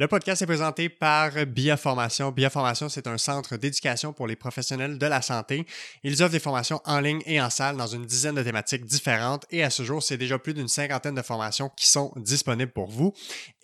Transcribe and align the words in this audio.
Le 0.00 0.06
podcast 0.06 0.40
est 0.42 0.46
présenté 0.46 0.88
par 0.88 1.32
Biaformation. 1.44 2.30
Biaformation, 2.30 2.88
c'est 2.88 3.08
un 3.08 3.18
centre 3.18 3.56
d'éducation 3.56 4.12
pour 4.12 4.28
les 4.28 4.36
professionnels 4.36 4.96
de 4.96 5.06
la 5.06 5.22
santé. 5.22 5.66
Ils 6.04 6.22
offrent 6.22 6.30
des 6.30 6.38
formations 6.38 6.80
en 6.84 7.00
ligne 7.00 7.20
et 7.26 7.40
en 7.40 7.50
salle 7.50 7.76
dans 7.76 7.88
une 7.88 8.06
dizaine 8.06 8.36
de 8.36 8.42
thématiques 8.44 8.84
différentes 8.84 9.44
et 9.50 9.64
à 9.64 9.70
ce 9.70 9.82
jour, 9.82 10.00
c'est 10.00 10.16
déjà 10.16 10.38
plus 10.38 10.54
d'une 10.54 10.68
cinquantaine 10.68 11.16
de 11.16 11.22
formations 11.22 11.68
qui 11.76 11.88
sont 11.88 12.12
disponibles 12.14 12.70
pour 12.70 12.86
vous. 12.86 13.12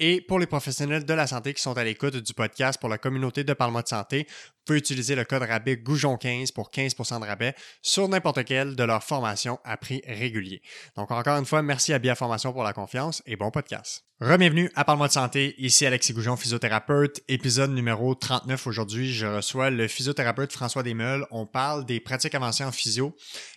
Et 0.00 0.22
pour 0.22 0.40
les 0.40 0.46
professionnels 0.46 1.04
de 1.04 1.14
la 1.14 1.28
santé 1.28 1.54
qui 1.54 1.62
sont 1.62 1.78
à 1.78 1.84
l'écoute 1.84 2.16
du 2.16 2.34
podcast 2.34 2.80
pour 2.80 2.88
la 2.88 2.98
communauté 2.98 3.44
de 3.44 3.52
Parlement 3.52 3.82
de 3.82 3.86
santé, 3.86 4.26
vous 4.28 4.64
pouvez 4.64 4.78
utiliser 4.80 5.14
le 5.14 5.24
code 5.24 5.42
rabais 5.42 5.76
Goujon15 5.76 6.52
pour 6.52 6.70
15% 6.70 7.20
de 7.20 7.26
rabais 7.26 7.54
sur 7.80 8.08
n'importe 8.08 8.44
quelle 8.44 8.74
de 8.74 8.82
leurs 8.82 9.04
formations 9.04 9.60
à 9.62 9.76
prix 9.76 10.02
régulier. 10.04 10.62
Donc 10.96 11.12
encore 11.12 11.38
une 11.38 11.46
fois, 11.46 11.62
merci 11.62 11.92
à 11.92 12.00
Biaformation 12.00 12.52
pour 12.52 12.64
la 12.64 12.72
confiance 12.72 13.22
et 13.24 13.36
bon 13.36 13.52
podcast. 13.52 14.04
Rebienvenue 14.20 14.70
à 14.76 14.84
Parle-moi 14.84 15.08
de 15.08 15.12
santé, 15.12 15.56
ici 15.58 15.84
Alexis 15.84 16.12
Goujon, 16.12 16.36
physiothérapeute, 16.36 17.20
épisode 17.26 17.72
numéro 17.72 18.14
39 18.14 18.64
aujourd'hui. 18.68 19.12
Je 19.12 19.26
reçois 19.26 19.70
le 19.70 19.88
physiothérapeute 19.88 20.52
François 20.52 20.84
Desmeules. 20.84 21.26
On 21.32 21.46
parle 21.46 21.84
des 21.84 21.98
pratiques 21.98 22.36
avancées 22.36 22.62
en 22.62 22.70
physio. 22.70 23.16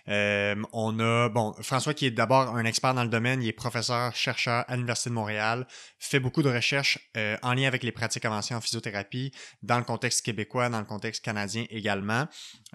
Euh, 0.09 0.55
on 0.73 0.99
a, 0.99 1.29
bon, 1.29 1.53
François 1.61 1.93
qui 1.93 2.07
est 2.07 2.11
d'abord 2.11 2.55
un 2.55 2.65
expert 2.65 2.95
dans 2.95 3.03
le 3.03 3.09
domaine, 3.09 3.43
il 3.43 3.47
est 3.47 3.53
professeur, 3.53 4.15
chercheur 4.15 4.65
à 4.67 4.75
l'Université 4.75 5.11
de 5.11 5.15
Montréal, 5.15 5.67
fait 5.99 6.19
beaucoup 6.19 6.41
de 6.41 6.49
recherches 6.49 6.97
euh, 7.17 7.37
en 7.43 7.53
lien 7.53 7.67
avec 7.67 7.83
les 7.83 7.91
pratiques 7.91 8.25
avancées 8.25 8.55
en 8.55 8.61
physiothérapie 8.61 9.31
dans 9.61 9.77
le 9.77 9.83
contexte 9.83 10.25
québécois, 10.25 10.69
dans 10.69 10.79
le 10.79 10.85
contexte 10.85 11.23
canadien 11.23 11.65
également. 11.69 12.25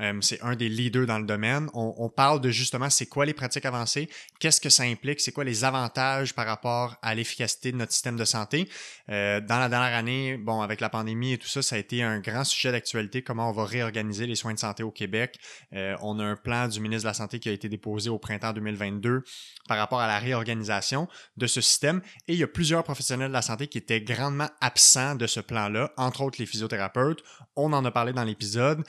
Euh, 0.00 0.18
c'est 0.22 0.40
un 0.42 0.56
des 0.56 0.70
leaders 0.70 1.06
dans 1.06 1.18
le 1.18 1.26
domaine. 1.26 1.68
On, 1.74 2.08
parle 2.08 2.40
de 2.40 2.50
justement 2.50 2.88
c'est 2.88 3.06
quoi 3.06 3.26
les 3.26 3.34
pratiques 3.34 3.66
avancées, 3.66 4.08
qu'est-ce 4.40 4.60
que 4.60 4.70
ça 4.70 4.84
implique, 4.84 5.20
c'est 5.20 5.32
quoi 5.32 5.44
les 5.44 5.64
avantages 5.64 6.34
par 6.34 6.46
rapport 6.46 6.96
à 7.02 7.14
l'efficacité 7.14 7.72
de 7.72 7.76
notre 7.76 7.92
système 7.92 8.16
de 8.16 8.24
santé. 8.24 8.68
Euh, 9.10 9.40
dans 9.40 9.58
la 9.58 9.68
dernière 9.68 9.96
année, 9.96 10.36
bon, 10.38 10.62
avec 10.62 10.80
la 10.80 10.88
pandémie 10.88 11.32
et 11.32 11.38
tout 11.38 11.48
ça, 11.48 11.62
ça 11.62 11.76
a 11.76 11.78
été 11.78 12.02
un 12.02 12.20
grand 12.20 12.44
sujet 12.44 12.72
d'actualité, 12.72 13.22
comment 13.22 13.50
on 13.50 13.52
va 13.52 13.64
réorganiser 13.64 14.26
les 14.26 14.34
soins 14.34 14.54
de 14.54 14.58
santé 14.58 14.82
au 14.82 14.90
Québec. 14.90 15.38
Euh, 15.74 15.96
on 16.00 16.18
a 16.18 16.24
un 16.24 16.36
plan 16.36 16.68
du 16.68 16.80
ministre 16.80 17.04
de 17.04 17.08
la 17.08 17.14
Santé 17.14 17.38
qui 17.38 17.48
a 17.48 17.52
été 17.52 17.68
déposé 17.68 18.08
au 18.08 18.18
printemps 18.18 18.52
2022 18.52 19.24
par 19.68 19.78
rapport 19.78 20.00
à 20.00 20.06
la 20.06 20.18
réorganisation 20.18 21.08
de 21.36 21.46
ce 21.46 21.60
système. 21.60 22.00
Et 22.28 22.32
il 22.32 22.38
y 22.38 22.42
a 22.42 22.48
plusieurs 22.48 22.82
professionnels 22.82 23.28
de 23.28 23.34
la 23.34 23.42
santé 23.42 23.66
qui 23.66 23.78
étaient 23.78 24.00
grandement 24.00 24.48
absents 24.60 25.14
de 25.14 25.26
ce 25.26 25.40
plan-là, 25.40 25.92
entre 25.96 26.22
autres 26.22 26.36
les 26.38 26.46
physiothérapeutes. 26.46 27.22
On 27.56 27.72
en 27.72 27.84
a 27.84 27.90
parlé 27.90 28.12
dans 28.12 28.24
l'épisode. 28.24 28.82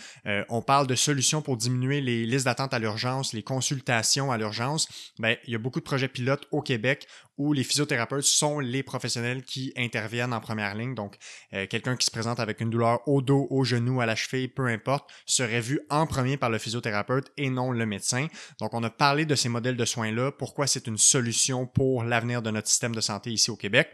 On 0.49 0.61
parle 0.61 0.87
de 0.87 0.92
solutions 0.95 1.41
pour 1.41 1.57
diminuer 1.57 2.01
les 2.01 2.25
listes 2.25 2.45
d'attente 2.45 2.73
à 2.73 2.79
l'urgence, 2.79 3.33
les 3.33 3.43
consultations 3.43 4.31
à 4.31 4.37
l'urgence. 4.37 4.87
Ben, 5.19 5.37
il 5.45 5.53
y 5.53 5.55
a 5.55 5.59
beaucoup 5.59 5.79
de 5.79 5.85
projets 5.85 6.07
pilotes 6.07 6.47
au 6.51 6.61
Québec 6.61 7.07
où 7.37 7.53
les 7.53 7.63
physiothérapeutes 7.63 8.25
sont 8.25 8.59
les 8.59 8.83
professionnels 8.83 9.43
qui 9.43 9.73
interviennent 9.75 10.33
en 10.33 10.39
première 10.39 10.75
ligne. 10.75 10.93
Donc, 10.93 11.17
euh, 11.53 11.65
quelqu'un 11.67 11.95
qui 11.95 12.05
se 12.05 12.11
présente 12.11 12.39
avec 12.39 12.61
une 12.61 12.69
douleur 12.69 13.07
au 13.07 13.21
dos, 13.21 13.47
au 13.49 13.63
genou, 13.63 14.01
à 14.01 14.05
la 14.05 14.15
cheville, 14.15 14.47
peu 14.47 14.67
importe, 14.67 15.09
serait 15.25 15.61
vu 15.61 15.79
en 15.89 16.05
premier 16.05 16.37
par 16.37 16.49
le 16.49 16.59
physiothérapeute 16.59 17.31
et 17.37 17.49
non 17.49 17.71
le 17.71 17.85
médecin. 17.85 18.27
Donc, 18.59 18.73
on 18.73 18.83
a 18.83 18.89
parlé 18.89 19.25
de 19.25 19.35
ces 19.35 19.49
modèles 19.49 19.77
de 19.77 19.85
soins-là, 19.85 20.31
pourquoi 20.31 20.67
c'est 20.67 20.87
une 20.87 20.97
solution 20.97 21.65
pour 21.65 22.03
l'avenir 22.03 22.41
de 22.41 22.51
notre 22.51 22.67
système 22.67 22.95
de 22.95 23.01
santé 23.01 23.31
ici 23.31 23.49
au 23.49 23.55
Québec? 23.55 23.89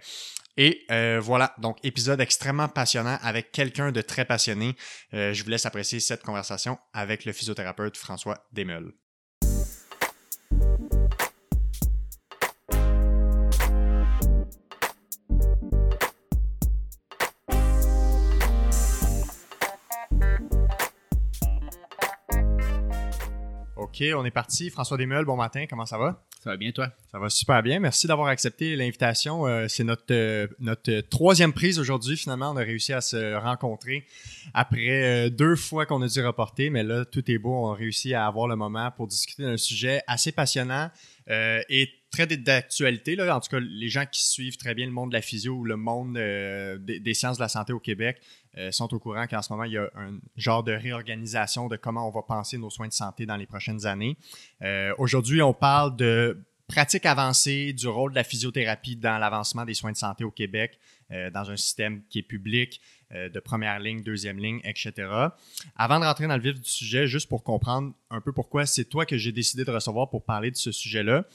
Et 0.62 0.86
euh, 0.92 1.22
voilà, 1.24 1.56
donc 1.58 1.78
épisode 1.84 2.20
extrêmement 2.20 2.68
passionnant 2.68 3.18
avec 3.22 3.54
quelqu'un 3.54 3.94
de 3.94 4.02
très 4.02 4.26
passionné. 4.26 4.76
Euh, 5.14 5.34
je 5.34 5.42
vous 5.42 5.50
laisse 5.50 5.66
apprécier 5.66 6.02
cette 6.02 6.22
conversation 6.22 6.78
avec 6.92 7.24
le 7.24 7.32
physiothérapeute 7.32 7.96
François 7.96 8.46
Desmeules. 8.52 8.92
OK, 23.90 24.04
on 24.16 24.24
est 24.24 24.32
parti. 24.32 24.70
François 24.70 24.98
Desmeules, 24.98 25.26
bon 25.26 25.36
matin, 25.36 25.66
comment 25.68 25.86
ça 25.86 25.98
va? 25.98 26.24
Ça 26.44 26.52
va 26.52 26.58
bien, 26.58 26.72
toi? 26.72 26.92
Ça 27.12 27.18
va 27.18 27.28
super 27.30 27.64
bien. 27.64 27.80
Merci 27.80 28.06
d'avoir 28.06 28.28
accepté 28.28 28.76
l'invitation. 28.76 29.48
Euh, 29.48 29.68
c'est 29.68 29.84
notre, 29.84 30.06
euh, 30.12 30.48
notre 30.60 31.02
troisième 31.02 31.54
prise 31.54 31.80
aujourd'hui. 31.80 32.16
Finalement, 32.16 32.52
on 32.52 32.58
a 32.58 32.62
réussi 32.62 32.94
à 32.94 33.02
se 33.02 33.34
rencontrer 33.34 34.06
après 34.54 35.26
euh, 35.26 35.30
deux 35.32 35.56
fois 35.56 35.88
qu'on 35.88 36.04
a 36.04 36.08
dû 36.08 36.24
reporter, 36.24 36.70
mais 36.70 36.84
là, 36.84 37.04
tout 37.04 37.30
est 37.32 37.40
beau. 37.40 37.52
On 37.52 37.72
a 37.72 37.76
réussi 37.76 38.14
à 38.14 38.28
avoir 38.28 38.48
le 38.48 38.56
moment 38.56 38.92
pour 38.92 39.08
discuter 39.08 39.42
d'un 39.42 39.58
sujet 39.58 40.04
assez 40.06 40.32
passionnant 40.32 40.92
et 41.32 41.90
très 42.12 42.26
d'actualité. 42.26 43.16
Là. 43.16 43.36
En 43.36 43.40
tout 43.40 43.50
cas, 43.52 43.60
les 43.60 43.88
gens 43.88 44.06
qui 44.12 44.26
suivent 44.26 44.58
très 44.58 44.74
bien 44.74 44.88
le 44.88 44.92
monde 44.92 45.12
de 45.12 45.14
la 45.14 45.22
physio 45.22 45.54
ou 45.54 45.64
le 45.64 45.78
monde 45.78 46.16
des, 46.16 47.00
des, 47.00 47.14
sciences 47.14 47.38
de 47.38 47.44
la 47.44 47.50
santé 47.50 47.72
au 47.72 47.80
Québec 47.80 48.20
sont 48.72 48.94
au 48.94 49.00
courant 49.00 49.26
qu'en 49.28 49.42
ce 49.42 49.52
moment, 49.52 49.66
il 49.66 49.74
y 49.74 49.78
a 49.78 49.90
un 49.96 50.20
genre 50.36 50.64
de 50.64 50.72
réorganisation 50.72 51.68
de 51.68 51.78
comment 51.78 52.08
on 52.08 52.12
va 52.12 52.22
penser 52.22 52.58
nos 52.58 52.70
soins 52.70 52.88
de 52.88 52.94
santé 52.94 53.26
dans 53.26 53.38
les 53.38 53.46
prochaines 53.46 53.86
années. 53.86 54.18
Aujourd'hui, 54.98 55.42
on 55.42 55.54
parle 55.54 55.96
de 55.96 56.44
pratique 56.70 57.08
avancée 57.08 57.74
du 57.74 57.88
rôle 57.88 58.12
de 58.12 58.16
la 58.16 58.24
physiothérapie 58.24 58.96
dans 58.96 59.18
l'avancement 59.18 59.66
des 59.66 59.74
soins 59.74 59.92
de 59.92 59.98
santé 59.98 60.24
au 60.24 60.32
Québec, 60.32 60.80
euh, 61.12 61.32
dans 61.32 61.50
un 61.50 61.58
système 61.58 62.04
qui 62.10 62.20
est 62.20 62.24
public, 62.24 62.80
euh, 63.12 63.28
de 63.28 63.40
première 63.40 63.80
ligne, 63.80 64.04
deuxième 64.04 64.38
ligne, 64.38 64.62
etc. 64.64 64.94
Avant 65.76 66.00
de 66.00 66.06
rentrer 66.06 66.28
dans 66.28 66.38
le 66.38 66.44
vif 66.44 66.62
du 66.62 66.70
sujet, 66.70 67.08
juste 67.08 67.28
pour 67.28 67.44
comprendre 67.44 67.94
un 68.12 68.22
peu 68.22 68.32
pourquoi 68.32 68.68
c'est 68.68 68.86
toi 68.86 69.08
que 69.08 69.18
j'ai 69.18 69.32
décidé 69.32 69.66
de 69.66 69.72
recevoir 69.72 70.12
pour 70.12 70.24
parler 70.24 70.52
de 70.52 70.56
ce 70.56 70.72
sujet-là, 70.72 71.26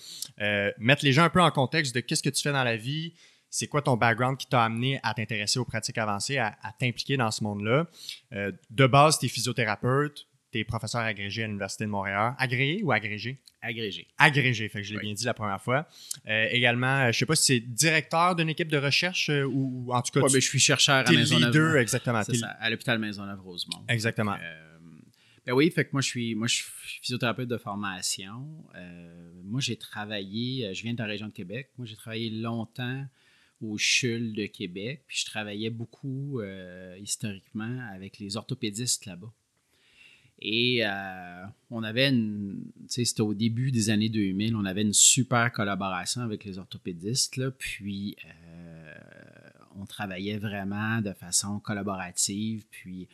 euh, 0.40 0.70
mettre 0.78 1.04
les 1.04 1.12
gens 1.12 1.24
un 1.24 1.30
peu 1.30 1.42
en 1.42 1.50
contexte 1.50 1.94
de 1.96 2.00
qu'est-ce 2.00 2.22
que 2.22 2.30
tu 2.30 2.40
fais 2.40 2.52
dans 2.52 2.64
la 2.64 2.76
vie, 2.76 3.12
c'est 3.54 3.68
quoi 3.68 3.82
ton 3.82 3.96
background 3.96 4.36
qui 4.36 4.48
t'a 4.48 4.64
amené 4.64 4.98
à 5.04 5.14
t'intéresser 5.14 5.60
aux 5.60 5.64
pratiques 5.64 5.98
avancées, 5.98 6.38
à, 6.38 6.56
à 6.62 6.72
t'impliquer 6.72 7.16
dans 7.16 7.30
ce 7.30 7.44
monde-là? 7.44 7.86
de 8.32 8.86
base, 8.86 9.18
tu 9.18 9.26
es 9.26 9.28
physiothérapeute, 9.28 10.26
tu 10.54 10.58
es 10.58 10.64
professeur 10.64 11.02
agrégé 11.02 11.44
à 11.44 11.46
l'Université 11.46 11.84
de 11.84 11.90
Montréal. 11.90 12.34
Agréé 12.38 12.82
ou 12.82 12.90
agrégé? 12.92 13.40
Agrégé. 13.60 14.06
Agrégé, 14.18 14.68
fait 14.68 14.82
que 14.82 14.86
je 14.86 14.94
l'ai 14.94 15.00
bien 15.00 15.12
dit 15.12 15.24
la 15.24 15.34
première 15.34 15.60
fois. 15.60 15.88
Euh, 16.28 16.46
également, 16.50 17.06
euh, 17.06 17.12
je 17.12 17.18
sais 17.18 17.26
pas 17.26 17.34
si 17.34 17.44
c'est 17.44 17.60
directeur 17.60 18.36
d'une 18.36 18.48
équipe 18.48 18.68
de 18.68 18.76
recherche 18.76 19.30
euh, 19.30 19.44
ou, 19.44 19.92
en 19.92 20.02
tout 20.02 20.12
cas. 20.12 20.20
Ouais, 20.20 20.32
ben, 20.32 20.40
je 20.40 20.46
suis 20.46 20.58
chercheur 20.58 21.08
à 21.08 21.12
Maisonneuve. 21.12 21.52
leader, 21.52 21.76
exactement. 21.76 22.22
C'est 22.24 22.36
ça, 22.36 22.48
à 22.48 22.70
l'hôpital 22.70 22.98
Maisonneuve-Rosemont. 22.98 23.84
Exactement. 23.88 24.36
ben 25.46 25.52
oui, 25.52 25.70
fait 25.70 25.84
que 25.84 25.90
moi 25.92 26.02
je 26.02 26.08
suis, 26.08 26.34
moi 26.34 26.46
je 26.46 26.54
suis 26.54 26.64
physiothérapeute 27.02 27.48
de 27.48 27.56
formation. 27.58 28.46
moi 29.44 29.60
j'ai 29.60 29.76
travaillé, 29.76 30.72
je 30.74 30.82
viens 30.82 30.94
de 30.94 30.98
la 30.98 31.06
région 31.06 31.28
de 31.28 31.32
Québec. 31.32 31.70
Moi 31.78 31.86
j'ai 31.86 31.96
travaillé 31.96 32.30
longtemps 32.30 33.04
au 33.64 33.78
CHUL 33.78 34.32
de 34.34 34.46
Québec, 34.46 35.02
puis 35.06 35.18
je 35.20 35.26
travaillais 35.26 35.70
beaucoup 35.70 36.40
historiquement 37.00 37.80
avec 37.92 38.18
les 38.18 38.36
orthopédistes 38.36 39.06
là-bas. 39.06 39.32
Et 40.40 40.84
euh, 40.84 41.44
on 41.70 41.82
avait 41.82 42.10
une, 42.10 42.64
c'était 42.88 43.22
au 43.22 43.34
début 43.34 43.70
des 43.70 43.90
années 43.90 44.08
2000, 44.08 44.56
on 44.56 44.64
avait 44.64 44.82
une 44.82 44.92
super 44.92 45.52
collaboration 45.52 46.22
avec 46.22 46.44
les 46.44 46.58
orthopédistes, 46.58 47.36
là, 47.36 47.50
puis 47.50 48.16
euh, 48.26 48.94
on 49.76 49.86
travaillait 49.86 50.38
vraiment 50.38 51.00
de 51.00 51.12
façon 51.12 51.60
collaborative, 51.60 52.66
puis 52.70 53.08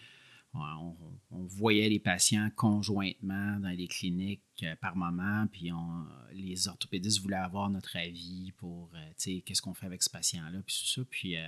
on, 0.54 1.44
voyait 1.46 1.88
les 1.88 1.98
patients 1.98 2.48
conjointement 2.56 3.58
dans 3.60 3.70
les 3.70 3.88
cliniques 3.88 4.42
euh, 4.62 4.74
par 4.80 4.96
moment, 4.96 5.46
puis 5.50 5.70
les 6.32 6.68
orthopédistes 6.68 7.20
voulaient 7.20 7.36
avoir 7.36 7.70
notre 7.70 7.96
avis 7.96 8.52
pour, 8.56 8.90
euh, 8.94 9.40
qu'est-ce 9.44 9.62
qu'on 9.62 9.74
fait 9.74 9.86
avec 9.86 10.02
ce 10.02 10.10
patient-là, 10.10 10.60
puis 10.66 10.76
tout 10.80 11.00
ça, 11.00 11.02
puis 11.08 11.36
euh, 11.36 11.40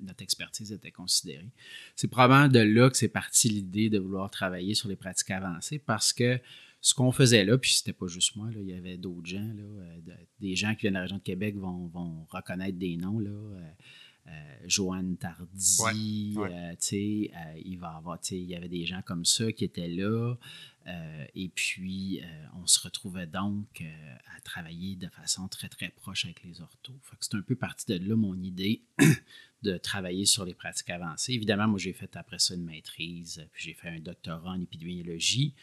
notre 0.00 0.22
expertise 0.22 0.72
était 0.72 0.90
considérée. 0.90 1.50
C'est 1.96 2.08
probablement 2.08 2.48
de 2.48 2.60
là 2.60 2.90
que 2.90 2.96
c'est 2.96 3.08
parti 3.08 3.48
l'idée 3.48 3.90
de 3.90 3.98
vouloir 3.98 4.30
travailler 4.30 4.74
sur 4.74 4.88
les 4.88 4.96
pratiques 4.96 5.30
avancées, 5.30 5.78
parce 5.78 6.12
que 6.12 6.40
ce 6.80 6.94
qu'on 6.94 7.12
faisait 7.12 7.44
là, 7.44 7.56
puis 7.56 7.72
c'était 7.72 7.94
pas 7.94 8.06
juste 8.06 8.36
moi, 8.36 8.50
il 8.54 8.68
y 8.68 8.74
avait 8.74 8.98
d'autres 8.98 9.26
gens, 9.26 9.52
là, 9.54 10.16
des 10.40 10.54
gens 10.54 10.74
qui 10.74 10.82
viennent 10.82 10.94
de 10.94 10.98
la 10.98 11.02
région 11.02 11.16
de 11.16 11.22
Québec 11.22 11.56
vont, 11.56 11.86
vont 11.88 12.24
reconnaître 12.28 12.78
des 12.78 12.96
noms, 12.96 13.18
là, 13.18 13.30
Joanne 14.66 15.16
Tardy, 15.16 16.36
euh, 16.36 17.60
il 17.64 17.78
va 17.78 17.88
avoir, 17.90 18.18
il 18.30 18.44
y 18.44 18.54
avait 18.54 18.68
des 18.68 18.86
gens 18.86 19.02
comme 19.02 19.24
ça 19.24 19.52
qui 19.52 19.64
étaient 19.64 19.88
là. 19.88 20.36
Euh, 20.86 21.26
et 21.34 21.48
puis, 21.48 22.20
on 22.54 22.66
se 22.66 22.80
retrouvait 22.80 23.26
donc 23.26 23.82
à 24.36 24.40
travailler 24.40 24.96
de 24.96 25.08
façon 25.08 25.48
très, 25.48 25.68
très 25.68 25.88
proche 25.90 26.24
avec 26.24 26.42
les 26.44 26.60
orthos. 26.60 26.98
c'est 27.20 27.34
un 27.34 27.42
peu 27.42 27.56
parti 27.56 27.86
de 27.86 28.08
là 28.08 28.16
mon 28.16 28.34
idée 28.42 28.82
de 29.62 29.78
travailler 29.78 30.26
sur 30.26 30.44
les 30.44 30.54
pratiques 30.54 30.90
avancées. 30.90 31.32
Évidemment, 31.32 31.68
moi, 31.68 31.78
j'ai 31.78 31.92
fait 31.92 32.16
après 32.16 32.38
ça 32.38 32.54
une 32.54 32.64
maîtrise, 32.64 33.46
puis 33.52 33.64
j'ai 33.64 33.74
fait 33.74 33.88
un 33.88 34.00
doctorat 34.00 34.50
en 34.50 34.60
épidémiologie, 34.60 35.54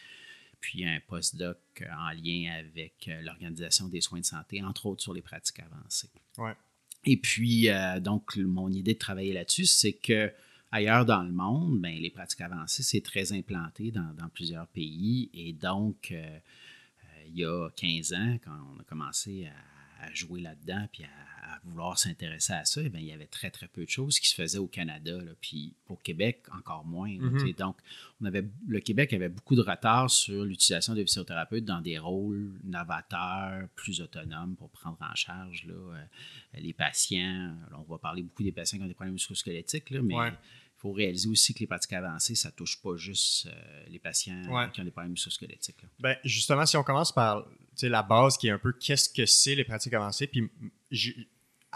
puis 0.60 0.84
un 0.84 1.00
postdoc 1.06 1.58
en 1.80 2.10
lien 2.10 2.52
avec 2.58 3.10
l'Organisation 3.22 3.88
des 3.88 4.00
soins 4.00 4.20
de 4.20 4.24
santé, 4.24 4.62
entre 4.62 4.86
autres 4.86 5.02
sur 5.02 5.14
les 5.14 5.22
pratiques 5.22 5.60
avancées. 5.60 6.10
Ouais. 6.38 6.54
Et 7.04 7.16
puis, 7.16 7.68
euh, 7.68 8.00
donc, 8.00 8.36
mon 8.36 8.70
idée 8.70 8.94
de 8.94 8.98
travailler 8.98 9.32
là-dessus, 9.32 9.66
c'est 9.66 9.92
que 9.92 10.32
ailleurs 10.70 11.04
dans 11.04 11.22
le 11.22 11.32
monde, 11.32 11.80
ben, 11.80 11.98
les 11.98 12.10
pratiques 12.10 12.40
avancées, 12.40 12.82
c'est 12.82 13.00
très 13.00 13.32
implanté 13.32 13.90
dans, 13.90 14.28
plusieurs 14.32 14.66
pays. 14.68 15.28
Et 15.34 15.52
donc, 15.52 16.10
euh, 16.12 16.24
euh, 16.24 17.22
il 17.28 17.38
y 17.38 17.44
a 17.44 17.68
15 17.76 18.12
ans, 18.14 18.38
quand 18.44 18.56
on 18.74 18.80
a 18.80 18.84
commencé 18.84 19.46
à, 19.46 19.71
jouer 20.12 20.40
là-dedans 20.40 20.86
puis 20.92 21.04
à, 21.04 21.08
vouloir 21.64 21.96
s'intéresser 21.96 22.54
à 22.54 22.64
ça, 22.64 22.80
eh 22.82 22.90
il 22.94 23.04
y 23.04 23.12
avait 23.12 23.26
très, 23.26 23.50
très 23.50 23.68
peu 23.68 23.84
de 23.84 23.88
choses 23.88 24.18
qui 24.18 24.28
se 24.28 24.34
faisaient 24.34 24.58
au 24.58 24.66
Canada. 24.66 25.18
puis 25.40 25.74
au 25.88 25.96
Québec, 25.96 26.42
encore 26.56 26.84
moins. 26.84 27.08
Mm-hmm. 27.08 27.56
Donc, 27.56 27.76
on 28.20 28.24
avait, 28.24 28.44
le 28.66 28.80
Québec 28.80 29.12
avait 29.12 29.28
beaucoup 29.28 29.54
de 29.54 29.60
retard 29.60 30.10
sur 30.10 30.44
l'utilisation 30.44 30.94
des 30.94 31.04
physiothérapeutes 31.04 31.64
dans 31.64 31.80
des 31.80 31.98
rôles 31.98 32.58
novateurs, 32.64 33.68
plus 33.76 34.00
autonomes 34.00 34.56
pour 34.56 34.70
prendre 34.70 34.98
en 35.00 35.14
charge 35.14 35.66
euh, 35.68 36.02
les 36.54 36.72
patients. 36.72 37.54
on 37.72 37.82
va 37.82 37.98
parler 37.98 38.22
beaucoup 38.22 38.42
des 38.42 38.52
patients 38.52 38.78
qui 38.78 38.84
ont 38.84 38.88
des 38.88 38.94
problèmes 38.94 39.14
musculosquelettiques, 39.14 39.90
mais 39.90 40.14
il 40.14 40.32
faut 40.76 40.92
réaliser 40.92 41.28
aussi 41.28 41.54
que 41.54 41.60
les 41.60 41.68
pratiques 41.68 41.92
avancées, 41.92 42.34
ça 42.34 42.48
ne 42.48 42.54
touche 42.54 42.80
pas 42.82 42.96
juste 42.96 43.46
euh, 43.46 43.84
les 43.88 44.00
patients 44.00 44.42
qui 44.72 44.80
ont 44.80 44.84
des 44.84 44.90
problèmes 44.90 45.12
musculosquelettiques. 45.12 45.84
Ben, 46.00 46.16
justement, 46.24 46.66
si 46.66 46.76
on 46.76 46.82
commence 46.82 47.12
par 47.12 47.46
la 47.82 48.02
base 48.02 48.36
qui 48.36 48.48
est 48.48 48.50
un 48.50 48.58
peu 48.58 48.72
qu'est-ce 48.72 49.08
que 49.08 49.26
c'est 49.26 49.54
les 49.54 49.64
pratiques 49.64 49.94
avancées, 49.94 50.26
puis 50.26 50.50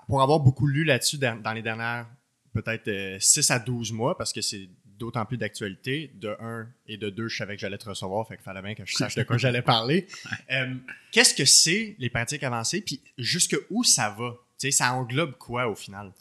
pour 0.06 0.22
avoir 0.22 0.40
beaucoup 0.40 0.66
lu 0.66 0.84
là-dessus 0.84 1.18
dans, 1.18 1.52
les 1.52 1.62
dernières 1.62 2.06
peut-être 2.52 3.20
6 3.20 3.50
euh, 3.50 3.54
à 3.54 3.58
12 3.58 3.92
mois, 3.92 4.16
parce 4.16 4.32
que 4.32 4.40
c'est 4.40 4.68
d'autant 4.98 5.24
plus 5.26 5.36
d'actualité. 5.36 6.10
De 6.14 6.36
un 6.40 6.68
et 6.86 6.96
de 6.96 7.10
deux, 7.10 7.28
je 7.28 7.36
savais 7.36 7.54
que 7.54 7.60
j'allais 7.60 7.78
te 7.78 7.88
recevoir, 7.88 8.26
fait 8.26 8.36
qu'il 8.36 8.44
fallait 8.44 8.62
bien 8.62 8.74
que 8.74 8.84
je 8.84 8.94
sache 8.94 9.14
de 9.14 9.22
quoi 9.22 9.38
j'allais 9.38 9.62
parler. 9.62 10.06
Euh, 10.50 10.74
qu'est-ce 11.10 11.34
que 11.34 11.44
c'est 11.44 11.96
les 11.98 12.08
pratiques 12.08 12.44
avancées, 12.44 12.80
puis 12.80 13.00
jusque 13.18 13.56
où 13.68 13.82
ça 13.82 14.10
va? 14.10 14.34
Ça 14.58 14.94
englobe 14.94 15.36
quoi 15.38 15.68
au 15.68 15.74
final? 15.74 16.12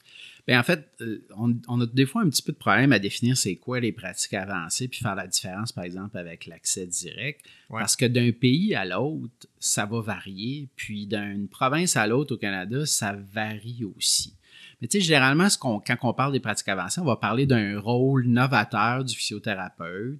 Bien, 0.47 0.59
en 0.59 0.63
fait, 0.63 0.87
euh, 1.01 1.25
on, 1.35 1.81
a 1.81 1.85
des 1.87 2.05
fois 2.05 2.21
un 2.21 2.29
petit 2.29 2.43
peu 2.43 2.51
de 2.51 2.57
problème 2.57 2.91
à 2.91 2.99
définir 2.99 3.35
c'est 3.35 3.55
quoi 3.55 3.79
les 3.79 3.91
pratiques 3.91 4.35
avancées, 4.35 4.87
puis 4.87 4.99
faire 4.99 5.15
la 5.15 5.25
différence, 5.25 5.71
par 5.71 5.83
exemple, 5.83 6.17
avec 6.17 6.45
l'accès 6.45 6.85
direct. 6.85 7.43
Parce 7.67 7.95
que 7.95 8.05
d'un 8.05 8.31
pays 8.31 8.75
à 8.75 8.85
l'autre, 8.85 9.47
ça 9.59 9.87
va 9.87 10.01
varier, 10.01 10.69
puis 10.75 11.07
d'une 11.07 11.47
province 11.47 11.95
à 11.95 12.05
l'autre 12.05 12.35
au 12.35 12.37
Canada, 12.37 12.85
ça 12.85 13.13
varie 13.13 13.85
aussi. 13.97 14.35
Mais 14.81 14.87
tu 14.87 14.99
sais, 14.99 15.03
généralement, 15.05 15.49
ce 15.49 15.57
quand 15.57 15.81
on 16.03 16.13
parle 16.13 16.33
des 16.33 16.39
pratiques 16.39 16.67
avancées, 16.67 17.01
on 17.01 17.05
va 17.05 17.15
parler 17.15 17.47
d'un 17.47 17.79
rôle 17.79 18.27
novateur 18.27 19.03
du 19.03 19.15
physiothérapeute 19.15 20.19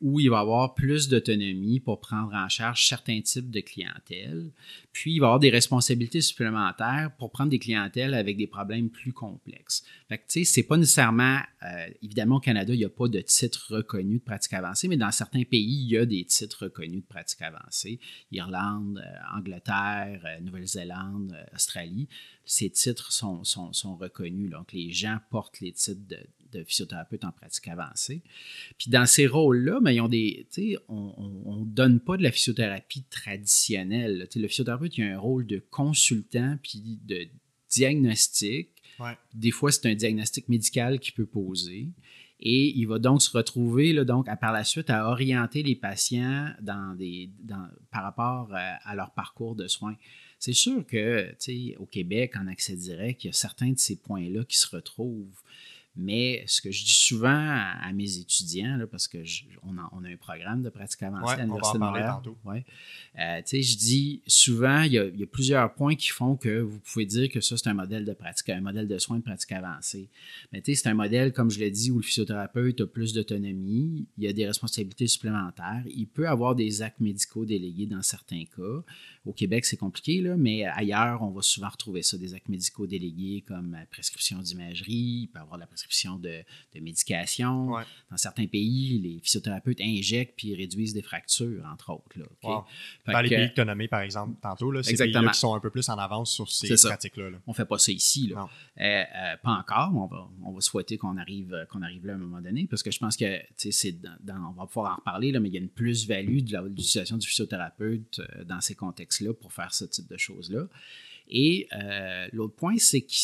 où 0.00 0.20
il 0.20 0.28
va 0.28 0.40
avoir 0.40 0.74
plus 0.74 1.08
d'autonomie 1.08 1.80
pour 1.80 2.00
prendre 2.00 2.34
en 2.34 2.48
charge 2.48 2.86
certains 2.86 3.20
types 3.20 3.50
de 3.50 3.60
clientèle. 3.60 4.50
Puis, 4.92 5.14
il 5.14 5.20
va 5.20 5.26
avoir 5.26 5.40
des 5.40 5.50
responsabilités 5.50 6.20
supplémentaires 6.20 7.10
pour 7.18 7.30
prendre 7.30 7.50
des 7.50 7.58
clientèles 7.58 8.14
avec 8.14 8.36
des 8.36 8.46
problèmes 8.46 8.90
plus 8.90 9.12
complexes. 9.12 9.82
Fait 10.08 10.18
que, 10.18 10.24
tu 10.28 10.40
sais, 10.40 10.44
c'est 10.44 10.62
pas 10.62 10.76
nécessairement, 10.76 11.40
euh, 11.62 11.86
évidemment, 12.02 12.36
au 12.36 12.40
Canada, 12.40 12.74
il 12.74 12.78
n'y 12.78 12.84
a 12.84 12.90
pas 12.90 13.08
de 13.08 13.20
titre 13.20 13.76
reconnu 13.76 14.18
de 14.18 14.22
pratique 14.22 14.52
avancée, 14.52 14.88
mais 14.88 14.96
dans 14.96 15.10
certains 15.10 15.44
pays, 15.44 15.84
il 15.84 15.90
y 15.90 15.96
a 15.96 16.04
des 16.04 16.24
titres 16.24 16.64
reconnus 16.64 17.02
de 17.02 17.06
pratique 17.06 17.42
avancée. 17.42 17.98
Irlande, 18.30 19.02
euh, 19.04 19.36
Angleterre, 19.38 20.20
euh, 20.24 20.40
Nouvelle-Zélande, 20.40 21.36
Australie, 21.54 22.08
ces 22.44 22.68
titres 22.68 23.10
sont, 23.10 23.42
sont, 23.44 23.72
sont, 23.72 23.96
reconnus. 23.96 24.50
Donc, 24.50 24.72
les 24.72 24.90
gens 24.90 25.18
portent 25.30 25.60
les 25.60 25.72
titres 25.72 26.06
de, 26.06 26.18
de 26.54 26.64
physiothérapeute 26.64 27.24
en 27.24 27.32
pratique 27.32 27.68
avancée. 27.68 28.22
Puis 28.78 28.90
dans 28.90 29.06
ces 29.06 29.26
rôles-là, 29.26 29.80
ben, 29.80 29.90
ils 29.90 30.00
ont 30.00 30.08
des, 30.08 30.46
on 30.88 31.60
ne 31.60 31.64
donne 31.64 32.00
pas 32.00 32.16
de 32.16 32.22
la 32.22 32.32
physiothérapie 32.32 33.04
traditionnelle. 33.10 34.28
le 34.34 34.48
physiothérapeute, 34.48 34.96
il 34.96 35.04
a 35.04 35.14
un 35.14 35.18
rôle 35.18 35.46
de 35.46 35.62
consultant 35.70 36.58
puis 36.62 36.98
de 37.04 37.28
diagnostic. 37.68 38.70
Des 39.34 39.50
fois, 39.50 39.72
c'est 39.72 39.86
un 39.86 39.94
diagnostic 39.94 40.48
médical 40.48 41.00
qu'il 41.00 41.14
peut 41.14 41.26
poser. 41.26 41.88
Et 42.40 42.76
il 42.76 42.86
va 42.86 42.98
donc 42.98 43.22
se 43.22 43.34
retrouver 43.34 43.92
là, 43.92 44.04
donc, 44.04 44.28
à, 44.28 44.36
par 44.36 44.52
la 44.52 44.64
suite 44.64 44.90
à 44.90 45.08
orienter 45.08 45.62
les 45.62 45.76
patients 45.76 46.50
dans 46.60 46.94
des, 46.94 47.30
dans, 47.42 47.68
par 47.90 48.02
rapport 48.02 48.48
à, 48.52 48.76
à 48.88 48.94
leur 48.94 49.12
parcours 49.12 49.54
de 49.54 49.66
soins. 49.66 49.96
C'est 50.38 50.52
sûr 50.52 50.84
que, 50.86 51.34
au 51.78 51.86
Québec, 51.86 52.34
en 52.36 52.46
accès 52.48 52.76
direct, 52.76 53.24
il 53.24 53.28
y 53.28 53.30
a 53.30 53.32
certains 53.32 53.70
de 53.70 53.78
ces 53.78 53.96
points-là 53.96 54.44
qui 54.44 54.58
se 54.58 54.68
retrouvent. 54.68 55.40
Mais 55.96 56.42
ce 56.48 56.60
que 56.60 56.72
je 56.72 56.84
dis 56.84 56.94
souvent 56.94 57.28
à, 57.28 57.92
mes 57.92 58.18
étudiants, 58.18 58.80
parce 58.90 59.06
qu'on 59.06 59.22
on 59.62 60.04
a, 60.04 60.08
un 60.08 60.16
programme 60.16 60.62
de 60.62 60.68
pratique 60.68 61.02
avancée 61.04 61.34
à 61.34 61.42
l'Université 61.42 61.78
de 61.78 61.84
Montréal. 61.84 62.16
Ouais. 62.44 62.64
Euh, 63.20 63.40
je 63.44 63.76
dis 63.76 64.20
souvent, 64.26 64.82
il 64.82 64.92
y, 64.92 64.98
a, 64.98 65.26
plusieurs 65.30 65.72
points 65.72 65.94
qui 65.94 66.08
font 66.08 66.36
que 66.36 66.60
vous 66.60 66.80
pouvez 66.80 67.06
dire 67.06 67.28
que 67.28 67.40
ça, 67.40 67.56
c'est 67.56 67.68
un 67.68 67.74
modèle 67.74 68.04
de 68.04 68.12
pratique, 68.12 68.48
un 68.48 68.60
modèle 68.60 68.88
de 68.88 68.98
soins 68.98 69.18
de 69.18 69.22
pratique 69.22 69.52
avancée. 69.52 70.08
Mais 70.52 70.62
c'est 70.64 70.88
un 70.88 70.94
modèle, 70.94 71.32
comme 71.32 71.50
je 71.50 71.60
l'ai 71.60 71.70
dit, 71.70 71.92
où 71.92 71.98
le 71.98 72.02
physiothérapeute 72.02 72.80
a 72.80 72.86
plus 72.86 73.12
d'autonomie, 73.12 74.06
il 74.18 74.24
y 74.24 74.26
a 74.26 74.32
des 74.32 74.46
responsabilités 74.46 75.06
supplémentaires, 75.06 75.84
il 75.86 76.08
peut 76.08 76.28
avoir 76.28 76.56
des 76.56 76.82
actes 76.82 77.00
médicaux 77.00 77.44
délégués 77.44 77.86
dans 77.86 78.02
certains 78.02 78.44
cas. 78.44 78.82
Au 79.24 79.32
Québec, 79.32 79.64
c'est 79.64 79.76
compliqué, 79.76 80.20
là, 80.20 80.36
mais 80.36 80.64
ailleurs, 80.64 81.22
on 81.22 81.30
va 81.30 81.40
souvent 81.40 81.68
retrouver 81.68 82.02
ça, 82.02 82.18
des 82.18 82.34
actes 82.34 82.48
médicaux 82.48 82.86
délégués 82.86 83.42
comme 83.46 83.72
la 83.72 83.86
prescription 83.86 84.38
d'imagerie, 84.40 84.92
il 85.22 85.28
peut 85.32 85.38
avoir 85.38 85.58
la 85.58 85.66
prescription 85.66 86.18
de, 86.18 86.42
de 86.74 86.80
médication. 86.80 87.70
Dans 88.10 88.16
certains 88.16 88.46
pays, 88.46 88.98
les 88.98 89.20
physiothérapeutes 89.20 89.80
injectent 89.80 90.34
puis 90.36 90.54
réduisent 90.54 90.92
des 90.92 91.02
fractures, 91.02 91.64
entre 91.72 91.92
autres. 91.92 92.18
Là, 92.18 92.64
Dans 93.06 93.20
les 93.20 93.28
pays 93.28 93.48
que 93.48 93.54
tu 93.54 93.60
as 93.60 93.64
nommés, 93.64 93.88
par 93.88 94.00
exemple, 94.00 94.36
tantôt, 94.42 94.70
là, 94.70 94.82
c'est 94.82 94.96
pays 94.96 95.12
qui 95.12 95.38
sont 95.38 95.54
un 95.54 95.60
peu 95.60 95.70
plus 95.70 95.88
en 95.88 95.96
avance 95.96 96.32
sur 96.32 96.50
ces 96.50 96.74
pratiques-là. 96.74 97.30
On 97.46 97.52
ne 97.52 97.56
fait 97.56 97.64
pas 97.64 97.78
ça 97.78 97.92
ici. 97.92 98.28
Là. 98.28 98.48
Euh, 98.80 98.84
euh, 98.84 99.36
pas 99.42 99.52
encore. 99.52 99.92
On 99.94 100.06
va, 100.06 100.28
on 100.44 100.52
va 100.52 100.60
souhaiter 100.60 100.98
qu'on 100.98 101.16
arrive, 101.16 101.66
qu'on 101.70 101.82
arrive 101.82 102.06
là 102.06 102.12
à 102.12 102.16
un 102.16 102.18
moment 102.18 102.40
donné, 102.40 102.66
parce 102.68 102.82
que 102.82 102.90
je 102.90 102.98
pense 102.98 103.16
que 103.16 103.40
dans, 104.22 104.50
on 104.50 104.60
va 104.60 104.66
pouvoir 104.66 104.92
en 104.92 104.96
reparler, 104.96 105.32
là, 105.32 105.40
mais 105.40 105.48
il 105.48 105.54
y 105.54 105.58
a 105.58 105.60
une 105.60 105.68
plus-value 105.68 106.40
de 106.40 106.58
l'utilisation 106.68 107.16
du 107.16 107.26
physiothérapeute 107.26 108.20
euh, 108.20 108.44
dans 108.44 108.60
ces 108.60 108.74
contextes 108.74 109.13
pour 109.32 109.52
faire 109.52 109.72
ce 109.74 109.84
type 109.84 110.08
de 110.08 110.16
choses-là. 110.16 110.68
Et 111.28 111.68
euh, 111.72 112.26
l'autre 112.32 112.54
point, 112.54 112.76
c'est 112.78 113.00
que, 113.00 113.14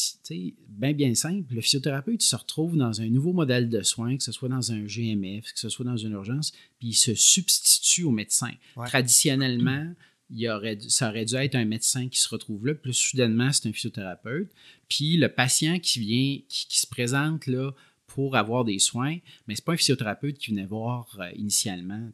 bien, 0.68 0.92
bien 0.92 1.14
simple, 1.14 1.54
le 1.54 1.60
physiothérapeute 1.60 2.22
se 2.22 2.34
retrouve 2.34 2.76
dans 2.76 3.00
un 3.00 3.08
nouveau 3.08 3.32
modèle 3.32 3.68
de 3.68 3.82
soins, 3.82 4.16
que 4.16 4.22
ce 4.22 4.32
soit 4.32 4.48
dans 4.48 4.72
un 4.72 4.84
GMF, 4.86 5.52
que 5.52 5.58
ce 5.58 5.68
soit 5.68 5.84
dans 5.84 5.96
une 5.96 6.12
urgence, 6.12 6.52
puis 6.78 6.88
il 6.88 6.94
se 6.94 7.14
substitue 7.14 8.04
au 8.04 8.10
médecin. 8.10 8.52
Traditionnellement, 8.86 9.92
il 10.30 10.48
aurait, 10.48 10.78
ça 10.88 11.10
aurait 11.10 11.24
dû 11.24 11.34
être 11.34 11.56
un 11.56 11.64
médecin 11.64 12.08
qui 12.08 12.20
se 12.20 12.28
retrouve 12.28 12.66
là, 12.66 12.74
puis 12.74 12.94
soudainement, 12.94 13.52
c'est 13.52 13.68
un 13.68 13.72
physiothérapeute. 13.72 14.50
Puis 14.88 15.16
le 15.16 15.28
patient 15.28 15.78
qui 15.78 16.00
vient, 16.00 16.38
qui 16.48 16.80
se 16.80 16.86
présente 16.86 17.46
là, 17.46 17.72
pour 18.14 18.36
avoir 18.36 18.64
des 18.64 18.80
soins, 18.80 19.18
mais 19.46 19.54
ce 19.54 19.60
n'est 19.60 19.64
pas 19.64 19.72
un 19.72 19.76
physiothérapeute 19.76 20.36
qui 20.36 20.50
venait 20.50 20.66
voir 20.66 21.16
euh, 21.20 21.30
initialement. 21.36 22.10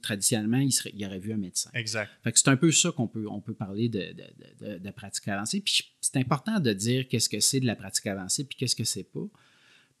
traditionnellement, 0.00 0.58
il, 0.58 0.70
serait, 0.70 0.92
il 0.94 1.04
aurait 1.04 1.18
vu 1.18 1.32
un 1.32 1.38
médecin. 1.38 1.70
Exact. 1.74 2.08
c'est 2.34 2.48
un 2.48 2.56
peu 2.56 2.70
ça 2.70 2.92
qu'on 2.92 3.08
peut, 3.08 3.26
on 3.28 3.40
peut 3.40 3.54
parler 3.54 3.88
de, 3.88 4.14
de, 4.60 4.78
de 4.78 4.90
pratique 4.90 5.26
avancée. 5.26 5.60
Puis 5.60 5.92
c'est 6.00 6.16
important 6.16 6.60
de 6.60 6.72
dire 6.72 7.08
qu'est-ce 7.08 7.28
que 7.28 7.40
c'est 7.40 7.58
de 7.58 7.66
la 7.66 7.74
pratique 7.74 8.06
avancée 8.06 8.44
puis 8.44 8.56
qu'est-ce 8.56 8.76
que 8.76 8.84
c'est 8.84 9.02
pas. 9.02 9.26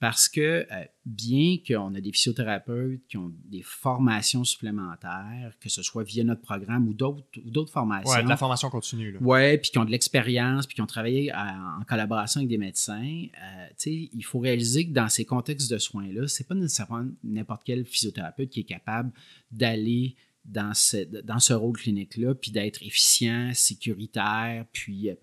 Parce 0.02 0.28
que 0.28 0.66
euh, 0.68 0.84
bien 1.06 1.58
qu'on 1.64 1.94
a 1.94 2.00
des 2.00 2.10
physiothérapeutes 2.10 3.06
qui 3.08 3.18
ont 3.18 3.32
des 3.44 3.62
formations 3.62 4.42
supplémentaires, 4.42 5.52
que 5.60 5.68
ce 5.68 5.80
soit 5.84 6.02
via 6.02 6.24
notre 6.24 6.42
programme 6.42 6.88
ou 6.88 6.92
d'autres 6.92 7.70
formations. 7.70 8.10
Oui, 8.12 8.24
de 8.24 8.28
la 8.28 8.36
formation 8.36 8.68
continue. 8.68 9.16
Oui, 9.20 9.58
puis 9.58 9.70
qui 9.70 9.78
ont 9.78 9.84
de 9.84 9.92
l'expérience, 9.92 10.66
puis 10.66 10.74
qui 10.74 10.82
ont 10.82 10.86
travaillé 10.86 11.32
en 11.32 11.84
collaboration 11.88 12.40
avec 12.40 12.48
des 12.48 12.58
médecins, 12.58 13.26
euh, 13.40 13.86
il 13.86 14.24
faut 14.24 14.40
réaliser 14.40 14.88
que 14.88 14.92
dans 14.92 15.08
ces 15.08 15.24
contextes 15.24 15.70
de 15.70 15.78
soins-là, 15.78 16.26
ce 16.26 16.42
n'est 16.42 16.48
pas 16.48 16.56
nécessairement 16.56 17.06
n'importe 17.22 17.62
quel 17.64 17.84
physiothérapeute 17.84 18.50
qui 18.50 18.58
est 18.58 18.64
capable 18.64 19.12
d'aller 19.52 20.16
dans 20.44 20.74
ce, 20.74 20.96
dans 21.22 21.38
ce 21.38 21.52
rôle 21.52 21.76
clinique-là, 21.76 22.34
puis 22.34 22.50
d'être 22.50 22.82
efficient, 22.82 23.52
sécuritaire, 23.54 24.64
puis, 24.72 25.10
euh, 25.10 25.14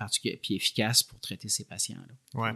puis 0.41 0.55
efficace 0.55 1.03
pour 1.03 1.19
traiter 1.19 1.49
ces 1.49 1.65
patients-là. 1.65 2.13
Oui. 2.35 2.49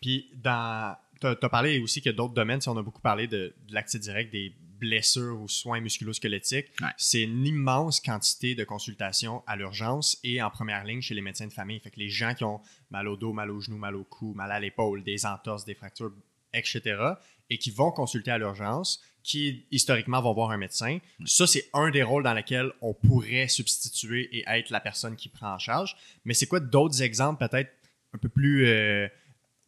Puis 0.00 0.28
dans 0.42 0.96
tu 1.22 1.44
as, 1.44 1.48
parlé 1.48 1.78
aussi 1.78 2.00
qu'il 2.00 2.10
y 2.10 2.14
a 2.14 2.16
d'autres 2.16 2.34
domaines. 2.34 2.60
Si 2.60 2.68
on 2.68 2.76
a 2.76 2.82
beaucoup 2.82 3.00
parlé 3.00 3.26
de, 3.26 3.54
l'accès 3.70 3.98
direct 3.98 4.32
des 4.32 4.54
blessures 4.82 5.40
ou 5.40 5.48
soins 5.48 5.80
musculo-squelettiques. 5.80 6.66
C'est 6.96 7.22
une 7.22 7.46
immense 7.46 8.00
quantité 8.00 8.56
de 8.56 8.64
consultations 8.64 9.44
à 9.46 9.54
l'urgence 9.54 10.18
et 10.24 10.42
en 10.42 10.50
première 10.50 10.84
ligne 10.84 11.00
chez 11.00 11.14
les 11.14 11.20
médecins 11.20 11.46
de 11.46 11.52
famille. 11.52 11.78
Fait 11.78 11.90
que 11.90 12.00
les 12.00 12.08
gens 12.08 12.34
qui 12.34 12.42
ont 12.42 12.60
mal 12.90 13.06
au 13.06 13.16
dos, 13.16 13.32
mal 13.32 13.50
au 13.52 13.60
genou, 13.60 13.78
mal 13.78 13.94
au 13.94 14.02
cou, 14.02 14.34
mal 14.34 14.50
à 14.50 14.58
l'épaule, 14.58 15.04
des 15.04 15.24
entorses, 15.24 15.64
des 15.64 15.74
fractures, 15.74 16.12
etc., 16.52 17.00
et 17.48 17.58
qui 17.58 17.70
vont 17.70 17.92
consulter 17.92 18.30
à 18.30 18.38
l'urgence, 18.38 19.00
qui 19.22 19.66
historiquement 19.70 20.20
vont 20.20 20.32
voir 20.32 20.50
un 20.50 20.56
médecin. 20.56 20.98
Ça, 21.26 21.46
c'est 21.46 21.68
un 21.74 21.90
des 21.90 22.02
rôles 22.02 22.24
dans 22.24 22.34
lesquels 22.34 22.72
on 22.80 22.92
pourrait 22.92 23.46
substituer 23.46 24.28
et 24.36 24.44
être 24.48 24.70
la 24.70 24.80
personne 24.80 25.16
qui 25.16 25.28
prend 25.28 25.54
en 25.54 25.58
charge. 25.58 25.96
Mais 26.24 26.34
c'est 26.34 26.46
quoi 26.46 26.60
d'autres 26.60 27.02
exemples 27.02 27.46
peut-être 27.46 27.70
un 28.14 28.18
peu 28.18 28.28
plus 28.28 28.66
euh, 28.66 29.08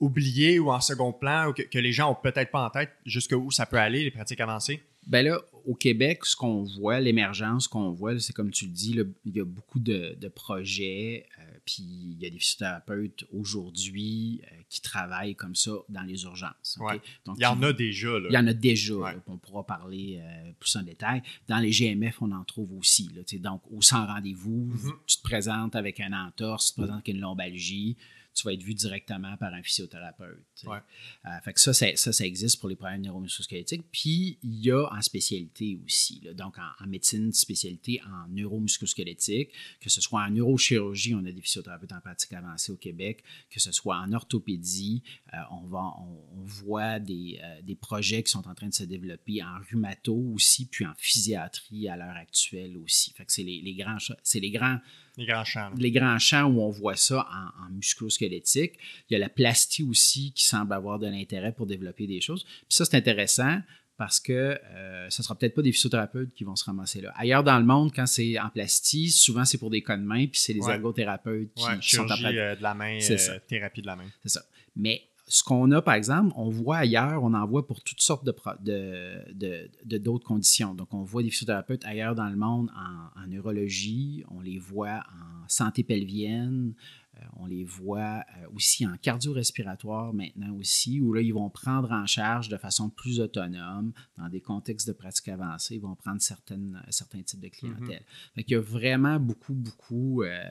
oublié 0.04 0.58
ou 0.58 0.70
en 0.70 0.80
second 0.80 1.12
plan 1.12 1.49
ou 1.49 1.52
que, 1.52 1.78
les 1.78 1.92
gens 1.92 2.11
ont 2.12 2.14
peut-être 2.14 2.50
pas 2.50 2.64
en 2.64 2.70
tête 2.70 2.90
jusqu'où 3.04 3.50
ça 3.50 3.66
peut 3.66 3.78
aller, 3.78 4.04
les 4.04 4.11
pratiques 4.11 4.40
avancées? 4.40 4.82
Ben 5.06 5.23
là, 5.23 5.38
au 5.66 5.75
Québec, 5.75 6.25
ce 6.25 6.34
qu'on 6.34 6.62
voit, 6.62 6.99
l'émergence 6.99 7.68
qu'on 7.68 7.92
voit, 7.92 8.18
c'est 8.18 8.32
comme 8.32 8.50
tu 8.50 8.64
le 8.64 8.70
dis, 8.73 8.99
il 9.26 9.37
y 9.37 9.40
a 9.40 9.44
beaucoup 9.44 9.78
de, 9.78 10.16
projets, 10.34 11.26
euh, 11.38 11.42
puis 11.66 11.82
il 11.82 12.23
y 12.23 12.26
a 12.26 12.30
des 12.30 12.38
physiothérapeutes 12.38 13.25
aujourd'hui 13.30 14.40
euh, 14.44 14.56
qui 14.70 14.80
travaillent 14.80 15.34
comme 15.34 15.54
ça 15.54 15.73
dans 15.90 16.02
les 16.02 16.25
urgences. 16.25 16.78
Donc, 17.26 17.37
il 17.37 17.42
y 17.42 17.46
en 17.46 17.62
a 17.62 17.73
déjà. 17.75 18.18
Là. 18.18 18.28
Il 18.30 18.34
y 18.34 18.38
en 18.38 18.46
a 18.46 18.54
déjà. 18.54 18.94
on 19.26 19.37
pourra 19.37 19.66
parler 19.66 20.23
plus 20.58 20.75
en 20.76 20.82
détail. 20.82 21.23
Dans 21.49 21.58
les 21.58 21.70
GMF, 21.70 22.23
on 22.23 22.32
en 22.32 22.44
trouve 22.44 22.73
aussi. 22.78 23.11
Donc, 23.34 23.61
au 23.70 23.82
sans 23.82 24.06
rendez-vous, 24.06 24.70
mm-hmm. 24.73 24.92
tu 25.06 25.16
te 25.18 25.23
présentes 25.23 25.76
avec 25.76 26.00
un 26.00 26.12
entorse, 26.12 26.68
tu 26.68 26.73
te 26.73 26.80
présentes 26.80 27.02
avec 27.02 27.08
une 27.08 27.20
lombalgie 27.20 27.96
tu 28.35 28.45
vas 28.45 28.53
être 28.53 28.62
vu 28.62 28.75
directement 28.75 29.37
par 29.37 29.55
un 29.55 29.62
physiothérapeute. 29.62 30.45
Ouais. 30.64 30.79
Euh, 31.26 31.41
fait 31.45 31.53
que 31.53 31.61
ça, 31.61 31.73
ça, 31.73 31.95
ça, 31.95 32.26
existe 32.26 32.59
pour 32.59 32.69
les 32.69 32.76
problèmes 32.76 33.03
neuromusculosquelettiques. 33.03 33.85
Puis, 33.93 34.38
il 34.43 34.64
y 34.64 34.71
a 34.71 34.93
en 34.93 35.00
spécialité 35.00 35.79
aussi. 35.85 36.21
donc, 36.35 36.57
en, 36.59 36.87
médecine, 36.87 37.33
spécialité 37.33 38.00
en 38.07 38.29
neuromusculosquelettique, 38.29 39.50
que 39.81 39.88
ce 39.88 40.00
soit 40.00 40.23
en 40.23 40.31
neurochirurgie, 40.31 41.14
on 41.14 41.25
a 41.25 41.33
des 41.33 41.41
physiothérapeutes 41.41 41.93
en 41.93 42.00
pratique 42.00 42.33
avancée 42.33 42.73
au 42.73 42.76
Québec, 42.76 43.23
que 43.50 43.61
ce 43.61 43.73
soit 43.73 43.97
en 43.97 44.12
orthopédie, 44.12 45.03
euh, 45.33 45.37
on, 45.50 45.67
va, 45.67 45.95
on, 45.99 46.43
voit 46.45 46.99
des, 46.99 47.41
euh, 47.43 47.62
des, 47.62 47.75
projets 47.75 48.23
qui 48.23 48.31
sont 48.31 48.47
en 48.49 48.55
train 48.55 48.69
de 48.69 48.75
se 48.75 48.85
développer 48.85 49.43
en 49.43 49.59
rhumato 49.71 50.14
aussi, 50.35 50.67
puis 50.67 50.85
en 50.87 50.95
physiatrie 50.97 51.88
à 51.88 51.97
l'heure 51.97 52.17
actuelle 52.17 52.76
aussi. 52.79 53.12
Fait 53.12 53.25
que 53.25 53.33
c'est 53.33 53.43
les, 53.43 53.61
les, 53.61 53.75
grands, 53.75 53.99
c'est 54.23 54.41
les 54.41 54.50
grands 54.50 54.79
les 55.16 55.26
grands 55.26 55.44
champs. 55.44 55.71
Les 55.76 55.90
grands 55.90 56.18
champs 56.18 56.44
où 56.44 56.61
on 56.61 56.71
voit 56.71 56.97
ça 56.97 57.26
en, 57.30 57.66
en 57.66 57.71
musculosquelettique. 57.71 58.78
Il 59.09 59.14
y 59.14 59.16
a 59.16 59.18
la 59.18 59.28
plastie 59.28 59.83
aussi 59.83 60.33
qui 60.33 60.44
semble 60.44 60.73
avoir 60.73 60.99
de 60.99 61.06
l'intérêt 61.06 61.52
pour 61.52 61.66
développer 61.66 62.06
des 62.06 62.21
choses. 62.21 62.44
Puis 62.44 62.64
ça, 62.71 62.85
c'est 62.85 62.97
intéressant 62.97 63.61
parce 63.97 64.18
que 64.18 64.33
euh, 64.33 65.09
ce 65.09 65.23
ne 65.23 65.25
sera 65.25 65.37
peut-être 65.37 65.54
pas 65.54 65.62
des 65.62 65.73
physiothérapeutes 65.73 66.35
qui 66.35 66.44
vont 66.44 66.56
se 66.56 66.64
ramasser 66.64 67.00
là. 67.00 67.12
Ailleurs 67.16 67.44
dans 67.44 67.59
le 67.59 67.64
monde, 67.64 67.92
quand 67.94 68.06
c'est 68.06 68.38
en 68.38 68.49
plastie, 68.49 69.11
souvent 69.11 69.44
c'est 69.44 69.59
pour 69.59 69.71
des 69.71 69.83
cas 69.83 69.97
de 69.97 70.02
main, 70.02 70.26
puis 70.26 70.40
c'est 70.40 70.52
les 70.52 70.68
ergothérapeutes 70.68 71.52
qui, 71.54 71.94
sont 71.94 72.02
en 72.02 72.25
euh, 72.25 72.56
de 72.56 72.62
la 72.62 72.75
main, 72.75 72.99
euh, 72.99 73.38
thérapie 73.47 73.83
de 73.83 73.87
la 73.87 73.97
main. 73.97 74.06
C'est 74.23 74.30
ça. 74.30 74.42
Mais 74.75 75.02
ce 75.35 75.43
qu'on 75.43 75.73
a, 75.73 75.83
par 75.83 75.95
exemple, 75.95 76.33
on 76.37 76.49
voit 76.49 76.76
ailleurs, 76.76 77.25
on 77.25 77.35
en 77.35 77.45
voit 77.45 77.67
pour 77.67 77.83
toutes 77.83 78.00
sortes 78.00 78.25
de, 78.25 79.33
de, 79.33 79.99
d'autres 79.99 80.25
conditions. 80.25 80.75
Donc, 80.75 80.95
on 80.95 81.03
voit 81.03 81.25
des 81.25 81.31
physiothérapeutes 81.31 81.85
ailleurs 81.85 82.14
dans 82.14 82.29
le 82.29 82.37
monde 82.37 82.71
en, 82.76 83.26
neurologie, 83.26 84.23
on 84.29 84.41
les 84.41 84.61
voit 84.61 85.03
en 85.11 85.49
santé 85.49 85.83
pelvienne, 85.83 86.75
euh, 87.17 87.21
on 87.38 87.47
les 87.47 87.64
voit 87.64 88.23
euh, 88.38 88.47
aussi 88.55 88.87
en 88.87 88.97
cardio-respiratoire 88.97 90.14
maintenant 90.14 90.55
aussi, 90.55 91.00
où 91.00 91.12
là, 91.12 91.21
ils 91.21 91.35
vont 91.35 91.50
prendre 91.50 91.91
en 91.91 92.07
charge 92.07 92.49
de 92.49 92.57
façon 92.57 92.88
plus 92.88 93.19
autonome, 93.19 93.93
dans 94.17 94.29
des 94.29 94.41
contextes 94.41 94.87
de 94.87 94.93
pratique 94.93 95.26
avancée, 95.26 95.75
ils 95.75 95.81
vont 95.81 95.97
prendre 95.97 96.23
certaines, 96.23 96.81
certains 96.91 97.23
types 97.23 97.41
de 97.41 97.49
clientèle. 97.49 98.05
Mm-hmm. 98.37 98.45
il 98.47 98.53
y 98.53 98.55
a 98.55 98.61
vraiment 98.61 99.19
beaucoup, 99.19 99.55
beaucoup 99.55 100.23
euh, 100.23 100.45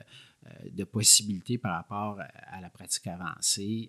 de 0.70 0.84
possibilités 0.84 1.56
par 1.56 1.74
rapport 1.74 2.20
à 2.20 2.60
la 2.60 2.68
pratique 2.68 3.06
avancée 3.06 3.88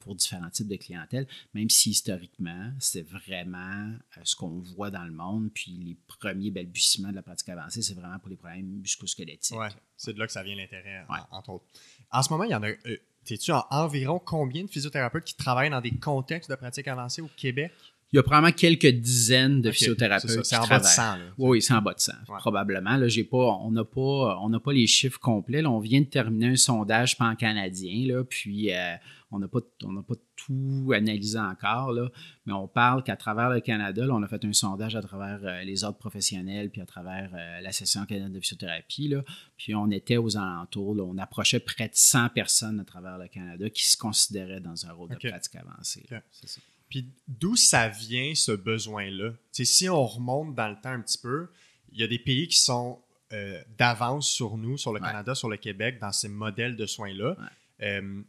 pour 0.00 0.14
différents 0.14 0.50
types 0.50 0.68
de 0.68 0.76
clientèle, 0.76 1.26
même 1.54 1.70
si 1.70 1.90
historiquement, 1.90 2.72
c'est 2.78 3.02
vraiment 3.02 3.92
euh, 4.16 4.20
ce 4.24 4.34
qu'on 4.34 4.58
voit 4.58 4.90
dans 4.90 5.04
le 5.04 5.12
monde. 5.12 5.50
Puis 5.54 5.72
les 5.72 5.96
premiers 6.18 6.50
balbutiements 6.50 7.10
de 7.10 7.16
la 7.16 7.22
pratique 7.22 7.50
avancée, 7.50 7.82
c'est 7.82 7.94
vraiment 7.94 8.18
pour 8.18 8.30
les 8.30 8.36
problèmes 8.36 8.66
musculosquelettiques. 8.66 9.56
Oui, 9.56 9.68
c'est 9.96 10.14
de 10.14 10.18
là 10.18 10.26
que 10.26 10.32
ça 10.32 10.42
vient 10.42 10.56
l'intérêt, 10.56 11.04
entre 11.30 11.50
autres. 11.50 11.64
En 12.10 12.22
ce 12.22 12.30
moment, 12.30 12.44
il 12.44 12.50
y 12.50 12.54
en 12.54 12.62
a. 12.62 12.68
Euh, 12.68 12.96
T'es-tu 13.24 13.52
en 13.52 13.64
environ 13.70 14.18
combien 14.18 14.64
de 14.64 14.70
physiothérapeutes 14.70 15.24
qui 15.24 15.36
travaillent 15.36 15.70
dans 15.70 15.82
des 15.82 15.90
contextes 15.90 16.50
de 16.50 16.54
pratique 16.54 16.88
avancée 16.88 17.20
au 17.20 17.28
Québec? 17.36 17.70
Il 18.12 18.16
y 18.16 18.18
a 18.18 18.24
probablement 18.24 18.52
quelques 18.52 18.88
dizaines 18.88 19.60
de 19.60 19.70
physiothérapeutes. 19.70 20.44
C'est 20.44 20.56
en 20.56 20.66
bas 20.66 20.80
de 20.80 20.84
100. 20.84 21.02
Oui, 21.38 21.62
c'est 21.62 21.74
en 21.74 21.82
bas 21.82 21.94
de 21.94 22.00
100, 22.00 22.12
probablement. 22.38 22.96
Là, 22.96 23.06
j'ai 23.06 23.22
pas, 23.22 23.36
on 23.62 23.70
n'a 23.70 23.84
pas, 23.84 24.36
pas 24.64 24.72
les 24.72 24.88
chiffres 24.88 25.20
complets. 25.20 25.64
on 25.64 25.78
vient 25.78 26.00
de 26.00 26.06
terminer 26.06 26.48
un 26.48 26.56
sondage 26.56 27.16
pan-canadien, 27.16 28.08
là, 28.08 28.24
puis 28.24 28.72
euh, 28.72 28.96
on 29.30 29.38
n'a 29.38 29.48
pas, 29.48 29.60
pas 29.60 30.14
tout 30.36 30.92
analysé 30.94 31.38
encore, 31.38 31.92
là, 31.92 32.10
mais 32.46 32.52
on 32.52 32.66
parle 32.66 33.02
qu'à 33.02 33.16
travers 33.16 33.50
le 33.50 33.60
Canada, 33.60 34.06
on 34.10 34.22
a 34.22 34.28
fait 34.28 34.44
un 34.44 34.52
sondage 34.52 34.96
à 34.96 35.02
travers 35.02 35.40
euh, 35.42 35.62
les 35.62 35.84
ordres 35.84 35.98
professionnels, 35.98 36.70
puis 36.70 36.80
à 36.80 36.86
travers 36.86 37.30
euh, 37.34 37.60
l'Association 37.60 38.06
canadienne 38.06 38.32
de 38.32 38.40
physiothérapie, 38.40 39.08
là, 39.08 39.22
puis 39.56 39.74
on 39.74 39.90
était 39.90 40.16
aux 40.16 40.36
alentours, 40.36 40.96
on 40.98 41.18
approchait 41.18 41.60
près 41.60 41.88
de 41.88 41.94
100 41.94 42.30
personnes 42.30 42.80
à 42.80 42.84
travers 42.84 43.18
le 43.18 43.28
Canada 43.28 43.70
qui 43.70 43.86
se 43.86 43.96
considéraient 43.96 44.60
dans 44.60 44.86
un 44.86 44.92
rôle 44.92 45.10
de 45.10 45.28
pratique 45.28 45.56
avancée. 45.56 46.06
Ça. 46.08 46.60
Puis 46.88 47.08
d'où 47.28 47.54
ça 47.54 47.88
vient 47.88 48.34
ce 48.34 48.52
besoin-là? 48.52 49.32
Si 49.52 49.88
on 49.88 50.04
remonte 50.04 50.54
dans 50.56 50.68
le 50.68 50.74
temps 50.74 50.90
un 50.90 51.00
petit 51.00 51.18
peu, 51.18 51.48
il 51.92 52.00
y 52.00 52.02
a 52.02 52.08
des 52.08 52.18
pays 52.18 52.48
qui 52.48 52.58
sont 52.58 53.00
euh, 53.32 53.62
d'avance 53.78 54.28
sur 54.28 54.56
nous, 54.56 54.76
sur 54.76 54.92
le 54.92 54.98
Canada, 54.98 55.36
sur 55.36 55.48
le 55.48 55.56
Québec, 55.56 55.98
dans 56.00 56.10
ces 56.10 56.28
modèles 56.28 56.74
de 56.74 56.86
soins-là. 56.86 57.36
Euh, 57.80 58.22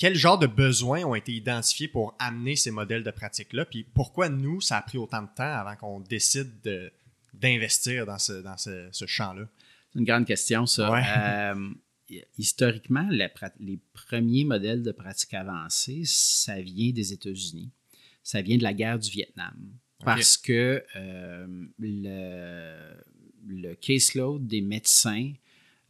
quel 0.00 0.16
genre 0.16 0.38
de 0.38 0.48
besoins 0.48 1.04
ont 1.04 1.14
été 1.14 1.32
identifiés 1.32 1.86
pour 1.86 2.16
amener 2.18 2.56
ces 2.56 2.72
modèles 2.72 3.04
de 3.04 3.10
pratique-là? 3.12 3.64
Puis 3.66 3.84
pourquoi 3.84 4.28
nous, 4.28 4.60
ça 4.60 4.78
a 4.78 4.82
pris 4.82 4.98
autant 4.98 5.22
de 5.22 5.28
temps 5.36 5.42
avant 5.42 5.76
qu'on 5.76 6.00
décide 6.00 6.50
d'investir 7.34 8.06
dans 8.06 8.18
ce, 8.18 8.32
dans 8.42 8.56
ce, 8.56 9.06
champ-là? 9.06 9.44
C'est 9.92 10.00
une 10.00 10.04
grande 10.04 10.26
question, 10.26 10.66
ça. 10.66 11.52
Euh, 11.52 11.70
historiquement, 12.38 13.08
les 13.08 13.78
premiers 13.92 14.44
modèles 14.44 14.82
de 14.82 14.90
pratique 14.90 15.34
avancée, 15.34 16.02
ça 16.04 16.60
vient 16.60 16.90
des 16.90 17.12
États-Unis 17.12 17.70
ça 18.22 18.42
vient 18.42 18.56
de 18.56 18.62
la 18.62 18.74
guerre 18.74 18.98
du 18.98 19.10
Vietnam. 19.10 19.54
Parce 20.04 20.36
que 20.36 20.82
euh, 20.96 21.46
le, 21.78 22.94
le 23.46 23.74
caseload 23.74 24.46
des 24.46 24.62
médecins 24.62 25.32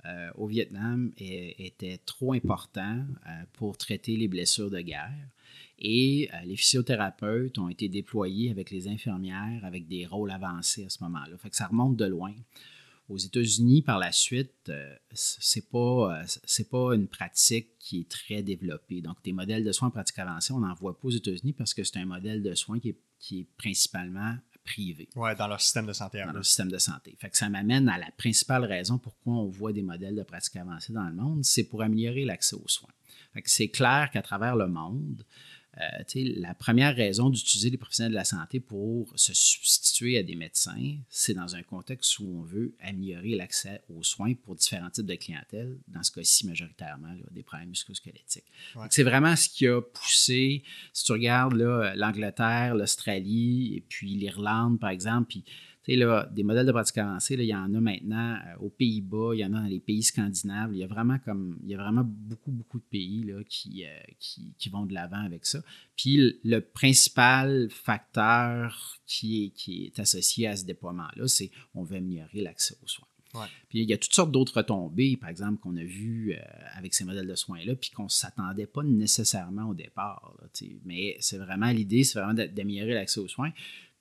euh, 0.06 0.30
au 0.36 0.46
Vietnam 0.46 1.12
était 1.18 1.98
trop 2.06 2.32
important 2.32 3.04
euh, 3.26 3.30
pour 3.52 3.76
traiter 3.76 4.16
les 4.16 4.28
blessures 4.28 4.70
de 4.70 4.80
guerre. 4.80 5.28
Et 5.82 6.28
les 6.44 6.56
physiothérapeutes 6.56 7.58
ont 7.58 7.70
été 7.70 7.88
déployés 7.88 8.50
avec 8.50 8.70
les 8.70 8.86
infirmières 8.86 9.64
avec 9.64 9.88
des 9.88 10.04
rôles 10.04 10.30
avancés 10.30 10.84
à 10.84 10.90
ce 10.90 11.02
moment-là. 11.04 11.38
Fait 11.38 11.54
ça 11.54 11.68
remonte 11.68 11.96
de 11.96 12.04
loin. 12.04 12.34
Aux 13.10 13.18
États-Unis, 13.18 13.82
par 13.82 13.98
la 13.98 14.12
suite, 14.12 14.68
euh, 14.68 14.94
c'est 15.12 15.68
pas, 15.68 16.22
euh, 16.22 16.64
pas 16.70 16.94
une 16.94 17.08
pratique 17.08 17.70
qui 17.80 18.02
est 18.02 18.08
très 18.08 18.44
développée. 18.44 19.00
Donc, 19.00 19.16
des 19.24 19.32
modèles 19.32 19.64
de 19.64 19.72
soins 19.72 19.88
en 19.88 19.90
pratique 19.90 20.20
avancée, 20.20 20.52
on 20.52 20.60
n'en 20.60 20.74
voit 20.74 20.96
pas 20.96 21.08
aux 21.08 21.10
États-Unis 21.10 21.52
parce 21.52 21.74
que 21.74 21.82
c'est 21.82 21.96
un 21.96 22.04
modèle 22.04 22.40
de 22.40 22.54
soins 22.54 22.78
qui 22.78 22.90
est, 22.90 22.98
qui 23.18 23.40
est 23.40 23.46
principalement 23.56 24.36
privé. 24.70 25.08
Oui, 25.16 25.30
dans 25.36 25.48
leur 25.48 25.60
système 25.60 25.86
de 25.86 25.92
santé. 25.92 26.22
Dans 26.24 26.32
leur 26.32 26.44
système 26.44 26.70
de 26.70 26.78
santé. 26.78 27.16
Fait 27.18 27.30
que 27.30 27.36
ça 27.36 27.48
m'amène 27.48 27.88
à 27.88 27.98
la 27.98 28.10
principale 28.16 28.64
raison 28.64 28.98
pourquoi 28.98 29.34
on 29.34 29.48
voit 29.48 29.72
des 29.72 29.82
modèles 29.82 30.14
de 30.14 30.22
pratique 30.22 30.56
avancée 30.56 30.92
dans 30.92 31.04
le 31.04 31.14
monde, 31.14 31.44
c'est 31.44 31.64
pour 31.64 31.82
améliorer 31.82 32.24
l'accès 32.24 32.56
aux 32.56 32.68
soins. 32.68 32.90
Fait 33.32 33.42
que 33.42 33.50
c'est 33.50 33.68
clair 33.68 34.10
qu'à 34.12 34.22
travers 34.22 34.56
le 34.56 34.68
monde, 34.68 35.24
euh, 35.78 36.02
la 36.14 36.52
première 36.54 36.96
raison 36.96 37.30
d'utiliser 37.30 37.70
les 37.70 37.76
professionnels 37.76 38.10
de 38.10 38.16
la 38.16 38.24
santé 38.24 38.58
pour 38.58 39.12
se 39.14 39.32
substituer 39.32 40.18
à 40.18 40.22
des 40.24 40.34
médecins, 40.34 40.96
c'est 41.08 41.34
dans 41.34 41.54
un 41.54 41.62
contexte 41.62 42.18
où 42.18 42.40
on 42.40 42.42
veut 42.42 42.74
améliorer 42.80 43.36
l'accès 43.36 43.80
aux 43.88 44.02
soins 44.02 44.34
pour 44.34 44.56
différents 44.56 44.90
types 44.90 45.06
de 45.06 45.14
clientèle, 45.14 45.78
dans 45.86 46.02
ce 46.02 46.10
cas-ci 46.10 46.46
majoritairement 46.46 47.14
des 47.30 47.44
problèmes 47.44 47.68
musculosquelettiques. 47.68 48.50
C'est 48.90 49.04
vraiment 49.04 49.36
ce 49.36 49.48
qui 49.48 49.68
a 49.68 49.80
poussé, 49.80 50.64
si 50.92 51.04
tu 51.04 51.12
regardes 51.12 51.54
l'Angleterre, 51.54 52.74
l'Australie 52.74 53.74
et 53.76 53.80
puis 53.80 54.14
l'Irlande, 54.14 54.80
par 54.80 54.90
exemple, 54.90 55.28
puis 55.28 55.44
là, 55.96 56.28
des 56.32 56.42
modèles 56.42 56.66
de 56.66 56.72
pratique 56.72 56.98
avancée, 56.98 57.34
il 57.34 57.44
y 57.44 57.54
en 57.54 57.74
a 57.74 57.80
maintenant 57.80 58.34
euh, 58.34 58.58
aux 58.60 58.70
Pays-Bas, 58.70 59.32
il 59.34 59.40
y 59.40 59.44
en 59.44 59.52
a 59.54 59.60
dans 59.60 59.66
les 59.66 59.80
pays 59.80 60.02
scandinaves. 60.02 60.70
Il 60.72 60.78
y 60.78 60.84
a 60.84 60.86
vraiment 60.86 61.18
comme 61.18 61.58
il 61.62 61.70
y 61.70 61.74
a 61.74 61.78
vraiment 61.78 62.04
beaucoup, 62.04 62.50
beaucoup 62.50 62.78
de 62.78 62.84
pays 62.84 63.24
là, 63.24 63.42
qui, 63.48 63.84
euh, 63.84 63.88
qui, 64.18 64.68
vont 64.68 64.86
de 64.86 64.94
l'avant 64.94 65.24
avec 65.24 65.46
ça. 65.46 65.62
Puis 65.96 66.38
le 66.44 66.60
principal 66.60 67.68
facteur 67.70 69.00
qui 69.06 69.44
est, 69.44 69.48
qui 69.50 69.84
est 69.86 69.98
associé 69.98 70.46
à 70.46 70.56
ce 70.56 70.64
déploiement-là, 70.64 71.26
c'est 71.26 71.50
on 71.74 71.82
veut 71.82 71.96
améliorer 71.96 72.40
l'accès 72.40 72.76
aux 72.82 72.88
soins. 72.88 73.06
Puis 73.68 73.80
il 73.82 73.88
y 73.88 73.92
a 73.92 73.98
toutes 73.98 74.14
sortes 74.14 74.32
d'autres 74.32 74.56
retombées, 74.56 75.16
par 75.16 75.30
exemple, 75.30 75.60
qu'on 75.60 75.76
a 75.76 75.84
vues 75.84 76.34
euh, 76.34 76.42
avec 76.74 76.94
ces 76.94 77.04
modèles 77.04 77.28
de 77.28 77.34
soins-là, 77.34 77.74
puis 77.76 77.90
qu'on 77.90 78.04
ne 78.04 78.08
s'attendait 78.08 78.66
pas 78.66 78.82
nécessairement 78.82 79.68
au 79.68 79.74
départ. 79.74 80.36
mais 80.84 81.16
c'est 81.20 81.38
vraiment 81.38 81.70
l'idée, 81.70 82.04
c'est 82.04 82.18
vraiment 82.18 82.34
d'améliorer 82.34 82.94
l'accès 82.94 83.20
aux 83.20 83.28
soins. 83.28 83.52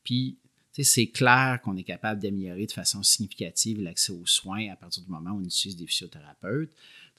Puis 0.03 0.37
c'est 0.83 1.07
clair 1.07 1.59
qu'on 1.63 1.75
est 1.77 1.83
capable 1.83 2.21
d'améliorer 2.21 2.65
de 2.65 2.71
façon 2.71 3.03
significative 3.03 3.81
l'accès 3.81 4.11
aux 4.11 4.25
soins 4.25 4.69
à 4.71 4.75
partir 4.75 5.03
du 5.03 5.09
moment 5.09 5.31
où 5.31 5.39
on 5.39 5.43
utilise 5.43 5.75
des 5.75 5.87
physiothérapeutes. 5.87 6.71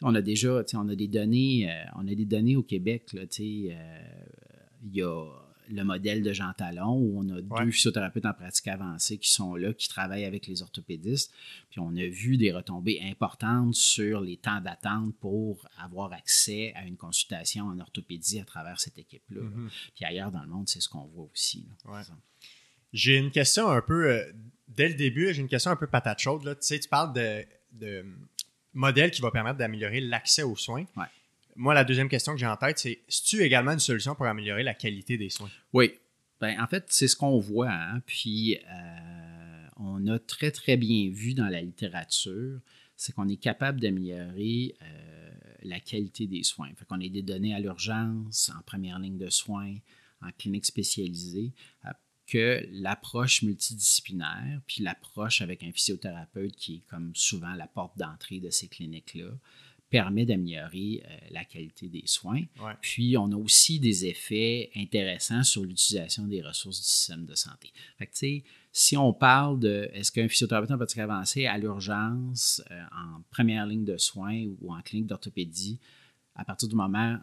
on 0.02 0.14
a 0.14 0.22
déjà, 0.22 0.62
on 0.74 0.88
a 0.88 0.94
des 0.94 1.08
données, 1.08 1.70
euh, 1.70 1.84
on 1.96 2.08
a 2.08 2.14
des 2.14 2.24
données 2.24 2.56
au 2.56 2.62
Québec. 2.62 3.10
Euh, 3.14 3.26
il 4.82 4.96
y 4.96 5.02
a 5.02 5.26
le 5.72 5.84
modèle 5.84 6.22
de 6.22 6.32
Jean 6.32 6.52
Talon 6.56 6.94
où 6.94 7.20
on 7.20 7.28
a 7.30 7.40
deux 7.40 7.70
physiothérapeutes 7.70 8.26
en 8.26 8.32
pratique 8.32 8.66
avancée 8.68 9.18
qui 9.18 9.30
sont 9.30 9.54
là, 9.54 9.72
qui 9.72 9.88
travaillent 9.88 10.24
avec 10.24 10.46
les 10.46 10.62
orthopédistes. 10.62 11.32
Puis 11.70 11.80
on 11.80 11.94
a 11.96 12.06
vu 12.06 12.36
des 12.36 12.52
retombées 12.52 13.00
importantes 13.02 13.74
sur 13.74 14.20
les 14.20 14.36
temps 14.36 14.60
d'attente 14.60 15.14
pour 15.20 15.68
avoir 15.78 16.12
accès 16.12 16.72
à 16.74 16.86
une 16.86 16.96
consultation 16.96 17.66
en 17.66 17.78
orthopédie 17.78 18.40
à 18.40 18.44
travers 18.44 18.80
cette 18.80 18.98
équipe-là. 18.98 19.42
Mm-hmm. 19.42 19.68
Puis 19.94 20.04
ailleurs 20.04 20.32
dans 20.32 20.42
le 20.42 20.48
monde, 20.48 20.68
c'est 20.68 20.80
ce 20.80 20.88
qu'on 20.88 21.04
voit 21.04 21.28
aussi. 21.32 21.66
J'ai 22.92 23.16
une 23.16 23.30
question 23.30 23.68
un 23.68 23.82
peu, 23.82 24.10
euh, 24.10 24.32
dès 24.68 24.88
le 24.88 24.94
début, 24.94 25.32
j'ai 25.32 25.40
une 25.40 25.48
question 25.48 25.70
un 25.70 25.76
peu 25.76 25.86
patate 25.86 26.18
chaude. 26.18 26.44
Là. 26.44 26.54
Tu 26.54 26.62
sais, 26.62 26.78
tu 26.78 26.88
parles 26.88 27.12
de, 27.12 28.04
modèle 28.72 29.10
qui 29.10 29.20
va 29.20 29.30
permettre 29.30 29.58
d'améliorer 29.58 30.00
l'accès 30.00 30.42
aux 30.42 30.56
soins. 30.56 30.84
Ouais. 30.96 31.06
Moi, 31.56 31.74
la 31.74 31.84
deuxième 31.84 32.08
question 32.08 32.32
que 32.32 32.38
j'ai 32.38 32.46
en 32.46 32.56
tête, 32.56 32.78
c'est 32.78 32.92
est-ce 32.92 33.24
tu 33.24 33.42
également 33.42 33.72
une 33.72 33.80
solution 33.80 34.14
pour 34.14 34.26
améliorer 34.26 34.62
la 34.62 34.74
qualité 34.74 35.18
des 35.18 35.28
soins? 35.28 35.50
Oui. 35.72 35.92
Ben, 36.40 36.58
en 36.60 36.66
fait, 36.66 36.84
c'est 36.88 37.08
ce 37.08 37.16
qu'on 37.16 37.38
voit. 37.38 37.70
hein. 37.70 38.00
Puis, 38.06 38.56
euh, 38.56 39.66
on 39.76 40.06
a 40.06 40.18
très, 40.18 40.50
très 40.50 40.76
bien 40.76 41.10
vu 41.10 41.34
dans 41.34 41.48
la 41.48 41.60
littérature, 41.60 42.60
c'est 42.96 43.14
qu'on 43.14 43.28
est 43.28 43.36
capable 43.36 43.80
d'améliorer 43.80 44.74
euh, 44.82 45.30
la 45.62 45.80
qualité 45.80 46.26
des 46.26 46.42
soins. 46.42 46.70
Fait 46.76 46.84
qu'on 46.84 47.00
a 47.00 47.08
des 47.08 47.22
données 47.22 47.54
à 47.54 47.60
l'urgence, 47.60 48.50
en 48.56 48.62
première 48.62 48.98
ligne 48.98 49.18
de 49.18 49.30
soins, 49.30 49.74
en 50.22 50.30
clinique 50.38 50.66
spécialisée, 50.66 51.52
que 52.30 52.64
l'approche 52.70 53.42
multidisciplinaire, 53.42 54.60
puis 54.66 54.82
l'approche 54.82 55.42
avec 55.42 55.64
un 55.64 55.72
physiothérapeute 55.72 56.54
qui 56.54 56.76
est 56.76 56.88
comme 56.88 57.10
souvent 57.14 57.54
la 57.54 57.66
porte 57.66 57.98
d'entrée 57.98 58.38
de 58.38 58.50
ces 58.50 58.68
cliniques-là, 58.68 59.30
permet 59.90 60.24
d'améliorer 60.24 61.02
euh, 61.04 61.16
la 61.32 61.44
qualité 61.44 61.88
des 61.88 62.04
soins. 62.06 62.44
Ouais. 62.60 62.74
Puis, 62.80 63.16
on 63.16 63.32
a 63.32 63.36
aussi 63.36 63.80
des 63.80 64.06
effets 64.06 64.70
intéressants 64.76 65.42
sur 65.42 65.64
l'utilisation 65.64 66.28
des 66.28 66.40
ressources 66.42 66.78
du 66.78 66.86
système 66.86 67.26
de 67.26 67.34
santé. 67.34 67.72
Fait 67.98 68.06
que, 68.06 68.12
tu 68.12 68.18
sais, 68.18 68.44
si 68.72 68.96
on 68.96 69.12
parle 69.12 69.58
de 69.58 69.90
est-ce 69.92 70.12
qu'un 70.12 70.28
physiothérapeute 70.28 70.70
en 70.70 70.76
pratique 70.76 70.98
avancée 70.98 71.46
à 71.46 71.58
l'urgence, 71.58 72.62
euh, 72.70 72.80
en 72.92 73.22
première 73.30 73.66
ligne 73.66 73.84
de 73.84 73.96
soins 73.96 74.46
ou 74.60 74.72
en 74.72 74.80
clinique 74.80 75.08
d'orthopédie, 75.08 75.80
à 76.36 76.44
partir 76.44 76.68
du 76.68 76.76
moment 76.76 77.18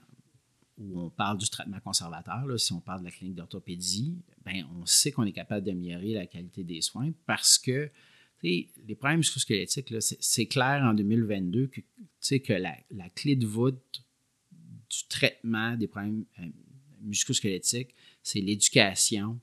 où 0.78 1.02
on 1.02 1.10
parle 1.10 1.38
du 1.38 1.50
traitement 1.50 1.80
conservateur, 1.80 2.46
là, 2.46 2.58
si 2.58 2.72
on 2.74 2.80
parle 2.80 3.00
de 3.02 3.06
la 3.06 3.12
clinique 3.12 3.36
d'orthopédie, 3.36 4.16
ben, 4.46 4.66
on 4.80 4.86
sait 4.86 5.12
qu'on 5.12 5.24
est 5.24 5.32
capable 5.32 5.66
d'améliorer 5.66 6.14
la 6.14 6.28
qualité 6.28 6.64
des 6.64 6.82
soins 6.82 7.12
parce 7.26 7.58
que 7.58 7.90
les 8.44 8.96
problèmes 8.98 9.18
musculosquelettiques, 9.18 9.90
là, 9.90 10.00
c'est, 10.00 10.46
clair 10.46 10.84
en 10.84 10.94
2022 10.94 11.68
que, 11.68 11.82
que 12.38 12.54
la, 12.54 12.76
la 12.92 13.10
clé 13.10 13.36
de 13.36 13.48
voûte 13.48 14.04
du 14.90 15.08
traitement 15.10 15.76
des 15.76 15.88
problèmes 15.88 16.26
euh, 16.40 16.46
musculosquelettiques, 17.02 17.94
c'est 18.24 18.40
l'éducation, 18.40 19.40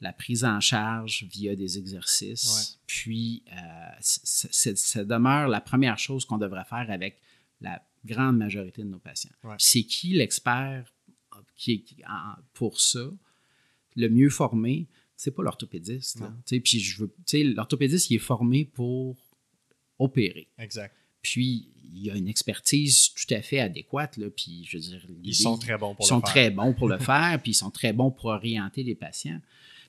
la 0.00 0.12
prise 0.12 0.44
en 0.44 0.60
charge 0.60 1.24
via 1.24 1.56
des 1.56 1.78
exercices. 1.78 2.78
Ouais. 2.78 2.80
Puis, 2.86 3.42
euh, 3.52 3.88
ça 4.00 5.04
demeure 5.04 5.48
la 5.48 5.60
première 5.60 5.98
chose 5.98 6.24
qu'on 6.24 6.38
devrait 6.38 6.64
faire 6.64 6.86
avec 6.90 7.20
la 7.60 7.82
grande 8.04 8.36
majorité 8.36 8.82
de 8.82 8.88
nos 8.88 8.98
patients. 8.98 9.30
Ouais. 9.44 9.54
C'est 9.58 9.82
qui 9.84 10.10
l'expert 10.14 10.92
qui 11.56 11.72
est 11.72 11.78
qui- 11.80 12.04
en- 12.06 12.40
pour 12.54 12.80
ça? 12.80 13.10
Le 13.96 14.08
mieux 14.08 14.30
formé, 14.30 14.86
c'est 15.16 15.32
pas 15.32 15.42
l'orthopédiste. 15.42 16.22
Puis 16.46 16.78
je 16.80 17.02
veux, 17.02 17.12
l'orthopédiste, 17.54 18.10
il 18.10 18.16
est 18.16 18.18
formé 18.18 18.64
pour 18.64 19.16
opérer. 19.98 20.48
Exact. 20.58 20.94
Puis 21.22 21.68
il 21.92 22.04
y 22.04 22.10
a 22.10 22.16
une 22.16 22.28
expertise 22.28 23.08
tout 23.14 23.34
à 23.34 23.42
fait 23.42 23.58
adéquate. 23.60 24.16
Là, 24.18 24.28
puis 24.30 24.64
je 24.68 24.76
veux 24.76 24.82
dire, 24.82 25.06
Ils 25.24 25.34
sont 25.34 25.58
très 25.58 25.76
bons 25.78 25.94
pour 25.94 26.04
ils 26.04 26.08
sont 26.08 26.16
le 26.16 26.20
faire. 26.22 26.30
très 26.30 26.50
bons 26.50 26.74
pour 26.74 26.88
le 26.88 26.98
faire, 26.98 27.40
puis 27.42 27.52
ils 27.52 27.54
sont 27.54 27.70
très 27.70 27.92
bons 27.92 28.10
pour 28.10 28.26
orienter 28.26 28.82
les 28.84 28.94
patients. 28.94 29.40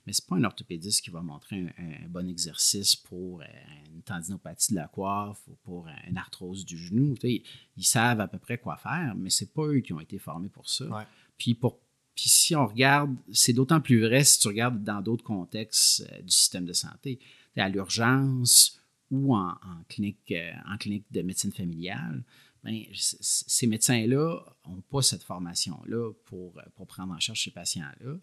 Mais 0.10 0.13
ce 0.13 0.24
n'est 0.24 0.28
pas 0.28 0.36
un 0.38 0.44
orthopédiste 0.44 1.04
qui 1.04 1.12
va 1.12 1.22
montrer 1.22 1.68
un, 1.78 2.06
un 2.06 2.10
bon 2.10 2.28
exercice 2.28 2.96
pour 2.96 3.42
euh, 3.42 3.46
une 3.94 4.01
tendinopathie 4.01 4.72
de 4.72 4.78
la 4.78 4.88
coiffe 4.88 5.39
ou 5.48 5.56
pour 5.62 5.88
une 6.08 6.18
arthrose 6.18 6.66
du 6.66 6.80
genou. 6.80 7.13
Ils 7.22 7.44
savent 7.84 8.20
à 8.20 8.28
peu 8.28 8.39
près 8.39 8.58
quoi 8.58 8.75
faire, 8.78 9.13
mais 9.16 9.30
ce 9.30 9.44
n'est 9.44 9.51
pas 9.51 9.68
eux 9.68 9.82
qui 9.82 9.94
ont 9.94 10.00
été 10.00 10.18
formés 10.18 10.50
pour 10.50 10.68
ça. 10.68 10.86
Ouais. 10.86 11.04
Puis, 11.38 11.54
pour, 11.54 11.78
puis 12.16 12.28
si 12.28 12.56
on 12.56 12.66
regarde, 12.66 13.16
c'est 13.32 13.54
d'autant 13.54 13.82
plus 13.82 14.01
vrai 14.01 14.24
si 14.24 14.39
tu 14.39 14.48
regardes 14.48 14.84
dans 14.84 15.00
d'autres 15.00 15.24
contextes 15.24 16.08
euh, 16.12 16.22
du 16.24 16.32
système 16.32 16.66
de 16.66 16.74
santé. 16.74 17.20
À 17.56 17.70
l'urgence 17.70 18.82
ou 19.12 19.36
en, 19.36 19.50
en 19.50 19.84
clinique, 19.89 20.32
euh, 20.32 20.51
en 20.68 20.78
clinique 20.78 21.06
de 21.12 21.22
médecine 21.22 21.51
familiale, 21.51 22.24
c- 22.66 23.18
ces 23.22 23.68
médecins-là 23.68 24.39
n'ont 24.68 24.82
pas 24.89 25.04
cette 25.04 25.24
formation-là 25.24 26.13
pour, 26.25 26.60
pour 26.75 26.88
prendre 26.88 27.13
en 27.13 27.20
charge 27.20 27.44
ces 27.44 27.51
patients-là. 27.51 28.18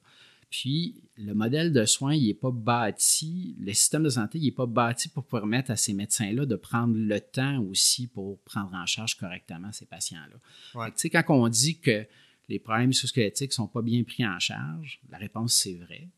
Puis, 0.51 1.03
le 1.17 1.35
modèle 1.35 1.73
de 1.73 1.85
soins, 1.85 2.15
il 2.15 2.29
n'est 2.29 2.35
pas 2.35 2.51
bâti, 2.53 3.57
le 3.59 3.73
système 3.73 4.05
de 4.05 4.09
santé, 4.11 4.39
il 4.39 4.45
n'est 4.45 4.53
pas 4.53 4.67
bâti 4.67 5.09
pour 5.09 5.25
permettre 5.25 5.73
à 5.73 5.77
ces 5.77 5.93
médecins-là 5.93 6.47
de 6.47 6.57
prendre 6.57 6.95
le 6.97 7.21
temps 7.21 7.61
aussi 7.63 8.07
pour 8.07 8.39
prendre 8.41 8.73
en 8.75 8.87
charge 8.87 9.17
correctement 9.17 9.73
ces 9.73 9.87
patients-là. 9.87 10.37
Ouais. 10.79 10.87
Fait 10.87 10.91
que, 10.93 10.97
Tu 10.97 11.01
sais, 11.03 11.11
quand 11.11 11.25
on 11.29 11.49
dit 11.49 11.79
que 11.79 12.07
les 12.49 12.59
problèmes 12.59 12.89
musculosquelettiques 12.89 13.51
ne 13.51 13.55
sont 13.55 13.67
pas 13.67 13.83
bien 13.83 14.03
pris 14.05 14.27
en 14.27 14.39
charge, 14.39 15.01
la 15.11 15.19
réponse, 15.19 15.55
c'est 15.55 15.75
vrai. 15.75 16.09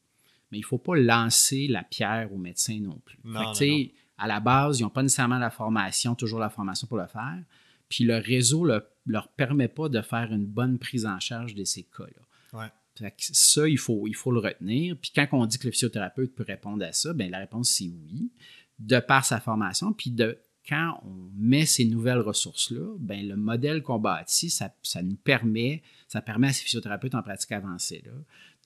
Mais 0.51 0.59
il 0.59 0.63
ne 0.63 0.67
faut 0.67 0.79
pas 0.79 0.97
lancer 0.97 1.67
la 1.69 1.83
pierre 1.83 2.33
aux 2.33 2.39
médecins 2.39 2.79
non 2.81 3.01
plus. 3.05 3.19
Non, 3.25 3.55
Fait 3.55 3.67
non, 3.67 3.87
À 4.19 4.27
la 4.27 4.41
base, 4.41 4.79
ils 4.79 4.83
n'ont 4.83 4.91
pas 4.91 5.03
nécessairement 5.03 5.39
la 5.39 5.51
formation, 5.51 6.15
toujours 6.15 6.39
la 6.39 6.51
formation 6.51 6.87
pour 6.87 6.99
le 6.99 7.07
faire. 7.07 7.43
Puis 7.89 8.05
le 8.05 8.19
réseau 8.19 8.67
ne 8.67 8.79
leur 9.07 9.29
permet 9.29 9.69
pas 9.69 9.89
de 9.89 10.01
faire 10.03 10.33
une 10.33 10.45
bonne 10.45 10.79
prise 10.79 11.07
en 11.07 11.19
charge 11.19 11.55
de 11.55 11.65
ces 11.65 11.85
cas-là. 11.85 12.59
Ouais. 12.61 12.69
Fait 12.99 13.11
que 13.11 13.17
ça, 13.19 13.69
il 13.69 13.79
faut, 13.79 14.07
il 14.07 14.15
faut 14.15 14.31
le 14.31 14.41
retenir. 14.41 14.97
Puis 15.01 15.13
quand 15.15 15.27
on 15.33 15.47
dit 15.47 15.59
que 15.59 15.67
le 15.67 15.73
physiothérapeute 15.73 16.35
peut 16.35 16.45
répondre 16.47 16.85
à 16.85 16.93
ça, 16.93 17.13
bien, 17.15 17.29
la 17.29 17.39
réponse, 17.39 17.71
c'est 17.71 17.89
oui, 17.89 18.31
de 18.79 18.99
par 19.01 19.25
sa 19.25 19.41
formation. 19.41 19.93
Puis 19.93 20.11
de, 20.11 20.39
quand 20.69 21.01
on 21.05 21.31
met 21.37 21.65
ces 21.67 21.85
nouvelles 21.87 22.21
ressources-là, 22.21 22.97
bien, 22.99 23.23
le 23.23 23.37
modèle 23.37 23.83
qu'on 23.83 23.99
bâtit, 23.99 24.51
ça, 24.51 24.75
ça 24.83 25.03
nous 25.03 25.17
permet, 25.17 25.83
ça 26.09 26.21
permet 26.21 26.49
à 26.49 26.53
ces 26.53 26.65
physiothérapeutes 26.65 27.15
en 27.15 27.23
pratique 27.23 27.53
avancée 27.53 28.03
là, 28.05 28.13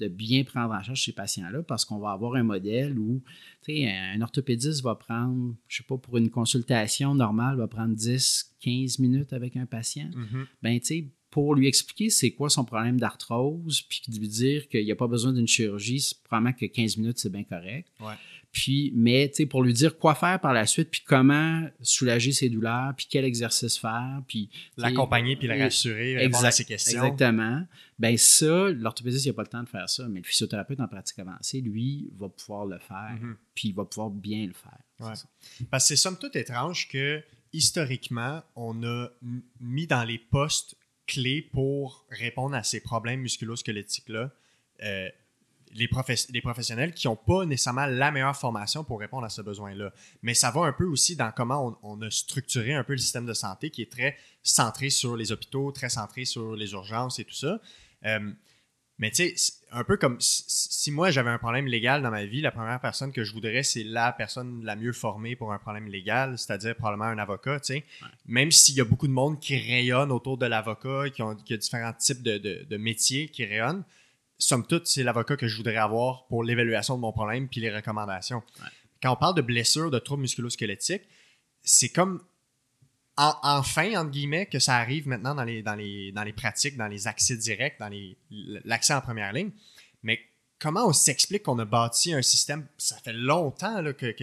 de 0.00 0.08
bien 0.08 0.42
prendre 0.42 0.74
en 0.74 0.82
charge 0.82 1.04
ces 1.04 1.12
patients-là 1.12 1.62
parce 1.62 1.84
qu'on 1.84 1.98
va 1.98 2.10
avoir 2.10 2.34
un 2.34 2.42
modèle 2.42 2.98
où 2.98 3.22
tu 3.62 3.76
sais, 3.76 3.88
un 3.88 4.20
orthopédiste 4.20 4.82
va 4.82 4.96
prendre, 4.96 5.54
je 5.68 5.76
sais 5.76 5.84
pas, 5.84 5.96
pour 5.96 6.16
une 6.16 6.28
consultation 6.30 7.14
normale, 7.14 7.56
va 7.56 7.68
prendre 7.68 7.94
10, 7.94 8.56
15 8.60 8.98
minutes 8.98 9.32
avec 9.32 9.56
un 9.56 9.66
patient 9.66 10.10
Mhm. 10.14 10.46
ben, 10.62 10.80
tu 10.80 10.86
sais, 10.86 11.06
pour 11.32 11.54
lui 11.54 11.66
expliquer 11.66 12.10
c'est 12.10 12.30
quoi 12.32 12.48
son 12.50 12.64
problème 12.64 13.00
d'arthrose, 13.00 13.80
puis 13.88 14.02
lui 14.16 14.28
dire 14.28 14.68
qu'il 14.68 14.84
n'y 14.84 14.92
a 14.92 14.96
pas 14.96 15.08
besoin 15.08 15.32
d'une 15.32 15.48
chirurgie, 15.48 16.12
probablement 16.24 16.52
que 16.52 16.66
15 16.66 16.98
minutes, 16.98 17.18
c'est 17.18 17.32
bien 17.32 17.42
correct. 17.42 17.88
Ouais. 18.00 18.12
Puis, 18.52 18.92
mais, 18.94 19.30
tu 19.30 19.36
sais, 19.36 19.46
pour 19.46 19.62
lui 19.62 19.72
dire 19.72 19.96
quoi 19.96 20.14
faire 20.14 20.38
par 20.38 20.52
la 20.52 20.66
suite, 20.66 20.90
puis 20.90 21.00
comment 21.06 21.66
soulager 21.80 22.32
ses 22.32 22.50
douleurs, 22.50 22.92
puis 22.94 23.06
quel 23.08 23.24
exercice 23.24 23.78
faire, 23.78 24.22
puis... 24.28 24.50
L'accompagner 24.76 25.36
puis 25.36 25.48
le 25.48 25.54
et- 25.56 25.62
rassurer, 25.62 26.18
répondre 26.18 26.44
à 26.44 26.50
ses 26.50 26.66
questions. 26.66 27.02
Exactement. 27.02 27.66
Ben 27.98 28.18
ça, 28.18 28.68
l'orthopédiste, 28.68 29.24
il 29.24 29.28
n'a 29.28 29.32
pas 29.32 29.42
le 29.44 29.48
temps 29.48 29.62
de 29.62 29.68
faire 29.70 29.88
ça, 29.88 30.06
mais 30.06 30.20
le 30.20 30.26
physiothérapeute 30.26 30.80
en 30.80 30.86
pratique 30.88 31.18
avancée, 31.18 31.62
lui, 31.62 32.10
va 32.18 32.28
pouvoir 32.28 32.66
le 32.66 32.78
faire, 32.78 33.16
Mhm. 33.22 33.36
puis 33.54 33.68
il 33.68 33.74
va 33.74 33.86
pouvoir 33.86 34.10
bien 34.10 34.46
le 34.46 34.52
faire. 34.52 34.78
Ouais. 35.00 35.14
Parce 35.70 35.84
que 35.84 35.88
c'est 35.88 35.96
somme 35.96 36.18
toute 36.18 36.36
étrange 36.36 36.88
que, 36.88 37.22
historiquement, 37.54 38.42
on 38.54 38.82
a 38.82 39.08
mis 39.60 39.86
dans 39.86 40.04
les 40.04 40.18
postes 40.18 40.76
clés 41.06 41.42
pour 41.42 42.06
répondre 42.10 42.54
à 42.54 42.62
ces 42.62 42.80
problèmes 42.80 43.20
musculo-squelettiques-là 43.20 44.30
euh, 44.82 45.08
les, 45.74 45.88
les 46.30 46.40
professionnels 46.42 46.92
qui 46.92 47.06
n'ont 47.06 47.16
pas 47.16 47.44
nécessairement 47.46 47.86
la 47.86 48.10
meilleure 48.10 48.36
formation 48.36 48.84
pour 48.84 49.00
répondre 49.00 49.24
à 49.24 49.30
ce 49.30 49.40
besoin-là. 49.40 49.92
Mais 50.22 50.34
ça 50.34 50.50
va 50.50 50.62
un 50.62 50.72
peu 50.72 50.84
aussi 50.84 51.16
dans 51.16 51.32
comment 51.32 51.78
on, 51.82 52.00
a 52.02 52.10
structuré 52.10 52.74
un 52.74 52.84
peu 52.84 52.92
le 52.92 52.98
système 52.98 53.26
de 53.26 53.32
santé 53.32 53.70
qui 53.70 53.82
est 53.82 53.90
très 53.90 54.16
centré 54.42 54.90
sur 54.90 55.16
les 55.16 55.32
hôpitaux, 55.32 55.72
très 55.72 55.88
centré 55.88 56.24
sur 56.24 56.54
les 56.54 56.72
urgences 56.72 57.18
et 57.18 57.24
tout 57.24 57.34
ça. 57.34 57.60
Euh, 58.04 58.32
mais 58.98 59.10
tu 59.10 59.34
sais, 59.36 59.54
un 59.72 59.84
peu 59.84 59.96
comme 59.96 60.16
si, 60.20 60.90
moi 60.90 61.10
j'avais 61.10 61.30
un 61.30 61.38
problème 61.38 61.66
légal 61.66 62.02
dans 62.02 62.10
ma 62.10 62.24
vie, 62.24 62.40
la 62.40 62.50
première 62.50 62.78
personne 62.80 63.10
que 63.12 63.24
je 63.24 63.32
voudrais, 63.32 63.62
c'est 63.62 63.84
la 63.84 64.12
personne 64.12 64.64
la 64.64 64.76
mieux 64.76 64.92
formée 64.92 65.34
pour 65.36 65.52
un 65.52 65.58
problème 65.58 65.88
légal, 65.88 66.38
c'est-à-dire 66.38 66.76
probablement 66.76 67.06
un 67.06 67.18
avocat, 67.18 67.58
tu 67.60 67.66
sais. 67.66 67.74
Ouais. 68.02 68.08
Même 68.26 68.50
s'il 68.52 68.74
y 68.76 68.80
a 68.80 68.84
beaucoup 68.84 69.06
de 69.08 69.12
monde 69.12 69.40
qui 69.40 69.56
rayonne 69.58 70.12
autour 70.12 70.36
de 70.38 70.46
l'avocat, 70.46 71.10
qui, 71.10 71.22
ont, 71.22 71.34
qui 71.34 71.54
a 71.54 71.56
différents 71.56 71.92
types 71.94 72.22
de, 72.22 72.38
de- 72.38 72.66
de 72.68 72.76
métiers 72.76 73.28
qui 73.28 73.44
rayonnent, 73.44 73.84
somme 74.38 74.66
toute, 74.66 74.86
c'est 74.86 75.02
l'avocat 75.02 75.36
que 75.36 75.48
je 75.48 75.56
voudrais 75.56 75.76
avoir 75.76 76.26
pour 76.26 76.44
l'évaluation 76.44 76.96
de 76.96 77.00
mon 77.00 77.12
problème 77.12 77.48
puis 77.48 77.60
les 77.60 77.74
recommandations. 77.74 78.42
Ouais. 78.60 78.66
Quand 79.02 79.12
on 79.12 79.16
parle 79.16 79.34
de 79.34 79.42
blessures, 79.42 79.90
de 79.90 79.98
troubles 79.98 80.22
musculo-squelettiques, 80.22 81.08
c'est 81.62 81.88
comme 81.88 82.20
en- 83.16 83.34
enfin, 83.42 84.00
entre 84.00 84.10
guillemets, 84.10 84.46
que 84.46 84.58
ça 84.58 84.76
arrive 84.76 85.06
maintenant 85.06 85.34
dans 85.34 85.44
les, 85.44 86.32
pratiques, 86.34 86.76
dans 86.76 86.86
les 86.86 87.06
accès 87.06 87.36
directs, 87.36 87.78
dans 87.78 87.90
l'accès 88.64 88.94
en 88.94 89.00
première 89.00 89.32
ligne. 89.32 89.50
Mais 90.02 90.20
comment 90.58 90.86
on 90.86 90.92
s'explique 90.92 91.42
qu'on 91.42 91.58
a 91.58 91.64
bâti 91.64 92.14
un 92.14 92.22
système, 92.22 92.66
ça 92.78 92.96
fait 92.98 93.12
longtemps 93.12 93.82
que, 93.92 94.14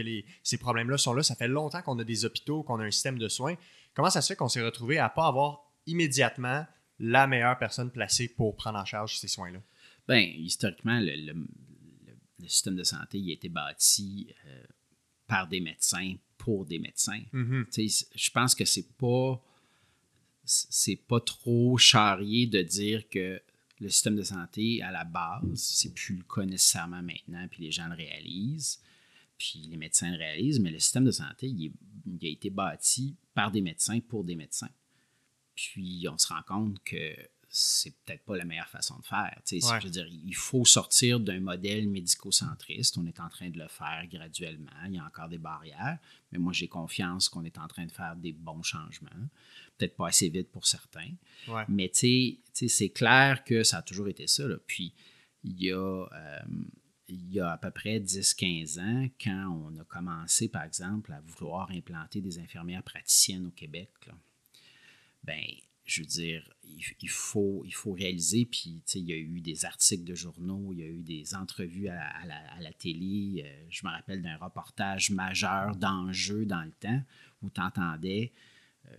ces 0.43 0.57
problèmes-là 0.57 0.97
sont 0.97 1.13
là, 1.13 1.23
ça 1.23 1.35
fait 1.35 1.47
longtemps 1.47 1.81
qu'on 1.81 1.99
a 1.99 2.03
des 2.03 2.25
hôpitaux, 2.25 2.63
qu'on 2.63 2.79
a 2.79 2.85
un 2.85 2.91
système 2.91 3.19
de 3.19 3.27
soins. 3.27 3.55
Comment 3.93 4.09
ça 4.09 4.21
se 4.21 4.29
fait 4.29 4.35
qu'on 4.35 4.49
s'est 4.49 4.63
retrouvé 4.63 4.97
à 4.97 5.09
pas 5.09 5.27
avoir 5.27 5.65
immédiatement 5.85 6.65
la 6.99 7.27
meilleure 7.27 7.57
personne 7.57 7.91
placée 7.91 8.27
pour 8.27 8.55
prendre 8.55 8.79
en 8.79 8.85
charge 8.85 9.17
ces 9.17 9.27
soins-là? 9.27 9.59
Ben, 10.07 10.19
historiquement, 10.19 10.99
le, 11.01 11.33
système 12.47 12.75
de 12.75 12.83
santé 12.83 13.23
a 13.27 13.33
été 13.33 13.49
bâti 13.49 14.33
euh, 14.47 14.63
par 15.27 15.47
des 15.47 15.59
médecins 15.59 16.15
pour 16.39 16.65
des 16.65 16.79
médecins. 16.79 17.21
Sais, 17.69 17.85
je 18.15 18.31
pense 18.31 18.55
que 18.55 18.65
c'est 18.65 18.89
pas 18.97 19.39
c'est 20.43 20.95
pas 20.95 21.19
trop 21.19 21.77
charrié 21.77 22.47
de 22.47 22.63
dire 22.63 23.07
que 23.07 23.39
le 23.79 23.89
système 23.89 24.15
de 24.15 24.23
santé 24.23 24.81
à 24.81 24.91
la 24.91 25.03
base, 25.03 25.43
c'est 25.53 25.93
plus 25.93 26.15
le 26.15 26.23
cas 26.23 26.43
nécessairement 26.45 27.03
maintenant, 27.03 27.47
puis 27.51 27.63
les 27.63 27.71
gens 27.71 27.87
le 27.87 27.93
réalisent, 27.95 28.81
puis 29.37 29.67
les 29.69 29.77
médecins 29.77 30.09
le 30.11 30.17
réalisent, 30.17 30.59
mais 30.59 30.71
le 30.71 30.79
système 30.79 31.05
de 31.05 31.11
santé, 31.11 31.47
il, 31.47 31.67
est- 31.67 31.71
il 32.07 32.25
a 32.27 32.31
été 32.31 32.49
bâti 32.49 33.15
par 33.35 33.51
des 33.51 33.61
médecins 33.61 33.99
pour 33.99 34.23
des 34.23 34.35
médecins. 34.35 34.71
Puis 35.55 36.07
on 36.11 36.17
se 36.17 36.27
rend 36.27 36.41
compte 36.47 36.83
que 36.83 37.13
c'est 37.51 37.95
peut-être 38.03 38.23
pas 38.23 38.37
la 38.37 38.45
meilleure 38.45 38.69
façon 38.69 38.97
de 38.99 39.05
faire. 39.05 39.41
Je 39.49 39.83
veux 39.83 39.89
dire, 39.89 40.07
il 40.07 40.35
faut 40.35 40.65
sortir 40.65 41.19
d'un 41.19 41.39
modèle 41.39 41.89
médico-centriste. 41.89 42.97
On 42.97 43.05
est 43.07 43.19
en 43.19 43.29
train 43.29 43.49
de 43.49 43.57
le 43.57 43.67
faire 43.67 44.05
graduellement. 44.07 44.71
Il 44.85 44.93
y 44.93 44.99
a 44.99 45.05
encore 45.05 45.29
des 45.29 45.39
barrières, 45.39 45.97
mais 46.31 46.37
moi, 46.37 46.53
j'ai 46.53 46.67
confiance 46.67 47.27
qu'on 47.27 47.43
est 47.43 47.57
en 47.57 47.67
train 47.67 47.85
de 47.85 47.91
faire 47.91 48.15
des 48.15 48.33
bons 48.33 48.61
changements. 48.61 49.09
Peut-être 49.77 49.95
pas 49.95 50.09
assez 50.09 50.29
vite 50.29 50.51
pour 50.51 50.67
certains. 50.67 51.11
Mais 51.67 51.89
c'est 51.93 52.89
clair 52.89 53.43
que 53.43 53.63
ça 53.63 53.79
a 53.79 53.81
toujours 53.81 54.09
été 54.09 54.27
ça. 54.27 54.43
Puis, 54.67 54.93
il 55.43 55.61
y 55.61 55.71
a. 55.71 56.05
Euh, 56.05 56.39
il 57.11 57.33
y 57.33 57.39
a 57.39 57.53
à 57.53 57.57
peu 57.57 57.71
près 57.71 57.99
10-15 57.99 58.79
ans, 58.79 59.09
quand 59.19 59.47
on 59.47 59.75
a 59.79 59.83
commencé, 59.83 60.47
par 60.47 60.63
exemple, 60.63 61.11
à 61.11 61.21
vouloir 61.21 61.71
implanter 61.71 62.21
des 62.21 62.37
infirmières 62.37 62.83
praticiennes 62.83 63.47
au 63.47 63.51
Québec, 63.51 63.89
ben, 65.23 65.43
je 65.89 66.01
veux 66.01 66.07
dire, 66.07 66.47
il, 67.01 67.09
faut, 67.09 67.63
il 67.65 67.73
faut 67.73 67.91
réaliser, 67.91 68.45
puis 68.45 68.81
il 68.93 69.09
y 69.09 69.11
a 69.11 69.17
eu 69.17 69.41
des 69.41 69.65
articles 69.65 70.03
de 70.03 70.13
journaux, 70.13 70.71
il 70.71 70.79
y 70.79 70.83
a 70.83 70.87
eu 70.87 71.01
des 71.01 71.33
entrevues 71.33 71.87
à, 71.87 72.25
la, 72.59 72.73
télé. 72.73 73.43
Euh, 73.43 73.65
je 73.69 73.85
me 73.85 73.91
rappelle 73.91 74.21
d'un 74.21 74.37
reportage 74.37 75.09
majeur 75.09 75.75
d'enjeux 75.75 76.45
dans 76.45 76.61
le 76.61 76.71
temps 76.71 77.01
où 77.41 77.49
tu 77.49 77.59
entendais, 77.59 78.31
euh, 78.87 78.95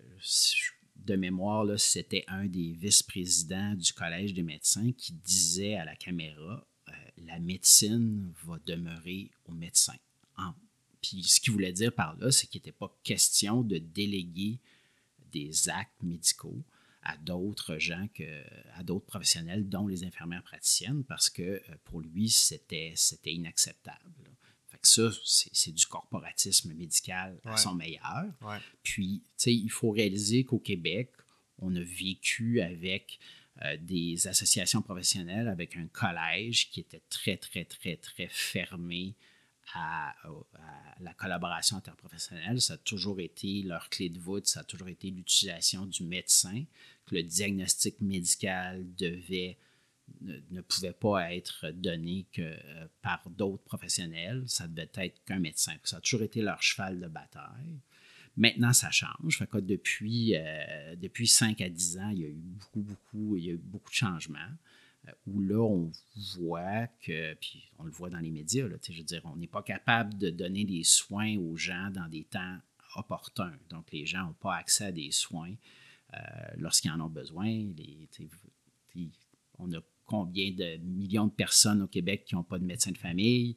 de 0.96 1.14
mémoire, 1.14 1.78
c'était 1.78 2.24
un 2.26 2.46
des 2.46 2.72
vice-présidents 2.72 3.74
du 3.74 3.92
Collège 3.92 4.34
des 4.34 4.42
médecins 4.42 4.92
qui 4.92 5.12
disait 5.12 5.76
à 5.76 5.84
la 5.84 5.94
caméra 5.96 6.66
euh, 6.88 6.92
La 7.24 7.38
médecine 7.38 8.32
va 8.44 8.58
demeurer 8.66 9.30
aux 9.46 9.52
médecins. 9.52 9.96
puis 11.00 11.22
ce 11.22 11.40
qu'il 11.40 11.52
voulait 11.52 11.72
dire 11.72 11.94
par 11.94 12.16
là, 12.18 12.32
c'est 12.32 12.48
qu'il 12.48 12.58
n'était 12.58 12.72
pas 12.72 12.94
question 13.04 13.62
de 13.62 13.78
déléguer 13.78 14.58
des 15.32 15.68
actes 15.68 16.02
médicaux 16.02 16.62
à 17.10 17.16
d'autres 17.16 17.78
gens, 17.78 18.06
que, 18.14 18.42
à 18.74 18.82
d'autres 18.82 19.06
professionnels, 19.06 19.68
dont 19.68 19.86
les 19.86 20.04
infirmières 20.04 20.42
praticiennes, 20.42 21.04
parce 21.04 21.28
que 21.28 21.42
euh, 21.42 21.60
pour 21.84 22.00
lui, 22.00 22.28
c'était, 22.28 22.92
c'était 22.94 23.32
inacceptable. 23.32 24.12
Fait 24.68 24.78
que 24.78 24.86
ça, 24.86 25.10
c'est, 25.24 25.72
du 25.72 25.86
corporatisme 25.86 26.72
médical 26.72 27.40
à 27.44 27.56
son 27.56 27.74
meilleur. 27.74 28.26
Puis, 28.82 29.22
tu 29.24 29.32
sais, 29.36 29.54
il 29.54 29.70
faut 29.70 29.90
réaliser 29.90 30.44
qu'au 30.44 30.60
Québec, 30.60 31.10
on 31.58 31.74
a 31.74 31.82
vécu 31.82 32.60
avec 32.60 33.18
euh, 33.62 33.76
des 33.80 34.28
associations 34.28 34.80
professionnelles, 34.80 35.48
avec 35.48 35.76
un 35.76 35.88
collège 35.88 36.70
qui 36.70 36.80
était 36.80 37.02
très, 37.10 37.36
très, 37.36 37.64
très, 37.64 37.96
très 37.96 38.28
fermé 38.28 39.16
à, 39.74 40.14
la 41.00 41.14
collaboration 41.14 41.76
interprofessionnelle. 41.76 42.60
Ça 42.60 42.74
a 42.74 42.78
toujours 42.78 43.20
été 43.20 43.62
leur 43.62 43.88
clé 43.88 44.08
de 44.08 44.18
voûte, 44.18 44.46
ça 44.46 44.60
a 44.60 44.64
toujours 44.64 44.88
été 44.88 45.10
l'utilisation 45.10 45.86
du 45.86 46.04
médecin, 46.04 46.64
que 47.06 47.14
le 47.14 47.22
diagnostic 47.22 48.00
médical 48.00 48.84
devait 48.96 49.58
ne, 50.22 50.60
pouvait 50.60 50.92
pas 50.92 51.32
être 51.32 51.70
donné 51.70 52.26
que 52.32 52.42
euh, 52.42 52.86
par 53.00 53.22
d'autres 53.30 53.62
professionnels, 53.62 54.42
ça 54.46 54.66
devait 54.66 54.90
être 54.96 55.24
qu'un 55.24 55.38
médecin. 55.38 55.74
Ça 55.84 55.98
a 55.98 56.00
toujours 56.00 56.22
été 56.22 56.42
leur 56.42 56.62
cheval 56.62 56.98
de 57.00 57.06
bataille. 57.06 57.78
Maintenant, 58.36 58.72
ça 58.72 58.90
change. 58.90 59.44
Depuis, 59.54 60.34
euh, 60.34 60.96
depuis 60.96 61.26
5 61.26 61.60
à 61.60 61.68
10 61.68 61.98
ans, 61.98 62.10
il 62.10 62.18
y 62.20 62.24
a 62.24 62.28
eu 62.28 62.34
beaucoup, 62.34 62.80
beaucoup, 62.80 63.36
il 63.36 63.44
y 63.44 63.50
a 63.50 63.52
eu 63.52 63.60
beaucoup 63.62 63.90
de 63.90 63.94
changements. 63.94 64.38
Euh, 65.10 65.14
où 65.26 65.40
là, 65.40 65.60
on 65.60 65.90
voit 66.36 66.86
que, 67.02 67.34
puis 67.34 67.70
on 67.78 67.84
le 67.84 67.90
voit 67.90 68.10
dans 68.10 68.18
les 68.18 68.30
médias, 68.30 68.68
là, 68.68 68.76
je 68.82 68.92
veux 68.92 69.04
dire, 69.04 69.22
on 69.24 69.36
n'est 69.36 69.46
pas 69.46 69.62
capable 69.62 70.16
de 70.18 70.30
donner 70.30 70.64
des 70.64 70.84
soins 70.84 71.36
aux 71.36 71.56
gens 71.56 71.90
dans 71.90 72.08
des 72.08 72.24
temps 72.24 72.58
opportuns. 72.96 73.56
Donc, 73.68 73.90
les 73.92 74.06
gens 74.06 74.26
n'ont 74.26 74.32
pas 74.34 74.56
accès 74.56 74.86
à 74.86 74.92
des 74.92 75.10
soins 75.10 75.54
euh, 76.14 76.18
lorsqu'ils 76.56 76.90
en 76.90 77.00
ont 77.00 77.08
besoin. 77.08 77.46
Les, 77.46 78.08
on 79.58 79.72
a 79.72 79.80
combien 80.06 80.50
de 80.50 80.76
millions 80.78 81.26
de 81.26 81.32
personnes 81.32 81.82
au 81.82 81.86
Québec 81.86 82.24
qui 82.24 82.34
n'ont 82.34 82.42
pas 82.42 82.58
de 82.58 82.64
médecin 82.64 82.90
de 82.90 82.98
famille? 82.98 83.56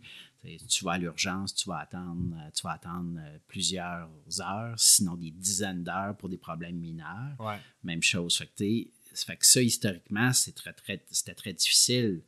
Tu 0.68 0.84
vas 0.84 0.92
à 0.92 0.98
l'urgence, 0.98 1.56
tu 1.56 1.70
vas 1.70 1.78
attendre, 1.80 2.36
euh, 2.36 2.50
tu 2.54 2.64
vas 2.64 2.74
attendre 2.74 3.20
plusieurs 3.48 4.10
heures, 4.42 4.78
sinon 4.78 5.16
des 5.16 5.32
dizaines 5.32 5.84
d'heures 5.84 6.16
pour 6.18 6.30
des 6.30 6.38
problèmes 6.38 6.78
mineurs. 6.78 7.38
Même 7.84 8.04
chose. 8.04 8.38
Fait 8.38 8.48
que, 8.48 8.54
ça 9.14 9.26
fait 9.26 9.38
que 9.38 9.46
ça, 9.46 9.62
historiquement, 9.62 10.32
c'était 10.34 11.34
très, 11.34 11.54
difficile. 11.54 12.22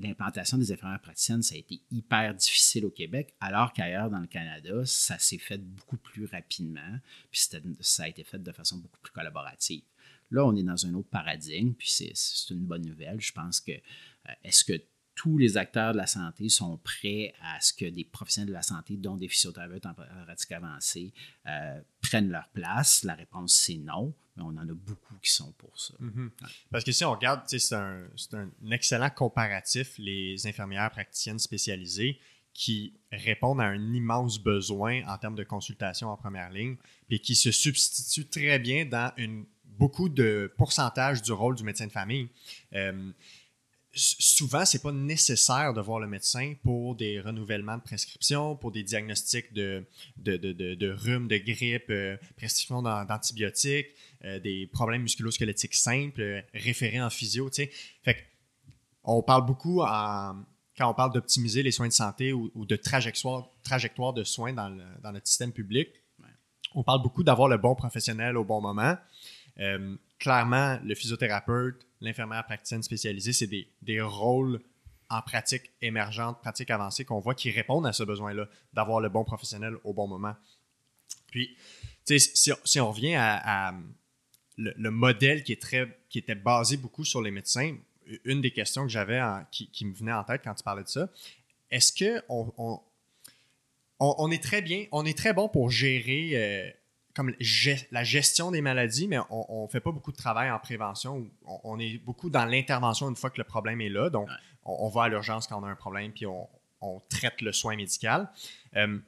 L'implantation 0.00 0.58
des 0.58 0.72
infirmières 0.72 1.00
praticiennes, 1.00 1.42
ça 1.42 1.54
a 1.54 1.58
été 1.58 1.80
hyper 1.90 2.34
difficile 2.34 2.86
au 2.86 2.90
Québec, 2.90 3.34
alors 3.40 3.72
qu'ailleurs 3.72 4.10
dans 4.10 4.20
le 4.20 4.26
Canada, 4.26 4.84
ça 4.84 5.18
s'est 5.18 5.38
fait 5.38 5.58
beaucoup 5.58 5.96
plus 5.96 6.26
rapidement, 6.26 6.98
puis 7.30 7.40
ça 7.80 8.04
a 8.04 8.08
été 8.08 8.24
fait 8.24 8.42
de 8.42 8.52
façon 8.52 8.76
beaucoup 8.78 8.98
plus 9.00 9.12
collaborative. 9.12 9.82
Là, 10.30 10.44
on 10.44 10.54
est 10.54 10.62
dans 10.62 10.86
un 10.86 10.94
autre 10.94 11.08
paradigme, 11.08 11.72
puis 11.72 11.90
c'est 11.90 12.54
une 12.54 12.64
bonne 12.64 12.86
nouvelle. 12.86 13.20
Je 13.20 13.32
pense 13.32 13.60
que 13.60 13.72
euh, 13.72 14.32
est-ce 14.44 14.64
que 14.64 14.80
tous 15.20 15.36
les 15.36 15.58
acteurs 15.58 15.92
de 15.92 15.98
la 15.98 16.06
santé 16.06 16.48
sont 16.48 16.78
prêts 16.78 17.34
à 17.42 17.60
ce 17.60 17.74
que 17.74 17.84
des 17.84 18.04
professionnels 18.04 18.48
de 18.48 18.54
la 18.54 18.62
santé, 18.62 18.96
dont 18.96 19.18
des 19.18 19.28
physiothérapeutes 19.28 19.84
en 19.84 19.92
pratique 19.92 20.52
avancée, 20.52 21.12
euh, 21.46 21.78
prennent 22.00 22.30
leur 22.30 22.48
place? 22.54 23.04
La 23.04 23.12
réponse, 23.12 23.52
c'est 23.52 23.76
non, 23.76 24.14
mais 24.34 24.44
on 24.44 24.46
en 24.46 24.66
a 24.66 24.72
beaucoup 24.72 25.18
qui 25.22 25.30
sont 25.30 25.52
pour 25.58 25.78
ça. 25.78 25.92
Mm-hmm. 26.00 26.30
Parce 26.70 26.84
que 26.84 26.92
si 26.92 27.04
on 27.04 27.12
regarde, 27.12 27.42
c'est 27.46 27.74
un, 27.74 28.06
un, 28.32 28.70
excellent 28.70 29.10
comparatif, 29.10 29.98
les 29.98 30.46
infirmières 30.46 30.90
praticiennes 30.90 31.38
spécialisées 31.38 32.18
qui 32.54 32.94
répondent 33.12 33.60
à 33.60 33.64
un 33.64 33.92
immense 33.92 34.38
besoin 34.38 35.06
en 35.06 35.18
termes 35.18 35.36
de 35.36 35.44
consultation 35.44 36.08
en 36.08 36.16
première 36.16 36.48
ligne, 36.48 36.76
et 37.10 37.18
qui 37.18 37.34
se 37.34 37.50
substituent 37.50 38.30
très 38.30 38.58
bien 38.58 38.86
dans 38.86 39.12
une, 39.18 39.44
beaucoup 39.66 40.08
de 40.08 40.50
pourcentage 40.56 41.20
du 41.20 41.32
rôle 41.32 41.56
du 41.56 41.62
médecin 41.62 41.86
de 41.86 41.92
famille. 41.92 42.30
Euh, 42.72 43.12
souvent, 43.92 44.64
c'est 44.64 44.82
pas 44.82 44.92
nécessaire 44.92 45.74
de 45.74 45.80
voir 45.80 45.98
le 45.98 46.06
médecin 46.06 46.54
pour 46.62 46.94
des 46.94 47.20
renouvellements 47.20 47.76
de 47.76 47.82
prescriptions, 47.82 48.56
pour 48.56 48.70
des 48.70 48.84
diagnostics 48.84 49.52
de, 49.52 49.84
de, 50.16 50.36
de, 50.36 50.74
de, 50.74 50.90
rhume, 50.90 51.26
de 51.26 51.36
grippe, 51.38 51.90
euh, 51.90 52.16
prescription 52.36 52.82
d'antibiotiques, 52.82 53.88
euh, 54.24 54.38
des 54.38 54.68
problèmes 54.68 55.02
musculosquelettiques 55.02 55.74
simples, 55.74 56.20
euh, 56.20 56.40
référés 56.54 57.00
en 57.00 57.10
physio. 57.10 57.50
Fait 57.50 58.26
on 59.02 59.22
parle 59.22 59.46
beaucoup 59.46 59.78
quand 59.80 60.90
on 60.90 60.94
parle 60.94 61.12
d'optimiser 61.12 61.62
les 61.62 61.72
soins 61.72 61.88
de 61.88 61.92
santé 61.92 62.32
ou, 62.32 62.50
de 62.54 62.76
trajectoire, 62.76 63.48
trajectoire 63.64 64.12
de 64.12 64.24
soins 64.24 64.52
dans, 64.52 64.70
dans 65.02 65.12
notre 65.12 65.26
système 65.26 65.52
public. 65.52 65.88
On 66.74 66.84
parle 66.84 67.02
beaucoup 67.02 67.24
d'avoir 67.24 67.48
le 67.48 67.56
bon 67.56 67.74
professionnel 67.74 68.36
au 68.36 68.44
bon 68.44 68.60
moment. 68.60 68.96
clairement, 70.18 70.78
le 70.84 70.94
physiothérapeute, 70.94 71.86
l'infirmière 72.00 72.44
praticienne 72.44 72.82
spécialisée, 72.82 73.32
c'est 73.32 73.46
des, 73.46 74.00
rôles 74.00 74.60
en 75.08 75.22
pratique 75.22 75.70
émergente, 75.82 76.40
pratique 76.40 76.70
avancée 76.70 77.04
qu'on 77.04 77.18
voit 77.18 77.34
qui 77.34 77.50
répondent 77.50 77.86
à 77.86 77.92
ce 77.92 78.04
besoin-là, 78.04 78.48
d'avoir 78.72 79.00
le 79.00 79.08
bon 79.08 79.24
professionnel 79.24 79.74
au 79.84 79.92
bon 79.92 80.06
moment. 80.06 80.34
Puis, 81.28 81.56
si, 82.04 82.52
si, 82.64 82.80
on 82.80 82.90
revient 82.90 83.16
à, 83.16 83.74
le, 84.56 84.90
modèle 84.90 85.42
qui, 85.42 85.52
est 85.52 85.60
très, 85.60 85.98
qui 86.08 86.18
était 86.18 86.34
basé 86.34 86.76
beaucoup 86.76 87.04
sur 87.04 87.22
les 87.22 87.30
médecins, 87.30 87.76
une 88.24 88.40
des 88.40 88.50
questions 88.50 88.82
que 88.82 88.88
j'avais 88.88 89.20
qui, 89.50 89.70
qui, 89.70 89.84
me 89.84 89.94
venait 89.94 90.12
en 90.12 90.24
tête 90.24 90.42
quand 90.42 90.54
tu 90.54 90.64
parlais 90.64 90.82
de 90.82 90.88
ça, 90.88 91.08
est-ce 91.70 91.92
que 91.92 92.22
on, 92.28 92.80
on, 94.00 94.30
est 94.30 94.42
très 94.42 94.62
bien, 94.62 94.86
on 94.92 95.04
est 95.04 95.16
très 95.16 95.32
bon 95.32 95.48
pour 95.48 95.70
gérer 95.70 96.30
euh, 96.34 96.70
comme 97.14 97.34
la 97.90 98.04
gestion 98.04 98.50
des 98.50 98.60
maladies, 98.60 99.08
mais 99.08 99.18
on 99.30 99.64
ne 99.64 99.68
fait 99.68 99.80
pas 99.80 99.92
beaucoup 99.92 100.12
de 100.12 100.16
travail 100.16 100.50
en 100.50 100.58
prévention. 100.58 101.28
On, 101.44 101.78
est 101.78 101.98
beaucoup 101.98 102.30
dans 102.30 102.44
l'intervention 102.44 103.08
une 103.08 103.16
fois 103.16 103.30
que 103.30 103.40
le 103.40 103.44
problème 103.44 103.80
est 103.80 103.88
là. 103.88 104.10
Donc, 104.10 104.28
on, 104.64 104.88
va 104.88 105.04
à 105.04 105.08
l'urgence 105.08 105.46
quand 105.46 105.60
on 105.60 105.64
a 105.64 105.68
un 105.68 105.76
problème, 105.76 106.12
puis 106.12 106.26
on, 106.26 106.48
traite 107.08 107.40
le 107.42 107.52
soin 107.52 107.76
médical. 107.76 108.30
Euh, 108.76 108.98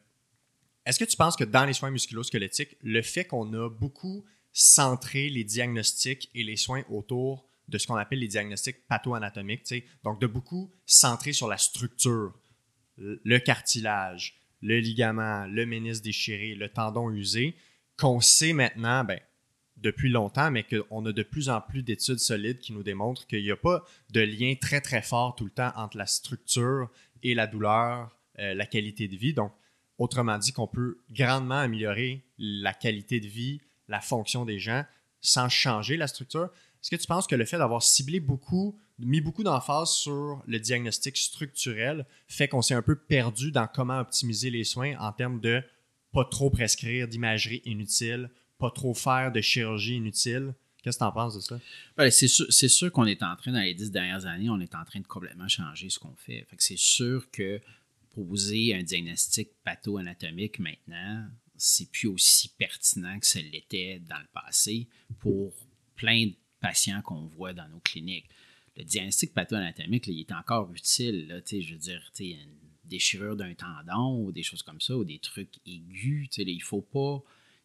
est-ce 0.84 0.98
que 0.98 1.04
tu 1.04 1.16
penses 1.16 1.36
que 1.36 1.44
dans 1.44 1.64
les 1.64 1.72
soins 1.72 1.90
musculo-squelettiques, 1.90 2.76
le 2.82 3.00
fait 3.02 3.24
qu'on 3.24 3.50
a 3.54 3.70
beaucoup 3.70 4.24
centré 4.52 5.30
les 5.30 5.44
diagnostics 5.44 6.28
et 6.34 6.42
les 6.42 6.56
soins 6.56 6.82
autour 6.90 7.46
de 7.68 7.78
ce 7.78 7.86
qu'on 7.86 7.96
appelle 7.96 8.18
les 8.18 8.28
diagnostics 8.28 8.86
patho-anatomiques, 8.88 9.72
donc 10.04 10.20
de 10.20 10.26
beaucoup 10.26 10.70
centrer 10.84 11.32
sur 11.32 11.48
la 11.48 11.56
structure, 11.56 12.34
le 12.98 13.38
cartilage, 13.38 14.36
le 14.60 14.78
ligament, 14.80 15.46
le 15.46 15.64
ménisque 15.64 16.02
déchiré, 16.02 16.54
le 16.54 16.68
tendon 16.68 17.10
usé, 17.10 17.56
qu'on 18.02 18.20
sait 18.20 18.52
maintenant, 18.52 19.04
ben, 19.04 19.20
depuis 19.76 20.10
longtemps, 20.10 20.50
mais 20.50 20.64
qu'on 20.64 21.06
a 21.06 21.12
de 21.12 21.22
plus 21.22 21.48
en 21.48 21.60
plus 21.60 21.84
d'études 21.84 22.18
solides 22.18 22.58
qui 22.58 22.72
nous 22.72 22.82
démontrent 22.82 23.28
qu'il 23.28 23.44
n'y 23.44 23.50
a 23.52 23.56
pas 23.56 23.84
de 24.10 24.20
lien 24.20 24.54
très, 24.60 24.80
très 24.80 25.02
fort 25.02 25.36
tout 25.36 25.44
le 25.44 25.52
temps 25.52 25.70
entre 25.76 25.96
la 25.96 26.06
structure 26.06 26.90
et 27.22 27.34
la 27.34 27.46
douleur, 27.46 28.10
euh, 28.40 28.54
la 28.54 28.66
qualité 28.66 29.06
de 29.06 29.14
vie. 29.14 29.34
Donc, 29.34 29.52
autrement 29.98 30.36
dit, 30.36 30.52
qu'on 30.52 30.66
peut 30.66 30.98
grandement 31.12 31.58
améliorer 31.58 32.24
la 32.38 32.74
qualité 32.74 33.20
de 33.20 33.28
vie, 33.28 33.60
la 33.86 34.00
fonction 34.00 34.44
des 34.44 34.58
gens 34.58 34.84
sans 35.20 35.48
changer 35.48 35.96
la 35.96 36.08
structure. 36.08 36.50
Est-ce 36.82 36.90
que 36.90 37.00
tu 37.00 37.06
penses 37.06 37.28
que 37.28 37.36
le 37.36 37.44
fait 37.44 37.58
d'avoir 37.58 37.84
ciblé 37.84 38.18
beaucoup, 38.18 38.76
mis 38.98 39.20
beaucoup 39.20 39.44
d'emphase 39.44 39.90
sur 39.90 40.42
le 40.48 40.58
diagnostic 40.58 41.16
structurel 41.16 42.04
fait 42.26 42.48
qu'on 42.48 42.62
s'est 42.62 42.74
un 42.74 42.82
peu 42.82 42.96
perdu 42.96 43.52
dans 43.52 43.68
comment 43.68 44.00
optimiser 44.00 44.50
les 44.50 44.64
soins 44.64 44.96
en 44.98 45.12
termes 45.12 45.38
de 45.38 45.62
pas 46.12 46.24
trop 46.24 46.50
prescrire 46.50 47.08
d'imagerie 47.08 47.62
inutile, 47.64 48.30
pas 48.58 48.70
trop 48.70 48.94
faire 48.94 49.32
de 49.32 49.40
chirurgie 49.40 49.96
inutile. 49.96 50.54
Qu'est-ce 50.82 50.98
que 50.98 51.04
tu 51.04 51.08
en 51.08 51.12
penses 51.12 51.34
de 51.36 51.40
ça? 51.40 51.60
Ben, 51.96 52.10
c'est 52.10 52.28
sûr, 52.28 52.92
qu'on 52.92 53.06
est 53.06 53.22
en 53.22 53.36
train, 53.36 53.52
dans 53.52 53.60
les 53.60 53.74
dix 53.74 53.90
dernières 53.90 54.26
années, 54.26 54.50
on 54.50 54.60
est 54.60 54.74
en 54.74 54.84
train 54.84 55.00
de 55.00 55.06
complètement 55.06 55.48
changer 55.48 55.88
ce 55.88 55.98
qu'on 55.98 56.14
fait. 56.16 56.44
fait 56.50 56.56
c'est 56.58 56.78
sûr 56.78 57.30
que 57.30 57.60
poser 58.14 58.74
un 58.74 58.82
diagnostic 58.82 59.50
patho-anatomique 59.64 60.58
maintenant, 60.58 61.28
c'est 61.56 61.90
plus 61.90 62.08
aussi 62.08 62.48
pertinent 62.58 63.18
que 63.18 63.26
ce 63.26 63.38
l'était 63.38 64.00
dans 64.08 64.18
le 64.18 64.26
passé 64.32 64.88
pour 65.20 65.54
plein 65.94 66.26
de 66.26 66.34
patients 66.60 67.00
qu'on 67.02 67.26
voit 67.26 67.52
dans 67.52 67.68
nos 67.68 67.80
cliniques. 67.80 68.28
Le 68.76 68.84
diagnostic 68.84 69.32
patho-anatomique, 69.32 70.08
il 70.08 70.20
est 70.20 70.32
encore 70.32 70.72
utile. 70.72 71.28
Là, 71.28 71.40
je 71.46 71.72
veux 71.72 71.78
dire, 71.78 72.10
une 72.18 72.61
déchirure 72.84 73.36
d'un 73.36 73.54
tendon 73.54 74.24
ou 74.24 74.32
des 74.32 74.42
choses 74.42 74.62
comme 74.62 74.80
ça, 74.80 74.96
ou 74.96 75.04
des 75.04 75.18
trucs 75.18 75.58
aigus. 75.66 76.28
Il 76.36 76.56
ne 76.56 76.62
faut 76.62 76.82
pas 76.82 77.22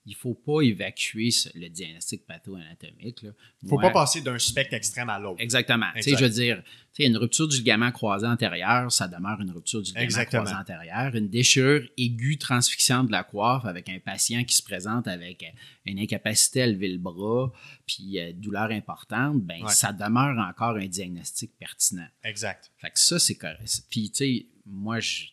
il 0.08 0.12
ne 0.12 0.16
faut 0.16 0.34
pas 0.34 0.62
évacuer 0.62 1.30
le 1.54 1.68
diagnostic 1.68 2.26
patho-anatomique. 2.26 3.24
Il 3.24 3.34
ne 3.64 3.68
faut 3.70 3.78
pas 3.78 3.90
passer 3.90 4.22
d'un 4.22 4.40
spectre 4.40 4.74
extrême 4.74 5.10
à 5.10 5.20
l'autre. 5.20 5.42
Exactement. 5.42 5.88
Je 5.98 6.16
veux 6.16 6.30
dire, 6.30 6.64
une 6.98 7.18
rupture 7.18 7.48
du 7.50 7.58
ligament 7.58 7.92
croisé 7.92 8.26
antérieur, 8.26 8.90
ça 8.90 9.10
demeure 9.10 9.42
une 9.42 9.52
rupture 9.52 9.82
du 9.82 9.92
ligament 9.94 10.26
croisé 10.26 10.56
antérieur. 10.56 11.14
Une 11.14 11.28
déchirure 11.28 11.84
aiguë 11.98 12.38
transfixiante 12.38 13.08
de 13.08 13.12
la 13.12 13.24
coiffe 13.24 13.66
avec 13.66 13.90
un 13.90 14.00
patient 14.00 14.46
qui 14.46 14.56
se 14.56 14.64
présente 14.64 15.10
avec 15.10 15.44
une 15.86 16.00
incapacité 16.00 16.62
à 16.62 16.68
lever 16.68 16.88
le 16.88 17.00
bras 17.00 17.52
puis 17.86 18.18
euh, 18.18 18.32
douleur 18.34 18.72
importante, 18.72 19.42
ben, 19.42 19.68
ça 19.68 19.92
demeure 19.92 20.38
encore 20.40 20.78
un 20.78 20.88
diagnostic 20.88 21.52
pertinent. 21.60 22.08
Exact. 22.24 22.72
Fait 22.78 22.92
que 22.92 23.00
ça, 23.00 23.20
c'est 23.20 23.36
correct. 23.36 23.84
Puis, 23.90 24.10
tu 24.10 24.18
sais, 24.18 24.46
moi, 24.68 25.00
je, 25.00 25.26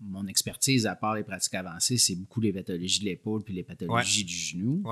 mon 0.00 0.26
expertise, 0.26 0.86
à 0.86 0.96
part 0.96 1.14
les 1.14 1.24
pratiques 1.24 1.54
avancées, 1.54 1.98
c'est 1.98 2.16
beaucoup 2.16 2.40
les 2.40 2.52
pathologies 2.52 3.00
de 3.00 3.04
l'épaule 3.04 3.42
puis 3.44 3.54
les 3.54 3.62
pathologies 3.62 4.24
du 4.24 4.34
genou. 4.34 4.82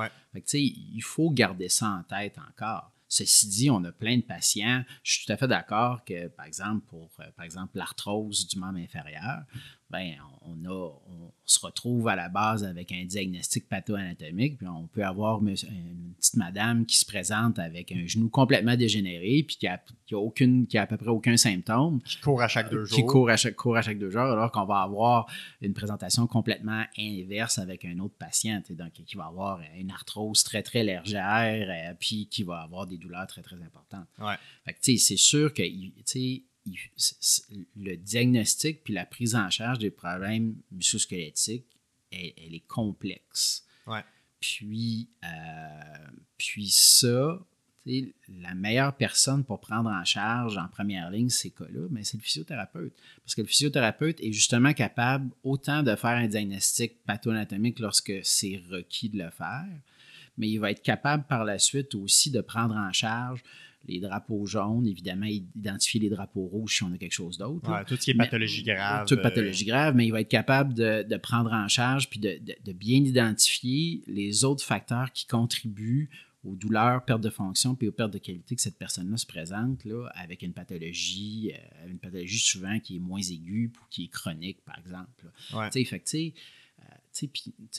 il 0.52 1.02
faut 1.02 1.30
garder 1.30 1.68
ça 1.68 1.88
en 1.88 2.02
tête 2.02 2.36
encore. 2.38 2.92
Ceci 3.08 3.48
dit, 3.48 3.70
on 3.70 3.82
a 3.82 3.90
plein 3.90 4.18
de 4.18 4.22
patients. 4.22 4.84
Je 5.02 5.14
suis 5.14 5.26
tout 5.26 5.32
à 5.32 5.36
fait 5.36 5.48
d'accord 5.48 6.04
que, 6.04 6.28
par 6.28 6.46
exemple, 6.46 6.86
pour 6.86 7.10
euh, 7.18 7.24
par 7.36 7.44
exemple 7.44 7.76
l'arthrose 7.76 8.46
du 8.46 8.56
membre 8.56 8.78
inférieur, 8.78 9.42
ben, 9.90 10.14
on, 10.42 10.64
a, 10.64 10.70
on 10.70 11.32
se 11.44 11.58
retrouve 11.64 12.08
à 12.08 12.16
la 12.16 12.28
base 12.28 12.64
avec 12.64 12.92
un 12.92 13.04
diagnostic 13.04 13.68
patho-anatomique, 13.68 14.58
puis 14.58 14.68
on 14.68 14.86
peut 14.86 15.04
avoir 15.04 15.40
une 15.40 16.14
petite 16.16 16.36
madame 16.36 16.86
qui 16.86 16.96
se 16.96 17.04
présente 17.04 17.58
avec 17.58 17.90
un 17.92 18.06
genou 18.06 18.28
complètement 18.28 18.76
dégénéré, 18.76 19.44
puis 19.46 19.56
qui 19.56 19.66
a, 19.66 19.82
aucune, 20.12 20.66
qui 20.66 20.78
a 20.78 20.82
à 20.82 20.86
peu 20.86 20.96
près 20.96 21.08
aucun 21.08 21.36
symptôme. 21.36 22.00
Qui 22.02 22.20
court 22.20 22.40
à 22.40 22.48
chaque 22.48 22.70
deux 22.70 22.84
jours. 22.84 22.96
Qui 22.96 23.04
court 23.04 23.30
à 23.30 23.36
chaque, 23.36 23.56
court 23.56 23.76
à 23.76 23.82
chaque 23.82 23.98
deux 23.98 24.10
jours, 24.10 24.22
alors 24.22 24.52
qu'on 24.52 24.64
va 24.64 24.82
avoir 24.82 25.26
une 25.60 25.74
présentation 25.74 26.26
complètement 26.26 26.84
inverse 26.98 27.58
avec 27.58 27.84
un 27.84 27.98
autre 27.98 28.16
patient, 28.16 28.62
donc 28.70 28.92
qui 28.92 29.16
va 29.16 29.26
avoir 29.26 29.60
une 29.76 29.90
arthrose 29.90 30.44
très, 30.44 30.62
très 30.62 30.84
légère, 30.84 31.66
euh, 31.68 31.94
puis 31.98 32.28
qui 32.28 32.44
va 32.44 32.60
avoir 32.60 32.86
des 32.86 32.96
douleurs 32.96 33.26
très, 33.26 33.42
très 33.42 33.56
importantes. 33.56 34.06
Ouais. 34.18 34.36
c'est 34.80 35.16
sûr 35.16 35.52
que, 35.52 35.62
le 36.66 37.96
diagnostic 37.96 38.84
puis 38.84 38.92
la 38.92 39.06
prise 39.06 39.34
en 39.34 39.50
charge 39.50 39.78
des 39.78 39.90
problèmes 39.90 40.56
musculosquelettiques, 40.70 41.66
elle, 42.12 42.32
elle 42.36 42.54
est 42.54 42.66
complexe. 42.66 43.64
Puis, 44.40 45.08
euh, 45.22 46.08
puis 46.38 46.70
ça, 46.70 47.38
la 47.86 48.54
meilleure 48.54 48.96
personne 48.96 49.44
pour 49.44 49.60
prendre 49.60 49.90
en 49.90 50.04
charge 50.04 50.56
en 50.56 50.68
première 50.68 51.10
ligne 51.10 51.28
ces 51.28 51.50
cas-là, 51.50 51.88
ben, 51.90 52.04
c'est 52.04 52.16
le 52.16 52.22
physiothérapeute. 52.22 52.94
Parce 53.22 53.34
que 53.34 53.42
le 53.42 53.46
physiothérapeute 53.46 54.20
est 54.20 54.32
justement 54.32 54.72
capable 54.72 55.30
autant 55.42 55.82
de 55.82 55.94
faire 55.96 56.10
un 56.10 56.26
diagnostic 56.26 57.02
patho-anatomique 57.04 57.78
lorsque 57.78 58.12
c'est 58.22 58.62
requis 58.70 59.08
de 59.08 59.18
le 59.18 59.30
faire, 59.30 59.68
mais 60.38 60.48
il 60.48 60.58
va 60.58 60.70
être 60.70 60.82
capable 60.82 61.24
par 61.24 61.44
la 61.44 61.58
suite 61.58 61.94
aussi 61.94 62.30
de 62.30 62.40
prendre 62.40 62.74
en 62.74 62.92
charge 62.92 63.42
les 63.86 64.00
drapeaux 64.00 64.46
jaunes, 64.46 64.86
évidemment, 64.86 65.26
identifier 65.26 66.00
les 66.00 66.10
drapeaux 66.10 66.46
rouges 66.46 66.76
si 66.76 66.82
on 66.82 66.92
a 66.92 66.98
quelque 66.98 67.12
chose 67.12 67.38
d'autre. 67.38 67.84
tout 67.86 67.96
ce 67.96 68.00
qui 68.00 68.10
est 68.10 68.14
pathologie 68.14 68.62
grave. 68.62 69.06
Toute 69.06 69.22
pathologie 69.22 69.64
grave, 69.64 69.94
mais 69.94 70.06
il 70.06 70.12
va 70.12 70.20
être 70.20 70.28
capable 70.28 70.74
de, 70.74 71.16
prendre 71.16 71.52
en 71.52 71.68
charge 71.68 72.08
puis 72.08 72.20
de, 72.20 72.72
bien 72.72 72.98
identifier 72.98 74.02
les 74.06 74.44
autres 74.44 74.64
facteurs 74.64 75.12
qui 75.12 75.26
contribuent 75.26 76.08
aux 76.42 76.56
douleurs, 76.56 77.04
pertes 77.04 77.20
de 77.20 77.28
fonction 77.28 77.74
puis 77.74 77.88
aux 77.88 77.92
pertes 77.92 78.14
de 78.14 78.18
qualité 78.18 78.56
que 78.56 78.62
cette 78.62 78.78
personne-là 78.78 79.18
se 79.18 79.26
présente 79.26 79.84
là, 79.84 80.06
avec 80.14 80.40
une 80.40 80.54
pathologie, 80.54 81.52
euh, 81.54 81.90
une 81.90 81.98
pathologie 81.98 82.38
souvent 82.38 82.80
qui 82.80 82.96
est 82.96 82.98
moins 82.98 83.20
aiguë 83.20 83.70
ou 83.76 83.84
qui 83.90 84.04
est 84.04 84.08
chronique, 84.08 84.64
par 84.64 84.78
exemple. 84.78 85.26
Ouais. 85.52 85.70
Fait 85.70 86.34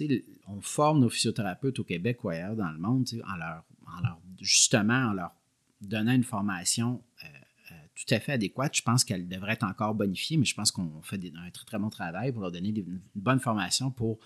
euh, 0.01 0.19
on 0.47 0.61
forme 0.61 0.99
nos 0.99 1.09
physiothérapeutes 1.09 1.79
au 1.79 1.83
Québec 1.83 2.23
ou 2.23 2.29
ailleurs 2.29 2.55
dans 2.55 2.69
le 2.69 2.77
monde 2.77 3.07
en 3.27 3.35
leur, 3.35 3.63
en 3.87 4.01
leur, 4.01 4.21
justement 4.39 5.07
en 5.09 5.13
leur 5.13 5.31
donnant 5.81 6.13
une 6.13 6.23
formation 6.23 7.03
euh, 7.23 7.27
euh, 7.71 7.75
tout 7.95 8.13
à 8.13 8.19
fait 8.19 8.33
adéquate. 8.33 8.75
Je 8.75 8.81
pense 8.81 9.03
qu'elle 9.03 9.27
devrait 9.27 9.53
être 9.53 9.63
encore 9.65 9.95
bonifiée, 9.95 10.37
mais 10.37 10.45
je 10.45 10.55
pense 10.55 10.71
qu'on 10.71 11.01
fait 11.01 11.19
un 11.35 11.49
très, 11.49 11.65
très 11.65 11.79
bon 11.79 11.89
travail 11.89 12.31
pour 12.31 12.41
leur 12.41 12.51
donner 12.51 12.69
une 12.69 13.01
bonne 13.15 13.39
formation 13.39 13.91
pour 13.91 14.19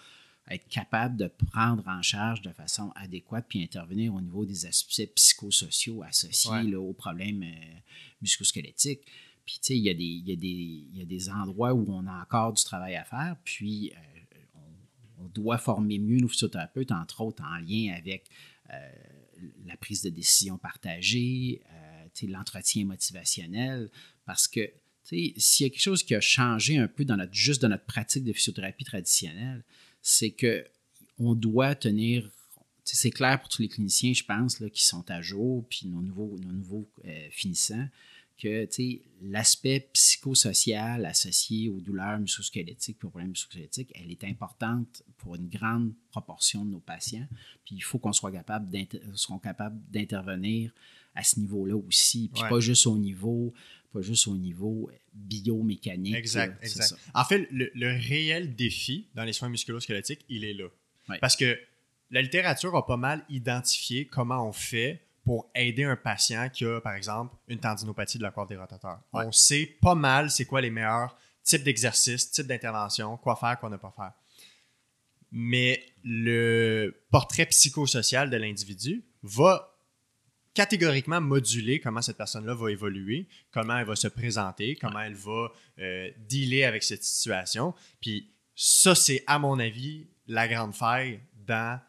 être 0.50 0.68
capable 0.68 1.18
de 1.18 1.28
prendre 1.28 1.88
en 1.88 2.04
charge 2.04 2.42
de 2.44 2.52
façon 2.52 2.92
adéquate 2.96 3.46
puis 3.50 3.64
intervenir 3.64 4.14
au 4.14 4.22
niveau 4.22 4.46
des 4.46 4.68
aspects 4.68 5.10
psychosociaux 5.16 6.04
associés 6.04 6.76
aux 6.76 6.94
problèmes 6.94 7.42
euh, 7.44 7.80
musculosquelettiques. 8.22 9.02
Puis, 9.46 9.56
tu 9.56 9.68
sais, 9.68 9.78
il 9.78 9.86
y, 9.86 10.98
y, 10.98 11.02
a 11.02 11.06
des 11.06 11.30
endroits 11.30 11.74
où 11.74 11.86
on 11.88 12.08
a 12.08 12.22
encore 12.22 12.54
du 12.54 12.64
travail 12.64 12.96
à 12.96 13.04
faire, 13.04 13.36
puis 13.44 13.94
on, 15.20 15.28
doit 15.28 15.60
former 15.60 16.00
mieux 16.00 16.18
nos 16.18 16.28
physiothérapeutes, 16.28 16.92
entre 16.92 17.22
autres 17.22 17.44
en 17.44 17.58
lien 17.58 17.94
avec 17.96 18.28
la 19.66 19.78
prise 19.78 20.02
de 20.02 20.10
décision 20.10 20.58
partagée, 20.58 21.62
euh, 21.72 22.28
l'entretien 22.28 22.86
motivationnel, 22.86 23.90
parce 24.26 24.48
que 24.48 24.72
s'il 25.04 25.34
y 25.66 25.66
a 25.66 25.70
quelque 25.70 25.82
chose 25.82 26.04
qui 26.04 26.16
a 26.16 26.22
changé 26.22 26.78
un 26.78 26.88
peu 26.88 27.06
dans 27.06 27.18
notre, 27.18 27.34
juste 27.34 27.62
dans 27.62 27.70
notre 27.70 27.86
pratique 27.86 28.24
de 28.24 28.34
physiothérapie 28.34 28.86
traditionnelle, 28.86 29.64
c'est 30.02 30.32
que 30.32 30.66
on 31.20 31.36
doit 31.36 31.76
tenir 31.76 32.30
c'est 32.94 33.10
clair 33.10 33.40
pour 33.40 33.50
tous 33.50 33.62
les 33.62 33.68
cliniciens, 33.68 34.14
je 34.14 34.24
pense, 34.24 34.60
là, 34.60 34.70
qui 34.70 34.84
sont 34.84 35.10
à 35.10 35.22
jour, 35.22 35.66
puis 35.70 35.88
nos 35.88 36.02
nouveaux, 36.02 36.38
nos 36.40 36.52
nouveaux 36.52 36.88
euh, 37.06 37.28
finissants, 37.32 37.88
que 38.38 38.68
l'aspect 39.22 39.90
psychosocial 39.94 41.06
associé 41.06 41.70
aux 41.70 41.80
douleurs 41.80 42.20
musculosquelettiques 42.20 42.98
et 43.02 43.06
aux 43.06 43.10
problèmes 43.10 43.30
musculosquelettiques, 43.30 43.92
elle 43.96 44.12
est 44.12 44.24
importante 44.24 45.04
pour 45.18 45.36
une 45.36 45.48
grande 45.48 45.94
proportion 46.12 46.66
de 46.66 46.72
nos 46.72 46.80
patients. 46.80 47.28
Puis 47.66 47.76
il 47.76 47.82
faut 47.82 47.98
qu'on 47.98 48.14
soit 48.14 48.32
capable 48.32 48.70
d'intervenir 49.90 50.72
à 51.16 51.24
ce 51.24 51.40
niveau-là 51.40 51.76
aussi, 51.78 52.30
puis 52.34 52.44
pas 52.50 52.60
juste 52.60 52.88
au 52.88 52.98
niveau 52.98 53.54
pas 53.94 54.02
juste 54.02 54.28
au 54.28 54.36
niveau 54.36 54.92
biomécanique. 55.14 56.16
Exact, 56.16 56.62
exact. 56.62 57.00
En 57.14 57.24
fait, 57.24 57.48
le, 57.50 58.08
réel 58.08 58.54
défi 58.54 59.08
dans 59.16 59.24
les 59.24 59.32
soins 59.32 59.48
musculosquelettiques, 59.48 60.26
il 60.28 60.44
est 60.44 60.54
là. 60.54 60.68
Parce 61.22 61.38
que 61.38 61.58
la 62.12 62.22
littérature 62.22 62.76
a 62.76 62.86
pas 62.86 62.98
mal 62.98 63.24
identifié 63.30 64.06
comment 64.06 64.48
on 64.48 64.52
fait 64.52 65.02
pour 65.26 65.50
aider 65.56 65.84
un 65.84 65.96
patient 65.96 66.50
qui 66.50 66.66
a, 66.66 66.80
par 66.80 66.94
exemple, 66.94 67.36
une 67.48 67.60
tendinopathie 67.60 68.20
de 68.20 68.24
la 68.24 68.32
coiffe 68.32 68.48
des 68.48 68.56
rotateurs. 68.56 69.00
On 69.12 69.32
sait 69.32 69.66
pas 69.82 69.96
mal 69.96 70.30
c'est 70.30 70.46
quoi 70.46 70.62
les 70.62 70.70
meilleurs 70.70 71.18
types 71.44 71.64
d'exercices, 71.64 72.32
types 72.32 72.48
d'interventions, 72.48 73.18
quoi 73.18 73.36
faire, 73.36 73.60
quoi 73.60 73.70
ne 73.70 73.78
pas 73.78 73.92
faire. 73.96 74.14
Mais 75.32 75.84
le 76.04 77.04
portrait 77.10 77.48
psychosocial 77.48 78.30
de 78.30 78.38
l'individu 78.38 79.04
va 79.24 79.76
catégoriquement 80.54 81.20
moduler 81.20 81.80
comment 81.80 82.02
cette 82.02 82.18
personne-là 82.18 82.54
va 82.54 82.72
évoluer, 82.72 83.28
comment 83.52 83.78
elle 83.78 83.86
va 83.86 83.96
se 83.96 84.08
présenter, 84.08 84.78
comment 84.80 85.02
elle 85.02 85.16
va 85.16 85.50
euh, 85.80 86.10
dealer 86.20 86.64
avec 86.64 86.84
cette 86.84 87.04
situation. 87.04 87.74
Puis 88.00 88.32
ça, 88.56 88.96
c'est, 88.96 89.24
à 89.28 89.40
mon 89.40 89.60
avis, 89.60 90.08
la 90.28 90.48
grande 90.48 90.74
faille 90.74 91.20
dans 91.46 91.80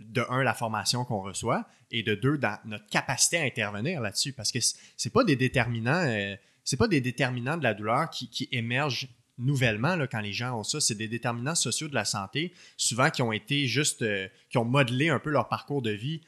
de 0.00 0.24
un, 0.28 0.42
la 0.42 0.54
formation 0.54 1.04
qu'on 1.04 1.20
reçoit, 1.20 1.66
et 1.90 2.02
de 2.02 2.14
deux, 2.14 2.38
dans 2.38 2.58
notre 2.64 2.86
capacité 2.86 3.38
à 3.38 3.42
intervenir 3.42 4.00
là-dessus. 4.00 4.32
Parce 4.32 4.52
que 4.52 4.58
c'est 4.96 5.12
pas 5.12 5.24
des 5.24 5.36
déterminants, 5.36 6.04
euh, 6.06 6.34
c'est 6.64 6.76
pas 6.76 6.88
des 6.88 7.00
déterminants 7.00 7.56
de 7.56 7.62
la 7.62 7.74
douleur 7.74 8.10
qui, 8.10 8.48
émergent 8.52 9.08
nouvellement 9.38 9.96
là, 9.96 10.06
quand 10.06 10.20
les 10.20 10.32
gens 10.32 10.58
ont 10.58 10.64
ça. 10.64 10.80
C'est 10.80 10.94
des 10.94 11.08
déterminants 11.08 11.54
sociaux 11.54 11.88
de 11.88 11.94
la 11.94 12.04
santé, 12.04 12.52
souvent 12.76 13.10
qui 13.10 13.22
ont 13.22 13.32
été 13.32 13.66
juste, 13.66 14.02
euh, 14.02 14.28
qui 14.50 14.58
ont 14.58 14.64
modelé 14.64 15.08
un 15.08 15.18
peu 15.18 15.30
leur 15.30 15.48
parcours 15.48 15.82
de 15.82 15.90
vie. 15.90 16.20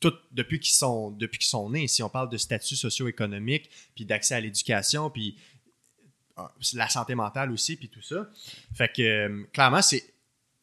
Tout, 0.00 0.14
depuis 0.32 0.60
qu'ils 0.60 0.74
sont 0.74 1.12
depuis 1.12 1.38
qu'ils 1.38 1.48
sont 1.48 1.70
nés 1.70 1.88
si 1.88 2.02
on 2.02 2.10
parle 2.10 2.28
de 2.28 2.36
statut 2.36 2.76
socio-économique 2.76 3.70
puis 3.94 4.04
d'accès 4.04 4.34
à 4.34 4.40
l'éducation 4.40 5.08
puis 5.08 5.38
euh, 6.38 6.42
la 6.74 6.90
santé 6.90 7.14
mentale 7.14 7.50
aussi 7.50 7.76
puis 7.76 7.88
tout 7.88 8.02
ça 8.02 8.28
fait 8.74 8.92
que 8.92 9.46
clairement 9.52 9.80
c'est 9.80 10.13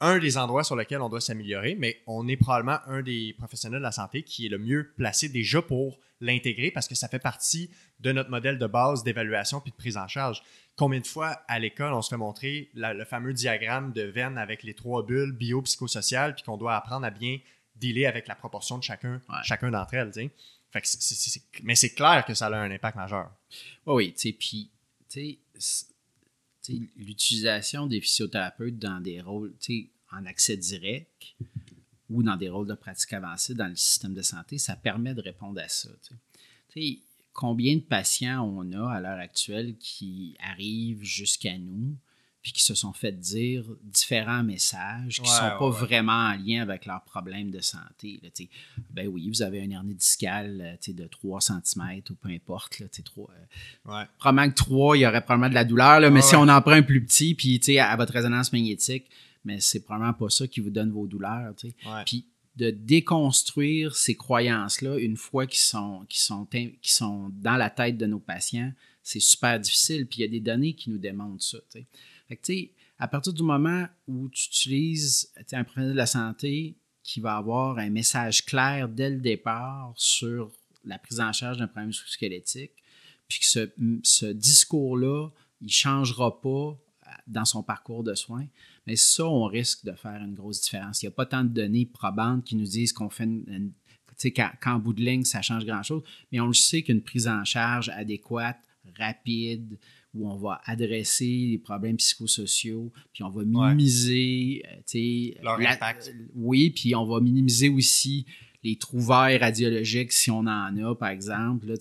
un 0.01 0.17
des 0.17 0.37
endroits 0.37 0.63
sur 0.63 0.75
lesquels 0.75 1.01
on 1.01 1.09
doit 1.09 1.21
s'améliorer, 1.21 1.75
mais 1.75 2.01
on 2.07 2.27
est 2.27 2.35
probablement 2.35 2.79
un 2.87 3.01
des 3.01 3.33
professionnels 3.37 3.79
de 3.79 3.83
la 3.83 3.91
santé 3.91 4.23
qui 4.23 4.47
est 4.47 4.49
le 4.49 4.57
mieux 4.57 4.91
placé 4.97 5.29
déjà 5.29 5.61
pour 5.61 5.99
l'intégrer 6.19 6.71
parce 6.71 6.87
que 6.87 6.95
ça 6.95 7.07
fait 7.07 7.19
partie 7.19 7.69
de 7.99 8.11
notre 8.11 8.29
modèle 8.29 8.57
de 8.57 8.67
base 8.67 9.03
d'évaluation 9.03 9.61
puis 9.61 9.71
de 9.71 9.75
prise 9.75 9.97
en 9.97 10.07
charge. 10.07 10.41
Combien 10.75 10.99
de 10.99 11.07
fois 11.07 11.41
à 11.47 11.59
l'école 11.59 11.93
on 11.93 12.01
se 12.01 12.09
fait 12.09 12.17
montrer 12.17 12.69
le 12.73 13.05
fameux 13.05 13.33
diagramme 13.33 13.93
de 13.93 14.03
Venn 14.03 14.37
avec 14.37 14.63
les 14.63 14.73
trois 14.73 15.05
bulles 15.05 15.33
bio, 15.33 15.61
psychosociales, 15.61 16.33
puis 16.33 16.43
qu'on 16.43 16.57
doit 16.57 16.75
apprendre 16.75 17.05
à 17.05 17.11
bien 17.11 17.37
dealer 17.75 18.05
avec 18.07 18.27
la 18.27 18.35
proportion 18.35 18.77
de 18.77 18.83
chacun, 18.83 19.21
chacun 19.43 19.69
d'entre 19.69 19.93
elles. 19.93 20.11
Fait 20.13 20.83
mais 21.63 21.75
c'est 21.75 21.93
clair 21.93 22.23
que 22.25 22.33
ça 22.33 22.47
a 22.47 22.55
un 22.55 22.71
impact 22.71 22.95
majeur. 22.95 23.29
oui, 23.85 24.13
tu 24.13 24.29
sais, 24.29 24.33
puis 24.33 24.71
l'utilisation 26.95 27.87
des 27.87 28.01
physiothérapeutes 28.01 28.77
dans 28.77 29.01
des 29.01 29.21
rôles, 29.21 29.53
en 30.11 30.25
accès 30.25 30.57
direct 30.57 31.35
ou 32.09 32.23
dans 32.23 32.35
des 32.35 32.49
rôles 32.49 32.67
de 32.67 32.73
pratique 32.73 33.13
avancée 33.13 33.55
dans 33.55 33.67
le 33.67 33.75
système 33.75 34.13
de 34.13 34.21
santé, 34.21 34.57
ça 34.57 34.75
permet 34.75 35.13
de 35.13 35.21
répondre 35.21 35.59
à 35.61 35.67
ça. 35.67 35.89
combien 37.33 37.75
de 37.75 37.81
patients 37.81 38.43
on 38.43 38.71
a 38.73 38.91
à 38.91 38.99
l'heure 38.99 39.19
actuelle 39.19 39.77
qui 39.77 40.35
arrivent 40.39 41.03
jusqu'à 41.03 41.57
nous 41.57 41.95
puis 42.41 42.53
qui 42.53 42.63
se 42.63 42.73
sont 42.73 42.93
fait 42.93 43.11
dire 43.11 43.63
différents 43.83 44.43
messages 44.43 45.15
qui 45.15 45.29
ne 45.29 45.35
sont 45.35 45.57
pas 45.59 45.69
vraiment 45.69 46.29
en 46.29 46.35
lien 46.35 46.61
avec 46.61 46.85
leurs 46.85 47.03
problèmes 47.03 47.51
de 47.51 47.59
santé. 47.59 48.19
Là, 48.23 48.29
ben 48.89 49.07
oui, 49.07 49.29
vous 49.29 49.43
avez 49.43 49.61
un 49.61 49.69
hernie 49.69 49.93
discale 49.93 50.77
euh, 50.89 50.93
de 50.93 51.05
3 51.05 51.39
cm 51.41 52.01
ou 52.09 52.15
peu 52.15 52.29
importe. 52.29 52.79
Là, 52.79 52.87
3, 52.87 53.29
euh, 53.29 54.03
Probablement 54.17 54.49
que 54.49 54.55
3, 54.55 54.97
il 54.97 55.01
y 55.01 55.05
aurait 55.05 55.21
probablement 55.21 55.49
de 55.49 55.53
la 55.53 55.65
douleur, 55.65 55.99
là, 55.99 56.09
mais 56.09 56.21
si 56.21 56.35
on 56.35 56.47
en 56.47 56.61
prend 56.61 56.71
un 56.71 56.81
plus 56.81 57.05
petit, 57.05 57.35
puis 57.35 57.61
à, 57.77 57.91
à 57.91 57.95
votre 57.95 58.13
résonance 58.13 58.51
magnétique, 58.51 59.09
mais 59.45 59.59
c'est 59.59 59.81
probablement 59.81 60.13
pas 60.13 60.29
ça 60.29 60.47
qui 60.47 60.59
vous 60.59 60.69
donne 60.69 60.91
vos 60.91 61.07
douleurs. 61.07 61.53
Puis 62.05 62.25
de 62.55 62.69
déconstruire 62.69 63.95
ces 63.95 64.15
croyances-là 64.15 64.97
une 64.97 65.15
fois 65.15 65.47
qu'ils 65.47 65.61
sont, 65.61 66.05
qui 66.09 66.19
sont, 66.19 66.47
sont 66.83 67.31
dans 67.33 67.55
la 67.55 67.69
tête 67.69 67.97
de 67.97 68.05
nos 68.05 68.19
patients, 68.19 68.71
c'est 69.03 69.19
super 69.19 69.59
difficile. 69.59 70.05
Puis 70.05 70.19
il 70.19 70.21
y 70.21 70.25
a 70.25 70.27
des 70.27 70.39
données 70.39 70.73
qui 70.73 70.89
nous 70.89 70.97
démontrent 70.97 71.43
ça. 71.43 71.57
À 72.99 73.07
partir 73.07 73.33
du 73.33 73.43
moment 73.43 73.87
où 74.07 74.29
tu 74.29 74.47
utilises 74.47 75.31
un 75.51 75.63
professionnel 75.63 75.93
de 75.93 75.97
la 75.97 76.05
santé 76.05 76.75
qui 77.03 77.19
va 77.19 77.37
avoir 77.37 77.79
un 77.79 77.89
message 77.89 78.45
clair 78.45 78.87
dès 78.87 79.09
le 79.09 79.19
départ 79.19 79.93
sur 79.95 80.51
la 80.85 80.99
prise 80.99 81.19
en 81.19 81.33
charge 81.33 81.57
d'un 81.57 81.67
problème 81.67 81.93
squelettique, 81.93 82.73
puis 83.27 83.39
que 83.39 83.45
ce, 83.45 83.69
ce 84.03 84.25
discours-là, 84.25 85.29
il 85.61 85.67
ne 85.67 85.71
changera 85.71 86.41
pas 86.41 86.49
euh, 86.49 87.11
dans 87.27 87.45
son 87.45 87.63
parcours 87.63 88.03
de 88.03 88.13
soins, 88.13 88.47
mais 88.87 88.95
ça, 88.95 89.25
on 89.25 89.45
risque 89.45 89.85
de 89.85 89.93
faire 89.93 90.21
une 90.21 90.33
grosse 90.33 90.61
différence. 90.61 91.01
Il 91.01 91.05
n'y 91.05 91.13
a 91.13 91.15
pas 91.15 91.25
tant 91.25 91.43
de 91.43 91.49
données 91.49 91.85
probantes 91.85 92.43
qui 92.43 92.55
nous 92.55 92.65
disent 92.65 92.93
qu'on 92.93 93.09
fait 93.09 93.23
une, 93.23 93.71
qu'en 94.61 94.77
bout 94.77 94.93
de 94.93 95.01
ligne, 95.01 95.23
ça 95.23 95.41
change 95.41 95.65
grand-chose, 95.65 96.03
mais 96.31 96.39
on 96.39 96.47
le 96.47 96.53
sait 96.53 96.83
qu'une 96.83 97.01
prise 97.01 97.27
en 97.27 97.43
charge 97.43 97.89
adéquate, 97.89 98.59
rapide, 98.97 99.77
où 100.13 100.29
on 100.29 100.35
va 100.35 100.61
adresser 100.65 101.47
les 101.51 101.57
problèmes 101.57 101.97
psychosociaux, 101.97 102.91
puis 103.13 103.23
on 103.23 103.29
va 103.29 103.43
minimiser 103.43 104.63
euh, 104.67 105.43
leur 105.43 105.59
impact. 105.59 106.13
oui, 106.35 106.69
puis 106.69 106.95
on 106.95 107.05
va 107.05 107.21
minimiser 107.21 107.69
aussi 107.69 108.25
les 108.63 108.75
trouvailles 108.75 109.37
radiologiques 109.37 110.11
si 110.11 110.29
on 110.29 110.39
en 110.39 110.77
a, 110.77 110.95
par 110.95 111.09
exemple, 111.09 111.67
là, 111.67 111.75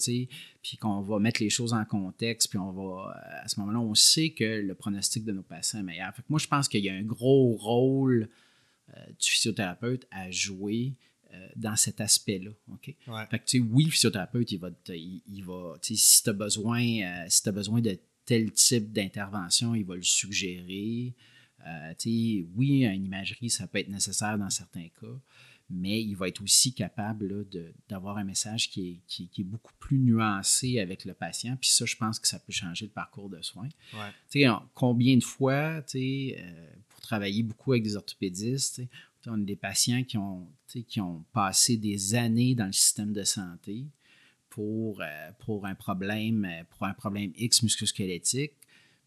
puis 0.62 0.76
qu'on 0.78 1.00
va 1.02 1.18
mettre 1.18 1.42
les 1.42 1.50
choses 1.50 1.72
en 1.72 1.84
contexte, 1.84 2.48
puis 2.48 2.58
on 2.58 2.72
va, 2.72 3.14
à 3.42 3.48
ce 3.48 3.60
moment-là, 3.60 3.80
on 3.80 3.94
sait 3.94 4.30
que 4.30 4.60
le 4.60 4.74
pronostic 4.74 5.24
de 5.24 5.32
nos 5.32 5.42
patients 5.42 5.80
est 5.80 5.84
meilleur. 5.84 6.14
Fait 6.14 6.22
que 6.22 6.26
moi, 6.30 6.38
je 6.38 6.46
pense 6.46 6.68
qu'il 6.68 6.84
y 6.84 6.88
a 6.88 6.94
un 6.94 7.02
gros 7.02 7.56
rôle 7.56 8.28
euh, 8.96 9.06
du 9.18 9.30
physiothérapeute 9.30 10.06
à 10.10 10.30
jouer 10.30 10.94
euh, 11.32 11.48
dans 11.56 11.76
cet 11.76 12.00
aspect-là. 12.00 12.50
OK? 12.72 12.94
Fait 13.30 13.38
que, 13.38 13.58
oui, 13.58 13.84
le 13.84 13.90
physiothérapeute, 13.90 14.52
il 14.52 14.58
va, 14.58 14.70
il, 14.88 15.44
va 15.44 15.74
si 15.82 16.22
tu 16.22 16.30
as 16.30 16.32
besoin, 16.32 17.26
si 17.28 17.48
as 17.48 17.52
besoin 17.52 17.80
de 17.80 17.98
tel 18.24 18.52
type 18.52 18.92
d'intervention, 18.92 19.74
il 19.74 19.84
va 19.84 19.96
le 19.96 20.02
suggérer. 20.02 21.14
Euh, 21.66 21.92
oui, 22.54 22.84
une 22.86 23.04
imagerie, 23.04 23.50
ça 23.50 23.66
peut 23.66 23.78
être 23.78 23.88
nécessaire 23.88 24.38
dans 24.38 24.50
certains 24.50 24.88
cas, 25.00 25.18
mais 25.68 26.00
il 26.00 26.14
va 26.14 26.28
être 26.28 26.42
aussi 26.42 26.72
capable 26.72 27.46
d'avoir 27.88 28.18
un 28.18 28.24
message 28.24 28.70
qui 28.70 29.02
est, 29.18 29.42
beaucoup 29.42 29.72
plus 29.78 29.98
nuancé 29.98 30.78
avec 30.78 31.04
le 31.04 31.12
patient. 31.12 31.56
Puis 31.56 31.70
ça, 31.70 31.84
je 31.84 31.96
pense 31.96 32.18
que 32.18 32.28
ça 32.28 32.38
peut 32.38 32.52
changer 32.52 32.86
le 32.86 32.92
parcours 32.92 33.28
de 33.28 33.42
soins. 33.42 33.68
combien 34.74 35.16
de 35.16 35.24
fois, 35.24 35.82
euh, 35.94 36.70
pour 36.88 37.00
travailler 37.00 37.42
beaucoup 37.42 37.72
avec 37.72 37.82
des 37.82 37.96
orthopédistes, 37.96 38.82
on 39.26 39.34
a 39.34 39.44
des 39.44 39.56
patients 39.56 40.04
qui 40.04 40.16
ont, 40.18 40.48
qui 40.88 41.00
ont 41.00 41.24
passé 41.32 41.76
des 41.76 42.14
années 42.14 42.54
dans 42.54 42.66
le 42.66 42.72
système 42.72 43.12
de 43.12 43.24
santé, 43.24 43.86
pour, 44.50 45.00
euh, 45.00 45.30
pour 45.38 45.64
un 45.64 45.74
problème, 45.74 46.44
euh, 46.44 46.64
pour 46.68 46.84
un 46.84 46.92
problème 46.92 47.32
X 47.36 47.62
musculosquelettique. 47.62 48.52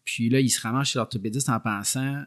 Puis 0.04 0.28
là, 0.28 0.40
ils 0.40 0.50
se 0.50 0.60
ramassent 0.60 0.88
chez 0.88 0.98
l'orthopédiste 0.98 1.48
en 1.48 1.60
pensant 1.60 2.24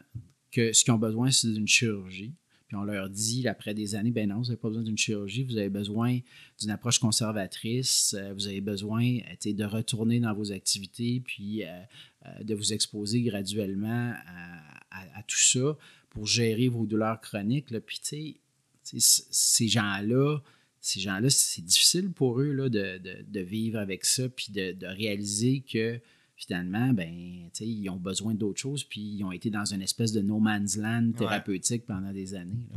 que 0.50 0.72
ce 0.72 0.84
qu'ils 0.84 0.94
ont 0.94 0.98
besoin, 0.98 1.30
c'est 1.30 1.52
d'une 1.52 1.68
chirurgie. 1.68 2.32
Puis 2.68 2.76
on 2.76 2.84
leur 2.84 3.08
dit, 3.08 3.46
après 3.48 3.74
des 3.74 3.94
années, 3.94 4.10
ben 4.10 4.28
non, 4.28 4.36
vous 4.36 4.44
n'avez 4.44 4.56
pas 4.56 4.68
besoin 4.68 4.82
d'une 4.82 4.98
chirurgie, 4.98 5.42
vous 5.42 5.56
avez 5.56 5.70
besoin 5.70 6.18
d'une 6.60 6.70
approche 6.70 6.98
conservatrice, 6.98 8.14
euh, 8.16 8.32
vous 8.34 8.46
avez 8.46 8.60
besoin 8.60 9.02
de 9.02 9.64
retourner 9.64 10.20
dans 10.20 10.34
vos 10.34 10.52
activités, 10.52 11.20
puis 11.24 11.62
de 12.42 12.54
vous 12.54 12.72
exposer 12.72 13.22
graduellement 13.22 14.12
à, 14.90 15.22
tout 15.26 15.38
ça 15.38 15.76
pour 16.10 16.26
gérer 16.26 16.68
vos 16.68 16.86
douleurs 16.86 17.20
chroniques. 17.20 17.70
Là. 17.70 17.80
Puis, 17.80 18.00
tu 18.02 18.40
sais, 18.82 19.24
ces 19.30 19.68
gens-là, 19.68 20.38
ces 20.80 21.00
gens-là, 21.00 21.28
c'est 21.30 21.64
difficile 21.64 22.12
pour 22.12 22.40
eux 22.40 22.52
là, 22.52 22.68
de, 22.68 23.40
vivre 23.40 23.78
avec 23.78 24.04
ça, 24.04 24.28
puis 24.28 24.52
de, 24.52 24.86
réaliser 24.86 25.60
que 25.60 26.00
finalement, 26.36 26.92
ben, 26.92 27.50
ils 27.60 27.90
ont 27.90 27.96
besoin 27.96 28.32
d'autres 28.32 28.60
choses, 28.60 28.84
puis 28.84 29.00
ils 29.00 29.24
ont 29.24 29.32
été 29.32 29.50
dans 29.50 29.64
une 29.64 29.82
espèce 29.82 30.12
de 30.12 30.20
no 30.20 30.38
man's 30.38 30.76
land 30.76 31.12
thérapeutique 31.16 31.84
pendant 31.84 32.12
des 32.12 32.34
années. 32.34 32.68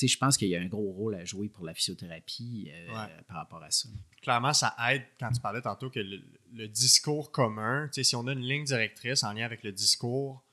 je 0.00 0.16
pense 0.16 0.36
qu'il 0.36 0.48
y 0.48 0.56
a 0.56 0.60
un 0.60 0.68
gros 0.68 0.92
rôle 0.92 1.16
à 1.16 1.24
jouer 1.24 1.48
pour 1.48 1.64
la 1.64 1.74
physiothérapie 1.74 2.70
euh, 2.72 3.06
par 3.26 3.38
rapport 3.38 3.62
à 3.62 3.72
ça. 3.72 3.88
Clairement, 4.22 4.52
ça 4.52 4.76
aide 4.88 5.02
quand 5.18 5.32
tu 5.32 5.40
parlais 5.40 5.62
tantôt 5.62 5.90
que 5.90 5.98
le, 5.98 6.68
discours 6.68 7.32
commun, 7.32 7.88
si 7.90 8.14
on 8.14 8.28
a 8.28 8.32
une 8.32 8.46
ligne 8.46 8.64
directrice 8.64 9.24
en 9.24 9.32
lien 9.32 9.44
avec 9.44 9.64
le 9.64 9.72
discours 9.72 10.44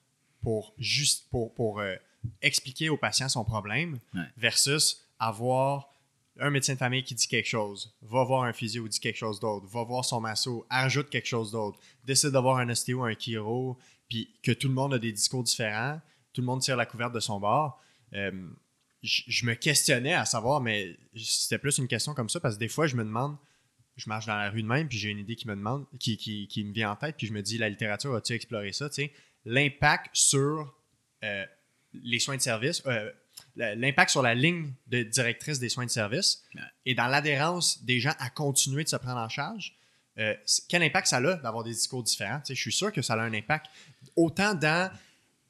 pour 0.42 0.74
juste 0.80 1.30
pour, 1.30 1.54
pour 1.54 1.82
euh, 1.82 1.96
expliquer 2.42 2.90
au 2.90 2.98
patient 2.98 3.30
son 3.30 3.44
problème 3.44 4.00
versus 4.38 5.06
avoir 5.20 5.90
un 6.40 6.50
médecin 6.50 6.74
de 6.74 6.78
famille 6.78 7.04
qui 7.04 7.16
dit 7.16 7.28
quelque 7.28 7.48
chose, 7.48 7.94
va 8.02 8.24
voir 8.24 8.44
un 8.44 8.54
physio 8.54 8.88
dit 8.88 9.00
quelque 9.00 9.18
chose 9.18 9.40
d'autre, 9.40 9.66
va 9.68 9.84
voir 9.84 10.06
son 10.06 10.22
masso, 10.22 10.66
ajoute 10.70 11.10
quelque 11.10 11.28
chose 11.28 11.52
d'autre, 11.52 11.80
décide 12.06 12.30
d'avoir 12.30 12.58
un 12.58 12.70
ostéo, 12.70 13.04
un 13.04 13.14
chiro, 13.14 13.78
puis 14.08 14.34
que 14.42 14.52
tout 14.52 14.68
le 14.68 14.74
monde 14.74 14.94
a 14.94 15.00
des 15.00 15.12
discours 15.12 15.44
différents, 15.44 16.00
tout 16.34 16.42
le 16.42 16.48
monde 16.48 16.62
tire 16.62 16.78
la 16.78 16.86
couverte 16.86 17.14
de 17.14 17.20
son 17.20 17.40
bord. 17.40 17.82
Euh, 18.14 18.32
je 19.02 19.46
me 19.46 19.54
questionnais 19.54 20.14
à 20.14 20.26
savoir, 20.26 20.62
mais 20.62 20.98
c'était 21.16 21.58
plus 21.58 21.78
une 21.78 21.88
question 21.88 22.14
comme 22.14 22.30
ça 22.30 22.40
parce 22.40 22.56
que 22.56 22.60
des 22.60 22.68
fois, 22.68 22.88
je 22.88 22.96
me 22.96 23.04
demande, 23.04 23.38
je 23.96 24.10
marche 24.10 24.26
dans 24.26 24.36
la 24.36 24.50
rue 24.50 24.62
de 24.62 24.68
même, 24.68 24.88
puis 24.88 24.98
j'ai 24.98 25.10
une 25.10 25.20
idée 25.20 25.36
qui 25.36 25.48
me 25.48 25.56
demande, 25.56 25.86
qui, 26.00 26.18
qui, 26.18 26.64
me 26.64 26.74
vient 26.74 26.92
en 26.92 26.96
tête, 26.96 27.16
puis 27.18 27.28
je 27.28 27.34
me 27.34 27.42
dis, 27.42 27.58
la 27.58 27.70
littérature, 27.70 28.14
a-tu 28.16 28.34
exploré 28.34 28.74
ça? 28.74 28.90
L'impact 29.46 30.10
sur 30.14 30.74
euh, 31.24 31.46
les 31.94 32.20
soins 32.20 32.38
de 32.38 32.42
service, 32.42 32.84
euh, 32.86 33.12
l'impact 33.56 34.12
sur 34.12 34.22
la 34.22 34.36
ligne 34.36 34.74
de 34.88 35.04
directrice 35.04 35.60
des 35.60 35.70
soins 35.70 35.86
de 35.86 35.92
service 35.92 36.44
et 36.86 36.94
dans 36.94 37.08
l'adhérence 37.08 37.84
des 37.84 38.00
gens 38.00 38.14
à 38.20 38.30
continuer 38.30 38.84
de 38.84 38.90
se 38.90 38.96
prendre 38.96 39.20
en 39.20 39.30
charge, 39.30 39.76
euh, 40.18 40.36
quel 40.68 40.84
impact 40.84 41.08
ça 41.08 41.18
a 41.18 41.36
d'avoir 41.36 41.64
des 41.64 41.72
discours 41.72 42.04
différents? 42.04 42.42
je 42.48 42.54
suis 42.54 42.72
sûr 42.72 42.92
que 42.92 43.02
ça 43.02 43.14
a 43.14 43.22
un 43.22 43.34
impact 43.34 43.68
autant 44.16 44.54
dans 44.54 44.92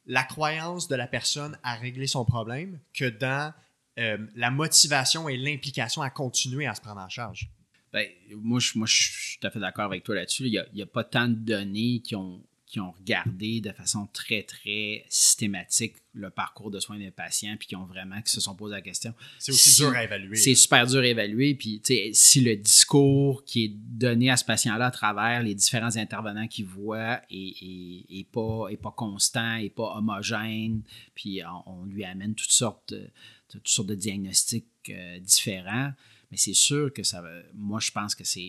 la 0.06 0.22
croyance 0.22 0.88
de 0.88 0.96
la 0.96 1.06
personne 1.06 1.58
à 1.62 1.74
régler 1.74 2.06
son 2.06 2.24
problème 2.24 2.78
que 2.94 3.08
dans 3.08 3.52
euh, 3.98 4.18
la 4.34 4.50
motivation 4.50 5.28
et 5.28 5.36
l'implication 5.36 6.02
à 6.02 6.10
continuer 6.10 6.66
à 6.66 6.74
se 6.74 6.80
prendre 6.80 7.00
en 7.00 7.08
charge. 7.08 7.50
Ben, 7.92 8.06
moi, 8.36 8.60
je, 8.60 8.78
moi, 8.78 8.86
je 8.86 9.02
suis 9.02 9.38
tout 9.38 9.46
à 9.46 9.50
fait 9.50 9.58
d'accord 9.58 9.84
avec 9.84 10.04
toi 10.04 10.14
là-dessus. 10.14 10.44
Il 10.46 10.64
n'y 10.72 10.82
a, 10.82 10.86
pas 10.86 11.04
tant 11.04 11.28
de 11.28 11.34
données 11.34 12.00
qui 12.00 12.14
ont 12.14 12.40
qui 12.70 12.78
ont 12.78 12.92
regardé 12.92 13.60
de 13.60 13.72
façon 13.72 14.08
très, 14.12 14.44
très 14.44 15.04
systématique 15.08 15.96
le 16.12 16.30
parcours 16.30 16.70
de 16.70 16.78
soins 16.78 16.98
des 16.98 17.10
patients, 17.10 17.56
puis 17.58 17.66
qui 17.66 17.74
ont 17.74 17.84
vraiment, 17.84 18.22
qui 18.22 18.30
se 18.30 18.40
sont 18.40 18.54
posé 18.54 18.76
la 18.76 18.80
question. 18.80 19.12
C'est 19.40 19.50
aussi 19.50 19.80
dur 19.80 19.90
à 19.90 20.04
évaluer. 20.04 20.36
C'est 20.36 20.54
super 20.54 20.86
dur 20.86 21.00
à 21.00 21.06
évaluer, 21.06 21.56
puis 21.56 21.82
si 22.12 22.40
le 22.40 22.54
discours 22.54 23.42
qui 23.44 23.64
est 23.64 23.72
donné 23.74 24.30
à 24.30 24.36
ce 24.36 24.44
patient-là 24.44 24.86
à 24.86 24.90
travers 24.92 25.42
les 25.42 25.56
différents 25.56 25.96
intervenants 25.96 26.46
qu'il 26.46 26.66
voit 26.66 27.20
est, 27.28 28.30
pas, 28.30 28.68
est 28.70 28.80
pas 28.80 28.94
constant, 28.96 29.56
est 29.56 29.70
pas 29.70 29.96
homogène, 29.96 30.82
puis 31.16 31.42
on, 31.66 31.84
lui 31.86 32.04
amène 32.04 32.36
toutes 32.36 32.52
sortes, 32.52 32.94
de, 32.94 33.10
toutes 33.48 33.66
sortes 33.66 33.88
de 33.88 33.96
diagnostics 33.96 34.68
euh, 34.90 35.18
différents, 35.18 35.90
mais 36.30 36.36
c'est 36.36 36.54
sûr 36.54 36.92
que 36.92 37.02
ça 37.02 37.20
moi 37.52 37.80
je 37.80 37.90
pense 37.90 38.14
que 38.14 38.22
c'est, 38.22 38.40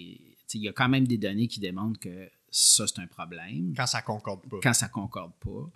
il 0.53 0.61
y 0.61 0.67
a 0.67 0.73
quand 0.73 0.89
même 0.89 1.07
des 1.07 1.17
données 1.17 1.47
qui 1.47 1.59
démontrent 1.59 1.99
que 1.99 2.29
ça, 2.51 2.85
c'est 2.85 2.99
un 2.99 3.07
problème. 3.07 3.73
Quand 3.75 3.87
ça 3.87 4.01
concorde 4.01 4.47
pas. 4.47 4.57
Quand 4.61 4.73
ça 4.73 4.89
concorde 4.89 5.33
pas. 5.39 5.71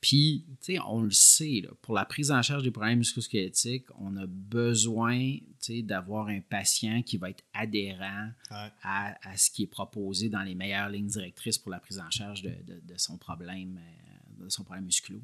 Puis, 0.00 0.44
tu 0.60 0.74
sais, 0.74 0.78
on 0.86 1.02
le 1.02 1.10
sait, 1.10 1.62
pour 1.82 1.92
la 1.92 2.04
prise 2.04 2.30
en 2.30 2.40
charge 2.40 2.62
des 2.62 2.70
problèmes 2.70 2.98
musculosquelettiques, 2.98 3.86
on 3.98 4.16
a 4.16 4.26
besoin 4.26 5.38
d'avoir 5.68 6.28
un 6.28 6.40
patient 6.40 7.02
qui 7.02 7.16
va 7.16 7.30
être 7.30 7.42
adhérent 7.52 8.30
à, 8.50 9.16
ce 9.36 9.50
qui 9.50 9.64
est 9.64 9.68
proposé 9.68 10.28
dans 10.28 10.42
les 10.42 10.54
meilleures 10.54 10.88
lignes 10.88 11.08
directrices 11.08 11.58
pour 11.58 11.72
la 11.72 11.80
prise 11.80 11.98
en 11.98 12.10
charge 12.10 12.42
de, 12.42 12.96
son 12.96 13.18
problème, 13.18 13.80
euh, 13.80 14.44
de 14.44 14.48
son 14.48 14.62
problème 14.62 14.84
musculo. 14.84 15.20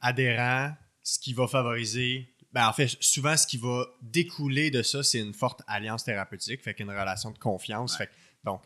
Adhérent, 0.00 0.74
ce 1.02 1.18
qui 1.18 1.34
va 1.34 1.46
favoriser 1.46 2.30
ben, 2.54 2.68
en 2.68 2.72
fait, 2.72 2.96
souvent, 3.00 3.36
ce 3.36 3.48
qui 3.48 3.56
va 3.56 3.84
découler 4.00 4.70
de 4.70 4.82
ça, 4.82 5.02
c'est 5.02 5.18
une 5.18 5.34
forte 5.34 5.62
alliance 5.66 6.04
thérapeutique, 6.04 6.62
fait 6.62 6.72
qu'une 6.72 6.88
relation 6.88 7.32
de 7.32 7.38
confiance. 7.38 7.96
Fait, 7.96 8.08
donc, 8.44 8.62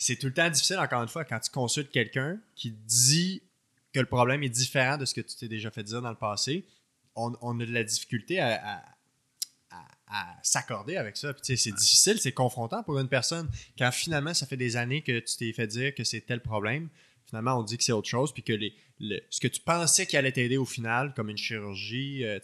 c'est 0.00 0.16
tout 0.16 0.28
le 0.28 0.32
temps 0.32 0.48
difficile, 0.48 0.78
encore 0.78 1.02
une 1.02 1.08
fois, 1.08 1.26
quand 1.26 1.38
tu 1.38 1.50
consultes 1.50 1.90
quelqu'un 1.90 2.40
qui 2.56 2.70
dit 2.70 3.42
que 3.92 4.00
le 4.00 4.06
problème 4.06 4.42
est 4.42 4.48
différent 4.48 4.96
de 4.96 5.04
ce 5.04 5.12
que 5.12 5.20
tu 5.20 5.36
t'es 5.36 5.46
déjà 5.46 5.70
fait 5.70 5.82
dire 5.82 6.00
dans 6.00 6.08
le 6.08 6.16
passé, 6.16 6.64
on, 7.14 7.60
a 7.60 7.66
de 7.66 7.72
la 7.72 7.84
difficulté 7.84 8.40
à, 8.40 8.82
s'accorder 10.42 10.96
avec 10.96 11.18
ça. 11.18 11.34
c'est 11.42 11.54
difficile, 11.54 12.18
c'est 12.18 12.32
confrontant 12.32 12.82
pour 12.82 12.98
une 12.98 13.08
personne. 13.08 13.48
Quand 13.78 13.92
finalement, 13.92 14.32
ça 14.32 14.46
fait 14.46 14.56
des 14.56 14.76
années 14.76 15.02
que 15.02 15.20
tu 15.20 15.36
t'es 15.36 15.52
fait 15.52 15.66
dire 15.66 15.94
que 15.94 16.02
c'est 16.02 16.22
tel 16.22 16.40
problème, 16.40 16.88
finalement, 17.26 17.58
on 17.58 17.62
dit 17.62 17.76
que 17.76 17.84
c'est 17.84 17.92
autre 17.92 18.08
chose, 18.08 18.32
puis 18.32 18.42
que 18.42 18.54
les, 18.54 18.74
ce 19.28 19.38
que 19.38 19.48
tu 19.48 19.60
pensais 19.60 20.06
qui 20.06 20.16
allait 20.16 20.32
t'aider 20.32 20.56
au 20.56 20.64
final, 20.64 21.12
comme 21.14 21.28
une 21.28 21.36
chirurgie, 21.36 22.24
euh, 22.24 22.38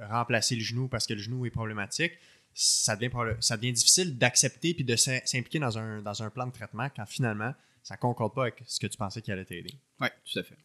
remplacer 0.00 0.54
le 0.54 0.62
genou 0.62 0.86
parce 0.86 1.06
que 1.06 1.14
le 1.14 1.20
genou 1.20 1.46
est 1.46 1.50
problématique, 1.50 2.12
ça 2.58 2.96
devient, 2.96 3.10
ça 3.40 3.56
devient 3.56 3.72
difficile 3.72 4.16
d'accepter 4.16 4.74
puis 4.74 4.84
de 4.84 4.96
s'impliquer 4.96 5.58
dans 5.58 5.78
un, 5.78 6.00
dans 6.02 6.22
un 6.22 6.30
plan 6.30 6.46
de 6.46 6.52
traitement 6.52 6.88
quand 6.94 7.06
finalement, 7.06 7.54
ça 7.82 7.94
ne 7.94 8.00
concorde 8.00 8.34
pas 8.34 8.42
avec 8.42 8.62
ce 8.66 8.80
que 8.80 8.86
tu 8.86 8.96
pensais 8.96 9.22
qui 9.22 9.30
allait 9.30 9.44
t'aider. 9.44 9.74
Oui, 10.00 10.08
tout 10.24 10.38
à 10.38 10.42
fait. 10.42 10.56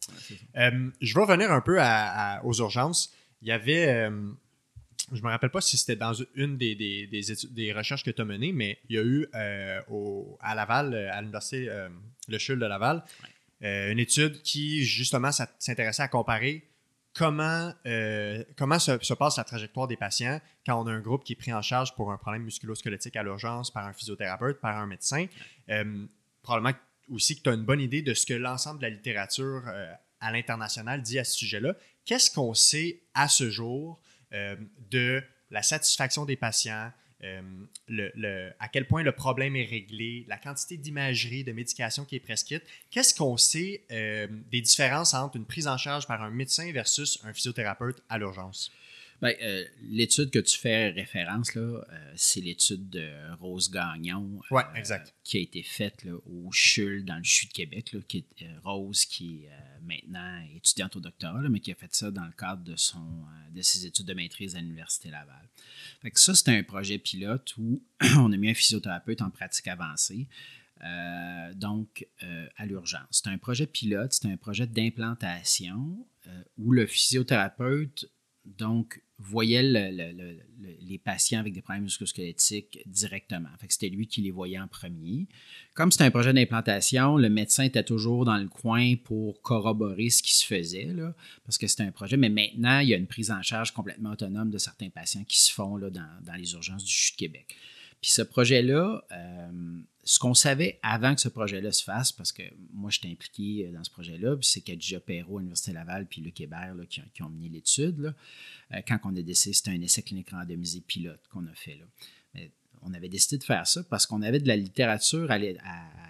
Euh, 0.56 0.90
je 1.00 1.14
vais 1.14 1.20
revenir 1.20 1.52
un 1.52 1.60
peu 1.60 1.78
aux 2.44 2.54
urgences. 2.54 3.12
Il 3.42 3.48
y 3.48 3.52
avait, 3.52 3.88
euh, 3.88 4.10
je 5.12 5.18
ne 5.18 5.22
me 5.22 5.28
rappelle 5.28 5.50
pas 5.50 5.60
si 5.60 5.76
c'était 5.76 5.96
dans 5.96 6.14
une 6.34 6.56
des, 6.56 6.74
des, 6.74 7.06
des, 7.06 7.72
recherches 7.72 8.04
que 8.04 8.10
tu 8.10 8.22
as 8.22 8.24
menées, 8.24 8.52
mais 8.52 8.78
il 8.88 8.96
y 8.96 8.98
a 8.98 9.02
eu 9.02 9.28
au, 9.88 10.38
à 10.40 10.54
Laval, 10.54 10.94
à 10.94 11.20
l'Université 11.20 11.70
Le 12.28 12.38
Chul 12.38 12.58
de 12.58 12.66
Laval, 12.66 13.04
euh, 13.64 13.92
une 13.92 13.98
étude 13.98 14.42
qui, 14.42 14.84
justement, 14.84 15.30
s'intéressait 15.30 16.02
à 16.02 16.08
comparer 16.08 16.64
comment, 17.14 17.72
euh, 17.86 18.42
se, 18.56 19.14
passe 19.14 19.36
la 19.36 19.44
trajectoire 19.44 19.86
des 19.86 19.96
patients 19.96 20.40
quand 20.66 20.80
on 20.82 20.86
a 20.86 20.92
un 20.92 21.00
groupe 21.00 21.24
qui 21.24 21.32
est 21.32 21.36
pris 21.36 21.52
en 21.52 21.62
charge 21.62 21.94
pour 21.94 22.12
un 22.12 22.16
problème 22.16 22.42
musculo-squelettique 22.42 23.16
à 23.16 23.22
l'urgence 23.22 23.70
par 23.70 23.86
un 23.86 23.92
physiothérapeute, 23.92 24.60
par 24.60 24.76
un 24.76 24.86
médecin? 24.86 25.26
Euh, 25.68 26.06
probablement 26.42 26.76
aussi 27.10 27.36
que 27.36 27.42
tu 27.42 27.50
as 27.50 27.54
une 27.54 27.64
bonne 27.64 27.80
idée 27.80 28.02
de 28.02 28.14
ce 28.14 28.26
que 28.26 28.34
l'ensemble 28.34 28.78
de 28.80 28.84
la 28.84 28.90
littérature 28.90 29.62
à 30.20 30.32
l'international 30.32 31.02
dit 31.02 31.18
à 31.18 31.24
ce 31.24 31.36
sujet-là. 31.36 31.74
Qu'est-ce 32.04 32.30
qu'on 32.30 32.54
sait 32.54 33.02
à 33.14 33.28
ce 33.28 33.50
jour 33.50 34.00
de 34.32 35.22
la 35.50 35.62
satisfaction 35.62 36.24
des 36.24 36.36
patients, 36.36 36.90
euh, 37.24 37.40
le, 37.88 38.50
à 38.58 38.68
quel 38.68 38.86
point 38.86 39.02
le 39.02 39.12
problème 39.12 39.54
est 39.56 39.64
réglé, 39.64 40.24
la 40.28 40.38
quantité 40.38 40.76
d'imagerie, 40.76 41.44
de 41.44 41.52
médication 41.52 42.04
qui 42.04 42.16
est 42.16 42.20
prescrite. 42.20 42.62
Qu'est-ce 42.90 43.14
qu'on 43.14 43.36
sait 43.36 43.84
euh, 43.92 44.26
des 44.50 44.60
différences 44.60 45.14
entre 45.14 45.36
une 45.36 45.46
prise 45.46 45.68
en 45.68 45.76
charge 45.76 46.06
par 46.06 46.22
un 46.22 46.30
médecin 46.30 46.70
versus 46.72 47.20
un 47.24 47.32
physiothérapeute 47.32 48.02
à 48.08 48.18
l'urgence? 48.18 48.72
Bien, 49.22 49.32
euh, 49.40 49.64
l'étude 49.82 50.30
que 50.30 50.40
tu 50.40 50.58
fais 50.58 50.90
référence, 50.90 51.54
là, 51.54 51.80
c'est 52.16 52.40
l'étude 52.40 52.90
de 52.90 53.08
Rose 53.38 53.70
Gagnon. 53.70 54.40
exact. 54.74 55.14
Qui 55.24 55.38
a 55.38 55.40
été 55.40 55.62
faite 55.62 56.04
au 56.26 56.50
CHUL, 56.50 57.04
dans 57.04 57.16
le 57.16 57.24
CHU 57.24 57.46
de 57.46 57.52
Québec. 57.52 57.96
qui 58.08 58.18
est, 58.18 58.46
Rose, 58.64 59.04
qui 59.04 59.44
est 59.44 59.50
maintenant 59.86 60.44
étudiante 60.54 60.96
au 60.96 61.00
doctorat, 61.00 61.48
mais 61.48 61.60
qui 61.60 61.72
a 61.72 61.74
fait 61.74 61.94
ça 61.94 62.10
dans 62.10 62.26
le 62.26 62.32
cadre 62.32 62.64
de, 62.64 62.76
son, 62.76 63.24
de 63.54 63.62
ses 63.62 63.86
études 63.86 64.06
de 64.06 64.14
maîtrise 64.14 64.56
à 64.56 64.60
l'Université 64.60 65.10
Laval 65.10 65.48
ça, 66.14 66.34
c'était 66.34 66.56
un 66.56 66.62
projet 66.62 66.98
pilote 66.98 67.54
où 67.58 67.82
on 68.18 68.32
a 68.32 68.36
mis 68.36 68.50
un 68.50 68.54
physiothérapeute 68.54 69.22
en 69.22 69.30
pratique 69.30 69.68
avancée. 69.68 70.28
Euh, 70.84 71.54
donc, 71.54 72.08
euh, 72.24 72.48
à 72.56 72.66
l'urgence. 72.66 73.06
C'est 73.10 73.28
un 73.28 73.38
projet 73.38 73.66
pilote, 73.66 74.12
c'est 74.12 74.26
un 74.26 74.36
projet 74.36 74.66
d'implantation 74.66 76.04
euh, 76.26 76.42
où 76.58 76.72
le 76.72 76.86
physiothérapeute, 76.86 78.10
donc, 78.44 79.00
voyait 79.18 79.62
les 79.62 80.98
patients 80.98 81.38
avec 81.38 81.52
des 81.52 81.62
problèmes 81.62 81.84
musculosquelettiques 81.84 82.80
directement. 82.86 83.48
c'était 83.68 83.88
lui 83.88 84.08
qui 84.08 84.20
les 84.20 84.32
voyait 84.32 84.58
en 84.58 84.66
premier. 84.66 85.28
Comme 85.74 85.92
c'était 85.92 86.04
un 86.04 86.10
projet 86.10 86.32
d'implantation, 86.32 87.16
le 87.16 87.30
médecin 87.30 87.62
était 87.62 87.84
toujours 87.84 88.24
dans 88.24 88.36
le 88.36 88.48
coin 88.48 88.96
pour 88.96 89.40
corroborer 89.42 90.10
ce 90.10 90.22
qui 90.22 90.34
se 90.34 90.44
faisait, 90.44 90.92
parce 91.44 91.56
que 91.56 91.68
c'était 91.68 91.84
un 91.84 91.92
projet. 91.92 92.16
Mais 92.16 92.30
maintenant, 92.30 92.80
il 92.80 92.88
y 92.88 92.94
a 92.94 92.96
une 92.96 93.06
prise 93.06 93.30
en 93.30 93.42
charge 93.42 93.70
complètement 93.72 94.10
autonome 94.10 94.50
de 94.50 94.58
certains 94.58 94.90
patients 94.90 95.24
qui 95.24 95.38
se 95.38 95.52
font 95.52 95.78
dans, 95.78 96.36
les 96.36 96.52
urgences 96.54 96.84
du 96.84 96.92
CHU 96.92 97.12
de 97.12 97.16
Québec. 97.16 97.56
Puis 98.02 98.10
ce 98.10 98.22
projet-là, 98.22 99.04
euh, 99.12 99.80
ce 100.02 100.18
qu'on 100.18 100.34
savait 100.34 100.80
avant 100.82 101.14
que 101.14 101.20
ce 101.20 101.28
projet-là 101.28 101.70
se 101.70 101.84
fasse, 101.84 102.10
parce 102.10 102.32
que 102.32 102.42
moi, 102.72 102.90
j'étais 102.90 103.08
impliqué 103.08 103.70
dans 103.72 103.84
ce 103.84 103.90
projet-là, 103.90 104.36
puis 104.36 104.46
c'est 104.46 104.60
Kadija 104.60 104.98
Perrault 104.98 105.38
à 105.38 105.40
l'Université 105.40 105.72
Laval, 105.72 106.06
puis 106.06 106.20
Luc 106.20 106.40
Hébert 106.40 106.74
qui, 106.90 107.22
ont, 107.22 107.28
mené 107.28 107.48
l'étude. 107.48 108.12
Euh, 108.72 108.80
quand 108.86 108.98
on 109.04 109.16
a 109.16 109.22
décidé, 109.22 109.54
c'était 109.54 109.70
un 109.70 109.80
essai 109.80 110.02
clinique 110.02 110.30
randomisé 110.30 110.80
pilote 110.80 111.20
qu'on 111.32 111.46
a 111.46 111.54
fait. 111.54 111.76
Là. 111.76 112.42
on 112.82 112.92
avait 112.92 113.08
décidé 113.08 113.38
de 113.38 113.44
faire 113.44 113.68
ça 113.68 113.84
parce 113.84 114.06
qu'on 114.06 114.22
avait 114.22 114.40
de 114.40 114.48
la 114.48 114.56
littérature 114.56 115.30
à, 115.30 115.36
à 115.36 116.01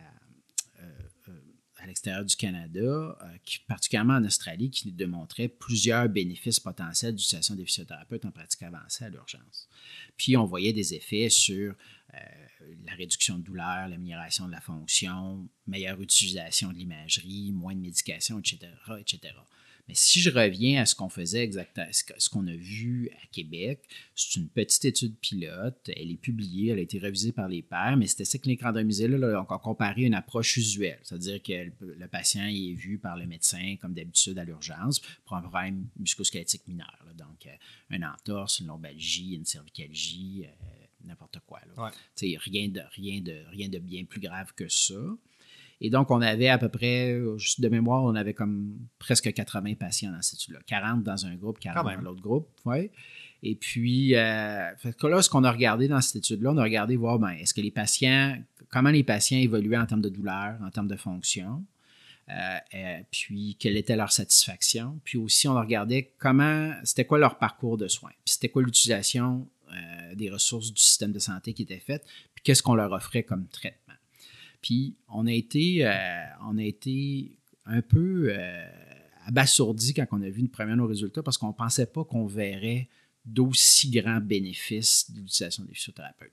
l'extérieur 1.86 2.24
du 2.24 2.36
Canada, 2.36 2.80
euh, 2.80 3.36
particulièrement 3.66 4.14
en 4.14 4.24
Australie, 4.24 4.70
qui 4.70 4.88
nous 4.88 4.94
démontrait 4.94 5.48
plusieurs 5.48 6.08
bénéfices 6.08 6.60
potentiels 6.60 7.14
d'utilisation 7.14 7.54
des 7.54 7.64
physiothérapeutes 7.64 8.24
en 8.24 8.30
pratique 8.30 8.62
avancée 8.62 9.04
à 9.04 9.08
l'urgence. 9.08 9.68
Puis 10.16 10.36
on 10.36 10.44
voyait 10.44 10.72
des 10.72 10.94
effets 10.94 11.28
sur 11.28 11.74
euh, 12.14 12.18
la 12.84 12.94
réduction 12.94 13.38
de 13.38 13.42
douleur, 13.42 13.88
l'amélioration 13.88 14.46
de 14.46 14.52
la 14.52 14.60
fonction, 14.60 15.48
meilleure 15.66 16.00
utilisation 16.00 16.70
de 16.72 16.78
l'imagerie, 16.78 17.52
moins 17.52 17.74
de 17.74 17.80
médication, 17.80 18.38
etc., 18.38 18.68
etc. 18.98 19.34
Mais 19.88 19.94
si 19.94 20.20
je 20.20 20.30
reviens 20.30 20.80
à 20.80 20.86
ce 20.86 20.94
qu'on 20.94 21.08
faisait 21.08 21.42
exactement, 21.42 21.86
ce 21.90 22.30
qu'on 22.30 22.46
a 22.46 22.54
vu 22.54 23.10
à 23.22 23.26
Québec, 23.32 23.80
c'est 24.14 24.38
une 24.38 24.48
petite 24.48 24.84
étude 24.84 25.16
pilote. 25.18 25.90
Elle 25.96 26.12
est 26.12 26.16
publiée, 26.16 26.70
elle 26.70 26.78
a 26.78 26.82
été 26.82 26.98
révisée 26.98 27.32
par 27.32 27.48
les 27.48 27.62
pairs, 27.62 27.96
mais 27.96 28.06
c'était 28.06 28.24
ça 28.24 28.38
clinique 28.38 28.62
randomisée. 28.62 29.08
Là, 29.08 29.18
là, 29.18 29.44
on 29.48 29.54
a 29.54 29.58
comparé 29.58 30.02
une 30.02 30.14
approche 30.14 30.56
usuelle, 30.56 31.00
c'est-à-dire 31.02 31.42
que 31.42 31.72
le, 31.80 32.08
patient 32.08 32.46
est 32.46 32.74
vu 32.74 32.98
par 32.98 33.16
le 33.16 33.26
médecin, 33.26 33.76
comme 33.80 33.94
d'habitude, 33.94 34.38
à 34.38 34.44
l'urgence 34.44 35.00
pour 35.24 35.36
un 35.36 35.42
problème 35.42 35.88
musculosquelettique 35.98 36.66
mineur. 36.68 37.04
donc, 37.16 37.46
euh, 37.46 37.50
un 37.90 38.02
entorse, 38.02 38.60
une 38.60 38.68
lombalgie, 38.68 39.34
une 39.34 39.44
cervicalgie, 39.44 40.44
euh, 40.44 40.82
n'importe 41.04 41.38
quoi. 41.46 41.60
Rien, 42.20 42.68
de, 42.68 42.80
rien, 42.94 43.20
de, 43.20 43.42
rien 43.50 43.68
de 43.68 43.78
bien 43.78 44.04
plus 44.04 44.20
grave 44.20 44.52
que 44.54 44.68
ça. 44.68 44.94
Et 45.84 45.90
donc, 45.90 46.10
on 46.12 46.22
avait 46.22 46.48
à 46.48 46.58
peu 46.58 46.68
près, 46.68 47.20
juste 47.36 47.60
de 47.60 47.68
mémoire, 47.68 48.04
on 48.04 48.14
avait 48.14 48.34
comme 48.34 48.78
presque 48.98 49.32
80 49.32 49.74
patients 49.74 50.12
dans 50.12 50.22
cette 50.22 50.40
étude-là. 50.40 50.60
40 50.66 51.02
dans 51.02 51.26
un 51.26 51.34
groupe, 51.34 51.58
40 51.58 51.84
dans 51.84 52.00
l'autre 52.00 52.22
groupe. 52.22 52.48
Ouais. 52.64 52.90
Et 53.42 53.56
puis, 53.56 54.14
euh, 54.14 54.70
là, 55.02 55.22
ce 55.22 55.28
qu'on 55.28 55.42
a 55.42 55.50
regardé 55.50 55.88
dans 55.88 56.00
cette 56.00 56.16
étude-là, 56.16 56.52
on 56.52 56.56
a 56.58 56.62
regardé 56.62 56.96
voir, 56.96 57.18
ben, 57.18 57.30
est-ce 57.30 57.52
que 57.52 57.60
les 57.60 57.72
patients, 57.72 58.36
comment 58.70 58.90
les 58.90 59.02
patients 59.02 59.38
évoluaient 59.38 59.78
en 59.78 59.86
termes 59.86 60.00
de 60.00 60.08
douleur, 60.08 60.56
en 60.62 60.70
termes 60.70 60.86
de 60.86 60.96
fonction, 60.96 61.64
euh, 62.28 62.32
euh, 62.74 63.00
puis 63.10 63.56
quelle 63.58 63.76
était 63.76 63.96
leur 63.96 64.12
satisfaction. 64.12 65.00
Puis 65.02 65.18
aussi, 65.18 65.48
on 65.48 65.56
a 65.56 65.60
regardé 65.60 66.12
comment, 66.18 66.72
c'était 66.84 67.04
quoi 67.04 67.18
leur 67.18 67.38
parcours 67.38 67.76
de 67.76 67.88
soins, 67.88 68.12
puis 68.24 68.34
c'était 68.34 68.48
quoi 68.48 68.62
l'utilisation 68.62 69.48
des 70.14 70.28
ressources 70.28 70.70
du 70.70 70.82
système 70.82 71.12
de 71.12 71.18
santé 71.18 71.54
qui 71.54 71.62
était 71.62 71.78
faite, 71.78 72.04
puis 72.34 72.42
qu'est-ce 72.44 72.62
qu'on 72.62 72.74
leur 72.74 72.92
offrait 72.92 73.22
comme 73.22 73.46
traitement. 73.46 73.81
Puis 74.62 74.96
on 75.08 75.26
a 75.26 75.32
été, 75.32 75.84
euh, 75.84 75.90
on 76.46 76.56
a 76.56 76.62
été 76.62 77.36
un 77.66 77.82
peu 77.82 78.28
euh, 78.30 78.66
abasourdi 79.26 79.92
quand 79.92 80.06
on 80.12 80.22
a 80.22 80.30
vu 80.30 80.40
une 80.40 80.48
première 80.48 80.76
nos 80.76 80.86
résultats 80.86 81.22
parce 81.22 81.36
qu'on 81.36 81.48
ne 81.48 81.52
pensait 81.52 81.86
pas 81.86 82.04
qu'on 82.04 82.26
verrait 82.26 82.88
d'aussi 83.24 83.90
grands 83.90 84.20
bénéfices 84.20 85.10
de 85.12 85.20
l'utilisation 85.20 85.64
des 85.64 85.74
physiothérapeutes. 85.74 86.32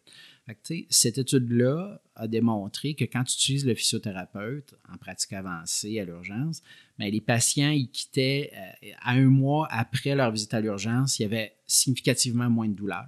cette 0.89 1.19
étude-là 1.19 2.01
a 2.15 2.27
démontré 2.27 2.95
que 2.95 3.05
quand 3.05 3.23
tu 3.23 3.35
utilises 3.35 3.65
le 3.65 3.75
physiothérapeute 3.75 4.73
en 4.91 4.97
pratique 4.97 5.33
avancée 5.33 5.99
à 5.99 6.05
l'urgence, 6.05 6.63
ben, 6.97 7.11
les 7.11 7.21
patients 7.21 7.69
ils 7.69 7.89
quittaient 7.89 8.51
euh, 8.55 8.91
à 9.01 9.11
un 9.11 9.29
mois 9.29 9.67
après 9.69 10.15
leur 10.15 10.31
visite 10.31 10.53
à 10.53 10.61
l'urgence, 10.61 11.19
il 11.19 11.23
y 11.23 11.25
avait 11.25 11.53
significativement 11.67 12.49
moins 12.49 12.67
de 12.67 12.73
douleur. 12.73 13.07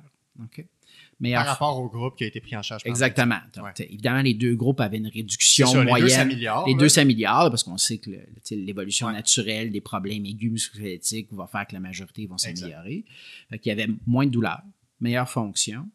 Par 1.21 1.45
rapport 1.45 1.79
au 1.79 1.87
groupe 1.87 2.17
qui 2.17 2.23
a 2.23 2.27
été 2.27 2.41
pris 2.41 2.55
en 2.55 2.61
charge. 2.61 2.81
Exactement. 2.85 3.39
Évidemment, 3.79 4.21
les 4.21 4.33
deux 4.33 4.55
groupes 4.55 4.81
avaient 4.81 4.97
une 4.97 5.07
réduction 5.07 5.83
moyenne. 5.83 5.95
Les 5.95 6.01
deux 6.01 6.09
s'améliorent. 6.09 6.67
Les 6.67 6.75
deux 6.75 6.89
s'améliorent 6.89 7.49
parce 7.49 7.63
qu'on 7.63 7.77
sait 7.77 7.97
que 7.97 8.11
l'évolution 8.51 9.11
naturelle 9.11 9.71
des 9.71 9.81
problèmes 9.81 10.25
aigus 10.25 10.51
musculo 10.51 10.87
va 11.31 11.47
faire 11.47 11.67
que 11.67 11.73
la 11.73 11.79
majorité 11.79 12.25
vont 12.25 12.37
s'améliorer. 12.37 13.05
Il 13.51 13.59
y 13.63 13.71
avait 13.71 13.87
moins 14.07 14.25
de 14.25 14.31
douleur, 14.31 14.61
meilleure 14.99 15.29
fonction. 15.29 15.87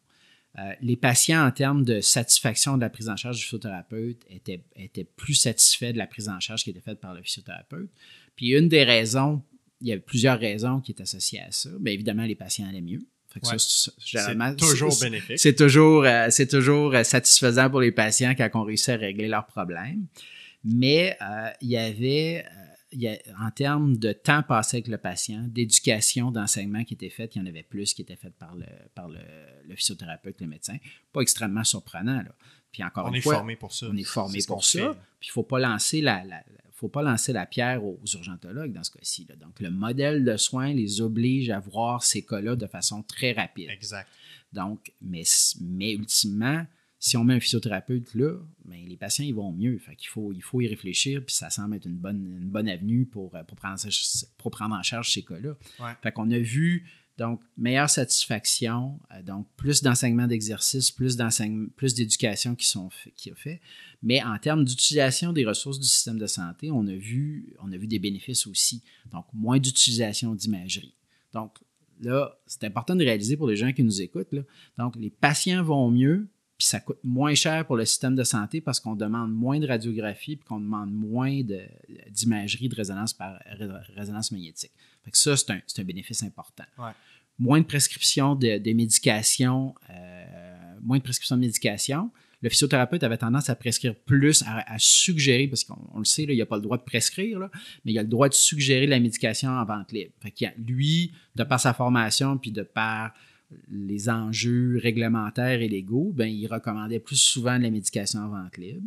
Euh, 0.59 0.73
les 0.81 0.95
patients, 0.95 1.45
en 1.45 1.51
termes 1.51 1.83
de 1.83 2.01
satisfaction 2.01 2.77
de 2.77 2.81
la 2.81 2.89
prise 2.89 3.09
en 3.09 3.15
charge 3.15 3.37
du 3.37 3.43
physiothérapeute, 3.43 4.23
étaient, 4.27 4.63
étaient 4.75 5.03
plus 5.03 5.35
satisfaits 5.35 5.91
de 5.91 5.99
la 5.99 6.07
prise 6.07 6.29
en 6.29 6.39
charge 6.39 6.63
qui 6.63 6.71
était 6.71 6.81
faite 6.81 6.99
par 6.99 7.13
le 7.13 7.21
physiothérapeute. 7.21 7.91
Puis 8.35 8.53
une 8.53 8.67
des 8.67 8.83
raisons, 8.83 9.43
il 9.81 9.87
y 9.87 9.93
a 9.93 9.99
plusieurs 9.99 10.39
raisons 10.39 10.81
qui 10.81 10.93
étaient 10.93 11.03
associées 11.03 11.41
à 11.41 11.51
ça. 11.51 11.69
Bien 11.79 11.93
évidemment, 11.93 12.23
les 12.23 12.35
patients 12.35 12.67
allaient 12.67 12.81
mieux. 12.81 13.01
C'est 13.41 14.55
toujours 14.57 14.97
bénéfique. 14.99 15.39
C'est 15.39 15.55
toujours, 15.55 16.03
euh, 16.03 16.27
c'est 16.29 16.47
toujours 16.47 16.93
euh, 16.93 17.03
satisfaisant 17.03 17.69
pour 17.69 17.81
les 17.81 17.91
patients 17.91 18.33
quand 18.35 18.49
on 18.55 18.63
réussit 18.63 18.89
à 18.89 18.97
régler 18.97 19.27
leurs 19.27 19.45
problèmes. 19.45 20.07
Mais 20.63 21.17
il 21.61 21.69
y 21.69 21.77
avait 21.77 22.45
en 23.39 23.51
termes 23.51 23.97
de 23.97 24.11
temps 24.11 24.43
passé 24.43 24.77
avec 24.77 24.87
le 24.87 24.97
patient, 24.97 25.43
d'éducation, 25.47 26.31
d'enseignement 26.31 26.83
qui 26.83 26.93
était 26.95 27.09
faite, 27.09 27.35
il 27.35 27.39
y 27.39 27.41
en 27.41 27.45
avait 27.45 27.63
plus 27.63 27.93
qui 27.93 28.01
était 28.01 28.15
fait 28.15 28.31
par 28.31 28.55
le, 28.55 28.65
par 28.95 29.07
le, 29.07 29.19
physiothérapeute, 29.75 30.41
le 30.41 30.47
médecin. 30.47 30.77
Pas 31.13 31.21
extrêmement 31.21 31.63
surprenant. 31.63 32.17
Là. 32.17 32.31
Puis 32.71 32.83
encore 32.83 33.05
on 33.05 33.09
une 33.09 33.15
est 33.15 33.21
fois, 33.21 33.35
formé 33.35 33.55
pour 33.55 33.73
ça. 33.73 33.87
On 33.91 33.95
est 33.95 34.03
formé 34.03 34.39
pour 34.47 34.63
ça. 34.63 34.95
Puis 35.19 35.27
il 35.27 35.31
ne 35.31 35.33
faut 35.33 35.43
pas 35.43 35.59
lancer 35.59 36.01
la, 36.01 36.23
faut 36.77 36.89
pas 36.89 37.01
lancer 37.01 37.33
la 37.33 37.47
pierre 37.47 37.83
aux 37.83 37.99
urgentologues 38.13 38.71
dans 38.71 38.83
ce 38.83 38.91
cas-ci. 38.91 39.27
Donc, 39.39 39.59
le 39.59 39.71
modèle 39.71 40.23
de 40.23 40.37
soins 40.37 40.73
les 40.73 41.01
oblige 41.01 41.49
à 41.49 41.59
voir 41.59 42.03
ces 42.03 42.23
cas-là 42.23 42.55
de 42.55 42.67
façon 42.67 43.01
très 43.01 43.31
rapide. 43.31 43.71
Exact. 43.71 44.07
Donc, 44.53 44.93
mais, 45.01 45.23
mais 45.59 45.93
ultimement, 45.93 46.67
si 46.99 47.17
on 47.17 47.23
met 47.23 47.33
un 47.33 47.39
physiothérapeute 47.39 48.13
là, 48.13 48.35
ben, 48.65 48.87
les 48.87 48.95
patients 48.95 49.25
ils 49.25 49.33
vont 49.33 49.51
mieux. 49.51 49.79
Fait 49.79 49.95
qu'il 49.95 50.07
faut, 50.09 50.31
il 50.31 50.43
faut 50.43 50.61
y 50.61 50.67
réfléchir, 50.67 51.25
puis 51.25 51.33
ça 51.33 51.49
semble 51.49 51.77
être 51.77 51.85
une 51.85 51.97
bonne, 51.97 52.37
une 52.41 52.49
bonne 52.49 52.69
avenue 52.69 53.07
pour, 53.07 53.35
euh, 53.35 53.43
pour, 53.43 53.57
prendre, 53.57 53.79
pour 54.37 54.51
prendre 54.51 54.75
en 54.75 54.83
charge 54.83 55.11
ces 55.11 55.23
cas-là. 55.23 55.55
Fait 56.03 56.11
qu'on 56.11 56.29
a 56.29 56.37
vu 56.37 56.87
donc 57.17 57.41
meilleure 57.57 57.89
satisfaction, 57.89 58.99
euh, 59.11 59.23
donc 59.23 59.47
plus 59.57 59.81
d'enseignement 59.81 60.27
d'exercice, 60.27 60.91
plus 60.91 61.17
plus 61.75 61.93
d'éducation 61.95 62.55
qui 62.55 62.67
sont 62.67 62.89
qui 63.15 63.31
a 63.31 63.35
fait. 63.35 63.59
Mais 64.03 64.23
en 64.23 64.37
termes 64.37 64.63
d'utilisation 64.63 65.33
des 65.33 65.45
ressources 65.45 65.79
du 65.79 65.87
système 65.87 66.19
de 66.19 66.27
santé, 66.27 66.69
on 66.71 66.85
a 66.87 66.95
vu, 66.95 67.55
on 67.59 67.71
a 67.71 67.77
vu 67.77 67.87
des 67.87 67.99
bénéfices 67.99 68.45
aussi. 68.45 68.83
Donc 69.11 69.25
moins 69.33 69.59
d'utilisation 69.59 70.35
d'imagerie. 70.35 70.93
Donc 71.33 71.57
là, 72.01 72.37
c'est 72.45 72.63
important 72.63 72.95
de 72.95 73.03
réaliser 73.03 73.35
pour 73.35 73.47
les 73.47 73.55
gens 73.55 73.73
qui 73.73 73.83
nous 73.83 74.01
écoutent. 74.01 74.35
Donc 74.77 74.95
les 74.95 75.09
patients 75.09 75.63
vont 75.63 75.89
mieux, 75.89 76.27
puis 76.57 76.67
ça 76.67 76.79
coûte 76.79 76.99
moins 77.03 77.33
cher 77.33 77.65
pour 77.65 77.77
le 77.77 77.85
système 77.85 78.15
de 78.15 78.23
santé 78.23 78.61
parce 78.61 78.79
qu'on 78.79 78.95
demande 78.95 79.31
moins 79.31 79.59
de 79.59 79.67
radiographie 79.67 80.35
puis 80.35 80.45
qu'on 80.45 80.59
demande 80.59 80.91
moins 80.91 81.41
d'imagerie 82.09 82.69
de, 82.69 82.75
résonance 82.75 83.13
par 83.13 83.39
résonance 83.95 84.31
magnétique. 84.31 84.71
Fait 85.07 85.11
que 85.11 85.17
ça, 85.17 85.37
c'est 85.37 85.51
un, 85.51 85.61
un, 85.77 85.83
bénéfice 85.85 86.21
important. 86.21 86.65
Moins 87.39 87.61
de 87.61 87.65
prescription 87.65 88.35
de, 88.35 88.73
médication, 88.73 89.73
euh, 89.89 90.25
moins 90.81 90.97
de 90.97 91.03
prescription 91.03 91.37
de 91.37 91.41
médication. 91.41 92.11
Le 92.41 92.49
physiothérapeute 92.49 93.01
avait 93.03 93.17
tendance 93.17 93.49
à 93.49 93.55
prescrire 93.55 93.95
plus, 93.95 94.43
à, 94.45 94.75
suggérer, 94.77 95.47
parce 95.47 95.63
qu'on 95.63 95.97
le 95.97 96.03
sait, 96.03 96.23
il 96.23 96.35
n'y 96.35 96.41
a 96.41 96.45
pas 96.45 96.57
le 96.57 96.61
droit 96.61 96.77
de 96.77 96.83
prescrire, 96.83 97.39
mais 97.85 97.93
il 97.93 97.99
a 97.99 98.03
le 98.03 98.09
droit 98.09 98.27
de 98.27 98.33
suggérer 98.33 98.85
la 98.85 98.99
médication 98.99 99.49
en 99.49 99.63
vente 99.63 99.93
libre. 99.93 100.11
Fait 100.19 100.31
que 100.31 100.45
lui, 100.61 101.13
de 101.37 101.45
par 101.45 101.61
sa 101.61 101.73
formation, 101.73 102.37
puis 102.37 102.51
de 102.51 102.63
par 102.63 103.13
les 103.71 104.09
enjeux 104.09 104.77
réglementaires 104.77 105.61
et 105.61 105.69
légaux, 105.69 106.11
ben, 106.13 106.27
il 106.27 106.47
recommandait 106.47 106.99
plus 106.99 107.15
souvent 107.15 107.57
la 107.57 107.69
médication 107.69 108.19
en 108.19 108.27
vente 108.27 108.57
libre. 108.57 108.83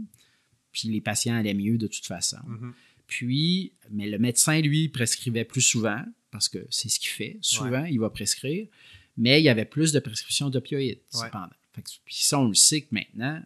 Puis 0.71 0.89
les 0.89 1.01
patients 1.01 1.35
allaient 1.35 1.55
mieux 1.55 1.79
de 1.79 1.87
toute 1.87 2.05
façon. 2.05 2.37
Mm-hmm. 2.47 2.73
Puis, 3.11 3.73
mais 3.91 4.09
le 4.09 4.19
médecin, 4.19 4.61
lui, 4.61 4.89
prescrivait 4.89 5.45
plus 5.45 5.63
souvent, 5.63 6.01
parce 6.31 6.49
que 6.49 6.65
c'est 6.71 6.89
ce 6.89 7.01
qu'il 7.01 7.11
fait. 7.11 7.39
Souvent, 7.41 7.85
il 7.85 7.99
va 7.99 8.09
prescrire, 8.09 8.69
mais 9.17 9.41
il 9.41 9.45
y 9.45 9.49
avait 9.49 9.65
plus 9.65 9.91
de 9.93 9.99
prescriptions 9.99 10.49
d'opioïdes, 10.49 11.01
cependant. 11.11 11.51
puis 11.75 12.15
ça, 12.15 12.39
on 12.39 12.47
le 12.47 12.55
sait 12.55 12.83
que 12.83 12.95
maintenant, 12.95 13.43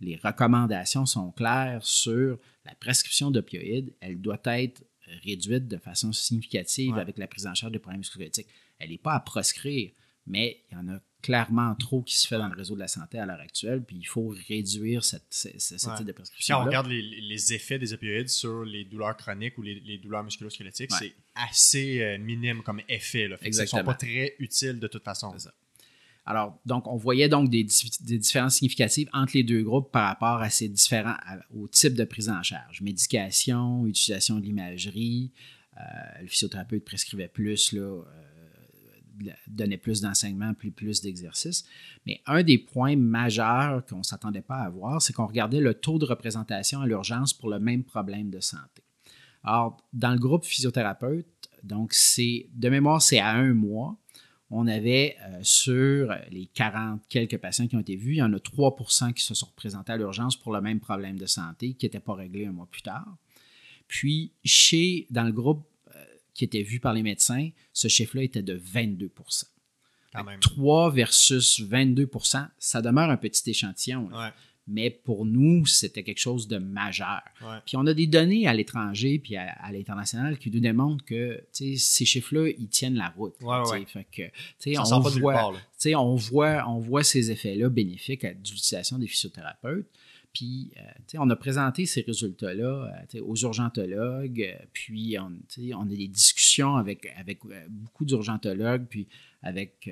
les 0.00 0.16
recommandations 0.16 1.04
sont 1.04 1.30
claires 1.32 1.84
sur 1.84 2.38
la 2.64 2.74
prescription 2.76 3.30
d'opioïdes. 3.30 3.92
Elle 4.00 4.18
doit 4.22 4.40
être 4.46 4.82
réduite 5.22 5.68
de 5.68 5.76
façon 5.76 6.10
significative 6.12 6.96
avec 6.96 7.18
la 7.18 7.26
prise 7.26 7.46
en 7.46 7.54
charge 7.54 7.72
des 7.72 7.78
problèmes 7.78 8.00
musculo 8.00 8.24
elle 8.78 8.90
n'est 8.90 8.98
pas 8.98 9.14
à 9.14 9.20
proscrire, 9.20 9.90
mais 10.26 10.62
il 10.70 10.74
y 10.74 10.76
en 10.78 10.88
a 10.88 11.00
clairement 11.22 11.74
trop 11.74 12.02
qui 12.02 12.16
se 12.16 12.26
fait 12.28 12.38
dans 12.38 12.48
le 12.48 12.54
réseau 12.54 12.74
de 12.74 12.80
la 12.80 12.88
santé 12.88 13.18
à 13.18 13.26
l'heure 13.26 13.40
actuelle, 13.40 13.82
puis 13.82 13.96
il 13.96 14.06
faut 14.06 14.34
réduire 14.48 15.04
cette, 15.04 15.26
ce, 15.30 15.48
type 15.48 16.06
de 16.06 16.12
prescription. 16.12 16.56
Quand 16.56 16.62
on 16.62 16.66
regarde 16.66 16.86
les, 16.88 17.52
effets 17.52 17.78
des 17.78 17.92
opioïdes 17.92 18.28
sur 18.28 18.64
les 18.64 18.84
douleurs 18.84 19.16
chroniques 19.16 19.58
ou 19.58 19.62
les, 19.62 19.98
douleurs 19.98 20.24
musculo-squelettiques, 20.24 20.92
c'est 20.92 21.14
assez 21.34 22.02
euh, 22.02 22.18
minime 22.18 22.62
comme 22.62 22.80
effet. 22.88 23.28
Là. 23.28 23.36
Ils 23.42 23.56
ne 23.56 23.66
sont 23.66 23.84
pas 23.84 23.94
très 23.94 24.34
utiles 24.38 24.78
de 24.78 24.86
toute 24.86 25.04
façon. 25.04 25.34
Alors, 26.24 26.60
donc, 26.66 26.86
on 26.86 26.96
voyait 26.96 27.30
donc 27.30 27.48
des, 27.48 27.64
différences 27.64 28.56
significatives 28.56 29.08
entre 29.14 29.32
les 29.34 29.42
deux 29.42 29.62
groupes 29.62 29.90
par 29.90 30.06
rapport 30.08 30.42
à 30.42 30.50
ces 30.50 30.68
différents, 30.68 31.16
au 31.56 31.68
type 31.68 31.94
de 31.94 32.04
prise 32.04 32.28
en 32.28 32.42
charge. 32.42 32.82
Médication, 32.82 33.86
utilisation 33.86 34.38
de 34.38 34.44
l'imagerie, 34.44 35.32
euh, 35.78 35.82
le 36.20 36.26
physiothérapeute 36.26 36.84
prescrivait 36.84 37.28
plus 37.28 37.72
là, 37.72 37.80
euh, 37.80 38.02
donnait 39.46 39.76
plus 39.76 40.00
d'enseignement, 40.00 40.54
plus, 40.54 40.70
plus 40.70 41.00
d'exercices. 41.00 41.64
Mais 42.06 42.20
un 42.26 42.42
des 42.42 42.58
points 42.58 42.96
majeurs 42.96 43.84
qu'on 43.86 43.98
ne 43.98 44.02
s'attendait 44.02 44.42
pas 44.42 44.56
à 44.56 44.66
avoir, 44.66 45.02
c'est 45.02 45.12
qu'on 45.12 45.26
regardait 45.26 45.60
le 45.60 45.74
taux 45.74 45.98
de 45.98 46.04
représentation 46.04 46.80
à 46.80 46.86
l'urgence 46.86 47.32
pour 47.32 47.48
le 47.48 47.58
même 47.58 47.84
problème 47.84 48.30
de 48.30 48.40
santé. 48.40 48.82
Alors, 49.44 49.76
dans 49.92 50.12
le 50.12 50.18
groupe 50.18 50.44
physiothérapeute, 50.44 51.26
donc 51.62 51.92
c'est 51.92 52.48
de 52.54 52.68
mémoire, 52.68 53.02
c'est 53.02 53.18
à 53.18 53.30
un 53.30 53.54
mois. 53.54 53.96
On 54.50 54.66
avait 54.66 55.16
euh, 55.26 55.40
sur 55.42 56.14
les 56.30 56.46
40 56.46 57.02
quelques 57.08 57.38
patients 57.38 57.66
qui 57.66 57.76
ont 57.76 57.80
été 57.80 57.96
vus, 57.96 58.14
il 58.14 58.18
y 58.18 58.22
en 58.22 58.32
a 58.32 58.38
3% 58.38 59.12
qui 59.12 59.22
se 59.22 59.34
sont 59.34 59.46
représentés 59.46 59.92
à 59.92 59.96
l'urgence 59.96 60.36
pour 60.36 60.52
le 60.52 60.60
même 60.60 60.80
problème 60.80 61.18
de 61.18 61.26
santé 61.26 61.74
qui 61.74 61.84
n'était 61.84 62.00
pas 62.00 62.14
réglé 62.14 62.46
un 62.46 62.52
mois 62.52 62.66
plus 62.70 62.82
tard. 62.82 63.16
Puis, 63.88 64.32
chez, 64.44 65.06
dans 65.10 65.24
le 65.24 65.32
groupe 65.32 65.66
qui 66.38 66.44
était 66.44 66.62
vu 66.62 66.78
par 66.78 66.94
les 66.94 67.02
médecins, 67.02 67.50
ce 67.72 67.88
chiffre-là 67.88 68.22
était 68.22 68.42
de 68.42 68.56
22% 68.56 69.10
3 70.40 70.90
versus 70.92 71.60
22% 71.60 72.48
ça 72.58 72.80
demeure 72.80 73.10
un 73.10 73.16
petit 73.16 73.50
échantillon. 73.50 74.08
Mais 74.70 74.90
pour 74.90 75.24
nous, 75.24 75.64
c'était 75.64 76.02
quelque 76.02 76.20
chose 76.20 76.46
de 76.46 76.58
majeur. 76.58 77.22
Puis 77.66 77.76
on 77.76 77.86
a 77.86 77.94
des 77.94 78.06
données 78.06 78.46
à 78.46 78.54
l'étranger 78.54 79.18
puis 79.18 79.36
à, 79.36 79.72
l'international 79.72 80.38
qui 80.38 80.50
nous 80.50 80.60
démontrent 80.60 81.04
que 81.04 81.42
ces 81.50 82.04
chiffres-là, 82.04 82.50
ils 82.56 82.68
tiennent 82.68 82.96
la 82.96 83.08
route. 83.08 83.34
Fait 83.86 84.06
que, 84.12 84.78
on, 84.78 85.00
voit, 85.00 85.52
on, 85.96 86.14
voit, 86.14 86.64
on 86.68 86.78
voit 86.78 87.02
ces 87.02 87.30
effets-là 87.32 87.68
bénéfiques 87.68 88.24
à 88.24 88.32
l'utilisation 88.32 88.98
des 88.98 89.08
physiothérapeutes. 89.08 89.88
Puis, 90.32 90.72
euh, 90.76 91.18
on 91.18 91.30
a 91.30 91.36
présenté 91.36 91.86
ces 91.86 92.02
résultats-là 92.02 93.06
euh, 93.14 93.20
aux 93.22 93.36
urgentologues, 93.36 94.42
euh, 94.42 94.64
puis 94.72 95.16
on, 95.18 95.80
a 95.80 95.84
des 95.86 96.08
discussions 96.08 96.76
avec, 96.76 97.06
beaucoup 97.68 98.04
d'urgentologues, 98.04 98.86
puis 98.88 99.08
avec 99.42 99.90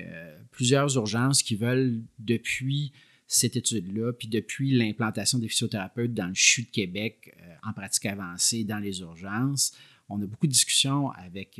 plusieurs 0.51 0.95
urgences 0.95 1.41
qui 1.41 1.55
veulent, 1.55 2.01
depuis 2.19 2.91
cette 3.27 3.55
étude-là, 3.55 4.13
puis 4.13 4.27
depuis 4.27 4.71
l'implantation 4.71 5.37
des 5.39 5.47
physiothérapeutes 5.47 6.13
dans 6.13 6.27
le 6.27 6.33
CHU 6.33 6.63
de 6.63 6.69
Québec 6.69 7.35
en 7.63 7.73
pratique 7.73 8.05
avancée 8.05 8.63
dans 8.63 8.79
les 8.79 9.01
urgences, 9.01 9.73
on 10.09 10.21
a 10.21 10.25
beaucoup 10.25 10.47
de 10.47 10.51
discussions 10.53 11.11
avec 11.11 11.59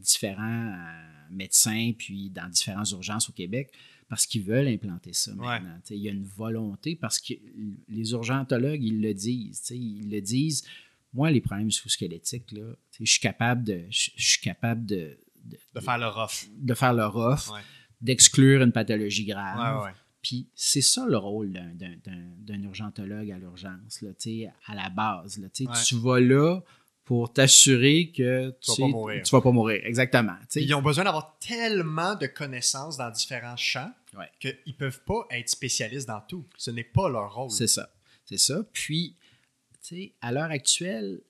différents 0.00 0.74
médecins, 1.30 1.92
puis 1.96 2.30
dans 2.30 2.48
différentes 2.48 2.90
urgences 2.90 3.28
au 3.30 3.32
Québec 3.32 3.70
parce 4.08 4.26
qu'ils 4.26 4.42
veulent 4.42 4.68
implanter 4.68 5.12
ça 5.12 5.34
maintenant. 5.34 5.78
Il 5.90 5.96
y 5.96 6.08
a 6.08 6.12
une 6.12 6.24
volonté 6.24 6.96
parce 6.96 7.20
que 7.20 7.34
les 7.88 8.12
urgentologues, 8.12 8.82
ils 8.82 9.00
le 9.00 9.14
disent. 9.14 9.70
Ils 9.70 10.10
le 10.10 10.20
disent. 10.20 10.64
Moi, 11.12 11.30
les 11.30 11.40
problèmes 11.40 11.70
squelettiques 11.70 12.52
là, 12.52 12.74
je 13.00 13.10
suis 13.10 13.20
capable 13.20 13.64
de. 13.64 13.84
Je 13.90 14.10
suis 14.16 14.40
capable 14.40 14.84
de, 14.84 15.18
de, 15.44 15.80
faire 15.80 15.98
le 15.98 16.08
rough. 16.08 16.48
De 16.58 16.74
faire 16.74 16.92
le 16.92 17.06
rough, 17.06 17.50
d'exclure 18.00 18.62
une 18.62 18.72
pathologie 18.72 19.24
grave. 19.24 19.92
Puis 20.22 20.48
c'est 20.54 20.82
ça 20.82 21.06
le 21.06 21.16
rôle 21.16 21.52
d'un 21.52 22.62
urgentologue 22.62 23.30
à 23.30 23.38
l'urgence, 23.38 24.04
à 24.66 24.74
la 24.74 24.90
base. 24.90 25.38
Là, 25.38 25.48
Tu 25.48 25.96
vas 25.96 26.20
là 26.20 26.60
pour 27.06 27.32
t'assurer 27.32 28.10
que 28.10 28.52
tu, 28.60 28.82
ne 28.82 29.30
vas 29.30 29.40
pas 29.40 29.52
mourir. 29.52 29.80
Exactement. 29.84 30.34
Ils 30.56 30.74
ont 30.74 30.82
besoin 30.82 31.04
d'avoir 31.04 31.38
tellement 31.38 32.16
de 32.16 32.26
connaissances 32.26 32.96
dans 32.96 33.10
différents 33.10 33.56
champs 33.56 33.92
qu'ils 34.40 34.56
ne 34.66 34.72
peuvent 34.72 35.00
pas 35.04 35.24
être 35.30 35.48
spécialistes 35.48 36.08
dans 36.08 36.20
tout. 36.20 36.44
Ce 36.58 36.72
n'est 36.72 36.84
pas 36.84 37.08
leur 37.08 37.32
rôle. 37.32 37.52
C'est 37.52 37.68
ça. 37.68 37.90
C'est 38.24 38.38
ça. 38.38 38.60
Puis, 38.72 39.14
à 40.20 40.32
l'heure 40.32 40.50
actuelle, 40.50 41.20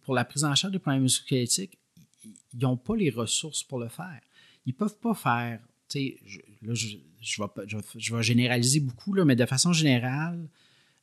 pour 0.00 0.14
la 0.14 0.24
prise 0.24 0.42
en 0.42 0.54
charge 0.54 0.72
des 0.72 0.78
problèmes 0.78 1.02
musculo-squelettiques, 1.02 1.78
ils 2.24 2.60
n'ont 2.60 2.78
pas 2.78 2.96
les 2.96 3.10
ressources 3.10 3.62
pour 3.62 3.78
le 3.78 3.88
faire. 3.88 4.20
Ils 4.64 4.72
ne 4.72 4.78
peuvent 4.78 4.98
pas 4.98 5.14
faire. 5.14 5.60
Je, 5.94 6.38
là, 6.62 6.72
je, 6.72 6.96
vais, 7.42 7.66
je, 7.98 8.16
vais, 8.16 8.22
généraliser 8.22 8.80
beaucoup, 8.80 9.12
là, 9.12 9.26
mais 9.26 9.36
de 9.36 9.44
façon 9.44 9.74
générale, 9.74 10.48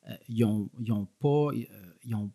euh, 0.08 0.16
ils 0.28 0.40
n'ont 0.40 0.68
ont 0.90 1.06
pas. 1.20 1.54
Euh, 1.54 1.66
ils 2.04 2.16
ont 2.16 2.32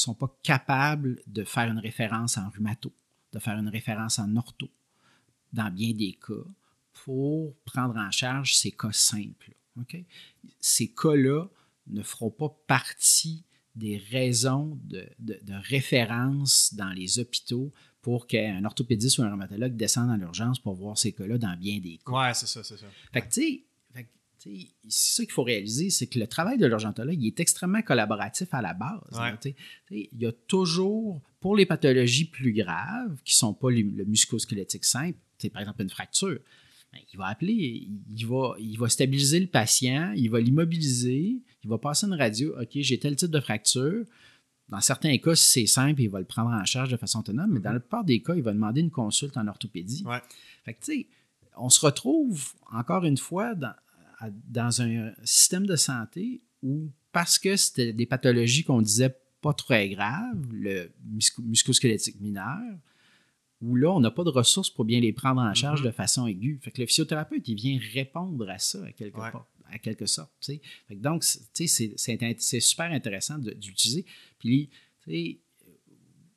ne 0.00 0.14
sont 0.14 0.14
pas 0.14 0.34
capables 0.42 1.20
de 1.26 1.44
faire 1.44 1.70
une 1.70 1.78
référence 1.78 2.38
en 2.38 2.48
rhumato, 2.48 2.92
de 3.32 3.38
faire 3.38 3.58
une 3.58 3.68
référence 3.68 4.18
en 4.18 4.34
ortho, 4.36 4.68
dans 5.52 5.70
bien 5.70 5.92
des 5.92 6.12
cas, 6.12 6.46
pour 7.04 7.54
prendre 7.64 7.96
en 7.96 8.10
charge 8.10 8.54
ces 8.54 8.72
cas 8.72 8.92
simples. 8.92 9.54
Ces 10.60 10.88
cas-là 10.88 11.46
ne 11.86 12.02
feront 12.02 12.30
pas 12.30 12.48
partie 12.66 13.44
des 13.74 13.98
raisons 13.98 14.78
de, 14.82 15.06
référence 15.68 16.74
dans 16.74 16.90
les 16.90 17.18
hôpitaux 17.18 17.72
pour 18.02 18.26
qu'un 18.26 18.64
orthopédiste 18.64 19.18
ou 19.18 19.22
un 19.22 19.30
rhumatologue 19.30 19.76
descende 19.76 20.08
dans 20.08 20.16
l'urgence 20.16 20.58
pour 20.58 20.74
voir 20.74 20.98
ces 20.98 21.12
cas-là 21.12 21.38
dans 21.38 21.56
bien 21.56 21.78
des 21.78 21.98
cas. 22.04 22.12
Ouais, 22.12 22.34
c'est 22.34 22.46
ça, 22.46 22.64
c'est 22.64 22.76
ça. 22.76 22.86
Fait 23.12 23.22
que, 23.22 23.32
tu 23.32 23.40
sais, 23.40 23.64
c'est 24.40 24.68
ça 24.88 25.22
qu'il 25.24 25.32
faut 25.32 25.42
réaliser, 25.42 25.90
c'est 25.90 26.06
que 26.06 26.18
le 26.18 26.26
travail 26.26 26.56
de 26.56 26.66
l'urgentologue 26.66 27.22
est 27.24 27.40
extrêmement 27.40 27.82
collaboratif 27.82 28.48
à 28.52 28.62
la 28.62 28.72
base. 28.72 29.00
il 29.90 30.08
y 30.18 30.26
a 30.26 30.32
toujours, 30.32 31.20
pour 31.40 31.56
les 31.56 31.66
pathologies 31.66 32.24
plus 32.24 32.52
graves, 32.52 33.16
qui 33.24 33.34
ne 33.34 33.38
sont 33.38 33.54
pas 33.54 33.70
le 33.70 34.04
musculosquelettique 34.04 34.84
simple, 34.84 35.18
par 35.52 35.62
exemple 35.62 35.82
une 35.82 35.90
fracture, 35.90 36.38
ben, 36.92 37.00
il 37.12 37.18
va 37.18 37.26
appeler, 37.26 37.88
il 38.08 38.26
va, 38.26 38.54
il 38.58 38.76
va 38.78 38.88
stabiliser 38.88 39.40
le 39.40 39.46
patient, 39.46 40.12
il 40.16 40.28
va 40.30 40.40
l'immobiliser, 40.40 41.40
il 41.62 41.70
va 41.70 41.78
passer 41.78 42.06
une 42.06 42.14
radio, 42.14 42.58
OK, 42.60 42.70
j'ai 42.72 42.98
tel 42.98 43.16
type 43.16 43.30
de 43.30 43.40
fracture. 43.40 44.04
Dans 44.68 44.80
certains 44.80 45.16
cas, 45.18 45.34
si 45.34 45.48
c'est 45.48 45.66
simple, 45.66 46.00
il 46.00 46.08
va 46.08 46.18
le 46.18 46.24
prendre 46.24 46.50
en 46.50 46.64
charge 46.64 46.90
de 46.90 46.96
façon 46.96 47.20
autonome, 47.20 47.50
mais 47.52 47.60
dans 47.60 47.72
la 47.72 47.80
plupart 47.80 48.04
des 48.04 48.20
cas, 48.22 48.34
il 48.34 48.42
va 48.42 48.52
demander 48.52 48.80
une 48.80 48.90
consulte 48.90 49.36
en 49.36 49.46
orthopédie. 49.46 50.04
Fait 50.64 50.74
que, 50.74 50.84
tu 50.84 50.92
sais, 50.92 51.06
on 51.56 51.68
se 51.68 51.84
retrouve 51.84 52.52
encore 52.72 53.04
une 53.04 53.18
fois 53.18 53.54
dans, 53.54 53.74
dans 54.48 54.82
un 54.82 55.12
système 55.24 55.66
de 55.66 55.76
santé 55.76 56.42
où, 56.62 56.90
parce 57.12 57.38
que 57.38 57.56
c'était 57.56 57.92
des 57.92 58.06
pathologies 58.06 58.64
qu'on 58.64 58.82
disait 58.82 59.16
pas 59.40 59.54
très 59.54 59.88
graves, 59.88 60.42
le 60.52 60.92
musculosquelettique 61.04 62.20
mineur, 62.20 62.60
où 63.62 63.76
là, 63.76 63.90
on 63.90 64.00
n'a 64.00 64.10
pas 64.10 64.24
de 64.24 64.30
ressources 64.30 64.70
pour 64.70 64.84
bien 64.84 65.00
les 65.00 65.12
prendre 65.12 65.40
en 65.40 65.54
charge 65.54 65.82
mm-hmm. 65.82 65.86
de 65.86 65.90
façon 65.90 66.26
aiguë. 66.26 66.58
Fait 66.62 66.70
que 66.70 66.80
le 66.80 66.86
physiothérapeute, 66.86 67.46
il 67.48 67.54
vient 67.54 67.78
répondre 67.92 68.48
à 68.48 68.58
ça 68.58 68.84
à 68.84 68.92
quelque, 68.92 69.20
à 69.20 69.78
quelque 69.78 70.06
sorte. 70.06 70.32
Fait 70.40 70.60
que 70.90 70.94
donc, 70.94 71.24
c'est 71.24 72.60
super 72.60 72.90
intéressant 72.90 73.38
d'utiliser. 73.38 74.06
Puis, 74.38 74.70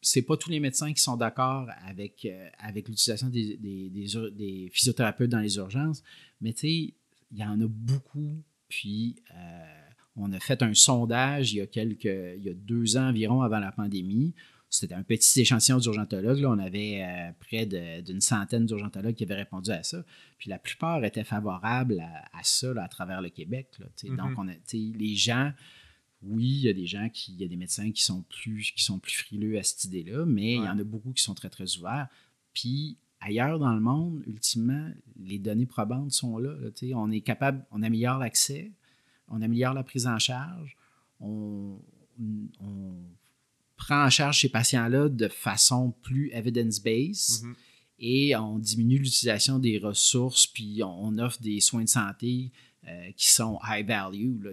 c'est 0.02 0.22
pas 0.22 0.36
tous 0.36 0.50
les 0.50 0.60
médecins 0.60 0.92
qui 0.94 1.02
sont 1.02 1.16
d'accord 1.16 1.70
avec, 1.86 2.26
euh, 2.26 2.50
avec 2.60 2.90
l'utilisation 2.90 3.30
des, 3.30 3.56
des, 3.58 3.90
des, 3.90 4.70
physiothérapeutes 4.74 5.30
dans 5.30 5.40
les 5.40 5.56
urgences, 5.56 6.04
mais 6.42 6.52
tu 6.52 6.94
il 7.34 7.40
y 7.40 7.44
en 7.44 7.60
a 7.60 7.68
beaucoup. 7.68 8.42
Puis, 8.70 9.16
euh, 9.36 9.84
on 10.16 10.32
a 10.32 10.40
fait 10.40 10.62
un 10.62 10.74
sondage 10.74 11.54
il 11.54 11.58
y 11.58 11.62
a 11.62 11.68
quelques, 11.68 12.06
il 12.06 12.44
y 12.44 12.50
a 12.50 12.54
deux 12.54 12.98
ans 12.98 13.10
environ 13.10 13.42
avant 13.42 13.60
la 13.60 13.72
pandémie. 13.72 14.34
C'était 14.70 14.96
un 14.96 15.04
petit 15.04 15.42
échantillon 15.42 15.78
d'urgentologues. 15.78 16.46
On 16.46 16.58
avait 16.58 17.04
euh, 17.04 17.32
près 17.40 17.68
d'une 18.02 18.22
centaine 18.22 18.66
d'urgentologues 18.66 19.14
qui 19.14 19.24
avaient 19.24 19.36
répondu 19.36 19.70
à 19.70 19.84
ça. 19.84 20.04
Puis 20.40 20.50
la 20.50 20.58
plupart 20.58 21.04
étaient 21.06 21.24
favorables 21.24 22.00
à, 22.00 22.44
ça 22.44 22.72
à 22.78 22.88
travers 22.88 23.22
le 23.22 23.30
Québec. 23.30 23.68
Mm-hmm. 23.80 24.16
Donc, 24.16 24.32
on 24.38 24.48
a, 24.48 24.54
les 24.74 25.16
gens, 25.16 25.52
oui, 26.24 26.46
il 26.46 26.62
y 26.62 26.70
a 26.70 26.74
des 26.74 26.88
gens 26.88 27.08
qui, 27.10 27.34
il 27.34 27.42
y 27.42 27.44
a 27.44 27.48
des 27.48 27.56
médecins 27.56 27.92
qui 27.92 28.02
sont 28.02 28.24
plus, 28.24 28.72
qui 28.76 28.84
sont 28.84 28.98
plus 28.98 29.14
frileux 29.14 29.60
à 29.60 29.64
cette 29.64 29.84
idée-là, 29.86 30.26
mais 30.26 30.54
il 30.54 30.64
y 30.64 30.68
en 30.68 30.80
a 30.80 30.84
beaucoup 30.84 31.14
qui 31.14 31.22
sont 31.22 31.36
très, 31.36 31.50
très 31.50 31.78
ouverts. 31.78 32.08
Puis 32.54 32.98
ailleurs 33.24 33.60
dans 33.60 33.74
le 33.74 33.80
monde, 33.80 34.24
ultimement, 34.28 34.90
les 35.18 35.40
données 35.40 35.66
probantes 35.66 36.12
sont 36.12 36.38
là. 36.38 36.54
on 36.96 37.12
est 37.12 37.22
capable, 37.22 37.66
on 37.72 37.82
améliore 37.82 38.20
l'accès, 38.20 38.72
on 39.28 39.42
améliore 39.42 39.74
la 39.74 39.84
prise 39.84 40.08
en 40.08 40.20
charge, 40.20 40.78
on, 41.20 41.80
prend 43.76 44.06
en 44.06 44.10
charge 44.10 44.42
ces 44.42 44.50
patients-là 44.50 45.10
de 45.10 45.28
façon 45.28 45.94
plus 46.04 46.30
evidence-based 46.32 47.44
mm-hmm. 47.44 47.56
et 48.00 48.36
on 48.36 48.60
diminue 48.60 49.00
l'utilisation 49.00 49.60
des 49.60 49.78
ressources, 49.78 50.48
puis 50.48 50.82
on, 50.84 51.18
offre 51.18 51.42
des 51.42 51.60
soins 51.60 51.84
de 51.84 51.90
santé 51.90 52.52
euh, 52.88 53.12
qui 53.18 53.28
sont 53.28 53.60
high 53.68 53.86
value. 53.86 54.42
Là, 54.44 54.52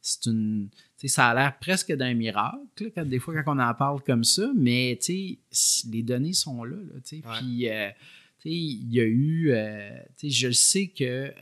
c'est 0.00 0.26
une. 0.26 0.68
Ça 1.04 1.28
a 1.28 1.34
l'air 1.34 1.58
presque 1.58 1.92
d'un 1.92 2.14
miracle, 2.14 2.90
quand, 2.94 3.06
des 3.06 3.18
fois, 3.18 3.42
quand 3.42 3.56
on 3.56 3.60
en 3.60 3.74
parle 3.74 4.02
comme 4.02 4.24
ça, 4.24 4.50
mais 4.54 4.98
les 5.06 6.02
données 6.02 6.32
sont 6.32 6.64
là. 6.64 6.76
Puis, 7.04 7.68
euh, 7.68 7.90
il 8.44 8.92
y 8.92 9.00
a 9.00 9.04
eu. 9.04 9.50
Euh, 9.52 9.98
je 10.22 10.50
sais 10.50 10.88
que 10.88 11.04
euh, 11.04 11.32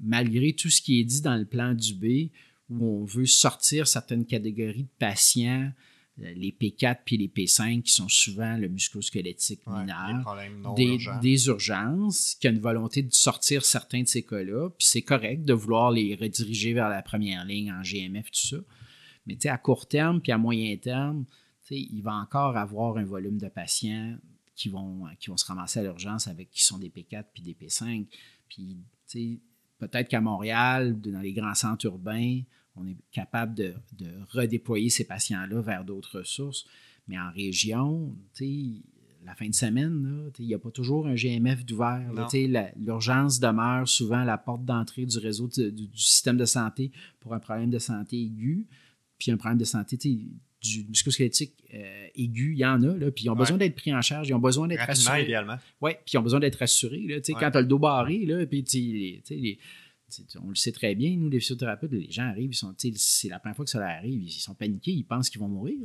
malgré 0.00 0.52
tout 0.52 0.70
ce 0.70 0.80
qui 0.80 1.00
est 1.00 1.04
dit 1.04 1.20
dans 1.20 1.36
le 1.36 1.44
plan 1.44 1.74
du 1.74 1.94
B, 1.94 2.30
où 2.70 3.02
on 3.02 3.04
veut 3.04 3.26
sortir 3.26 3.86
certaines 3.86 4.24
catégories 4.24 4.84
de 4.84 4.98
patients 4.98 5.70
les 6.20 6.52
P4 6.52 6.98
puis 7.04 7.16
les 7.16 7.28
P5 7.28 7.82
qui 7.82 7.92
sont 7.92 8.08
souvent 8.08 8.56
le 8.56 8.68
musculosquelettique 8.68 9.66
mineur, 9.66 10.36
des, 10.76 11.46
urgences, 11.46 12.36
qui 12.40 12.46
a 12.46 12.50
une 12.50 12.60
volonté 12.60 13.02
de 13.02 13.12
sortir 13.12 13.64
certains 13.64 14.02
de 14.02 14.08
ces 14.08 14.22
cas-là, 14.22 14.68
puis 14.70 14.86
c'est 14.86 15.02
correct 15.02 15.44
de 15.44 15.54
vouloir 15.54 15.90
les 15.90 16.14
rediriger 16.14 16.74
vers 16.74 16.88
la 16.88 17.02
première 17.02 17.44
ligne 17.44 17.72
en 17.72 17.82
GMF, 17.82 18.30
tout 18.30 18.46
ça. 18.48 18.56
Mais 19.26 19.46
à 19.46 19.58
court 19.58 19.86
terme 19.88 20.20
puis 20.20 20.32
à 20.32 20.38
moyen 20.38 20.76
terme, 20.76 21.24
il 21.70 22.02
va 22.02 22.14
encore 22.14 22.56
avoir 22.56 22.96
un 22.96 23.04
volume 23.04 23.38
de 23.38 23.48
patients 23.48 24.16
qui 24.56 24.68
vont, 24.68 25.04
qui 25.18 25.30
vont 25.30 25.36
se 25.36 25.46
ramasser 25.46 25.80
à 25.80 25.82
l'urgence 25.82 26.26
avec 26.28 26.50
qui 26.50 26.64
sont 26.64 26.78
des 26.78 26.90
P4 26.90 27.24
puis 27.32 27.42
des 27.42 27.54
P5. 27.54 28.06
Puis 28.48 29.40
peut-être 29.78 30.08
qu'à 30.08 30.20
Montréal, 30.20 31.00
dans 31.00 31.20
les 31.20 31.32
grands 31.32 31.54
centres 31.54 31.86
urbains, 31.86 32.42
on 32.80 32.86
est 32.86 32.96
capable 33.12 33.54
de, 33.54 33.74
redéployer 34.28 34.90
ces 34.90 35.04
patients-là 35.04 35.60
vers 35.60 35.84
d'autres 35.84 36.18
ressources. 36.18 36.66
Mais 37.08 37.18
en 37.18 37.30
région, 37.30 38.14
la 39.24 39.34
fin 39.34 39.48
de 39.48 39.54
semaine, 39.54 40.30
il 40.38 40.46
n'y 40.46 40.54
a 40.54 40.58
pas 40.58 40.70
toujours 40.70 41.06
un 41.06 41.14
GMF 41.14 41.64
d'ouvert. 41.64 42.10
L'urgence 42.76 43.40
demeure 43.40 43.88
souvent 43.88 44.24
la 44.24 44.38
porte 44.38 44.64
d'entrée 44.64 45.06
du 45.06 45.18
réseau 45.18 45.48
du, 45.48 45.88
système 45.94 46.36
de 46.36 46.44
santé 46.44 46.92
pour 47.18 47.34
un 47.34 47.38
problème 47.40 47.70
de 47.70 47.78
santé 47.78 48.20
aigu. 48.20 48.66
Puis 49.18 49.30
un 49.30 49.36
problème 49.36 49.58
de 49.58 49.64
santé 49.64 49.96
du 49.96 50.84
musculosquelettique 50.88 51.54
euh, 51.74 52.06
aigu, 52.14 52.52
il 52.52 52.58
y 52.58 52.64
en 52.64 52.82
a, 52.82 52.96
là, 52.96 53.10
puis 53.10 53.24
ils 53.24 53.30
ont 53.30 53.36
besoin 53.36 53.58
d'être 53.58 53.76
pris 53.76 53.94
en 53.94 54.00
charge, 54.00 54.28
ils 54.28 54.34
ont 54.34 54.38
besoin 54.38 54.66
d'être 54.66 54.88
assurés. 54.88 55.24
idéalement. 55.24 55.56
Oui, 55.80 55.92
puis 56.04 56.14
ils 56.14 56.18
ont 56.18 56.22
besoin 56.22 56.40
d'être 56.40 56.60
assurés. 56.62 57.04
Là, 57.06 57.16
Quand 57.38 57.50
tu 57.50 57.58
as 57.58 57.60
le 57.60 57.66
dos 57.66 57.78
barré, 57.78 58.24
là, 58.24 58.46
puis 58.46 58.64
les, 59.30 59.58
on 60.42 60.48
le 60.48 60.54
sait 60.54 60.72
très 60.72 60.94
bien, 60.94 61.16
nous, 61.16 61.28
les 61.28 61.40
physiothérapeutes, 61.40 61.92
les 61.92 62.10
gens 62.10 62.24
arrivent, 62.28 62.52
c'est 62.96 63.28
la 63.28 63.38
première 63.38 63.56
fois 63.56 63.64
que 63.64 63.70
ça 63.70 63.78
leur 63.78 63.88
arrive, 63.88 64.22
ils 64.22 64.30
sont 64.30 64.54
paniqués, 64.54 64.92
ils 64.92 65.04
pensent 65.04 65.30
qu'ils 65.30 65.40
vont 65.40 65.48
mourir. 65.48 65.78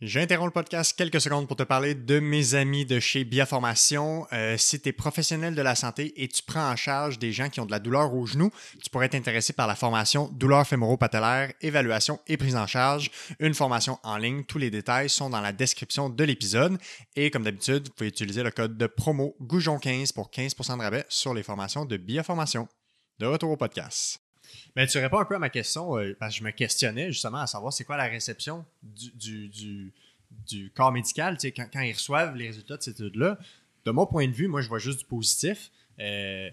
J'interromps 0.00 0.46
le 0.46 0.52
podcast 0.52 0.96
quelques 0.96 1.20
secondes 1.20 1.48
pour 1.48 1.56
te 1.56 1.64
parler 1.64 1.96
de 1.96 2.20
mes 2.20 2.54
amis 2.54 2.86
de 2.86 3.00
chez 3.00 3.24
Biaformation. 3.24 4.28
Euh, 4.32 4.56
si 4.56 4.80
tu 4.80 4.90
es 4.90 4.92
professionnel 4.92 5.56
de 5.56 5.60
la 5.60 5.74
santé 5.74 6.22
et 6.22 6.28
tu 6.28 6.40
prends 6.40 6.70
en 6.70 6.76
charge 6.76 7.18
des 7.18 7.32
gens 7.32 7.48
qui 7.48 7.58
ont 7.58 7.66
de 7.66 7.72
la 7.72 7.80
douleur 7.80 8.14
au 8.14 8.24
genou, 8.24 8.52
tu 8.80 8.90
pourrais 8.90 9.06
être 9.06 9.16
intéressé 9.16 9.54
par 9.54 9.66
la 9.66 9.74
formation 9.74 10.28
douleur 10.28 10.64
fémoro-patellaire, 10.64 11.52
évaluation 11.62 12.20
et 12.28 12.36
prise 12.36 12.54
en 12.54 12.68
charge. 12.68 13.10
Une 13.40 13.54
formation 13.54 13.98
en 14.04 14.18
ligne. 14.18 14.44
Tous 14.44 14.58
les 14.58 14.70
détails 14.70 15.08
sont 15.08 15.30
dans 15.30 15.40
la 15.40 15.52
description 15.52 16.08
de 16.08 16.22
l'épisode. 16.22 16.78
Et 17.16 17.32
comme 17.32 17.42
d'habitude, 17.42 17.88
vous 17.88 17.94
pouvez 17.94 18.10
utiliser 18.10 18.44
le 18.44 18.52
code 18.52 18.78
de 18.78 18.86
promo 18.86 19.34
Goujon15 19.42 20.12
pour 20.12 20.30
15% 20.30 20.78
de 20.78 20.82
rabais 20.82 21.06
sur 21.08 21.34
les 21.34 21.42
formations 21.42 21.84
de 21.84 21.96
Biaformation. 21.96 22.68
De 23.18 23.26
retour 23.26 23.50
au 23.50 23.56
podcast. 23.56 24.20
Mais 24.76 24.86
tu 24.86 24.98
réponds 24.98 25.18
un 25.18 25.24
peu 25.24 25.34
à 25.34 25.38
ma 25.38 25.50
question, 25.50 25.98
euh, 25.98 26.16
parce 26.18 26.34
que 26.34 26.40
je 26.40 26.44
me 26.44 26.50
questionnais 26.50 27.12
justement 27.12 27.38
à 27.38 27.46
savoir 27.46 27.72
c'est 27.72 27.84
quoi 27.84 27.96
la 27.96 28.04
réception 28.04 28.64
du, 28.82 29.92
du, 30.46 30.72
corps 30.74 30.92
médical, 30.92 31.36
quand, 31.56 31.80
ils 31.80 31.92
reçoivent 31.92 32.36
les 32.36 32.46
résultats 32.48 32.76
de 32.76 32.82
cette 32.82 33.00
étude-là. 33.00 33.38
De 33.84 33.90
mon 33.90 34.06
point 34.06 34.26
de 34.26 34.32
vue, 34.32 34.48
moi, 34.48 34.60
je 34.60 34.68
vois 34.68 34.78
juste 34.78 35.00
du 35.00 35.04
positif. 35.04 35.70
Euh, 35.98 36.50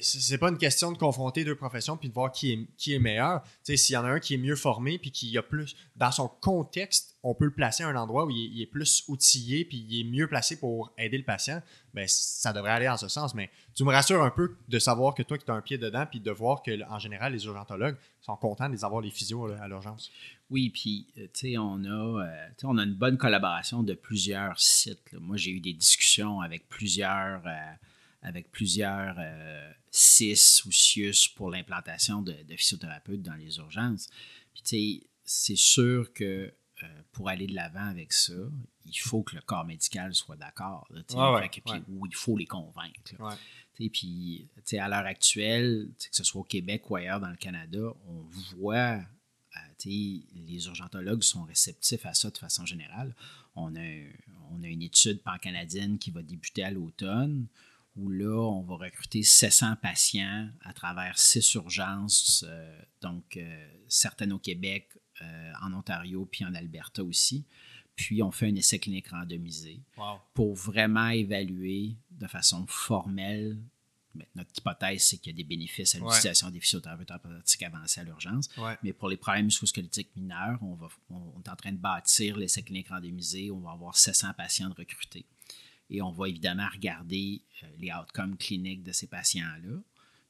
c'est 0.00 0.38
pas 0.38 0.48
une 0.48 0.58
question 0.58 0.90
de 0.90 0.98
confronter 0.98 1.44
deux 1.44 1.54
professions 1.54 1.96
puis 1.96 2.08
de 2.08 2.14
voir 2.14 2.32
qui 2.32 2.52
est, 2.52 2.66
qui 2.76 2.94
est 2.94 2.98
meilleur. 2.98 3.42
S'il 3.62 3.94
y 3.94 3.96
en 3.96 4.04
a 4.04 4.08
un 4.08 4.20
qui 4.20 4.34
est 4.34 4.38
mieux 4.38 4.56
formé 4.56 4.98
puis 4.98 5.10
qui 5.10 5.36
a 5.36 5.42
plus, 5.42 5.76
dans 5.96 6.10
son 6.10 6.28
contexte, 6.28 7.16
on 7.22 7.34
peut 7.34 7.44
le 7.44 7.52
placer 7.52 7.82
à 7.82 7.88
un 7.88 7.96
endroit 7.96 8.24
où 8.24 8.30
il 8.30 8.62
est, 8.62 8.66
plus 8.66 9.04
outillé 9.08 9.64
puis 9.64 9.84
il 9.88 10.00
est 10.00 10.10
mieux 10.10 10.28
placé 10.28 10.58
pour 10.58 10.92
aider 10.96 11.18
le 11.18 11.24
patient, 11.24 11.62
ben, 11.92 12.06
ça 12.08 12.52
devrait 12.52 12.70
aller 12.70 12.88
en 12.88 12.96
ce 12.96 13.08
sens. 13.08 13.34
Mais 13.34 13.50
tu 13.74 13.84
me 13.84 13.90
rassures 13.90 14.22
un 14.22 14.30
peu 14.30 14.56
de 14.68 14.78
savoir 14.78 15.14
que 15.14 15.22
toi, 15.22 15.36
qui 15.36 15.50
as 15.50 15.54
un 15.54 15.62
pied 15.62 15.78
dedans 15.78 16.06
puis 16.08 16.20
de 16.20 16.30
voir 16.30 16.62
qu'en 16.62 16.98
général, 16.98 17.32
les 17.32 17.44
urgentologues 17.44 17.96
sont 18.20 18.36
contents 18.36 18.68
de 18.68 18.74
les 18.74 18.84
avoir 18.84 19.02
physios 19.04 19.46
à 19.60 19.68
l'urgence. 19.68 20.10
Oui, 20.48 20.70
puis 20.70 21.06
euh, 21.18 21.58
on, 21.58 21.84
a, 21.84 22.24
euh, 22.24 22.48
on 22.64 22.78
a 22.78 22.84
une 22.84 22.94
bonne 22.94 23.18
collaboration 23.18 23.82
de 23.82 23.94
plusieurs 23.94 24.58
sites. 24.58 25.12
Moi, 25.12 25.36
j'ai 25.36 25.50
eu 25.50 25.60
des 25.60 25.72
discussions 25.72 26.40
avec 26.40 26.68
plusieurs. 26.68 27.42
Euh, 27.46 27.72
avec 28.22 28.50
plusieurs 28.50 29.16
euh, 29.18 29.72
CIS 29.90 30.62
ou 30.66 30.72
CIUS 30.72 31.28
pour 31.34 31.50
l'implantation 31.50 32.22
de, 32.22 32.34
physiothérapeutes 32.56 33.22
dans 33.22 33.34
les 33.34 33.58
urgences. 33.58 34.08
Puis, 34.52 34.62
tu 34.62 34.68
sais, 34.68 35.06
c'est 35.24 35.56
sûr 35.56 36.12
que 36.12 36.52
euh, 36.82 36.86
pour 37.12 37.28
aller 37.28 37.46
de 37.46 37.54
l'avant 37.54 37.86
avec 37.86 38.12
ça, 38.12 38.34
il 38.84 38.98
faut 38.98 39.22
que 39.22 39.34
le 39.34 39.42
corps 39.42 39.64
médical 39.64 40.14
soit 40.14 40.36
d'accord. 40.36 40.86
Ou 41.88 42.06
il 42.06 42.14
faut 42.14 42.36
les 42.36 42.46
convaincre. 42.46 43.00
Puis, 43.74 44.48
à 44.72 44.88
l'heure 44.88 45.06
actuelle, 45.06 45.88
que 45.98 46.16
ce 46.16 46.24
soit 46.24 46.40
au 46.40 46.44
Québec 46.44 46.90
ou 46.90 46.96
ailleurs 46.96 47.20
dans 47.20 47.30
le 47.30 47.36
Canada, 47.36 47.92
on 48.06 48.22
voit 48.56 49.00
euh, 49.56 49.84
les 49.84 50.66
urgentologues 50.66 51.22
sont 51.22 51.44
réceptifs 51.44 52.06
à 52.06 52.14
ça 52.14 52.30
de 52.30 52.38
façon 52.38 52.64
générale. 52.66 53.14
On 53.54 53.74
a, 53.76 54.00
on 54.50 54.62
a 54.62 54.66
une 54.66 54.82
étude 54.82 55.22
pan-canadienne 55.22 55.98
qui 55.98 56.10
va 56.10 56.22
débuter 56.22 56.62
à 56.62 56.70
l'automne, 56.70 57.46
où 57.96 58.10
là, 58.10 58.36
on 58.36 58.62
va 58.62 58.76
recruter 58.76 59.22
700 59.22 59.76
patients 59.80 60.48
à 60.62 60.72
travers 60.72 61.18
six 61.18 61.54
urgences, 61.54 62.44
euh, 62.46 62.80
donc 63.00 63.36
euh, 63.36 63.66
certaines 63.88 64.32
au 64.32 64.38
Québec, 64.38 64.88
en 65.62 65.72
Ontario, 65.72 66.28
puis 66.30 66.44
en 66.44 66.54
Alberta 66.54 67.02
aussi. 67.02 67.46
Puis 67.94 68.22
on 68.22 68.30
fait 68.30 68.48
un 68.48 68.54
essai 68.54 68.78
clinique 68.78 69.08
randomisé 69.08 69.80
pour 70.34 70.54
vraiment 70.54 71.08
évaluer 71.08 71.96
de 72.10 72.26
façon 72.26 72.66
formelle 72.66 73.56
notre 74.34 74.50
hypothèse, 74.56 75.04
c'est 75.04 75.18
qu'il 75.18 75.32
y 75.32 75.34
a 75.34 75.36
des 75.36 75.44
bénéfices 75.44 75.94
à 75.94 75.98
l'utilisation 75.98 76.50
des 76.50 76.60
physiothérapeutes 76.60 77.10
en 77.10 77.18
pratique 77.18 77.62
avancée 77.62 78.00
à 78.00 78.04
l'urgence. 78.04 78.48
Mais 78.82 78.92
pour 78.92 79.08
les 79.08 79.16
problèmes 79.16 79.46
musculosquelettiques 79.46 80.14
mineurs, 80.16 80.58
on, 80.62 80.74
va, 80.74 80.88
on, 81.10 81.40
est 81.44 81.48
en 81.48 81.56
train 81.56 81.72
de 81.72 81.78
bâtir 81.78 82.36
l'essai 82.36 82.62
clinique 82.62 82.88
randomisé. 82.88 83.50
On 83.50 83.60
va 83.60 83.72
avoir 83.72 83.96
700 83.96 84.32
patients 84.36 84.68
de 84.68 84.74
recruter. 84.74 85.26
Et 85.90 86.02
on 86.02 86.10
va 86.10 86.28
évidemment 86.28 86.68
regarder 86.72 87.42
euh, 87.62 87.66
les 87.78 87.92
outcomes 87.92 88.36
cliniques 88.36 88.82
de 88.82 88.92
ces 88.92 89.06
patients-là. 89.06 89.80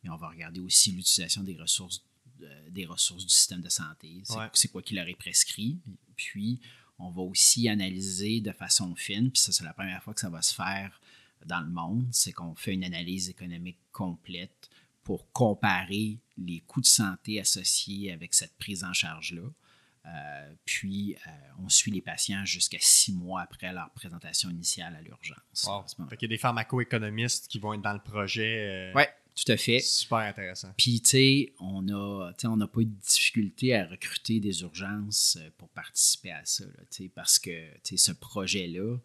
Mais 0.03 0.11
on 0.11 0.17
va 0.17 0.29
regarder 0.29 0.61
aussi 0.61 0.93
l'utilisation 0.93 1.43
des 1.43 1.57
ressources, 1.57 2.05
euh, 2.43 2.71
des 2.71 2.87
ressources 2.87 3.25
du 3.25 3.33
système 3.33 3.63
de 3.63 3.69
santé. 3.69 4.23
C'est 4.53 4.69
quoi 4.69 4.83
qui 4.83 4.95
leur 4.95 5.09
est 5.09 5.15
prescrit. 5.15 5.79
Puis, 6.17 6.61
on 6.99 7.11
va 7.11 7.23
aussi 7.23 7.69
analyser 7.69 8.41
de 8.41 8.53
façon 8.53 8.95
fine, 8.95 9.31
puis 9.31 9.41
ça, 9.41 9.53
c'est 9.53 9.65
la 9.65 9.75
première 9.75 10.03
fois 10.03 10.15
que 10.15 10.21
ça 10.21 10.31
va 10.31 10.43
se 10.43 10.55
faire 10.55 11.01
dans 11.45 11.61
le 11.61 11.69
monde, 11.69 12.09
c'est 12.11 12.33
qu'on 12.33 12.55
fait 12.55 12.73
une 12.73 12.85
analyse 12.85 13.29
économique 13.29 13.79
complète 13.93 14.71
pour 15.05 15.31
comparer 15.33 16.19
les 16.39 16.61
coûts 16.61 16.81
de 16.81 16.87
santé 16.87 17.39
associés 17.41 18.13
avec 18.13 18.35
cette 18.35 18.57
prise 18.57 18.83
en 18.83 18.93
charge-là. 18.93 19.49
Euh, 20.07 20.55
puis, 20.65 21.17
euh, 21.27 21.31
on 21.65 21.69
suit 21.69 21.91
les 21.91 22.01
patients 22.01 22.45
jusqu'à 22.45 22.79
six 22.81 23.13
mois 23.13 23.43
après 23.43 23.73
leur 23.73 23.91
présentation 23.91 24.51
initiale 24.51 24.95
à 24.97 25.03
l'urgence. 25.03 25.65
Wow. 25.65 26.07
Il 26.13 26.23
y 26.23 26.25
a 26.27 26.29
des 26.29 26.39
pharmacoéconomistes 26.39 27.49
qui 27.49 27.59
vont 27.59 27.75
être 27.75 27.83
dans 27.83 27.93
le 27.93 28.01
projet. 28.01 28.93
Euh, 28.93 28.93
oui, 28.95 29.03
tout 29.35 29.51
à 29.51 29.57
fait. 29.57 29.81
Super 29.81 30.19
intéressant. 30.19 30.73
Puis, 30.77 31.01
tu 31.01 31.11
sais, 31.11 31.53
on 31.59 31.83
n'a 31.83 32.67
pas 32.69 32.81
eu 32.81 32.87
de 32.87 33.01
difficulté 33.01 33.75
à 33.75 33.87
recruter 33.87 34.39
des 34.39 34.63
urgences 34.63 35.39
pour 35.59 35.69
participer 35.71 36.33
à 36.33 36.45
ça, 36.45 36.65
là, 36.65 37.09
parce 37.15 37.39
que 37.39 37.51
ce 37.85 38.13
projet-là, 38.13 38.99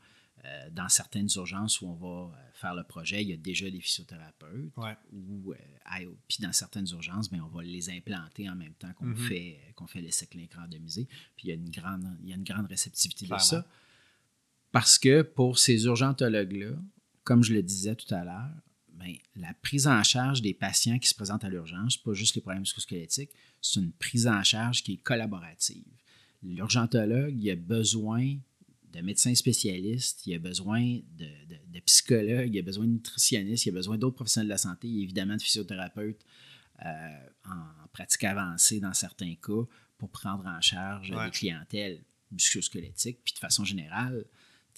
dans 0.72 0.89
certaines 0.89 1.30
urgences 1.36 1.82
où 1.82 1.88
on 1.88 1.93
va 1.93 2.32
faire 2.62 2.76
le 2.76 2.84
projet, 2.84 3.22
il 3.24 3.30
y 3.30 3.34
a 3.34 3.38
déjà 3.38 3.70
des 3.70 3.82
physiothérapeutes. 3.82 4.72
Ou, 5.12 5.53
euh, 5.53 6.05
puis 6.28 6.38
dans 6.39 6.53
certaines 6.53 6.88
urgences, 6.91 7.30
bien, 7.30 7.43
on 7.43 7.55
va 7.55 7.64
les 7.64 7.89
implanter 7.89 8.49
en 8.49 8.55
même 8.55 8.74
temps 8.74 8.93
qu'on 8.93 9.07
mm-hmm. 9.07 9.28
fait, 9.28 9.59
qu'on 9.76 9.88
fait 9.88 10.01
l'essai 10.01 10.28
clinique 10.28 10.53
randomisé. 10.53 11.07
Puis 11.36 11.47
il 11.47 11.49
y 11.49 11.51
a 11.51 11.55
une 11.55 11.70
grande, 11.70 12.05
il 12.22 12.30
y 12.30 12.34
a 12.34 12.36
une 12.36 12.43
grande 12.43 12.68
réceptivité 12.68 13.28
de 13.28 13.38
ça. 13.38 13.68
Parce 14.72 14.97
que 14.97 15.22
pour 15.22 15.59
ces 15.59 15.86
urgentologues-là, 15.86 16.78
comme 17.24 17.43
je 17.43 17.53
le 17.53 17.62
disais 17.62 17.95
tout 17.95 18.14
à 18.14 18.24
l'heure, 18.24 18.55
bien, 18.88 19.16
la 19.36 19.53
prise 19.55 19.88
en 19.88 20.01
charge 20.03 20.41
des 20.41 20.53
patients 20.53 20.99
qui 20.99 21.09
se 21.09 21.16
présentent 21.16 21.43
à 21.43 21.49
l'urgence, 21.49 21.97
pas 21.97 22.14
juste 22.14 22.36
les 22.36 22.41
problèmes 22.41 22.62
musculosquelettiques, 22.62 23.32
c'est 23.62 23.80
une 23.80 23.91
prise 23.91 24.28
en 24.28 24.43
charge 24.43 24.84
qui 24.84 24.93
est 24.93 25.03
collaborative. 25.03 25.84
L'urgentologue, 26.43 27.36
il 27.38 27.51
a 27.51 27.55
besoin 27.55 28.38
de 28.92 29.02
médecins 29.02 29.36
spécialistes, 29.36 30.26
il 30.26 30.34
y 30.34 30.36
a 30.36 30.39
besoin 30.39 31.00
de, 31.18 31.28
de, 31.48 31.80
psychologues, 31.82 32.50
il 32.50 32.56
y 32.56 32.60
a 32.60 32.64
besoin 32.64 32.86
de 32.86 32.92
nutritionnistes, 32.92 33.66
il 33.66 33.70
y 33.70 33.72
a 33.72 33.76
besoin 33.76 33.98
d'autres 33.98 34.16
professionnels 34.16 34.48
de 34.48 34.54
la 34.54 34.58
santé, 34.58 34.88
évidemment 34.88 35.36
de 35.36 35.42
physiothérapeutes 35.42 36.26
euh, 36.86 37.28
en 37.46 37.88
pratique 37.94 38.24
avancée 38.24 38.80
dans 38.80 38.94
certains 38.94 39.36
cas 39.36 39.64
pour 39.98 40.10
prendre 40.10 40.46
en 40.46 40.60
charge 40.62 41.12
des 41.12 41.32
clientèles 41.32 42.04
musculo-squelettiques. 42.32 43.20
Puis 43.24 43.34
de 43.34 43.39
façon 43.39 43.64
générale, 43.64 44.26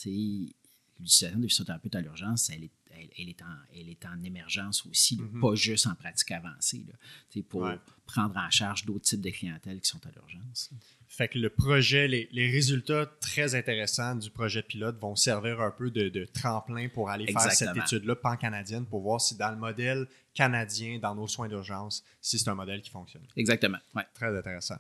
l'utilisation 0.06 1.40
des 1.40 1.48
physiothérapeutes 1.48 1.96
à 1.96 2.02
l'urgence, 2.02 2.50
elle 2.50 2.66
est, 2.66 2.72
elle, 3.18 3.30
est 3.30 3.42
en, 3.42 3.56
elle 3.74 3.90
est 3.90 4.06
en 4.06 4.22
émergence 4.24 4.86
aussi, 4.86 5.18
mm-hmm. 5.18 5.40
pas 5.40 5.56
juste 5.56 5.88
en 5.88 5.96
pratique 5.96 6.32
avancée, 6.32 6.86
là, 6.88 7.42
pour 7.50 7.68
prendre 8.06 8.38
en 8.38 8.50
charge 8.50 8.86
d'autres 8.86 9.06
types 9.06 9.22
de 9.22 9.30
clientèles 9.30 9.82
qui 9.82 9.90
sont 9.90 10.06
à 10.06 10.12
l'urgence. 10.12 10.72
Fait 11.16 11.28
que 11.28 11.38
le 11.38 11.52
projet, 11.52 12.08
les, 12.08 12.50
résultats 12.50 13.06
très 13.06 13.54
intéressants 13.54 14.16
du 14.16 14.32
projet 14.32 14.64
pilote 14.64 14.98
vont 15.00 15.16
servir 15.16 15.62
un 15.62 15.70
peu 15.70 15.92
de, 15.92 16.26
tremplin 16.34 16.90
pour 16.90 17.12
aller 17.12 17.28
faire 17.28 17.52
cette 17.52 17.78
étude-là 17.78 18.16
pan-canadienne 18.16 18.88
pour 18.88 19.02
voir 19.02 19.22
si 19.22 19.38
dans 19.38 19.52
le 19.52 19.58
modèle 19.58 20.08
canadien, 20.34 20.98
dans 20.98 21.14
nos 21.14 21.28
soins 21.28 21.48
d'urgence, 21.48 22.04
si 22.20 22.40
c'est 22.40 22.50
un 22.50 22.56
modèle 22.56 22.82
qui 22.82 22.90
fonctionne. 22.90 23.22
Exactement. 23.36 23.78
Ouais. 23.94 24.02
Très 24.16 24.36
intéressant. 24.36 24.78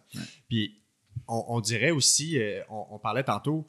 Puis 0.50 0.82
on, 1.28 1.62
dirait 1.62 1.92
aussi, 1.92 2.40
euh, 2.40 2.64
on, 2.68 2.98
parlait 2.98 3.26
tantôt, 3.26 3.68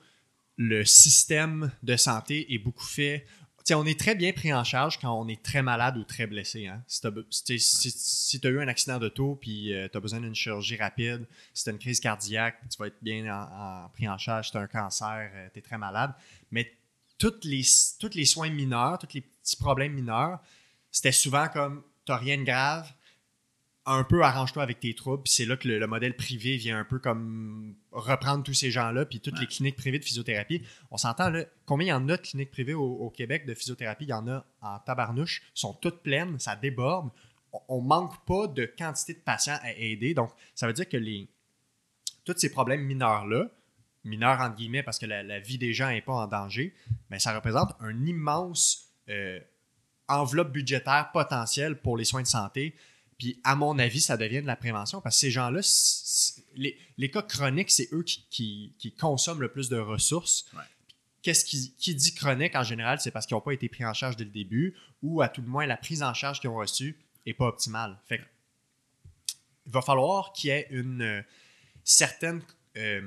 le 0.56 0.86
système 0.86 1.70
de 1.82 1.96
santé 1.96 2.54
est 2.54 2.58
beaucoup 2.58 2.86
fait 2.86 3.26
on 3.72 3.86
est 3.86 3.98
très 3.98 4.14
bien 4.14 4.32
pris 4.32 4.52
en 4.52 4.64
charge 4.64 4.98
quand 4.98 5.18
on 5.18 5.26
est 5.28 5.42
très 5.42 5.62
malade 5.62 5.96
ou 5.96 6.04
très 6.04 6.26
blessé. 6.26 6.66
Hein? 6.66 6.82
Si 6.86 7.00
tu 7.00 8.46
as, 8.46 8.50
eu 8.50 8.60
un 8.60 8.68
accident 8.68 8.98
d'auto 8.98 9.36
puis 9.40 9.72
euh, 9.72 9.88
tu 9.90 9.96
as 9.96 10.00
besoin 10.00 10.20
d'une 10.20 10.34
chirurgie 10.34 10.76
rapide, 10.76 11.26
si 11.54 11.64
tu 11.64 11.70
as 11.70 11.72
une 11.72 11.78
crise 11.78 12.00
cardiaque, 12.00 12.58
tu 12.70 12.76
vas 12.78 12.88
être 12.88 13.02
bien 13.02 13.24
pris 13.94 14.08
en 14.08 14.18
charge. 14.18 14.46
Si 14.46 14.52
tu 14.52 14.58
as 14.58 14.60
un 14.60 14.66
cancer, 14.66 15.30
euh, 15.34 15.48
tu 15.52 15.60
es 15.60 15.62
très 15.62 15.78
malade. 15.78 16.12
Mais 16.50 16.70
tous 17.16 17.40
les, 17.44 17.62
toutes 17.98 18.14
les 18.14 18.26
soins 18.26 18.50
mineurs, 18.50 18.98
tous 18.98 19.14
les 19.14 19.22
petits 19.22 19.56
problèmes 19.56 19.94
mineurs, 19.94 20.40
c'était 20.90 21.12
souvent 21.12 21.48
comme 21.48 21.82
tu 22.04 22.12
rien 22.12 22.36
de 22.36 22.44
grave, 22.44 22.92
un 23.86 24.04
peu 24.04 24.22
arrange-toi 24.22 24.62
avec 24.62 24.80
tes 24.80 24.94
troubles. 24.94 25.24
c'est 25.26 25.44
là 25.44 25.56
que 25.56 25.68
le, 25.68 25.86
modèle 25.86 26.16
privé 26.16 26.56
vient 26.56 26.78
un 26.78 26.84
peu 26.84 26.98
comme 26.98 27.74
reprendre 27.92 28.42
tous 28.42 28.54
ces 28.54 28.70
gens-là, 28.70 29.04
puis 29.04 29.20
toutes 29.20 29.38
les 29.38 29.46
cliniques 29.46 29.76
privées 29.76 29.98
de 29.98 30.04
physiothérapie. 30.04 30.62
On 30.90 30.96
s'entend 30.96 31.28
là, 31.28 31.44
combien 31.66 31.86
il 31.86 31.90
y 31.90 31.92
en 31.92 32.08
a 32.08 32.16
de 32.16 32.22
cliniques 32.22 32.50
privées 32.50 32.74
au, 32.74 33.10
Québec 33.10 33.46
de 33.46 33.54
physiothérapie? 33.54 34.04
Il 34.04 34.10
y 34.10 34.14
en 34.14 34.26
a 34.26 34.44
en 34.62 34.78
tabarnouche, 34.78 35.42
sont 35.52 35.74
toutes 35.74 36.02
pleines, 36.02 36.38
ça 36.38 36.56
déborde. 36.56 37.10
On, 37.68 37.82
ne 37.82 37.86
manque 37.86 38.24
pas 38.24 38.46
de 38.46 38.64
quantité 38.64 39.14
de 39.14 39.20
patients 39.20 39.58
à 39.62 39.72
aider. 39.72 40.14
Donc, 40.14 40.30
ça 40.54 40.66
veut 40.66 40.72
dire 40.72 40.88
que 40.88 40.96
les, 40.96 41.28
tous 42.24 42.34
ces 42.36 42.50
problèmes 42.50 42.82
mineurs-là, 42.82 43.48
mineurs 44.02 44.40
entre 44.40 44.56
guillemets 44.56 44.82
parce 44.82 44.98
que 44.98 45.06
la, 45.06 45.38
vie 45.40 45.58
des 45.58 45.72
gens 45.72 45.88
n'est 45.88 46.02
pas 46.02 46.14
en 46.14 46.26
danger, 46.26 46.74
mais 47.10 47.18
ça 47.18 47.34
représente 47.34 47.74
un 47.80 48.04
immense 48.06 48.94
euh, 49.08 49.38
enveloppe 50.08 50.52
budgétaire 50.52 51.10
potentielle 51.12 51.80
pour 51.80 51.96
les 51.96 52.04
soins 52.04 52.22
de 52.22 52.26
santé 52.26 52.74
puis, 53.18 53.40
à 53.44 53.54
mon 53.54 53.78
avis, 53.78 54.00
ça 54.00 54.16
devient 54.16 54.42
de 54.42 54.46
la 54.46 54.56
prévention 54.56 55.00
parce 55.00 55.16
que 55.16 55.20
ces 55.20 55.30
gens-là, 55.30 55.60
les, 56.56 57.10
cas 57.10 57.22
chroniques, 57.22 57.70
c'est 57.70 57.88
eux 57.92 58.02
qui, 58.02 58.74
consomment 58.98 59.42
le 59.42 59.50
plus 59.50 59.68
de 59.68 59.78
ressources. 59.78 60.46
Qu'est-ce 61.22 61.44
qui, 61.44 61.94
dit 61.94 62.14
chronique 62.14 62.54
en 62.54 62.64
général, 62.64 63.00
c'est 63.00 63.10
parce 63.10 63.26
qu'ils 63.26 63.36
n'ont 63.36 63.40
pas 63.40 63.54
été 63.54 63.68
pris 63.68 63.84
en 63.84 63.94
charge 63.94 64.16
dès 64.16 64.24
le 64.24 64.30
début 64.30 64.76
ou 65.02 65.22
à 65.22 65.28
tout 65.28 65.42
le 65.42 65.48
moins 65.48 65.66
la 65.66 65.76
prise 65.76 66.02
en 66.02 66.14
charge 66.14 66.40
qu'ils 66.40 66.50
ont 66.50 66.56
reçue 66.56 66.98
n'est 67.26 67.34
pas 67.34 67.46
optimale. 67.46 67.98
Fait 68.06 68.20
il 69.66 69.72
va 69.72 69.80
falloir 69.80 70.32
qu'il 70.32 70.48
y 70.48 70.52
ait 70.52 70.66
une 70.70 71.02
euh, 71.02 71.22
certaine 71.84 72.42
euh, 72.76 73.00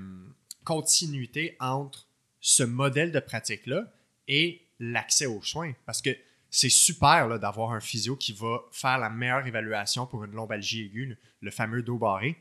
continuité 0.63 1.55
entre 1.59 2.07
ce 2.39 2.63
modèle 2.63 3.11
de 3.11 3.19
pratique-là 3.19 3.91
et 4.27 4.65
l'accès 4.79 5.27
aux 5.27 5.43
soins. 5.43 5.73
Parce 5.85 6.01
que 6.01 6.09
c'est 6.49 6.69
super 6.69 7.39
d'avoir 7.39 7.71
un 7.71 7.79
physio 7.79 8.15
qui 8.15 8.33
va 8.33 8.61
faire 8.71 8.97
la 8.97 9.09
meilleure 9.09 9.45
évaluation 9.45 10.05
pour 10.05 10.23
une 10.23 10.31
lombalgie 10.31 10.85
aiguë, 10.85 11.17
le, 11.41 11.51
fameux 11.51 11.81
dos 11.83 11.97
barré. 11.97 12.37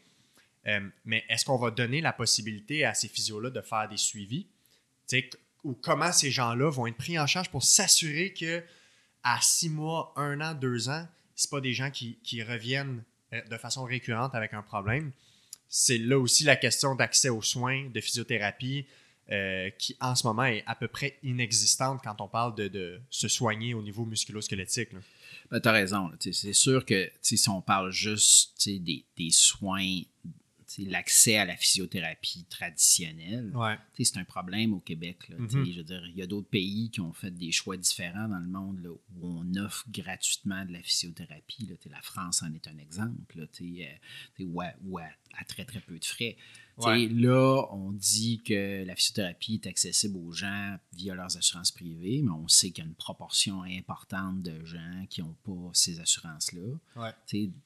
Euh, 0.67 0.81
mais 1.05 1.25
est-ce 1.29 1.45
qu'on 1.45 1.59
va 1.59 1.71
donner 1.71 2.01
la 2.01 2.13
possibilité 2.13 2.85
à 2.85 2.95
ces 2.95 3.09
physios-là 3.09 3.51
de 3.51 3.61
faire 3.61 3.89
des 3.89 3.97
suivis? 3.97 4.47
ou 5.63 5.75
comment 5.75 6.13
ces 6.13 6.31
gens-là 6.31 6.71
vont 6.71 6.87
être 6.87 6.97
pris 6.97 7.19
en 7.19 7.27
charge 7.27 7.51
pour 7.51 7.63
s'assurer 7.63 8.33
que 8.33 8.63
à 9.23 9.41
six 9.41 9.69
mois, 9.69 10.13
un 10.17 10.41
an, 10.41 10.55
deux 10.55 10.89
ans, 10.89 11.07
ce 11.35 11.49
pas 11.49 11.61
des 11.61 11.73
gens 11.73 11.91
qui, 11.91 12.43
reviennent 12.43 13.03
euh, 13.33 13.43
de 13.43 13.57
façon 13.57 13.85
récurrente 13.85 14.35
avec 14.35 14.55
un 14.55 14.63
problème? 14.63 15.11
C'est 15.69 15.99
là 15.99 16.19
aussi 16.19 16.45
la 16.45 16.55
question 16.55 16.95
d'accès 16.95 17.29
aux 17.29 17.43
soins, 17.43 17.89
de 17.91 18.01
physiothérapie, 18.01 18.87
euh, 19.31 19.71
qui 19.71 19.97
en 20.01 20.15
ce 20.15 20.27
moment 20.27 20.45
est 20.45 20.63
à 20.67 20.75
peu 20.75 20.89
près 20.89 21.19
inexistante 21.23 22.01
quand 22.05 22.21
on 22.21 22.29
parle 22.29 22.55
de, 22.55 23.01
se 23.11 23.29
soigner 23.29 23.75
au 23.75 23.83
niveau 23.83 24.05
musculo-squelettique. 24.05 24.91
Ben, 25.51 25.61
tu 25.61 25.69
as 25.69 25.73
raison. 25.73 26.11
C'est 26.21 26.53
sûr 26.53 26.85
que 26.85 27.11
si 27.23 27.49
on 27.49 27.61
parle 27.61 27.91
juste 27.91 28.69
des, 28.69 29.05
des, 29.17 29.31
soins 29.31 30.03
l'accès 30.79 31.37
à 31.37 31.45
la 31.45 31.57
physiothérapie 31.57 32.45
traditionnelle, 32.49 33.53
c'est 33.99 34.17
un 34.17 34.25
problème 34.25 34.75
au 34.75 34.81
Québec. 34.81 35.31
Mm-hmm. 35.31 35.73
Je 35.73 35.79
veux 35.79 35.85
dire, 35.85 36.07
il 36.07 36.17
y 36.17 36.23
a 36.23 36.27
d'autres 36.27 36.49
pays 36.49 36.91
qui 36.91 37.01
ont 37.01 37.13
fait 37.13 37.31
des 37.31 37.53
choix 37.53 37.77
différents 37.77 38.29
dans 38.29 38.39
le 38.39 38.47
monde 38.47 38.81
là, 38.83 38.91
où 38.91 39.01
on 39.23 39.55
offre 39.57 39.85
gratuitement 39.91 40.65
de 40.65 40.73
la 40.73 40.83
physiothérapie. 40.83 41.67
Là, 41.67 41.77
la 41.91 42.03
France 42.03 42.43
en 42.43 42.53
est 42.53 42.69
un 42.69 42.79
exemple, 42.79 43.39
là, 43.39 43.47
euh, 43.61 44.45
ou, 44.85 44.99
à, 44.99 45.45
très 45.49 45.65
très 45.65 45.81
peu 45.81 45.99
de 45.99 46.05
frais. 46.05 46.37
Là, 46.79 47.67
on 47.73 47.93
dit 47.93 48.43
que 48.43 48.85
la 48.85 48.95
physiothérapie 48.95 49.55
est 49.55 49.67
accessible 49.67 50.19
aux 50.19 50.33
gens 50.33 50.77
via 50.93 51.15
leurs 51.15 51.37
assurances 51.37 51.71
privées, 51.71 52.21
mais 52.23 52.31
on 52.31 52.49
sait 52.49 52.71
qu'il 52.71 52.85
y 52.85 52.87
a 52.87 52.89
une 52.89 52.95
proportion 52.95 53.63
importante 53.63 54.43
de 54.43 54.65
gens 54.65 55.07
qui 55.09 55.23
n'ont 55.23 55.37
pas 55.45 55.71
ces 55.73 56.01
assurances-là. 56.01 56.79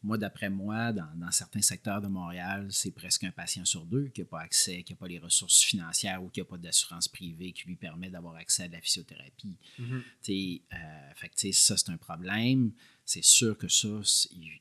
Moi, 0.03 0.19
d'après 0.19 0.49
moi, 0.49 0.93
dans, 0.93 1.31
certains 1.31 1.63
secteurs 1.63 2.01
de 2.01 2.09
Montréal, 2.09 2.69
c'est 2.71 2.93
presque 2.93 3.25
un 3.25 3.33
patient 3.33 3.65
sur 3.65 3.85
deux 3.85 4.09
qui 4.09 4.21
n'a 4.21 4.27
pas 4.27 4.41
accès, 4.41 4.83
qui 4.83 4.93
n'a 4.93 4.97
pas 4.97 5.09
les 5.09 5.19
ressources 5.19 5.61
financières 5.61 6.23
ou 6.23 6.29
qui 6.29 6.41
n'a 6.41 6.45
pas 6.45 6.59
d'assurance 6.59 7.09
privée 7.09 7.53
qui 7.53 7.67
lui 7.67 7.77
permet 7.77 8.11
d'avoir 8.11 8.37
accès 8.37 8.65
à 8.65 8.69
la 8.69 8.81
physiothérapie. 8.81 9.57
Mm-hmm. 9.79 10.61
Euh, 10.73 11.15
fait 11.17 11.53
ça, 11.53 11.77
c'est 11.77 11.91
un 11.91 11.97
problème 11.97 12.73
c'est 13.13 13.25
sûr 13.25 13.59
que 13.59 13.67
ça, 13.67 13.89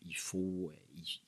il, 0.08 0.16
faut. 0.16 0.72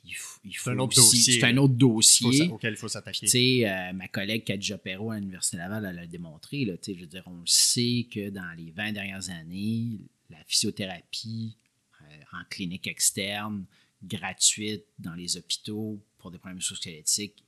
Il, 0.03 0.15
c'est 0.57 0.71
un 0.71 0.79
autre 0.79 0.95
dossier. 0.95 1.39
C'est 1.39 1.45
un 1.45 1.57
autre 1.57 1.75
dossier. 1.75 2.49
auquel 2.49 2.73
il 2.73 2.77
faut 2.77 2.87
s'attaquer. 2.87 3.19
Tu 3.19 3.27
sais, 3.27 3.69
euh, 3.69 3.93
ma 3.93 4.07
collègue 4.07 4.43
Kadja 4.43 4.79
Perrault 4.79 5.11
à 5.11 5.19
l'Université 5.19 5.57
Laval, 5.57 5.85
elle 5.85 5.99
a 5.99 6.07
démontré. 6.07 6.65
Là, 6.65 6.73
je 6.83 6.93
veux 6.93 7.05
dire, 7.05 7.21
on 7.27 7.45
sait 7.45 8.07
que 8.11 8.31
dans 8.31 8.57
les 8.57 8.71
20 8.71 8.93
dernières 8.93 9.29
années, 9.29 9.99
la 10.31 10.43
physiothérapie 10.45 11.55
euh, 12.01 12.05
en 12.33 12.43
clinique 12.49 12.87
externe, 12.87 13.65
gratuite 14.01 14.85
dans 14.97 15.13
les 15.13 15.37
hôpitaux 15.37 16.03
pour 16.17 16.31
des 16.31 16.39
problèmes 16.39 16.59
squelettiques, 16.59 17.43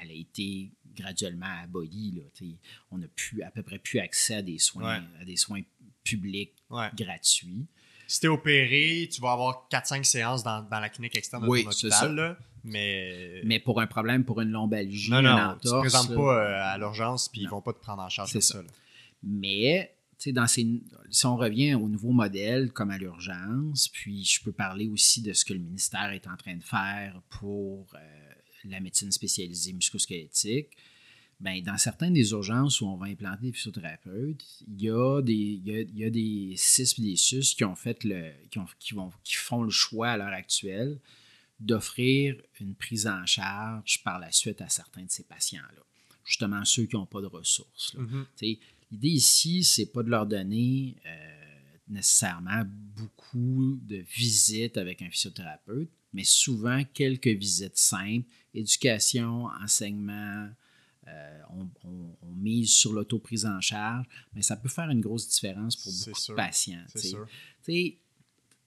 elle 0.00 0.10
a 0.10 0.14
été 0.14 0.70
graduellement 0.96 1.54
abolie. 1.62 2.12
Là, 2.12 2.46
on 2.90 2.96
n'a 2.96 3.08
plus 3.08 3.42
à 3.42 3.50
peu 3.50 3.62
près 3.62 3.78
plus 3.78 3.98
accès 3.98 4.36
à 4.36 4.42
des 4.42 4.58
soins, 4.58 5.04
à 5.20 5.24
des 5.26 5.36
soins 5.36 5.60
publics 6.02 6.54
gratuits 6.96 7.66
si 8.08 8.20
t'es 8.20 8.28
opéré, 8.28 9.08
tu 9.12 9.20
vas 9.20 9.32
avoir 9.32 9.68
4-5 9.70 10.02
séances 10.02 10.42
dans, 10.42 10.66
la 10.70 10.88
clinique 10.88 11.14
externe 11.14 11.44
de 11.44 11.48
oui, 11.48 11.62
ton 11.62 11.70
hôpital. 11.70 12.38
mais... 12.64 13.42
mais 13.44 13.60
pour 13.60 13.80
un 13.80 13.86
problème, 13.86 14.24
pour 14.24 14.40
une 14.40 14.50
lombalgie, 14.50 15.10
non, 15.10 15.20
non, 15.20 15.54
tu 15.60 15.68
te 15.68 15.78
présentes 15.78 16.14
pas 16.14 16.38
euh, 16.38 16.74
à 16.74 16.78
l'urgence 16.78 17.28
puis 17.28 17.42
ils 17.42 17.48
vont 17.48 17.60
pas 17.60 17.74
te 17.74 17.80
prendre 17.80 18.02
en 18.02 18.08
charge 18.08 18.32
comme 18.32 18.40
ça. 18.40 18.62
Mais 19.22 19.94
dans 20.26 20.46
ces, 20.46 20.66
si 21.10 21.26
on 21.26 21.36
revient 21.36 21.74
au 21.74 21.86
nouveau 21.88 22.12
modèle 22.12 22.72
comme 22.72 22.90
à 22.90 22.96
l'urgence, 22.96 23.88
puis 23.88 24.24
je 24.24 24.42
peux 24.42 24.52
parler 24.52 24.88
aussi 24.88 25.20
de 25.20 25.34
ce 25.34 25.44
que 25.44 25.52
le 25.52 25.60
ministère 25.60 26.10
est 26.10 26.26
en 26.26 26.36
train 26.36 26.56
de 26.56 26.62
faire 26.62 27.20
pour 27.28 27.86
euh, 27.94 27.98
la 28.64 28.80
médecine 28.80 29.12
spécialisée 29.12 29.74
musculosquelettique 29.74 30.70
ben, 31.40 31.62
dans 31.62 31.78
certaines 31.78 32.14
des 32.14 32.32
urgences 32.32 32.80
où 32.80 32.86
on 32.86 32.96
va 32.96 33.06
implanter 33.06 33.46
des 33.46 33.52
physiothérapeutes, 33.52 34.44
il 34.66 34.82
y 34.82 34.90
a 34.90 35.22
des, 35.22 35.32
il 35.32 35.98
y 35.98 36.04
a, 36.04 36.10
des 36.10 36.54
CIS 36.56 36.94
et 36.98 37.02
des 37.02 37.16
SUS 37.16 37.54
qui 37.54 37.64
ont 37.64 37.76
fait 37.76 38.02
le, 38.04 38.32
qui, 38.50 38.58
ont, 38.58 38.66
qui, 38.80 38.94
vont, 38.94 39.12
qui 39.22 39.36
font 39.36 39.62
le 39.62 39.70
choix 39.70 40.10
à 40.10 40.16
l'heure 40.16 40.28
actuelle 40.28 40.98
d'offrir 41.60 42.36
une 42.60 42.74
prise 42.74 43.06
en 43.06 43.24
charge 43.26 44.02
par 44.02 44.18
la 44.18 44.32
suite 44.32 44.60
à 44.60 44.68
certains 44.68 45.04
de 45.04 45.10
ces 45.10 45.24
patients-là. 45.24 45.82
Justement, 46.24 46.64
ceux 46.64 46.86
qui 46.86 46.96
n'ont 46.96 47.06
pas 47.06 47.20
de 47.20 47.26
ressources. 47.26 47.96
Mm-hmm. 47.96 48.58
L'idée 48.90 49.08
ici, 49.08 49.64
c'est 49.64 49.86
pas 49.86 50.02
de 50.02 50.10
leur 50.10 50.26
donner 50.26 50.96
euh, 51.06 51.38
nécessairement 51.88 52.64
beaucoup 52.96 53.78
de 53.82 53.96
visites 53.96 54.76
avec 54.76 55.02
un 55.02 55.10
physiothérapeute, 55.10 55.90
mais 56.12 56.24
souvent 56.24 56.82
quelques 56.94 57.28
visites 57.28 57.76
simples, 57.76 58.26
éducation, 58.54 59.46
enseignement, 59.62 60.48
euh, 61.08 61.40
on, 61.50 62.34
mise 62.36 62.70
sur 62.70 62.92
l'auto-prise 62.92 63.46
en 63.46 63.60
charge, 63.60 64.06
mais 64.32 64.42
ça 64.42 64.56
peut 64.56 64.68
faire 64.68 64.88
une 64.90 65.00
grosse 65.00 65.28
différence 65.28 65.74
pour 65.74 65.92
beaucoup 65.92 66.20
de 66.28 66.34
patients. 66.34 66.84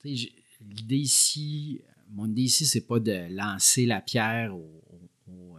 L'idée 0.03 0.97
ici, 0.97 1.81
mon 2.09 2.27
idée 2.27 2.43
ici, 2.43 2.65
c'est 2.65 2.85
pas 2.85 2.99
de 2.99 3.33
lancer 3.33 3.85
la 3.85 4.01
pierre 4.01 4.53
euh, 4.53 5.57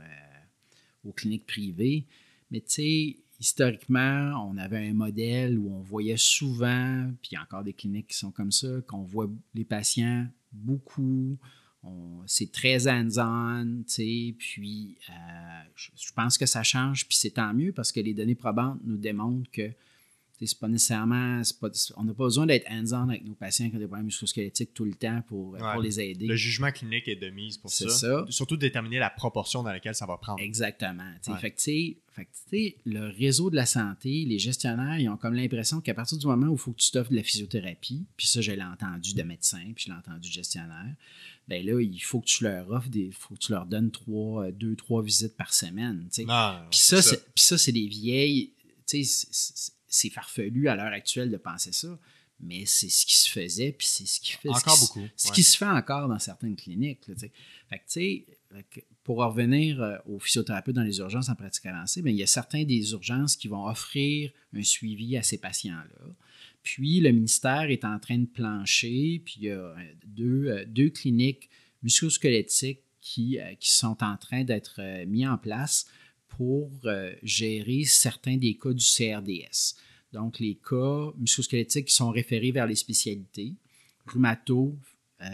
aux 1.04 1.12
cliniques 1.12 1.46
privées, 1.46 2.06
mais 2.50 2.62
historiquement, 3.40 4.48
on 4.48 4.56
avait 4.58 4.86
un 4.88 4.92
modèle 4.92 5.58
où 5.58 5.74
on 5.74 5.80
voyait 5.80 6.18
souvent, 6.18 7.10
puis 7.22 7.30
il 7.32 7.34
y 7.34 7.38
a 7.38 7.42
encore 7.42 7.64
des 7.64 7.72
cliniques 7.72 8.08
qui 8.08 8.18
sont 8.18 8.30
comme 8.30 8.52
ça, 8.52 8.68
qu'on 8.86 9.02
voit 9.02 9.30
les 9.54 9.64
patients 9.64 10.26
beaucoup 10.52 11.38
c'est 12.26 12.52
très 12.52 12.88
hands-on, 12.88 13.82
puis 13.86 14.96
euh, 15.10 15.12
je, 15.74 16.12
pense 16.14 16.38
que 16.38 16.46
ça 16.46 16.62
change, 16.62 17.06
puis 17.06 17.16
c'est 17.16 17.30
tant 17.30 17.52
mieux 17.52 17.72
parce 17.72 17.90
que 17.92 18.00
les 18.00 18.14
données 18.14 18.34
probantes 18.34 18.78
nous 18.84 18.96
démontrent 18.96 19.50
que 19.50 19.70
c'est 20.46 20.58
pas 20.58 20.68
nécessairement, 20.68 21.42
on 21.96 22.04
n'a 22.04 22.14
pas 22.14 22.24
besoin 22.24 22.46
d'être 22.46 22.66
hands-on 22.70 23.08
avec 23.08 23.24
nos 23.24 23.34
patients 23.34 23.68
qui 23.70 23.76
ont 23.76 23.78
des 23.78 23.86
problèmes 23.86 24.06
musculosquelettiques 24.06 24.74
tout 24.74 24.84
le 24.84 24.94
temps 24.94 25.22
pour, 25.26 25.56
pour, 25.56 25.80
les 25.80 26.00
aider. 26.00 26.26
Le 26.26 26.36
jugement 26.36 26.70
clinique 26.70 27.08
est 27.08 27.16
de 27.16 27.30
mise 27.30 27.58
pour 27.58 27.70
ça. 27.70 27.88
ça. 27.88 28.24
Surtout 28.28 28.56
déterminer 28.56 28.98
la 28.98 29.10
proportion 29.10 29.62
dans 29.62 29.70
laquelle 29.70 29.94
ça 29.94 30.06
va 30.06 30.16
prendre. 30.16 30.40
Exactement. 30.40 31.10
Fait 32.12 32.26
que, 32.26 32.78
le 32.84 33.08
réseau 33.08 33.48
de 33.48 33.56
la 33.56 33.64
santé, 33.64 34.24
les 34.26 34.38
gestionnaires, 34.38 34.98
ils 34.98 35.08
ont 35.08 35.16
comme 35.16 35.34
l'impression 35.34 35.80
qu'à 35.80 35.94
partir 35.94 36.18
du 36.18 36.26
moment 36.26 36.48
où 36.48 36.54
il 36.54 36.58
faut 36.58 36.72
que 36.72 36.80
tu 36.80 36.90
t'offres 36.90 37.10
de 37.10 37.16
la 37.16 37.22
physiothérapie, 37.22 38.06
puis 38.16 38.26
ça, 38.26 38.42
je 38.42 38.52
l'ai 38.52 38.62
entendu 38.62 39.14
de 39.14 39.22
médecins, 39.22 39.72
puis 39.74 39.86
je 39.86 39.90
l'ai 39.90 39.96
entendu 39.96 40.28
de 40.28 40.32
gestionnaires, 40.32 40.94
ben 41.48 41.64
là, 41.64 41.80
il 41.80 41.98
faut 41.98 42.20
que 42.20 42.26
tu 42.26 42.44
leur 42.44 42.70
offres 42.70 42.88
des. 42.88 43.10
faut 43.12 43.34
que 43.34 43.40
tu 43.40 43.52
leur 43.52 43.66
donnes 43.66 43.90
trois, 43.90 44.44
euh, 44.44 44.52
deux, 44.52 44.76
trois 44.76 45.02
visites 45.02 45.36
par 45.36 45.52
semaine. 45.52 46.08
Puis 46.70 46.78
ça, 46.78 47.02
ça 47.02 47.58
c'est 47.58 47.72
des 47.72 47.88
vieilles. 47.88 48.52
C'est 49.92 50.08
farfelu 50.08 50.68
à 50.68 50.74
l'heure 50.74 50.92
actuelle 50.92 51.30
de 51.30 51.36
penser 51.36 51.70
ça, 51.70 51.98
mais 52.40 52.64
c'est 52.64 52.88
ce 52.88 53.04
qui 53.04 53.14
se 53.14 53.30
faisait, 53.30 53.72
puis 53.72 53.86
c'est 53.86 54.06
ce 54.06 54.20
qui 54.20 54.32
fait. 54.32 54.48
Encore 54.48 54.78
beaucoup. 54.80 55.06
Ce 55.16 55.30
qui 55.32 55.42
se 55.42 55.56
fait 55.56 55.66
encore 55.66 56.08
dans 56.08 56.18
certaines 56.18 56.56
cliniques. 56.56 57.04
fait 57.04 57.28
que, 57.28 57.74
tu 57.74 57.82
sais, 57.86 58.26
pour 59.04 59.18
revenir 59.18 59.82
euh, 59.82 59.98
aux 60.06 60.18
physiothérapeutes 60.18 60.74
dans 60.74 60.82
les 60.82 60.98
urgences 60.98 61.28
en 61.28 61.34
pratique 61.34 61.66
avancée, 61.66 62.00
bien, 62.00 62.10
il 62.10 62.18
y 62.18 62.22
a 62.22 62.26
certains 62.26 62.64
des 62.64 62.92
urgences 62.92 63.36
qui 63.36 63.48
vont 63.48 63.66
offrir 63.66 64.32
un 64.54 64.62
suivi 64.62 65.18
à 65.18 65.22
ces 65.22 65.36
patients-là. 65.36 66.14
Puis 66.62 67.00
le 67.00 67.12
ministère 67.12 67.70
est 67.70 67.84
en 67.84 67.98
train 67.98 68.18
de 68.18 68.26
plancher, 68.26 69.20
puis 69.22 69.34
il 69.38 69.44
y 69.44 69.50
a 69.50 69.58
euh, 69.58 69.76
deux, 70.06 70.46
euh, 70.46 70.64
deux 70.66 70.88
cliniques 70.88 71.50
musculosquelettiques 71.82 72.80
qui, 73.02 73.38
qui 73.60 73.70
sont 73.72 74.02
en 74.02 74.16
train 74.16 74.44
d'être 74.44 74.80
mis 75.06 75.26
en 75.26 75.36
place 75.36 75.88
pour 76.36 76.70
gérer 77.22 77.84
certains 77.84 78.36
des 78.36 78.54
cas 78.54 78.72
du 78.72 78.84
CRDS. 78.84 79.76
Donc, 80.12 80.38
les 80.38 80.56
cas 80.56 81.12
musculosquelettiques 81.18 81.86
qui 81.86 81.94
sont 81.94 82.10
référés 82.10 82.52
vers 82.52 82.66
les 82.66 82.74
spécialités, 82.74 83.54
rhumato, 84.06 84.76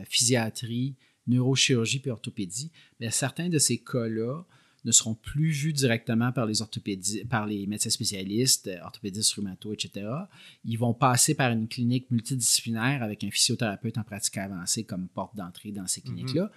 physiatrie, 0.08 0.94
neurochirurgie 1.28 2.02
et 2.04 2.10
orthopédie, 2.10 2.70
mais 3.00 3.10
certains 3.10 3.48
de 3.48 3.58
ces 3.58 3.78
cas-là 3.78 4.42
ne 4.84 4.92
seront 4.92 5.14
plus 5.14 5.50
vus 5.50 5.72
directement 5.72 6.32
par 6.32 6.46
les 6.46 6.62
orthopédistes, 6.62 7.28
par 7.28 7.46
les 7.46 7.66
médecins 7.66 7.90
spécialistes, 7.90 8.68
euh, 8.68 8.80
orthopédistes, 8.82 9.32
rhumato, 9.34 9.72
etc. 9.72 10.06
Ils 10.64 10.78
vont 10.78 10.94
passer 10.94 11.34
par 11.34 11.50
une 11.50 11.68
clinique 11.68 12.10
multidisciplinaire 12.10 13.02
avec 13.02 13.24
un 13.24 13.30
physiothérapeute 13.30 13.98
en 13.98 14.04
pratique 14.04 14.38
avancée 14.38 14.84
comme 14.84 15.08
porte 15.08 15.36
d'entrée 15.36 15.72
dans 15.72 15.86
ces 15.86 16.00
mhm. 16.00 16.06
cliniques-là. 16.06 16.50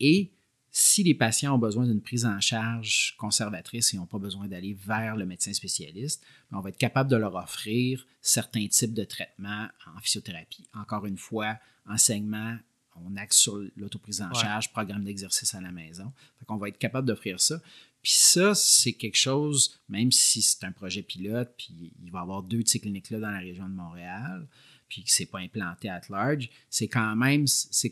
Et 0.00 0.30
si 0.74 1.02
les 1.02 1.14
patients 1.14 1.54
ont 1.54 1.58
besoin 1.58 1.86
d'une 1.86 2.00
prise 2.00 2.24
en 2.24 2.40
charge 2.40 3.14
conservatrice 3.18 3.92
et 3.92 3.98
n'ont 3.98 4.06
pas 4.06 4.18
besoin 4.18 4.48
d'aller 4.48 4.72
vers 4.72 5.16
le 5.16 5.26
médecin 5.26 5.52
spécialiste, 5.52 6.24
ben, 6.50 6.58
on 6.58 6.60
va 6.62 6.70
être 6.70 6.78
capable 6.78 7.10
de 7.10 7.16
leur 7.16 7.34
offrir 7.34 8.06
certains 8.22 8.66
types 8.68 8.94
de 8.94 9.04
traitements 9.04 9.68
en 9.94 10.00
physiothérapie. 10.00 10.66
Encore 10.72 11.04
une 11.04 11.18
fois, 11.18 11.58
enseignement, 11.86 12.56
on 12.96 13.16
axe 13.16 13.36
sur 13.36 13.62
l'autoprise 13.76 14.22
en 14.22 14.32
charge, 14.32 14.72
programme 14.72 15.04
d'exercice 15.04 15.54
à 15.54 15.60
la 15.60 15.72
maison. 15.72 16.10
Fait 16.38 16.46
qu'on 16.46 16.56
va 16.56 16.68
être 16.68 16.78
capable 16.78 17.06
d'offrir 17.06 17.38
ça. 17.38 17.60
Puis 18.02 18.12
ça, 18.12 18.54
c'est 18.54 18.94
quelque 18.94 19.16
chose, 19.16 19.78
même 19.90 20.10
si 20.10 20.40
c'est 20.40 20.64
un 20.64 20.72
projet 20.72 21.02
pilote, 21.02 21.52
puis 21.56 21.92
il 22.02 22.10
va 22.10 22.20
y 22.20 22.22
avoir 22.22 22.42
deux 22.42 22.62
de 22.62 22.68
ces 22.68 22.80
cliniques-là 22.80 23.20
dans 23.20 23.30
la 23.30 23.38
région 23.38 23.68
de 23.68 23.74
Montréal, 23.74 24.48
puis 24.88 25.04
que 25.04 25.10
c'est 25.10 25.26
pas 25.26 25.38
implanté 25.38 25.88
à 25.88 26.00
large, 26.08 26.50
c'est 26.68 26.88
quand 26.88 27.14
même, 27.14 27.44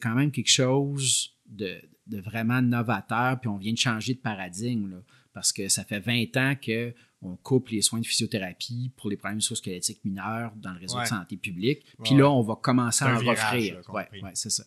quand 0.02 0.14
même 0.14 0.32
quelque 0.32 0.50
chose 0.50 1.34
de, 1.46 1.80
vraiment 2.18 2.62
novateur, 2.62 3.38
puis 3.40 3.48
on 3.48 3.56
vient 3.56 3.72
de 3.72 3.78
changer 3.78 4.14
de 4.14 4.20
paradigme, 4.20 5.02
parce 5.32 5.52
que 5.52 5.68
ça 5.68 5.84
fait 5.84 6.00
20 6.00 6.36
ans 6.36 6.54
que 6.60 6.94
on 7.22 7.36
coupe 7.36 7.68
les 7.68 7.82
soins 7.82 8.00
de 8.00 8.06
physiothérapie 8.06 8.92
pour 8.96 9.10
les 9.10 9.16
problèmes 9.16 9.36
musculosquelettiques 9.36 10.04
mineurs 10.04 10.52
dans 10.56 10.72
le 10.72 10.80
réseau 10.80 10.98
de 11.00 11.04
santé 11.04 11.36
publique. 11.36 11.84
Puis 12.02 12.14
là, 12.14 12.30
on 12.30 12.42
va 12.42 12.56
commencer 12.56 13.04
à 13.04 13.14
en 13.14 13.26
offrir. 13.26 13.82
Oui, 13.92 14.02
ouais, 14.22 14.30
c'est 14.34 14.50
ça. 14.50 14.64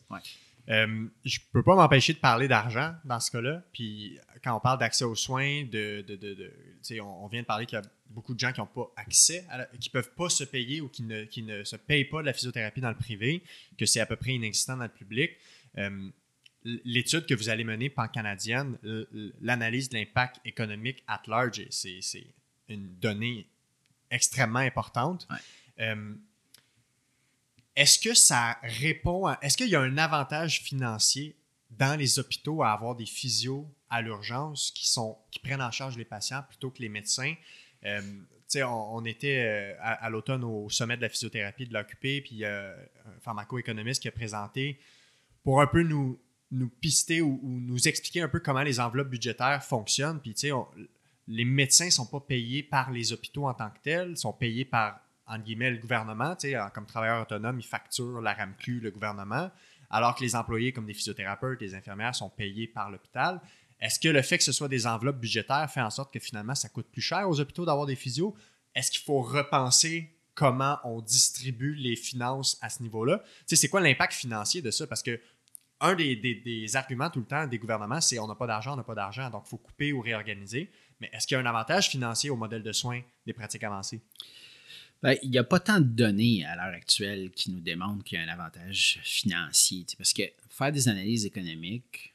Euh, 0.70 1.08
je 1.26 1.40
ne 1.40 1.44
peux 1.52 1.64
pas 1.64 1.76
m'empêcher 1.76 2.14
de 2.14 2.20
parler 2.20 2.48
d'argent 2.48 2.94
dans 3.04 3.20
ce 3.20 3.32
cas-là. 3.32 3.64
Puis 3.74 4.18
quand 4.44 4.56
on 4.56 4.60
parle 4.60 4.80
d'accès 4.80 5.04
aux 5.04 5.16
soins, 5.16 5.64
de, 5.66 6.02
de, 6.02 7.02
on, 7.02 7.28
vient 7.28 7.42
de 7.42 7.48
parler 7.48 7.66
qu'il 7.66 7.78
y 7.78 7.82
a 7.82 7.86
beaucoup 8.10 8.34
de 8.34 8.40
gens 8.40 8.54
qui 8.54 8.62
n'ont 8.62 8.68
pas 8.68 8.90
accès, 8.96 9.46
qui 9.80 9.90
ne 9.90 9.92
peuvent 9.92 10.14
pas 10.14 10.30
se 10.30 10.44
payer 10.44 10.80
ou 10.80 10.88
qui 10.88 11.04
ne, 11.04 11.26
qui 11.26 11.44
ne, 11.44 11.64
se 11.64 11.76
payent 11.76 12.06
pas 12.06 12.22
de 12.22 12.28
la 12.28 12.34
physiothérapie 12.34 12.80
dans 12.80 12.90
le 12.90 12.96
privé, 12.96 13.44
que 13.78 13.86
c'est 13.86 14.00
à 14.00 14.06
peu 14.06 14.16
près 14.16 14.36
inexistant 14.36 14.78
dans 14.78 14.84
le 14.84 14.90
public. 14.90 15.32
Euh, 15.78 16.10
l'étude 16.64 17.26
que 17.26 17.34
vous 17.34 17.50
allez 17.50 17.64
mener 17.64 17.90
pan-canadienne, 17.90 18.78
l'analyse 19.42 19.90
de 19.90 19.98
l'impact 19.98 20.40
économique 20.46 21.04
at 21.08 21.22
large, 21.28 21.66
c'est 21.70 22.00
une 22.70 22.96
donnée 23.00 23.48
extrêmement 24.12 24.60
importante. 24.60 25.28
Euh, 25.80 26.16
est-ce 27.76 28.00
que 28.00 28.14
ça 28.14 28.60
répond 28.62 29.26
à. 29.26 29.40
Est-ce 29.42 29.58
qu'il 29.58 29.70
y 29.70 29.76
a 29.76 29.82
un 29.82 29.98
avantage 29.98 30.62
financier 30.62 31.36
dans 31.72 31.98
les 31.98 32.20
hôpitaux 32.20 32.62
à 32.62 32.72
avoir 32.72 32.96
des 32.96 33.08
physios 33.08 33.68
à 33.90 34.02
l'urgence 34.02 34.72
qui, 34.72 34.88
sont, 34.88 35.18
qui 35.32 35.40
prennent 35.40 35.62
en 35.62 35.72
charge 35.72 35.98
les 35.98 36.06
patients 36.06 36.44
plutôt 36.48 36.70
que 36.70 36.82
les 36.82 36.90
médecins? 36.90 37.34
Euh, 37.86 38.02
on, 38.58 39.00
on, 39.00 39.06
était 39.06 39.40
euh, 39.40 39.76
à, 39.82 40.10
l'automne 40.12 40.44
au 40.44 40.70
sommet 40.70 40.96
de 40.96 41.02
la 41.02 41.10
physiothérapie 41.10 41.66
de 41.66 41.74
l'OCUP, 41.74 42.00
puis 42.00 42.30
il 42.32 42.38
y 42.38 42.46
a 42.46 42.70
un 42.70 43.20
pharmaco-économiste 43.22 44.04
qui 44.04 44.08
a 44.08 44.12
présenté 44.12 44.80
pour 45.44 45.60
un 45.60 45.68
peu 45.68 45.82
nous, 45.82 46.20
nous 46.54 46.70
pister 46.70 47.22
ou, 47.22 47.40
nous 47.44 47.88
expliquer 47.88 48.22
un 48.22 48.30
peu 48.30 48.40
comment 48.40 48.64
les 48.64 48.80
enveloppes 48.80 49.10
budgétaires 49.10 49.64
fonctionnent. 49.64 50.20
Puis, 50.20 50.34
tu 50.34 50.48
sais, 50.48 50.54
les 51.28 51.46
médecins 51.46 51.86
ne 51.86 51.90
sont 51.90 52.06
pas 52.06 52.20
payés 52.20 52.64
par 52.64 52.92
les 52.92 53.12
hôpitaux 53.12 53.48
en 53.48 53.54
tant 53.54 53.70
que 53.70 53.80
tels, 53.82 54.18
sont 54.18 54.34
payés 54.34 54.66
par, 54.66 55.00
entre 55.28 55.44
guillemets, 55.44 55.72
le 55.72 55.78
gouvernement. 55.78 56.36
Tu 56.36 56.52
sais, 56.52 56.58
comme 56.74 56.86
travailleurs 56.86 57.22
autonomes, 57.22 57.60
ils 57.60 57.66
facturent 57.66 58.22
la 58.22 58.34
RAMQ, 58.34 58.80
le 58.80 58.92
gouvernement 58.92 59.50
alors 59.94 60.16
que 60.16 60.24
les 60.24 60.36
employés 60.36 60.74
comme 60.74 60.88
des 60.88 60.94
physiothérapeutes, 60.96 61.60
des 61.60 61.76
infirmières 61.76 62.16
sont 62.16 62.30
payés 62.30 62.68
par 62.68 62.90
l'hôpital. 62.90 63.40
Est-ce 63.80 64.00
que 64.00 64.08
le 64.08 64.24
fait 64.24 64.40
que 64.40 64.44
ce 64.44 64.52
soit 64.52 64.68
des 64.68 64.88
enveloppes 64.88 65.20
budgétaires 65.20 65.70
fait 65.70 65.82
en 65.82 65.92
sorte 65.92 66.12
que 66.12 66.20
finalement 66.20 66.56
ça 66.56 66.68
coûte 66.68 66.88
plus 66.92 67.02
cher 67.02 67.30
aux 67.30 67.40
hôpitaux 67.40 67.64
d'avoir 67.64 67.86
des 67.86 67.96
physios? 67.96 68.36
Est-ce 68.74 68.90
qu'il 68.90 69.02
faut 69.02 69.22
repenser 69.22 70.10
comment 70.34 70.80
on 70.84 71.00
distribue 71.00 71.76
les 71.76 71.96
finances 71.96 72.58
à 72.62 72.70
ce 72.70 72.82
niveau-là? 72.82 73.20
Tu 73.20 73.44
sais, 73.48 73.56
c'est 73.56 73.68
quoi 73.68 73.82
l'impact 73.82 74.14
financier 74.14 74.64
de 74.64 74.72
ça? 74.72 74.88
Parce 74.88 75.04
que 75.04 75.20
un 75.82 75.96
des, 75.96 76.76
arguments 76.76 77.10
tout 77.10 77.20
le 77.20 77.26
temps 77.26 77.48
des 77.48 77.58
gouvernements, 77.58 78.02
c'est 78.02 78.20
on 78.20 78.28
n'a 78.28 78.36
pas 78.36 78.48
d'argent, 78.48 78.74
on 78.74 78.78
n'a 78.78 78.84
pas 78.84 78.96
d'argent, 78.96 79.30
donc 79.30 79.44
il 79.46 79.50
faut 79.50 79.58
couper 79.58 79.94
ou 79.94 80.02
réorganiser. 80.02 80.72
Mais 81.00 81.10
est-ce 81.12 81.28
qu'il 81.28 81.36
y 81.36 81.38
a 81.38 81.44
un 81.44 81.46
avantage 81.46 81.90
financier 81.90 82.30
au 82.30 82.36
modèle 82.36 82.64
de 82.64 82.72
soins 82.72 83.02
des 83.26 83.34
pratiques 83.34 83.64
avancées? 83.64 84.02
Ben, 85.02 85.18
il 85.22 85.32
n'y 85.32 85.38
a 85.38 85.44
pas 85.44 85.60
tant 85.60 85.82
de 85.82 85.86
données 85.86 86.46
à 86.46 86.56
l'heure 86.56 86.74
actuelle 86.74 87.32
qui 87.32 87.52
nous 87.52 87.60
démontrent 87.60 88.06
qu'il 88.06 88.18
y 88.18 88.22
a 88.22 88.24
un 88.24 88.34
avantage 88.34 89.02
financier. 89.04 89.86
Parce 89.98 90.14
que 90.14 90.24
faire 90.50 90.72
des 90.72 90.88
analyses 90.88 91.26
économiques, 91.26 92.13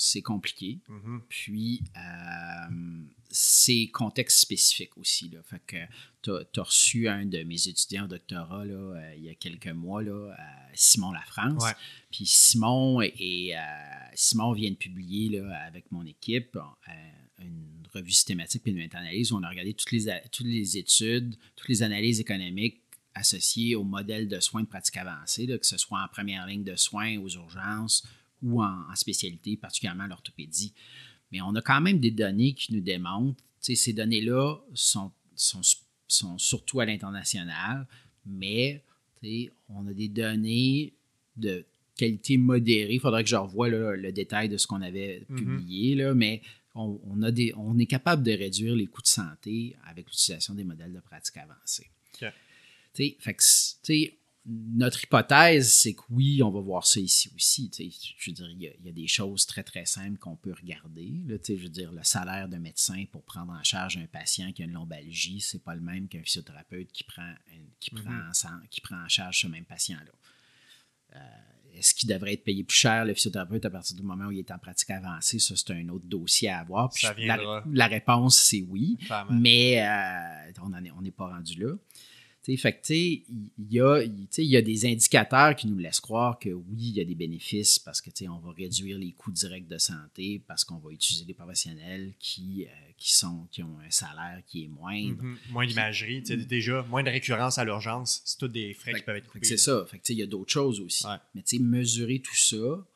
c'est 0.00 0.22
compliqué. 0.22 0.78
Mm-hmm. 0.88 1.20
Puis, 1.28 1.82
euh, 1.96 3.02
c'est 3.30 3.88
contexte 3.92 4.38
spécifique 4.38 4.96
aussi. 4.96 5.28
Là. 5.28 5.40
Fait 5.42 5.60
que 5.66 5.76
tu 6.22 6.30
as, 6.30 6.62
reçu 6.62 7.08
un 7.08 7.26
de 7.26 7.42
mes 7.42 7.68
étudiants 7.68 8.04
au 8.04 8.06
doctorat 8.06 8.64
là, 8.64 8.74
euh, 8.74 9.14
il 9.16 9.24
y 9.24 9.28
a 9.28 9.34
quelques 9.34 9.66
mois, 9.66 10.04
là, 10.04 10.36
Simon 10.72 11.10
Lafrance. 11.10 11.64
Puis 12.12 12.26
Simon, 12.26 13.02
et, 13.02 13.56
euh, 13.56 13.60
Simon 14.14 14.52
vient 14.52 14.70
de 14.70 14.76
publier 14.76 15.40
là, 15.40 15.64
avec 15.66 15.90
mon 15.90 16.06
équipe 16.06 16.56
une 17.40 17.82
revue 17.92 18.12
systématique 18.12 18.62
puis 18.62 18.72
une 18.72 18.78
méta-analyse 18.78 19.32
où 19.32 19.36
on 19.36 19.42
a 19.42 19.48
regardé 19.48 19.74
toutes 19.74 19.92
les, 19.92 20.06
toutes 20.30 20.46
les 20.46 20.76
études, 20.76 21.36
toutes 21.56 21.68
les 21.68 21.82
analyses 21.82 22.20
économiques 22.20 22.82
associées 23.14 23.74
au 23.74 23.82
modèle 23.82 24.28
de 24.28 24.38
soins 24.38 24.62
de 24.62 24.68
pratique 24.68 24.96
avancée, 24.96 25.46
que 25.46 25.66
ce 25.66 25.76
soit 25.76 26.02
en 26.02 26.08
première 26.08 26.46
ligne 26.46 26.62
de 26.62 26.76
soins, 26.76 27.18
aux 27.18 27.28
urgences 27.28 28.04
ou 28.42 28.62
en, 28.62 28.94
spécialité, 28.94 29.56
particulièrement 29.56 30.06
l'orthopédie. 30.06 30.72
Mais 31.32 31.40
on 31.40 31.54
a 31.54 31.62
quand 31.62 31.80
même 31.80 31.98
des 31.98 32.10
données 32.10 32.54
qui 32.54 32.74
nous 32.74 32.80
démontrent, 32.80 33.42
ces 33.60 33.92
données-là 33.92 34.56
sont, 34.72 35.12
sont, 35.34 35.60
sont, 36.06 36.38
surtout 36.38 36.80
à 36.80 36.86
l'international, 36.86 37.86
mais 38.24 38.82
on 39.68 39.86
a 39.86 39.92
des 39.92 40.08
données 40.08 40.94
de 41.36 41.66
qualité 41.96 42.38
modérée. 42.38 42.94
Il 42.94 43.00
faudrait 43.00 43.24
que 43.24 43.30
je 43.30 43.36
revoie 43.36 43.68
le 43.68 44.12
détail 44.12 44.48
de 44.48 44.56
ce 44.56 44.66
qu'on 44.66 44.80
avait 44.80 45.26
mm-hmm. 45.28 45.36
publié, 45.36 45.94
là, 45.96 46.14
mais 46.14 46.40
on, 46.74 47.22
a 47.22 47.30
des, 47.30 47.52
on 47.56 47.78
est 47.78 47.86
capable 47.86 48.22
de 48.22 48.32
réduire 48.32 48.76
les 48.76 48.86
coûts 48.86 49.02
de 49.02 49.06
santé 49.06 49.76
avec 49.84 50.06
l'utilisation 50.06 50.54
des 50.54 50.64
modèles 50.64 50.92
de 50.92 51.00
pratique 51.00 51.36
avancés. 51.36 51.90
Notre 54.48 55.04
hypothèse, 55.04 55.72
c'est 55.72 55.94
que 55.94 56.02
oui, 56.10 56.42
on 56.42 56.50
va 56.50 56.60
voir 56.60 56.86
ça 56.86 57.00
ici 57.00 57.30
aussi. 57.34 57.70
Je 58.18 58.30
veux 58.30 58.34
dire, 58.34 58.50
il 58.50 58.62
y, 58.62 58.88
a, 58.88 58.92
des 58.92 59.06
choses 59.06 59.46
très, 59.46 59.62
très 59.62 59.84
simples 59.84 60.18
qu'on 60.18 60.36
peut 60.36 60.54
regarder. 60.58 61.20
je 61.26 61.52
veux 61.54 61.68
dire, 61.68 61.92
le 61.92 62.02
salaire 62.02 62.48
d'un 62.48 62.58
médecin 62.58 63.04
pour 63.12 63.22
prendre 63.22 63.52
en 63.52 63.62
charge 63.62 63.98
un 63.98 64.06
patient 64.06 64.50
qui 64.52 64.62
a 64.62 64.64
une 64.64 64.72
lombalgie, 64.72 65.40
c'est 65.40 65.62
pas 65.62 65.74
le 65.74 65.82
même 65.82 66.08
qu'un 66.08 66.22
physiothérapeute 66.22 66.90
qui 66.92 67.04
prend, 67.04 67.34
qui, 67.78 67.90
prend 67.90 68.10
mm-hmm. 68.10 68.68
qui 68.70 68.80
prend 68.80 68.96
en 68.96 69.08
charge 69.08 69.40
ce 69.40 69.46
même 69.48 69.64
patient-là. 69.64 70.12
Euh, 71.16 71.18
est-ce 71.74 71.94
qu'il 71.94 72.08
devrait 72.08 72.32
être 72.32 72.44
payé 72.44 72.64
plus 72.64 72.76
cher, 72.76 73.04
le 73.04 73.14
physiothérapeute, 73.14 73.64
à 73.64 73.70
partir 73.70 73.96
du 73.96 74.02
moment 74.02 74.26
où 74.26 74.32
il 74.32 74.38
est 74.38 74.50
en 74.50 74.58
pratique 74.58 74.90
avancée? 74.90 75.38
Ça, 75.38 75.54
c'est 75.56 75.70
un 75.72 75.88
autre 75.90 76.06
dossier 76.06 76.48
à 76.48 76.60
avoir. 76.60 76.90
la, 77.72 77.86
réponse, 77.86 78.38
c'est 78.38 78.62
oui. 78.62 78.98
Mais 79.30 79.80
euh, 79.86 80.52
on 80.62 81.02
n'est 81.02 81.10
pas 81.10 81.28
rendu 81.28 81.60
là. 81.60 81.74
Fait 82.56 82.82
il 82.88 83.24
y 83.70 83.80
a, 83.80 84.02
y 84.02 84.56
a 84.56 84.62
des 84.62 84.86
indicateurs 84.86 85.54
qui 85.54 85.66
nous 85.66 85.78
laissent 85.78 86.00
croire 86.00 86.38
que 86.38 86.48
oui, 86.48 86.76
il 86.78 86.96
y 86.96 87.00
a 87.00 87.04
des 87.04 87.14
bénéfices 87.14 87.78
parce 87.78 88.00
que 88.00 88.10
on 88.28 88.38
va 88.38 88.52
réduire 88.52 88.98
les 88.98 89.12
coûts 89.12 89.30
directs 89.30 89.68
de 89.68 89.78
santé 89.78 90.42
parce 90.46 90.64
qu'on 90.64 90.78
va 90.78 90.90
utiliser 90.90 91.24
des 91.24 91.34
professionnels 91.34 92.14
qui, 92.18 92.64
euh, 92.64 92.70
qui, 92.96 93.14
sont, 93.14 93.46
qui 93.50 93.62
ont 93.62 93.78
un 93.86 93.90
salaire 93.90 94.42
qui 94.46 94.64
est 94.64 94.68
moindre. 94.68 95.22
Mm-hmm. 95.22 95.50
Moins 95.50 95.66
d'imagerie, 95.66 96.20
mm. 96.20 96.44
déjà, 96.44 96.82
moins 96.88 97.02
de 97.02 97.10
récurrence 97.10 97.58
à 97.58 97.64
l'urgence. 97.64 98.22
C'est 98.24 98.38
tous 98.38 98.48
des 98.48 98.72
frais 98.74 98.94
qui 98.94 99.02
peuvent 99.02 99.16
être 99.16 99.28
coupés. 99.28 99.46
C'est 99.46 99.56
ça. 99.56 99.84
il 100.08 100.16
y 100.16 100.22
a 100.22 100.26
d'autres 100.26 100.52
choses 100.52 100.80
aussi. 100.80 101.04
Mais 101.34 101.42
mesurer 101.60 102.20
tout 102.20 102.36
ça, 102.36 102.56
euh, 102.56 102.86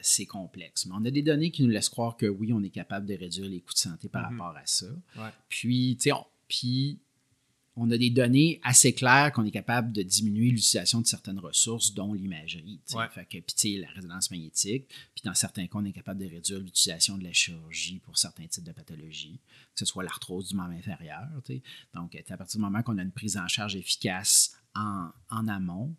c'est 0.00 0.26
complexe. 0.26 0.86
Mais 0.86 0.94
on 0.96 1.04
a 1.04 1.10
des 1.10 1.22
données 1.22 1.50
qui 1.50 1.62
nous 1.62 1.70
laissent 1.70 1.88
croire 1.88 2.16
que 2.16 2.26
oui, 2.26 2.52
on 2.52 2.62
est 2.62 2.70
capable 2.70 3.06
de 3.06 3.14
réduire 3.14 3.48
les 3.48 3.60
coûts 3.60 3.74
de 3.74 3.78
santé 3.78 4.08
par 4.08 4.22
mm-hmm. 4.22 4.38
rapport 4.38 4.56
à 4.56 4.66
ça. 4.66 4.86
Puis, 5.48 5.96
tu 6.00 6.10
sais, 6.10 6.16
puis 6.48 7.00
on 7.76 7.90
a 7.90 7.98
des 7.98 8.10
données 8.10 8.60
assez 8.62 8.92
claires 8.92 9.32
qu'on 9.32 9.44
est 9.44 9.50
capable 9.50 9.92
de 9.92 10.02
diminuer 10.02 10.50
l'utilisation 10.50 11.00
de 11.00 11.06
certaines 11.06 11.38
ressources, 11.38 11.92
dont 11.92 12.12
l'imagerie. 12.12 12.80
Fait 13.10 13.24
que, 13.24 13.38
puis 13.38 13.78
la 13.78 13.88
résonance 13.90 14.30
magnétique. 14.30 14.86
Puis 15.14 15.22
dans 15.24 15.34
certains 15.34 15.66
cas, 15.66 15.78
on 15.78 15.84
est 15.84 15.92
capable 15.92 16.20
de 16.20 16.30
réduire 16.30 16.60
l'utilisation 16.60 17.18
de 17.18 17.24
la 17.24 17.32
chirurgie 17.32 17.98
pour 17.98 18.16
certains 18.16 18.46
types 18.46 18.64
de 18.64 18.72
pathologies, 18.72 19.40
que 19.74 19.80
ce 19.80 19.84
soit 19.86 20.04
l'arthrose 20.04 20.48
du 20.48 20.54
membre 20.56 20.74
inférieur. 20.74 21.26
Donc, 21.94 22.14
à 22.14 22.36
partir 22.36 22.58
du 22.58 22.62
moment 22.62 22.82
qu'on 22.82 22.98
a 22.98 23.02
une 23.02 23.12
prise 23.12 23.36
en 23.36 23.48
charge 23.48 23.74
efficace 23.74 24.56
en, 24.76 25.08
en 25.30 25.48
amont, 25.48 25.94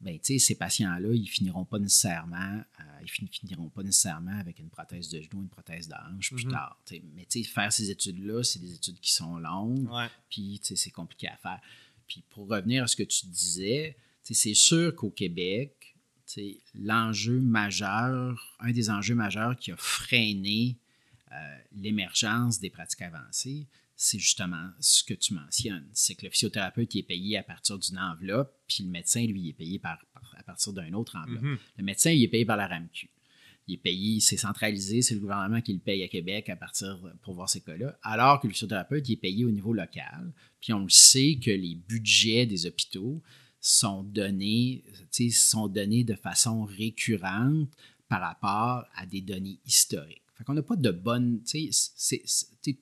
ben, 0.00 0.18
ces 0.22 0.54
patients-là, 0.54 1.14
ils 1.14 1.26
finiront 1.26 1.64
pas 1.64 1.78
nécessairement, 1.78 2.60
euh, 2.80 2.82
ils 3.02 3.28
finiront 3.28 3.70
pas 3.70 3.82
nécessairement 3.82 4.38
avec 4.38 4.58
une 4.58 4.68
prothèse 4.68 5.08
de 5.08 5.20
genou, 5.22 5.42
une 5.42 5.48
prothèse 5.48 5.88
de 5.88 5.94
hanche 5.94 6.32
plus 6.32 6.44
mhm. 6.44 6.52
tard. 6.52 6.78
Mais 7.14 7.26
faire 7.44 7.72
ces 7.72 7.90
études-là, 7.90 8.42
c'est 8.42 8.58
des 8.58 8.74
études 8.74 9.00
qui 9.00 9.12
sont 9.12 9.38
longues, 9.38 9.88
puis 10.28 10.60
c'est 10.62 10.90
compliqué 10.90 11.28
à 11.28 11.36
faire. 11.36 11.60
Puis 12.06 12.22
pour 12.30 12.48
revenir 12.48 12.84
à 12.84 12.86
ce 12.86 12.96
que 12.96 13.02
tu 13.02 13.26
disais, 13.26 13.96
c'est 14.22 14.54
sûr 14.54 14.94
qu'au 14.94 15.10
Québec, 15.10 15.96
l'enjeu 16.74 17.40
majeur, 17.40 18.56
un 18.60 18.72
des 18.72 18.90
enjeux 18.90 19.14
majeurs 19.14 19.56
qui 19.56 19.72
a 19.72 19.76
freiné 19.76 20.76
euh, 21.32 21.58
l'émergence 21.72 22.60
des 22.60 22.70
pratiques 22.70 23.02
avancées, 23.02 23.66
c'est 23.96 24.18
justement 24.18 24.70
ce 24.78 25.02
que 25.02 25.14
tu 25.14 25.32
mentionnes. 25.34 25.88
C'est 25.94 26.14
que 26.14 26.26
le 26.26 26.30
physiothérapeute 26.30 26.94
est 26.96 27.02
payé 27.02 27.38
à 27.38 27.42
partir 27.42 27.78
d'une 27.78 27.98
enveloppe, 27.98 28.54
puis 28.68 28.84
le 28.84 28.90
médecin, 28.90 29.24
lui, 29.24 29.48
est 29.48 29.54
payé 29.54 29.78
par, 29.78 29.98
à 30.36 30.42
partir 30.42 30.74
d'une 30.74 30.94
autre 30.94 31.16
enveloppe. 31.16 31.42
Mm-hmm. 31.42 31.58
Le 31.78 31.84
médecin, 31.84 32.10
il 32.10 32.22
est 32.22 32.28
payé 32.28 32.44
par 32.44 32.58
la 32.58 32.66
RAMQ. 32.66 33.08
Il 33.68 33.74
est 33.74 33.78
payé, 33.78 34.20
c'est 34.20 34.36
centralisé, 34.36 35.02
c'est 35.02 35.14
le 35.14 35.20
gouvernement 35.20 35.60
qui 35.60 35.72
le 35.72 35.80
paye 35.80 36.04
à 36.04 36.08
Québec 36.08 36.48
à 36.50 36.56
partir 36.56 37.00
pour 37.22 37.34
voir 37.34 37.48
ces 37.48 37.62
cas-là, 37.62 37.98
alors 38.02 38.40
que 38.40 38.46
le 38.46 38.52
physiothérapeute 38.52 39.08
il 39.08 39.14
est 39.14 39.16
payé 39.16 39.44
au 39.44 39.50
niveau 39.50 39.72
local. 39.72 40.32
Puis 40.60 40.72
on 40.72 40.84
le 40.84 40.90
sait 40.90 41.38
que 41.42 41.50
les 41.50 41.74
budgets 41.74 42.46
des 42.46 42.66
hôpitaux 42.66 43.22
sont 43.60 44.04
donnés, 44.04 44.84
sont 45.32 45.66
donnés 45.66 46.04
de 46.04 46.14
façon 46.14 46.64
récurrente 46.64 47.70
par 48.08 48.20
rapport 48.20 48.84
à 48.94 49.04
des 49.06 49.20
données 49.20 49.58
historiques. 49.64 50.22
Fait 50.36 50.44
qu'on 50.44 50.54
n'a 50.54 50.62
pas 50.62 50.76
de 50.76 50.90
bonne. 50.90 51.42
Tu 51.44 51.68
sais, 51.72 52.22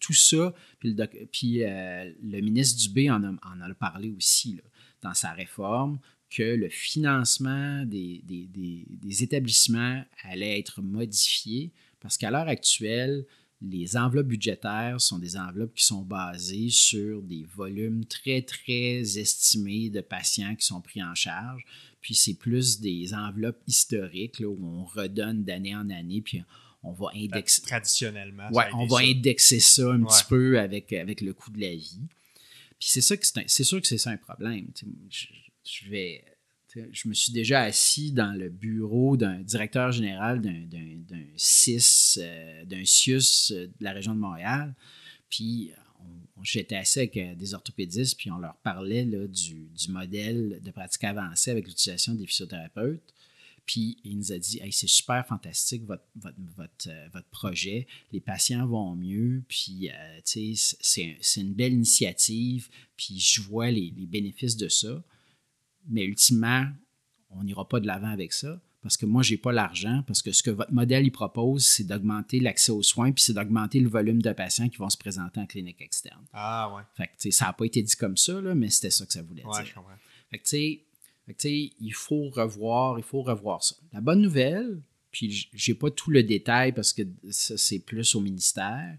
tout 0.01 0.13
ça. 0.13 0.53
Puis, 0.81 1.63
euh, 1.63 2.13
le 2.23 2.41
ministre 2.41 2.81
Dubé 2.83 3.11
en 3.11 3.23
a, 3.23 3.31
en 3.31 3.61
a 3.61 3.75
parlé 3.75 4.11
aussi 4.11 4.61
dans 5.03 5.15
sa 5.15 5.33
réforme 5.33 5.99
que 6.31 6.43
le 6.43 6.69
financement 6.69 7.85
des, 7.85 8.23
des, 8.25 8.49
des, 8.49 9.23
établissements 9.23 10.03
allait 10.25 10.59
être 10.59 10.83
modifié 10.83 11.71
parce 12.01 12.19
qu'à 12.19 12.31
l'heure 12.31 12.49
actuelle, 12.49 13.25
les 13.63 13.97
enveloppes 13.97 14.27
budgétaires 14.27 15.01
sont 15.01 15.19
des 15.19 15.37
enveloppes 15.37 15.75
qui 15.75 15.85
sont 15.85 16.03
basées 16.03 16.71
sur 16.71 17.23
des 17.23 17.47
volumes 17.55 18.05
très, 18.05 18.43
très 18.43 19.19
estimés 19.19 19.91
de 19.91 20.01
patients 20.01 20.57
qui 20.57 20.67
sont 20.67 20.81
pris 20.81 21.03
en 21.03 21.15
charge. 21.15 21.65
Puis 22.01 22.15
c'est 22.15 22.35
plus 22.35 22.81
des 22.81 23.15
enveloppes 23.15 23.63
historiques 23.67 24.43
où 24.45 24.59
on 24.67 24.85
redonne 24.85 25.45
d'année 25.45 25.75
en 25.75 25.89
année, 25.89 26.21
puis 26.21 26.43
on 26.85 26.93
va 26.93 27.09
indexer. 27.15 27.63
Traditionnellement. 27.63 28.49
Ouais, 28.53 28.67
on 28.75 28.87
va 28.87 28.99
indexer 28.99 29.61
ça 29.61 29.91
un 29.91 30.03
petit 30.05 30.25
peu 30.29 30.59
avec, 30.59 30.93
avec 30.93 31.21
le 31.21 31.33
coût 31.33 31.51
de 31.51 31.61
la 31.61 31.75
vie. 31.75 32.01
Puis 32.79 32.89
c'est 32.91 33.01
ça 33.01 33.17
que 33.17 33.25
c'est 33.47 33.65
sûr 33.65 33.81
que 33.81 33.87
c'est 33.87 33.99
ça 33.99 34.11
un 34.11 34.17
problème. 34.17 34.69
Je, 35.11 35.89
vais. 35.89 36.25
Je 36.75 37.09
me 37.09 37.15
suis 37.15 37.33
déjà 37.33 37.63
assis 37.63 38.13
dans 38.13 38.33
le 38.33 38.49
bureau 38.49 39.17
d'un 39.17 39.41
directeur 39.41 39.93
général 39.93 40.41
d'un 40.41 41.25
CIS, 41.37 42.19
euh, 42.19 42.65
d'un 42.65 42.85
CIUS 42.85 43.53
euh, 43.53 43.67
de 43.69 43.85
la 43.85 43.93
région 43.93 44.15
de 44.15 44.19
Montréal. 44.19 44.75
Puis 45.31 45.73
j'étais 46.43 46.77
assis 46.77 47.01
avec 47.01 47.17
euh, 47.17 47.35
des 47.35 47.55
orthopédistes, 47.55 48.19
puis 48.19 48.31
on 48.31 48.39
leur 48.39 48.57
parlait 48.57 49.05
là, 49.05 49.27
du, 49.27 49.69
du, 49.69 49.91
modèle 49.91 50.61
de 50.63 50.71
pratique 50.71 51.05
avancée 51.05 51.51
avec 51.51 51.67
l'utilisation 51.67 52.15
des 52.15 52.27
physiothérapeutes. 52.27 53.15
Puis 53.67 53.99
il 54.05 54.19
nous 54.19 54.33
a 54.33 54.39
dit 54.39 54.61
hey, 54.63 54.73
c'est 54.73 54.89
super 54.89 55.27
fantastique 55.27 55.85
votre, 55.85 56.05
votre, 56.17 56.37
votre, 56.57 56.89
euh, 56.89 57.09
votre, 57.13 57.29
projet, 57.29 57.87
les 58.13 58.21
patients 58.21 58.67
vont 58.67 58.95
mieux, 58.95 59.43
puis 59.49 59.91
euh, 59.91 60.21
c'est, 60.25 60.55
c'est 61.21 61.41
une 61.41 61.55
belle 61.55 61.73
initiative, 61.73 62.69
puis 62.97 63.19
je 63.19 63.41
vois 63.43 63.71
les, 63.71 63.93
les 63.97 64.07
bénéfices 64.07 64.57
de 64.57 64.69
ça. 64.69 65.03
Mais 65.89 66.05
ultimement, 66.05 66.67
on 67.31 67.45
n'ira 67.45 67.69
pas 67.69 67.81
de 67.81 67.87
l'avant 67.87 68.11
avec 68.11 68.33
ça 68.33 68.61
parce 68.85 68.99
que 68.99 69.07
moi, 69.07 69.23
je 69.23 69.33
n'ai 69.33 69.39
pas 69.39 69.51
l'argent, 69.51 70.03
parce 70.07 70.21
que 70.21 70.31
ce 70.31 70.43
que 70.43 70.51
votre 70.51 70.71
modèle 70.71 71.07
il 71.07 71.11
propose, 71.11 71.65
c'est 71.65 71.85
d'augmenter 71.85 72.39
l'accès 72.39 72.71
aux 72.71 72.83
soins, 72.83 73.13
puis 73.13 73.25
c'est 73.25 73.33
d'augmenter 73.33 73.81
le 73.81 73.89
volume 73.89 74.21
de 74.21 74.31
patients 74.33 74.69
qui 74.69 74.77
vont 74.77 74.91
se 74.91 74.99
présenter 74.99 75.41
en 75.41 75.47
clinique 75.47 75.81
externe. 75.81 76.23
Ah 76.35 76.71
ouais. 76.77 76.83
Fait 76.95 77.07
que, 77.07 77.31
ça 77.35 77.47
n'a 77.47 77.55
pas 77.55 77.65
été 77.65 77.83
dit 77.83 77.97
comme 77.97 78.19
ça, 78.19 78.43
là, 78.43 78.55
mais 78.55 78.69
c'était 78.69 78.91
ça 78.91 79.07
que 79.07 79.15
ça 79.15 79.23
voulait 79.23 79.43
ouais, 79.43 79.53
dire. 79.57 79.65
Je 79.65 79.75
comprends. 79.75 79.97
Fait 80.31 80.39
que, 80.39 80.83
fait 81.27 81.35
que, 81.35 81.49
il 81.49 81.95
faut 81.95 82.29
revoir, 82.31 82.99
il 82.99 83.05
faut 83.05 83.23
revoir 83.23 83.63
ça. 83.63 83.77
La 83.93 84.01
bonne 84.01 84.21
nouvelle, 84.21 84.83
puis 85.11 85.49
j'ai 85.53 85.75
pas 85.75 85.91
tout 85.91 86.11
le 86.11 86.23
détail 86.23 86.73
parce 86.73 86.93
que 86.93 87.03
c'est 87.31 87.79
plus 87.79 88.15
au 88.15 88.21
ministère, 88.21 88.99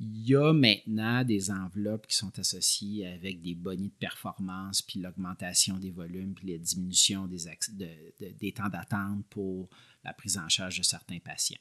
il 0.00 0.28
y 0.28 0.34
a 0.34 0.52
maintenant 0.52 1.22
des 1.22 1.50
enveloppes 1.50 2.08
qui 2.08 2.16
sont 2.16 2.36
associées 2.38 3.06
avec 3.06 3.40
des 3.40 3.54
bonnies 3.54 3.88
de 3.90 3.94
performance, 3.94 4.82
puis 4.82 4.98
l'augmentation 4.98 5.78
des 5.78 5.92
volumes, 5.92 6.34
puis 6.34 6.50
la 6.50 6.58
diminution 6.58 7.28
des, 7.28 7.44
des 8.18 8.52
temps 8.52 8.68
d'attente 8.68 9.24
pour 9.30 9.68
la 10.04 10.12
prise 10.12 10.38
en 10.38 10.48
charge 10.48 10.78
de 10.78 10.82
certains 10.82 11.20
patients. 11.20 11.60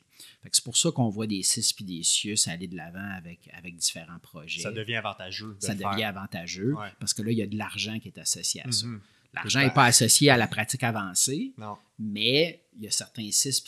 C'est 0.51 0.63
pour 0.63 0.75
ça 0.75 0.89
qu'on 0.91 1.09
voit 1.09 1.27
des 1.27 1.43
CIS 1.43 1.73
puis 1.75 1.85
des 1.85 2.01
CIUS 2.01 2.47
aller 2.47 2.67
de 2.67 2.75
l'avant 2.75 3.11
avec, 3.15 3.47
avec 3.53 3.75
différents 3.75 4.17
projets. 4.17 4.61
Ça 4.61 4.71
devient 4.71 4.95
avantageux. 4.95 5.55
ça 5.59 5.75
devient 5.75 6.05
avantageux 6.05 6.73
parce 6.99 7.13
que 7.13 7.21
là, 7.21 7.31
il 7.31 7.37
y 7.37 7.43
a 7.43 7.47
de 7.47 7.57
l'argent 7.57 7.99
qui 7.99 8.07
est 8.07 8.17
associé 8.17 8.63
à 8.65 8.71
ça. 8.71 8.87
L'argent 9.33 9.61
n'est 9.61 9.71
pas 9.73 9.85
associé 9.85 10.29
à 10.29 10.37
la 10.37 10.47
pratique 10.47 10.83
avancée, 10.83 11.53
non. 11.57 11.77
mais 11.97 12.63
il 12.75 12.83
y 12.83 12.87
a 12.87 12.91
certains 12.91 13.29
CIS 13.31 13.61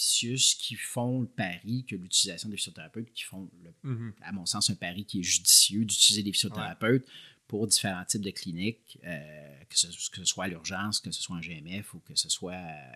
qui 0.60 0.76
font 0.76 1.22
le 1.22 1.28
pari 1.28 1.86
que 1.88 1.96
l'utilisation 1.96 2.50
des 2.50 2.58
physiothérapeutes, 2.58 3.12
qui 3.14 3.24
font, 3.24 3.50
Mhm. 3.84 4.14
à 4.24 4.32
mon 4.32 4.46
sens, 4.46 4.70
un 4.70 4.76
pari 4.76 5.06
qui 5.06 5.20
est 5.20 5.24
judicieux 5.24 5.86
d'utiliser 5.86 6.24
des 6.24 6.32
physiothérapeutes 6.34 7.06
pour 7.48 7.68
différents 7.68 8.04
types 8.06 8.22
de 8.22 8.32
cliniques, 8.32 8.98
euh, 9.06 9.64
que, 9.70 9.78
ce, 9.78 9.88
que, 10.10 10.18
ce, 10.18 10.26
soit 10.26 10.46
à 10.46 10.48
l'urgence, 10.48 11.00
que 11.00 11.12
ce 11.12 11.22
soit 11.22 11.36
en 11.36 11.40
GMF 11.40 11.94
ou 11.94 12.00
que 12.00 12.16
ce 12.16 12.28
soit, 12.30 12.54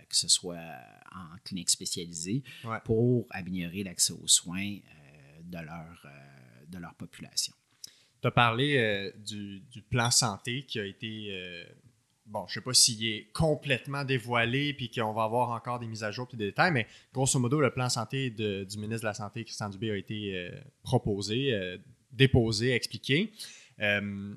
que 0.10 0.16
ce 0.16 0.28
soit 0.28 0.58
en 1.14 1.38
clinique 1.44 1.70
spécialisée, 1.70 2.44
Ouais. 2.64 2.80
pour 2.84 3.28
améliorer 3.30 3.84
l'accès 3.84 4.14
aux 4.14 4.28
soins 4.28 4.78
euh, 4.78 5.42
de, 5.44 5.58
leur, 5.60 6.02
euh, 6.06 6.66
de 6.70 6.78
leur 6.80 6.96
population. 6.96 7.54
Tu 8.22 8.28
as 8.28 8.32
parlé 8.32 9.12
du, 9.26 9.60
du, 9.72 9.82
plan 9.84 10.10
santé 10.10 10.64
qui 10.66 10.80
a 10.80 10.86
été 10.86 11.32
bon, 12.28 12.46
je 12.48 12.52
ne 12.52 12.54
sais 12.56 12.62
pas 12.62 12.74
s'il 12.74 13.06
est 13.06 13.32
complètement 13.34 14.04
dévoilé 14.04 14.74
puis 14.74 14.92
qu'on 14.92 15.14
va 15.14 15.24
avoir 15.24 15.52
encore 15.52 15.80
des 15.80 15.88
mises 15.88 16.04
à 16.04 16.12
jour 16.12 16.28
et 16.34 16.38
des 16.38 16.46
détails, 16.46 16.72
mais 16.72 16.88
grosso 17.14 17.40
modo, 17.40 17.60
le 17.60 17.72
plan 17.72 17.90
santé 17.90 18.30
de, 18.30 18.64
du 18.64 18.78
ministre 18.78 19.02
de 19.02 19.08
la 19.08 19.14
Santé, 19.14 19.44
Christian 19.44 19.70
Dubé, 19.70 19.92
a 19.92 19.96
été 19.96 20.36
euh, 20.36 20.52
proposé, 20.84 21.54
euh, 21.54 21.78
déposé, 22.12 22.74
expliqué. 22.74 23.32
Euh, 23.80 24.36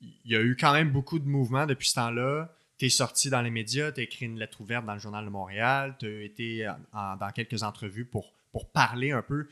il 0.00 0.32
y 0.32 0.36
a 0.36 0.40
eu 0.40 0.56
quand 0.58 0.72
même 0.72 0.90
beaucoup 0.90 1.18
de 1.18 1.26
mouvements 1.26 1.66
depuis 1.66 1.88
ce 1.88 1.94
temps-là. 1.94 2.52
Tu 2.78 2.86
es 2.86 2.88
sorti 2.88 3.28
dans 3.28 3.42
les 3.42 3.50
médias, 3.50 3.92
tu 3.92 4.00
as 4.00 4.04
écrit 4.04 4.26
une 4.26 4.38
lettre 4.38 4.60
ouverte 4.60 4.86
dans 4.86 4.94
le 4.94 5.00
Journal 5.00 5.24
de 5.24 5.30
Montréal, 5.30 5.96
tu 5.98 6.06
as 6.06 6.22
été 6.22 6.72
dans 6.94 7.30
quelques 7.34 7.62
entrevues 7.62 8.06
pour, 8.06 8.32
pour 8.50 8.70
parler 8.70 9.10
un 9.10 9.20
peu 9.20 9.46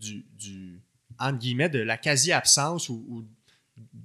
du, 0.00 0.26
du, 0.36 0.80
entre 1.20 1.38
guillemets, 1.38 1.68
de 1.68 1.78
la 1.78 1.96
quasi-absence 1.96 2.88
ou 2.88 3.24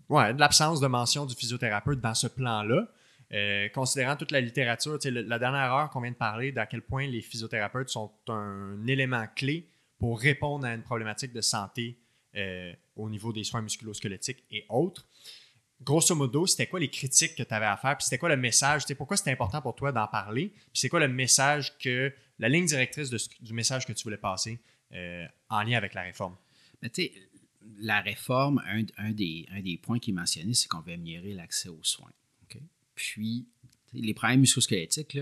ouais, 0.09 0.33
de 0.33 0.39
l'absence 0.39 0.79
de 0.79 0.87
mention 0.87 1.25
du 1.25 1.35
physiothérapeute 1.35 1.99
dans 1.99 2.13
ce 2.13 2.27
plan-là. 2.27 2.87
Euh, 3.33 3.67
considérant 3.69 4.15
toute 4.15 4.31
la 4.31 4.41
littérature, 4.41 4.99
la 5.03 5.39
dernière 5.39 5.73
heure 5.73 5.89
qu'on 5.89 6.01
vient 6.01 6.11
de 6.11 6.15
parler 6.15 6.51
d'à 6.51 6.67
quel 6.67 6.81
point 6.81 7.07
les 7.07 7.21
physiothérapeutes 7.21 7.89
sont 7.89 8.11
un 8.27 8.85
élément 8.85 9.25
clé 9.35 9.67
pour 9.97 10.19
répondre 10.19 10.67
à 10.67 10.73
une 10.73 10.83
problématique 10.83 11.33
de 11.33 11.41
santé 11.41 11.97
euh, 12.35 12.73
au 12.95 13.09
niveau 13.09 13.33
des 13.33 13.43
soins 13.43 13.61
musculosquelettiques 13.61 14.43
et 14.51 14.65
autres. 14.69 15.07
Grosso 15.81 16.13
modo, 16.15 16.45
c'était 16.45 16.67
quoi 16.67 16.79
les 16.79 16.89
critiques 16.89 17.35
que 17.35 17.43
tu 17.43 17.53
avais 17.53 17.65
à 17.65 17.75
faire? 17.75 17.97
Puis 17.97 18.05
c'était 18.05 18.17
quoi 18.17 18.29
le 18.29 18.37
message? 18.37 18.85
Pourquoi 18.95 19.17
c'était 19.17 19.31
important 19.31 19.61
pour 19.61 19.75
toi 19.75 19.91
d'en 19.91 20.07
parler? 20.07 20.49
Puis 20.49 20.69
c'est 20.73 20.89
quoi 20.89 20.99
le 20.99 21.07
message 21.07 21.77
que, 21.79 22.13
la 22.39 22.49
ligne 22.49 22.65
directrice 22.65 23.09
du 23.09 23.53
message 23.53 23.85
que 23.85 23.93
tu 23.93 24.03
voulais 24.03 24.17
passer 24.17 24.59
euh, 24.93 25.25
en 25.49 25.63
lien 25.63 25.77
avec 25.77 25.93
la 25.93 26.01
réforme? 26.03 26.35
La 27.77 28.01
réforme, 28.01 28.61
un, 28.65 28.83
un, 28.97 29.11
des, 29.11 29.45
un 29.51 29.61
des 29.61 29.77
points 29.77 29.99
qui 29.99 30.11
est 30.11 30.13
mentionné, 30.13 30.53
c'est 30.53 30.67
qu'on 30.67 30.81
veut 30.81 30.93
améliorer 30.93 31.33
l'accès 31.33 31.69
aux 31.69 31.83
soins. 31.83 32.11
Okay? 32.43 32.63
Puis, 32.95 33.47
les 33.93 34.13
problèmes 34.13 34.41
musculosquelettiques, 34.41 35.17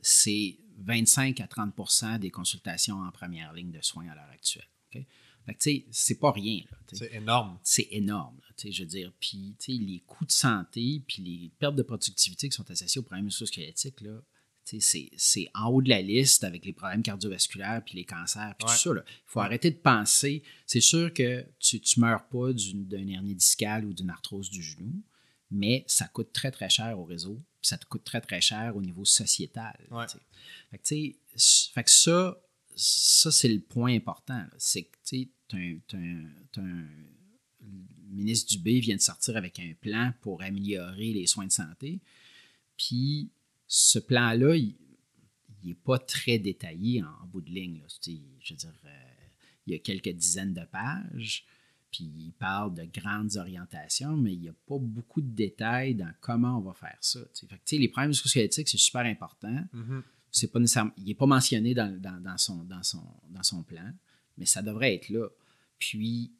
c'est 0.00 0.58
25 0.78 1.40
à 1.40 1.46
30% 1.46 2.18
des 2.18 2.30
consultations 2.30 3.00
en 3.00 3.10
première 3.10 3.52
ligne 3.52 3.70
de 3.70 3.82
soins 3.82 4.08
à 4.08 4.14
l'heure 4.14 4.30
actuelle. 4.32 4.68
Okay? 4.88 5.06
Fait 5.46 5.54
que, 5.54 5.86
c'est 5.90 6.18
pas 6.18 6.32
rien. 6.32 6.62
C'est 6.92 7.12
énorme. 7.14 7.58
C'est 7.62 7.88
énorme, 7.90 8.36
là, 8.38 8.70
je 8.70 8.82
veux 8.82 8.88
dire. 8.88 9.12
Puis, 9.18 9.56
les 9.68 10.02
coûts 10.06 10.26
de 10.26 10.32
santé, 10.32 11.02
puis 11.06 11.22
les 11.22 11.50
pertes 11.58 11.76
de 11.76 11.82
productivité 11.82 12.48
qui 12.48 12.54
sont 12.54 12.70
associées 12.70 12.98
aux 12.98 13.04
problèmes 13.04 13.24
musculosquelettiques, 13.24 14.00
là, 14.02 14.20
c'est 14.64 15.48
en 15.54 15.68
haut 15.68 15.82
de 15.82 15.88
la 15.88 16.00
liste 16.00 16.44
avec 16.44 16.64
les 16.64 16.72
problèmes 16.72 17.02
cardiovasculaires 17.02 17.82
puis 17.84 17.96
les 17.96 18.04
cancers 18.04 18.54
puis 18.58 18.68
ouais. 18.68 18.74
tout 18.74 18.78
ça. 18.78 18.90
Il 18.94 19.02
faut 19.26 19.40
ouais. 19.40 19.46
arrêter 19.46 19.70
de 19.70 19.76
penser. 19.76 20.42
C'est 20.66 20.80
sûr 20.80 21.12
que 21.12 21.44
tu 21.58 21.76
ne 21.76 22.00
meurs 22.00 22.28
pas 22.28 22.52
d'une 22.52 23.08
hernie 23.08 23.34
discale 23.34 23.84
ou 23.84 23.92
d'une 23.92 24.10
arthrose 24.10 24.50
du 24.50 24.62
genou, 24.62 25.02
mais 25.50 25.84
ça 25.86 26.06
coûte 26.06 26.32
très, 26.32 26.50
très 26.50 26.70
cher 26.70 26.98
au 26.98 27.04
réseau 27.04 27.36
puis 27.60 27.68
ça 27.68 27.76
te 27.76 27.84
coûte 27.84 28.04
très, 28.04 28.20
très 28.22 28.40
cher 28.40 28.74
au 28.74 28.80
niveau 28.80 29.04
sociétal. 29.04 29.78
Ouais. 29.90 30.06
Fait 30.70 30.78
que, 30.78 31.10
fait 31.74 31.84
que 31.84 31.90
ça, 31.90 32.40
ça 32.74 33.30
c'est 33.30 33.48
le 33.48 33.60
point 33.60 33.94
important. 33.94 34.42
C'est 34.56 34.84
que 34.84 34.96
tu 35.04 35.30
as 35.52 35.96
un 36.56 36.86
le 37.62 38.16
ministre 38.16 38.50
Dubé 38.50 38.80
vient 38.80 38.96
de 38.96 39.00
sortir 39.00 39.36
avec 39.36 39.60
un 39.60 39.72
plan 39.80 40.12
pour 40.20 40.42
améliorer 40.42 41.12
les 41.12 41.26
soins 41.26 41.46
de 41.46 41.52
santé. 41.52 42.00
Puis 42.76 43.30
ce 43.72 44.00
plan-là, 44.00 44.56
il 44.56 44.74
n'est 45.62 45.74
pas 45.74 46.00
très 46.00 46.40
détaillé 46.40 47.04
en, 47.04 47.06
en, 47.06 47.26
bout 47.28 47.40
de 47.40 47.50
ligne. 47.50 47.78
Là. 47.78 47.86
Je 48.40 48.52
veux 48.52 48.56
dire, 48.56 48.74
euh, 48.84 48.88
il 49.64 49.72
y 49.72 49.76
a 49.76 49.78
quelques 49.78 50.08
dizaines 50.08 50.52
de 50.52 50.64
pages, 50.64 51.46
puis 51.92 52.02
il 52.04 52.32
parle 52.32 52.74
de 52.74 52.84
grandes 52.84 53.36
orientations, 53.36 54.16
mais 54.16 54.32
il 54.32 54.40
n'y 54.40 54.48
a 54.48 54.54
pas 54.66 54.78
beaucoup 54.78 55.20
de 55.20 55.30
détails 55.30 55.94
dans 55.94 56.12
comment 56.20 56.58
on 56.58 56.62
va 56.62 56.74
faire 56.74 56.98
ça. 57.00 57.20
Fait 57.32 57.46
que, 57.46 57.76
les 57.76 57.88
problèmes 57.88 58.08
musculosquelettiques, 58.08 58.68
c'est 58.68 58.76
super 58.76 59.02
important. 59.02 59.64
Mm 59.72 59.82
-hmm. 59.82 60.02
C'est 60.32 60.50
pas 60.50 60.58
nécessairement, 60.58 60.94
il 60.96 61.04
n'est 61.04 61.14
pas 61.14 61.26
mentionné 61.26 61.72
dans, 61.72 61.96
dans, 62.00 62.20
dans, 62.20 62.38
son, 62.38 62.64
dans, 62.64 62.82
son, 62.82 63.04
dans 63.28 63.44
son 63.44 63.62
plan, 63.62 63.92
mais 64.36 64.46
ça 64.46 64.62
devrait 64.62 64.94
être 64.96 65.10
là. 65.10 65.28
Puis, 65.78 66.32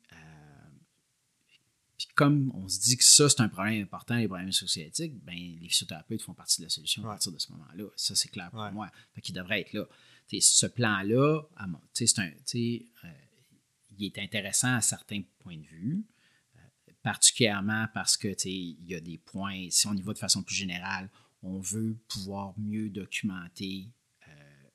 puis 2.06 2.14
comme 2.14 2.50
on 2.54 2.66
se 2.66 2.80
dit 2.80 2.96
que 2.96 3.04
ça, 3.04 3.28
c'est 3.28 3.42
un 3.42 3.48
problème 3.50 3.82
important, 3.82 4.16
les 4.16 4.26
problèmes 4.26 4.46
musculosquelettiques, 4.46 5.22
ben, 5.22 5.34
les 5.34 5.68
physiothérapeutes 5.68 6.22
font 6.22 6.32
partie 6.32 6.62
de 6.62 6.66
la 6.66 6.70
solution 6.70 7.02
ouais. 7.02 7.08
à 7.08 7.12
partir 7.12 7.30
de 7.30 7.38
ce 7.38 7.52
moment-là. 7.52 7.84
Ça, 7.94 8.14
c'est 8.14 8.30
clair 8.30 8.50
pour 8.50 8.60
ouais. 8.60 8.72
moi. 8.72 8.90
Fait 9.14 9.20
qu'il 9.20 9.34
devrait 9.34 9.60
être 9.60 9.74
là. 9.74 9.84
T'sais, 10.26 10.40
ce 10.40 10.64
plan-là, 10.64 11.42
c'est 11.92 12.18
un, 12.18 12.30
euh, 12.30 13.12
il 13.98 14.06
est 14.06 14.18
intéressant 14.18 14.76
à 14.76 14.80
certains 14.80 15.20
points 15.40 15.58
de 15.58 15.66
vue, 15.66 16.06
euh, 16.56 16.92
particulièrement 17.02 17.86
parce 17.92 18.16
que 18.16 18.34
il 18.46 18.86
y 18.86 18.94
a 18.94 19.00
des 19.00 19.18
points, 19.18 19.68
si 19.68 19.86
on 19.86 19.92
y 19.92 20.00
va 20.00 20.14
de 20.14 20.18
façon 20.18 20.42
plus 20.42 20.54
générale, 20.54 21.10
on 21.42 21.58
veut 21.58 21.98
pouvoir 22.08 22.54
mieux 22.58 22.88
documenter 22.88 23.92
euh, 24.26 24.32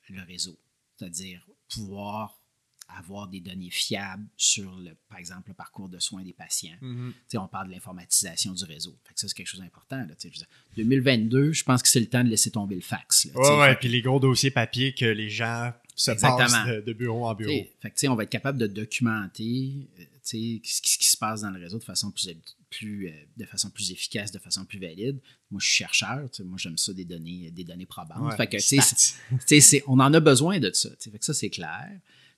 le 0.09 0.21
réseau, 0.21 0.59
c'est-à-dire 0.95 1.47
pouvoir 1.69 2.39
avoir 2.87 3.27
des 3.27 3.39
données 3.39 3.69
fiables 3.69 4.25
sur, 4.37 4.75
le, 4.77 4.91
par 5.09 5.17
exemple, 5.17 5.49
le 5.49 5.53
parcours 5.53 5.89
de 5.89 5.99
soins 5.99 6.23
des 6.23 6.33
patients. 6.33 6.77
Mm 6.81 7.09
-hmm. 7.09 7.37
On 7.39 7.47
parle 7.47 7.67
de 7.67 7.73
l'informatisation 7.73 8.53
du 8.53 8.63
réseau. 8.63 8.95
Fait 9.03 9.13
que 9.13 9.19
ça, 9.19 9.27
c'est 9.27 9.35
quelque 9.35 9.47
chose 9.47 9.59
d'important. 9.61 9.97
Là, 9.97 10.13
je 10.23 10.29
dire, 10.29 10.47
2022, 10.77 11.51
je 11.51 11.63
pense 11.63 11.81
que 11.81 11.89
c'est 11.89 11.99
le 11.99 12.07
temps 12.07 12.23
de 12.23 12.29
laisser 12.29 12.51
tomber 12.51 12.75
le 12.75 12.81
fax. 12.81 13.27
Oui, 13.33 13.41
ouais, 13.41 13.59
ouais, 13.59 13.75
puis 13.75 13.89
les 13.89 14.01
gros 14.01 14.19
dossiers 14.19 14.51
papier 14.51 14.93
que 14.93 15.05
les 15.05 15.29
gens 15.29 15.73
se 15.95 16.11
Exactement. 16.11 16.47
passent 16.47 16.67
de, 16.67 16.81
de, 16.81 16.93
bureau 16.93 17.25
en 17.27 17.33
bureau. 17.33 17.65
Fait 17.81 17.89
que, 17.89 18.07
on 18.07 18.15
va 18.15 18.23
être 18.23 18.29
capable 18.29 18.57
de 18.57 18.67
documenter 18.67 19.87
ce 20.23 20.35
qui, 20.37 20.61
ce 20.63 20.97
qui 20.97 21.07
se 21.07 21.17
passe 21.17 21.41
dans 21.41 21.51
le 21.51 21.59
réseau 21.59 21.77
de 21.77 21.83
façon 21.83 22.11
plus, 22.11 22.35
plus, 22.69 23.11
de 23.37 23.45
façon 23.45 23.69
plus 23.69 23.91
efficace, 23.91 24.31
de 24.31 24.39
façon 24.39 24.65
plus 24.65 24.79
valide. 24.79 25.19
Moi, 25.51 25.59
je 25.61 25.67
suis 25.67 25.75
chercheur. 25.77 26.27
Moi, 26.43 26.57
j'aime 26.57 26.77
ça 26.77 26.93
des 26.93 27.05
données, 27.05 27.51
des 27.51 27.63
données 27.63 27.85
probantes. 27.85 28.19
Ouais, 28.19 28.35
fait 28.35 28.47
que, 28.47 28.59
c 28.59 28.77
est, 28.77 29.59
c 29.61 29.77
est, 29.77 29.83
on 29.87 29.99
en 29.99 30.13
a 30.13 30.19
besoin 30.19 30.59
de 30.59 30.71
ça. 30.73 30.89
Fait 30.99 31.17
que 31.17 31.25
ça, 31.25 31.33
c'est 31.33 31.49
clair. 31.49 31.89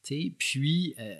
T'sais, 0.08 0.34
puis, 0.38 0.95
euh, 0.99 1.16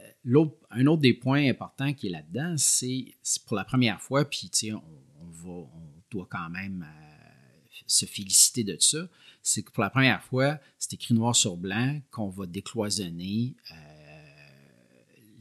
un 0.70 0.86
autre 0.86 1.02
des 1.02 1.14
points 1.14 1.50
importants 1.50 1.94
qui 1.94 2.08
est 2.08 2.10
là-dedans, 2.10 2.56
c'est 2.56 3.14
pour 3.46 3.58
la 3.58 3.66
première 3.66 4.02
fois, 4.02 4.24
puis 4.24 4.50
on, 4.72 4.82
on, 5.20 5.30
va, 5.30 5.50
on 5.50 5.92
doit 6.09 6.28
quand 6.32 6.50
même 6.50 6.88
euh, 6.88 7.80
se 7.86 8.05
féliciter 8.05 8.64
de 8.64 8.78
ça, 8.80 9.00
c'est 9.43 9.62
que 9.64 9.72
pour 9.72 9.84
la 9.84 9.89
première 9.89 10.24
fois, 10.24 10.58
c'est 10.80 10.93
écrit 10.93 11.14
noir 11.14 11.36
sur 11.36 11.58
blanc 11.58 12.00
qu'on 12.12 12.30
va 12.30 12.46
décloisonner 12.46 13.58
euh, 13.72 13.76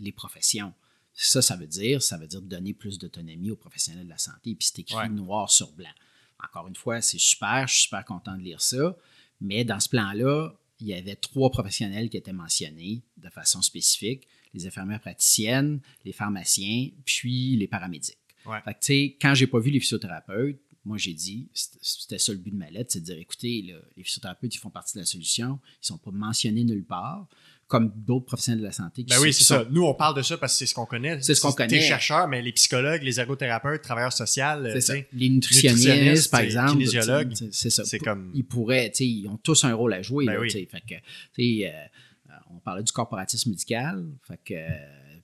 les 0.01 0.11
professions. 0.11 0.75
Ça, 1.15 1.41
ça 1.41 1.55
veut 1.55 1.69
dire, 1.69 2.03
ça 2.03 2.19
veut 2.19 2.27
dire 2.27 2.43
donner 2.43 2.75
plus 2.75 2.99
d'autonomie 2.99 3.53
aux 3.53 3.57
professionnels 3.57 4.07
de 4.07 4.11
la 4.11 4.19
santé, 4.19 4.57
puis 4.57 4.73
c'est 4.75 4.81
écrit 4.81 4.97
ouais. 4.97 5.09
noir 5.09 5.53
sur 5.53 5.71
blanc. 5.71 5.95
Encore 6.43 6.67
une 6.67 6.75
fois, 6.75 7.01
c'est 7.01 7.21
super, 7.21 7.69
je 7.69 7.75
suis 7.75 7.83
super 7.85 8.05
content 8.05 8.37
de 8.37 8.43
lire 8.43 8.61
ça. 8.61 8.97
Mais 9.41 9.65
dans 9.65 9.79
ce 9.79 9.89
plan-là, 9.89 10.53
il 10.81 10.87
y 10.89 10.95
avait 10.95 11.17
trois 11.17 11.51
professionnels 11.51 12.11
qui 12.11 12.17
étaient 12.17 12.33
mentionnés 12.33 13.03
de 13.17 13.29
façon 13.29 13.63
spécifique 13.63 14.27
les 14.55 14.67
infirmières 14.67 15.01
praticiennes, 15.01 15.81
les 16.05 16.13
pharmaciens, 16.13 16.89
puis 17.05 17.57
les 17.57 17.69
paramédics. 17.69 18.17
Ouais. 18.47 18.61
Fait 18.65 18.75
que, 18.75 18.79
tu 18.79 18.87
sais, 18.87 19.17
quand 19.21 19.35
j'ai 19.35 19.47
pas 19.47 19.59
vu 19.59 19.71
les 19.71 19.81
physiothérapeutes, 19.81 20.61
moi, 20.85 20.99
j'ai 20.99 21.15
dit, 21.15 21.49
c'était 21.53 22.19
ça 22.19 22.33
le 22.33 22.39
but 22.39 22.53
de 22.53 22.57
ma 22.57 22.71
lettre, 22.71 22.93
c'est 22.93 23.01
de 23.01 23.05
dire, 23.05 23.19
écoutez, 23.19 23.75
les 23.97 24.05
physiothérapeutes, 24.05 24.55
ils 24.55 24.59
font 24.59 24.71
partie 24.71 24.95
de 24.95 25.01
la 25.01 25.07
solution, 25.07 25.59
ils 25.83 25.87
sont 25.87 25.99
pas 25.99 26.13
mentionnés 26.13 26.65
nulle 26.65 26.85
part 26.85 27.29
comme 27.67 27.93
d'autres 27.97 28.27
professionnels 28.27 28.61
de 28.61 28.67
la 28.67 28.73
santé. 28.73 29.05
ben 29.09 29.19
oui, 29.21 29.33
c'est 29.33 29.45
ça. 29.45 29.67
Nous, 29.71 29.83
on 29.85 29.95
parle 29.95 30.17
de 30.17 30.23
ça 30.23 30.37
parce 30.37 30.53
que 30.53 30.59
c'est 30.59 30.67
ce 30.67 30.75
qu'on 30.75 30.87
connaît. 30.87 31.21
C'est 31.21 31.35
ce 31.35 31.41
qu'on 31.41 31.53
connaît. 31.53 31.69
T'es 31.69 31.81
chercheur, 31.81 32.29
mais 32.29 32.41
les 32.41 32.53
psychologues, 32.53 33.03
les 33.03 33.19
ergothérapeutes, 33.19 33.83
travailleurs 33.83 34.13
sociaux. 34.13 34.45
Les 34.61 35.29
nutritionnistes, 35.29 35.87
nutritionnistes 35.87 36.31
par 36.31 36.41
exemple, 36.41 36.73
kinésiologues, 36.73 37.35
c'est 37.51 37.71
ça. 37.71 37.85
C'est 37.85 37.99
comme 37.99 38.31
ils 38.35 38.45
pourraient, 38.45 38.91
tu 38.91 38.99
sais, 38.99 39.07
ils 39.07 39.29
ont 39.29 39.37
tous 39.37 39.65
un 39.65 39.75
rôle 39.75 39.95
à 39.95 40.03
jouer. 40.03 40.27
Ben 40.27 40.35
là, 40.35 40.41
oui. 40.41 40.51
Fait 40.51 40.67
que, 40.67 40.95
tu 40.95 41.61
sais, 41.61 41.73
euh, 41.73 42.33
on 42.51 42.59
parlait 42.59 42.83
du 42.83 42.93
corporatisme 42.93 43.51
médical, 43.51 44.07
fait 44.27 44.41
que 44.45 44.55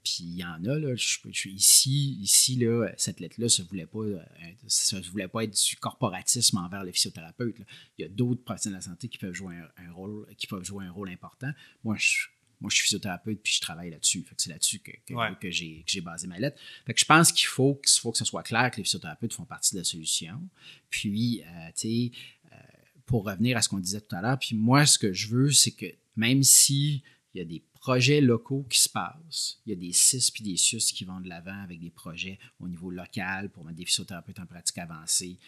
puis 0.03 0.25
il 0.25 0.37
y 0.37 0.45
en 0.45 0.65
a, 0.65 0.79
là, 0.79 0.97
je, 0.97 1.19
je, 1.31 1.49
ici, 1.49 2.19
ici 2.21 2.57
là, 2.57 2.89
cette 2.97 3.21
lettre-là, 3.21 3.49
ça 3.49 3.63
ne 3.63 3.69
voulait, 3.69 3.87
pas, 3.87 4.01
euh, 4.01 4.19
ça 4.67 5.01
voulait 5.13 5.29
pas 5.29 5.45
être 5.45 5.53
du 5.53 5.77
corporatisme 5.77 6.59
envers 6.59 6.83
les 6.83 6.93
physiothérapeutes. 6.93 7.61
Là. 7.61 7.65
Il 7.99 8.03
y 8.03 8.05
a 8.05 8.09
d'autres 8.09 8.43
professionnels 8.43 8.81
de 8.81 8.85
la 8.85 8.91
santé 8.91 9.09
qui 9.09 9.19
peuvent 9.19 9.33
jouer 9.33 9.55
un, 9.55 9.85
un, 9.85 9.93
rôle, 9.93 10.27
qui 10.37 10.49
peuvent 10.49 10.65
jouer 10.65 10.87
un 10.87 10.91
rôle 10.91 11.09
important. 11.09 11.51
Moi, 11.85 11.97
je, 11.99 12.27
moi, 12.63 12.71
je 12.71 12.77
suis 12.77 12.85
physiothérapeute 12.85 13.41
puis 13.43 13.55
je 13.55 13.61
travaille 13.61 13.91
là-dessus. 13.91 14.25
c'est 14.37 14.51
là-dessus 14.51 14.79
que, 14.79 14.93
que, 15.05 15.15
ouais. 15.15 15.29
que 15.41 15.51
j'ai, 15.51 15.85
basé 16.01 16.29
ma 16.29 16.39
lettre. 16.39 16.61
Fait 16.87 16.95
que 16.95 17.01
je 17.01 17.05
pense 17.05 17.33
qu'il 17.33 17.49
faut, 17.49 17.75
qu'il 17.75 18.01
faut 18.01 18.13
que 18.13 18.19
ce 18.19 18.25
soit 18.25 18.45
clair 18.45 18.71
que 18.71 18.77
les 18.77 18.85
physiothérapeutes 18.85 19.35
font 19.35 19.45
partie 19.45 19.75
de 19.75 19.81
la 19.81 19.85
solution. 19.85 20.41
Puis, 20.89 21.43
euh, 21.43 21.67
tu 21.75 22.11
sais, 22.11 22.13
euh, 22.53 22.57
pour 23.05 23.25
revenir 23.25 23.57
à 23.57 23.63
ce 23.63 23.69
qu'on 23.69 23.81
disait 23.81 24.01
tout 24.01 24.15
à 24.15 24.23
l'heure, 24.23 24.39
puis 24.39 24.55
moi, 24.55 24.87
ce 24.87 24.99
que 24.99 25.13
je 25.13 25.29
veux, 25.29 25.51
c'est 25.51 25.73
que 25.73 25.87
même 26.15 26.45
si 26.45 27.03
il 27.35 27.39
y 27.39 27.41
a 27.41 27.45
des 27.45 27.65
projets 27.75 28.21
locaux 28.21 28.65
qui 28.71 28.79
se 28.79 28.89
passent. 28.89 29.59
Il 29.67 29.71
y 29.71 29.73
a 29.73 29.77
des 29.77 29.93
CIS 29.93 30.31
puis 30.33 30.45
des 30.45 30.57
SUS 30.57 30.93
qui 30.93 31.05
vont 31.05 31.19
de 31.19 31.29
l'avant 31.29 31.63
avec 31.63 31.81
des 31.81 31.91
projets 31.91 32.39
au 32.61 32.69
niveau 32.69 32.91
local 32.91 33.51
pour 33.51 33.65
mettre 33.65 33.79
des 33.79 33.87
physiothérapeutes 33.87 34.39
en 34.39 34.47
pratique 34.47 34.79
avancée 34.79 35.39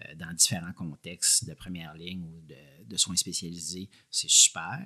euh, 0.00 0.14
dans 0.14 0.32
différents 0.32 0.72
contextes 0.72 1.44
de 1.44 1.52
première 1.52 1.94
ligne 1.94 2.22
ou 2.22 2.40
de, 2.48 2.86
de 2.86 2.96
soins 2.96 3.16
spécialisés. 3.16 3.90
C'est 4.10 4.30
super. 4.30 4.80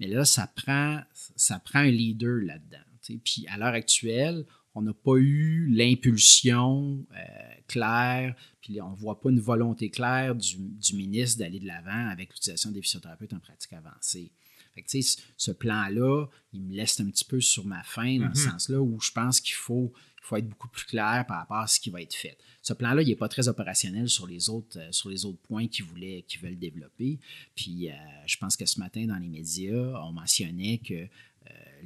Mais 0.00 0.08
là, 0.08 0.24
ça 0.24 0.46
prend, 0.46 1.00
ça 1.36 1.58
prend 1.58 1.80
un 1.80 1.90
leader 1.90 2.40
là-dedans. 2.42 2.78
T'sais. 3.00 3.20
Puis 3.22 3.46
à 3.48 3.58
l'heure 3.58 3.74
actuelle, 3.74 4.44
on 4.74 4.82
n'a 4.82 4.92
pas 4.92 5.16
eu 5.16 5.68
l'impulsion 5.70 7.06
euh, 7.16 7.54
claire, 7.68 8.34
puis 8.60 8.80
on 8.80 8.90
ne 8.90 8.96
voit 8.96 9.20
pas 9.20 9.30
une 9.30 9.40
volonté 9.40 9.88
claire 9.90 10.34
du, 10.34 10.56
du 10.58 10.96
ministre 10.96 11.38
d'aller 11.38 11.60
de 11.60 11.66
l'avant 11.66 12.08
avec 12.08 12.30
l'utilisation 12.30 12.72
des 12.72 12.82
physiothérapeutes 12.82 13.32
en 13.32 13.40
pratique 13.40 13.72
avancée. 13.72 14.32
Fait 14.74 14.82
que, 14.82 14.88
ce 15.36 15.52
plan-là, 15.52 16.26
il 16.52 16.62
me 16.62 16.74
laisse 16.74 16.98
un 16.98 17.06
petit 17.06 17.24
peu 17.24 17.40
sur 17.40 17.64
ma 17.64 17.82
faim 17.84 18.18
dans 18.18 18.26
mm 18.26 18.32
-hmm. 18.32 18.34
ce 18.34 18.50
sens-là 18.50 18.80
où 18.80 19.00
je 19.00 19.12
pense 19.12 19.40
qu'il 19.40 19.54
faut, 19.54 19.92
il 20.24 20.26
faut 20.26 20.36
être 20.36 20.48
beaucoup 20.48 20.68
plus 20.68 20.84
clair 20.84 21.24
par 21.28 21.38
rapport 21.38 21.58
à 21.58 21.66
ce 21.66 21.78
qui 21.78 21.90
va 21.90 22.00
être 22.00 22.14
fait. 22.14 22.38
Ce 22.62 22.72
plan-là, 22.72 23.02
il 23.02 23.08
n'est 23.08 23.16
pas 23.16 23.28
très 23.28 23.46
opérationnel 23.48 24.08
sur 24.08 24.26
les 24.26 24.48
autres, 24.48 24.78
euh, 24.78 24.90
sur 24.90 25.10
les 25.10 25.26
autres 25.26 25.40
points 25.40 25.68
qu'ils 25.68 25.84
voulaient, 25.84 26.24
qu'ils 26.26 26.40
veulent 26.40 26.58
développer. 26.58 27.18
Puis 27.54 27.90
euh, 27.90 27.94
je 28.26 28.36
pense 28.38 28.56
que 28.56 28.64
ce 28.64 28.80
matin, 28.80 29.04
dans 29.06 29.18
les 29.18 29.28
médias, 29.28 30.02
on 30.02 30.12
mentionnait 30.12 30.78
que 30.78 30.94
euh, 30.94 31.06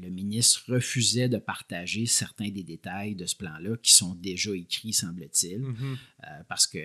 le 0.01 0.09
ministre 0.09 0.73
refusait 0.73 1.29
de 1.29 1.39
partager 1.39 2.07
certains 2.07 2.51
des 2.51 2.63
détails 2.63 3.17
de 3.17 3.27
ce 3.27 3.35
plan-là 3.35 3.77
qui 3.79 3.93
sont 3.93 4.15
déjà 4.15 4.55
écrits, 4.55 4.93
semble-t-il, 4.93 5.59
mm 5.59 5.75
-hmm. 5.75 5.97
euh, 6.25 6.43
parce 6.49 6.67
que 6.69 6.79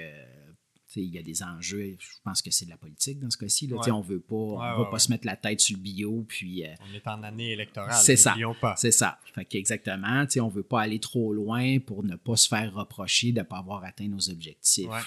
il 1.01 1.13
y 1.13 1.17
a 1.17 1.23
des 1.23 1.43
enjeux, 1.43 1.95
je 1.97 2.07
pense 2.23 2.41
que 2.41 2.51
c'est 2.51 2.65
de 2.65 2.69
la 2.69 2.77
politique 2.77 3.19
dans 3.19 3.29
ce 3.29 3.37
cas-ci. 3.37 3.71
Ouais. 3.71 3.91
On 3.91 3.99
ne 3.99 4.03
veut 4.03 4.19
pas, 4.19 4.35
on 4.35 4.83
veut 4.83 4.89
pas 4.89 4.99
se 4.99 5.11
mettre 5.11 5.25
la 5.25 5.35
tête 5.35 5.59
sur 5.59 5.77
le 5.77 5.81
bio. 5.81 6.25
Puis, 6.27 6.65
euh, 6.65 6.73
on 6.89 6.93
est 6.93 7.07
en 7.07 7.23
année 7.23 7.51
électorale. 7.51 7.93
C'est 8.01 8.15
ça. 8.15 8.35
pas. 8.61 8.75
C'est 8.75 8.91
ça. 8.91 9.19
Fait 9.33 9.47
exactement. 9.55 10.25
On 10.37 10.47
ne 10.47 10.51
veut 10.51 10.63
pas 10.63 10.81
aller 10.81 10.99
trop 10.99 11.33
loin 11.33 11.79
pour 11.79 12.03
ne 12.03 12.15
pas 12.15 12.35
se 12.35 12.47
faire 12.47 12.73
reprocher 12.73 13.31
de 13.31 13.39
ne 13.39 13.43
pas 13.43 13.57
avoir 13.57 13.83
atteint 13.83 14.07
nos 14.07 14.29
objectifs. 14.29 14.87
Là, 14.87 15.01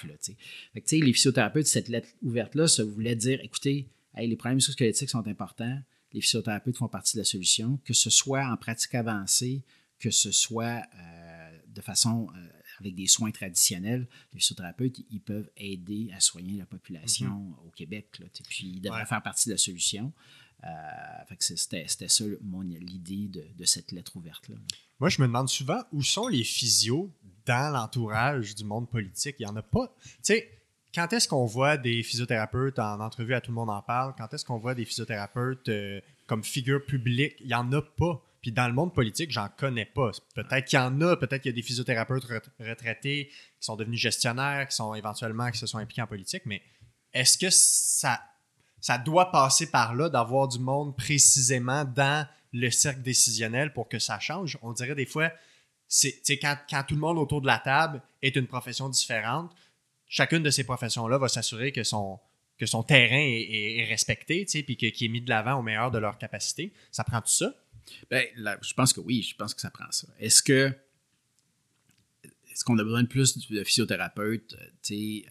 fait 0.73 0.81
que, 0.81 0.95
les 0.95 1.13
physiothérapeutes, 1.13 1.67
cette 1.67 1.89
lettre 1.89 2.09
ouverte-là, 2.21 2.67
ça 2.67 2.83
voulait 2.83 3.15
dire 3.15 3.39
écoutez, 3.41 3.87
hey, 4.15 4.27
les 4.27 4.35
problèmes 4.35 4.55
musculosquelettiques 4.55 5.09
sont 5.09 5.27
importants. 5.27 5.79
Les 6.13 6.21
physiothérapeutes 6.21 6.77
font 6.77 6.87
partie 6.87 7.17
de 7.17 7.21
la 7.21 7.25
solution, 7.25 7.79
que 7.83 7.93
ce 7.93 8.09
soit 8.09 8.45
en 8.45 8.57
pratique 8.57 8.95
avancée, 8.95 9.63
que 9.99 10.09
ce 10.09 10.31
soit 10.31 10.83
euh, 10.95 11.57
de 11.67 11.81
façon. 11.81 12.27
Euh, 12.35 12.56
avec 12.79 12.95
des 12.95 13.07
soins 13.07 13.31
traditionnels, 13.31 14.07
les 14.33 14.39
physiothérapeutes, 14.39 14.99
ils 15.09 15.21
peuvent 15.21 15.49
aider 15.57 16.11
à 16.15 16.19
soigner 16.19 16.57
la 16.57 16.65
population 16.65 17.29
mm 17.29 17.51
-hmm. 17.51 17.67
au 17.67 17.71
Québec. 17.71 18.19
Là, 18.19 18.25
puis 18.49 18.67
ils 18.67 18.81
devraient 18.81 19.01
ouais. 19.01 19.05
faire 19.05 19.23
partie 19.23 19.49
de 19.49 19.53
la 19.53 19.57
solution. 19.57 20.13
Euh, 20.63 21.35
C'était 21.39 22.07
ça 22.07 22.23
l'idée 22.25 23.27
de, 23.27 23.45
de, 23.55 23.65
cette 23.65 23.91
lettre 23.91 24.15
ouverte-là. 24.15 24.55
Moi, 24.99 25.09
je 25.09 25.21
me 25.21 25.27
demande 25.27 25.49
souvent 25.49 25.81
où 25.91 26.01
sont 26.01 26.27
les 26.27 26.43
physios 26.43 27.13
dans 27.45 27.73
l'entourage 27.73 28.55
du 28.55 28.63
monde 28.63 28.89
politique? 28.89 29.35
Il 29.39 29.45
n'y 29.45 29.51
en 29.51 29.55
a 29.55 29.61
pas. 29.61 29.95
Tu 30.03 30.11
sais, 30.23 30.49
quand 30.93 31.11
est-ce 31.13 31.27
qu'on 31.27 31.45
voit 31.45 31.77
des 31.77 32.03
physiothérapeutes 32.03 32.79
en 32.79 32.99
entrevue 32.99 33.33
à 33.33 33.41
Tout 33.41 33.51
le 33.51 33.55
monde 33.55 33.69
en 33.69 33.81
parle? 33.81 34.13
Quand 34.17 34.33
est-ce 34.33 34.45
qu'on 34.45 34.57
voit 34.57 34.75
des 34.75 34.85
physiothérapeutes 34.85 35.69
euh, 35.69 36.01
comme 36.25 36.43
figure 36.43 36.83
publique? 36.85 37.35
Il 37.39 37.47
n'y 37.47 37.53
en 37.53 37.71
a 37.71 37.81
pas. 37.81 38.21
Puis 38.41 38.51
dans 38.51 38.67
le 38.67 38.73
monde 38.73 38.93
politique, 38.93 39.31
j'en 39.31 39.49
connais 39.49 39.85
pas. 39.85 40.11
Peut-être 40.35 40.65
qu'il 40.65 40.77
y 40.77 40.81
en 40.81 41.01
a, 41.01 41.17
peut-être 41.17 41.41
qu'il 41.41 41.51
y 41.51 41.53
a 41.53 41.55
des 41.55 41.61
physiothérapeutes 41.61 42.25
retraités 42.59 43.27
qui 43.29 43.65
sont 43.65 43.75
devenus 43.75 43.99
gestionnaires, 43.99 44.67
qui 44.67 44.75
sont 44.75 44.93
éventuellement, 44.93 45.49
qui 45.51 45.57
se 45.57 45.67
sont 45.67 45.79
impliqués 45.79 46.01
en 46.01 46.07
politique, 46.07 46.43
mais 46.45 46.61
est-ce 47.13 47.37
que 47.37 47.49
ça, 47.49 48.21
ça 48.79 48.97
doit 48.97 49.31
passer 49.31 49.69
par 49.71 49.95
là 49.95 50.09
d'avoir 50.09 50.47
du 50.47 50.59
monde 50.59 50.95
précisément 50.95 51.83
dans 51.83 52.27
le 52.53 52.69
cercle 52.69 53.01
décisionnel 53.01 53.73
pour 53.73 53.89
que 53.89 53.99
ça 53.99 54.19
change? 54.19 54.57
On 54.61 54.71
dirait 54.73 54.95
des 54.95 55.05
fois, 55.05 55.31
c'est 55.87 56.21
quand, 56.39 56.57
quand 56.69 56.83
tout 56.83 56.95
le 56.95 57.01
monde 57.01 57.17
autour 57.17 57.41
de 57.41 57.47
la 57.47 57.59
table 57.59 58.01
est 58.21 58.35
une 58.35 58.47
profession 58.47 58.89
différente, 58.89 59.51
chacune 60.07 60.43
de 60.43 60.49
ces 60.49 60.63
professions-là 60.63 61.17
va 61.17 61.27
s'assurer 61.27 61.71
que 61.71 61.83
son, 61.83 62.19
que 62.57 62.65
son 62.65 62.83
terrain 62.83 63.19
est, 63.19 63.85
respecté, 63.87 64.45
puis 64.45 64.75
qu'il 64.75 65.05
est 65.05 65.11
mis 65.11 65.21
de 65.21 65.29
l'avant 65.29 65.59
au 65.59 65.61
meilleur 65.61 65.91
de 65.91 65.97
leur 65.97 66.17
capacité. 66.17 66.73
Ça 66.91 67.03
prend 67.03 67.21
tout 67.21 67.29
ça? 67.29 67.53
Ben, 68.09 68.25
là, 68.35 68.57
je 68.61 68.73
pense 68.73 68.93
que 68.93 69.01
oui, 69.01 69.21
je 69.21 69.35
pense 69.35 69.53
que 69.53 69.61
ça 69.61 69.69
prend 69.69 69.91
ça. 69.91 70.07
Est-ce 70.19 70.41
que 70.43 70.73
est-ce 72.51 72.63
qu'on 72.65 72.77
a 72.79 72.83
besoin 72.83 73.03
de 73.03 73.07
plus 73.07 73.37
de 73.37 73.63
physiothérapeutes 73.63 74.55
euh, 74.55 75.27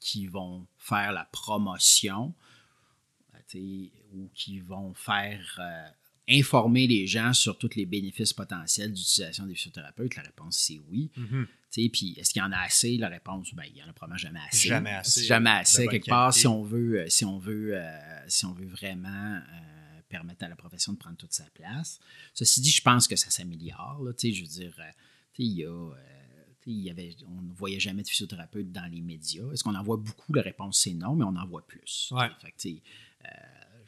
qui 0.00 0.26
vont 0.26 0.66
faire 0.76 1.12
la 1.12 1.24
promotion 1.32 2.34
ou 4.12 4.28
qui 4.34 4.60
vont 4.60 4.92
faire 4.92 5.58
euh, 5.58 5.88
informer 6.28 6.86
les 6.86 7.06
gens 7.06 7.32
sur 7.32 7.56
tous 7.56 7.74
les 7.74 7.86
bénéfices 7.86 8.34
potentiels 8.34 8.92
d'utilisation 8.92 9.46
des 9.46 9.54
physiothérapeutes? 9.54 10.14
La 10.16 10.22
réponse, 10.22 10.58
c'est 10.58 10.78
oui. 10.90 11.10
Mm 11.16 11.24
-hmm. 11.24 11.46
Puis 11.90 12.14
est-ce 12.18 12.32
qu'il 12.32 12.42
y 12.42 12.44
en 12.44 12.52
a 12.52 12.58
assez? 12.58 12.96
La 12.98 13.08
réponse, 13.08 13.54
ben, 13.54 13.64
il 13.66 13.74
n'y 13.74 13.82
en 13.82 13.88
a 13.88 13.92
probablement 13.92 14.18
jamais 14.18 14.40
assez. 14.46 14.68
Jamais 14.68 14.90
assez. 14.90 15.24
Jamais 15.24 15.50
assez. 15.50 15.86
Quelque 15.86 16.08
part, 16.08 16.34
si 16.34 16.46
on 16.46 16.62
veut, 16.62 17.08
si 17.08 17.24
on 17.24 17.38
veut, 17.38 17.70
euh, 17.74 18.28
si 18.28 18.44
on 18.44 18.52
veut 18.52 18.66
vraiment 18.66 19.36
euh, 19.36 19.77
permettre 20.08 20.44
à 20.44 20.48
la 20.48 20.56
profession 20.56 20.92
de 20.92 20.98
prendre 20.98 21.16
toute 21.16 21.32
sa 21.32 21.48
place. 21.50 22.00
Ceci 22.34 22.60
dit, 22.60 22.70
je 22.70 22.82
pense 22.82 23.06
que 23.08 23.16
ça 23.16 23.30
s'améliore. 23.30 23.98
Je 24.22 24.40
veux 24.40 24.46
dire, 24.48 24.74
euh, 24.78 24.90
il 25.38 25.52
y 25.52 25.64
a. 25.64 25.68
Euh, 25.68 25.94
il 26.66 26.80
y 26.80 26.90
avait, 26.90 27.16
on 27.26 27.40
ne 27.42 27.52
voyait 27.52 27.80
jamais 27.80 28.02
de 28.02 28.08
physiothérapeute 28.08 28.70
dans 28.70 28.84
les 28.92 29.00
médias. 29.00 29.50
Est-ce 29.52 29.64
qu'on 29.64 29.74
en 29.74 29.82
voit 29.82 29.96
beaucoup? 29.96 30.34
La 30.34 30.42
réponse, 30.42 30.80
c'est 30.82 30.92
non, 30.92 31.14
mais 31.14 31.24
on 31.24 31.34
en 31.36 31.46
voit 31.46 31.66
plus. 31.66 32.12
Ouais. 32.12 32.28
Fait 32.40 32.52
que, 32.52 32.68
euh, 32.68 33.30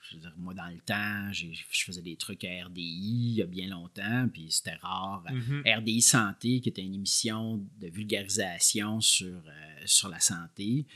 je 0.03 0.15
veux 0.15 0.21
dire, 0.23 0.35
moi, 0.39 0.55
dans 0.55 0.69
le 0.69 0.81
temps, 0.81 1.33
je 1.33 1.49
faisais 1.85 2.03
des 2.03 2.17
trucs 2.17 2.45
à 2.45 2.65
RDI 2.65 2.81
il 2.81 3.35
y 3.35 3.43
a 3.43 3.47
bien 3.47 3.69
longtemps, 3.69 4.29
puis 4.33 4.51
c'était 4.51 4.77
rare. 4.77 5.23
Mm 5.31 5.41
-hmm. 5.41 5.79
RDI 5.79 6.03
Santé, 6.03 6.61
qui 6.61 6.69
était 6.71 6.83
une 6.83 6.95
émission 6.95 7.65
de 7.79 7.89
vulgarisation 7.89 9.01
sur, 9.01 9.43
euh, 9.47 9.83
sur 9.85 10.09
la 10.09 10.21
santé, 10.21 10.87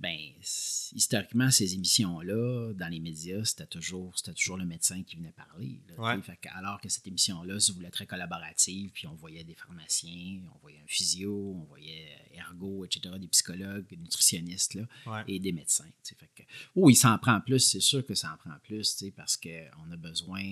ben, 0.00 0.18
historiquement, 0.40 1.50
ces 1.50 1.74
émissions-là, 1.74 2.72
dans 2.72 2.88
les 2.88 3.00
médias, 3.00 3.44
c'était 3.44 3.66
toujours, 3.66 4.14
toujours 4.34 4.56
le 4.56 4.64
médecin 4.64 5.02
qui 5.02 5.16
venait 5.16 5.32
parler. 5.32 5.82
Là, 5.88 6.16
ouais. 6.16 6.22
fait 6.22 6.38
que, 6.38 6.48
alors 6.54 6.80
que 6.80 6.88
cette 6.88 7.06
émission-là 7.06 7.60
se 7.60 7.70
voulait 7.72 7.90
très 7.90 8.06
collaborative, 8.06 8.92
puis 8.92 9.06
on 9.06 9.14
voyait 9.14 9.44
des 9.44 9.54
pharmaciens, 9.54 10.40
on 10.54 10.58
voyait 10.58 10.80
un 10.80 10.86
physio, 10.86 11.54
on 11.54 11.64
voyait 11.64 12.16
ergo, 12.32 12.86
etc., 12.86 13.14
des 13.18 13.28
psychologues, 13.28 13.86
des 13.88 13.98
nutritionnistes, 13.98 14.72
là, 14.72 14.86
ouais. 15.06 15.24
et 15.28 15.38
des 15.38 15.52
médecins. 15.52 15.90
Fait 16.02 16.30
que, 16.34 16.44
oh, 16.76 16.88
il 16.88 16.96
s'en 16.96 17.18
prend 17.18 17.38
plus, 17.42 17.60
c'est 17.60 17.80
sûr 17.80 18.04
que 18.06 18.14
ça 18.14 18.32
en 18.32 18.38
prend 18.38 18.58
plus, 18.62 19.04
parce 19.14 19.36
qu'on 19.36 19.90
a 19.92 19.96
besoin, 19.98 20.42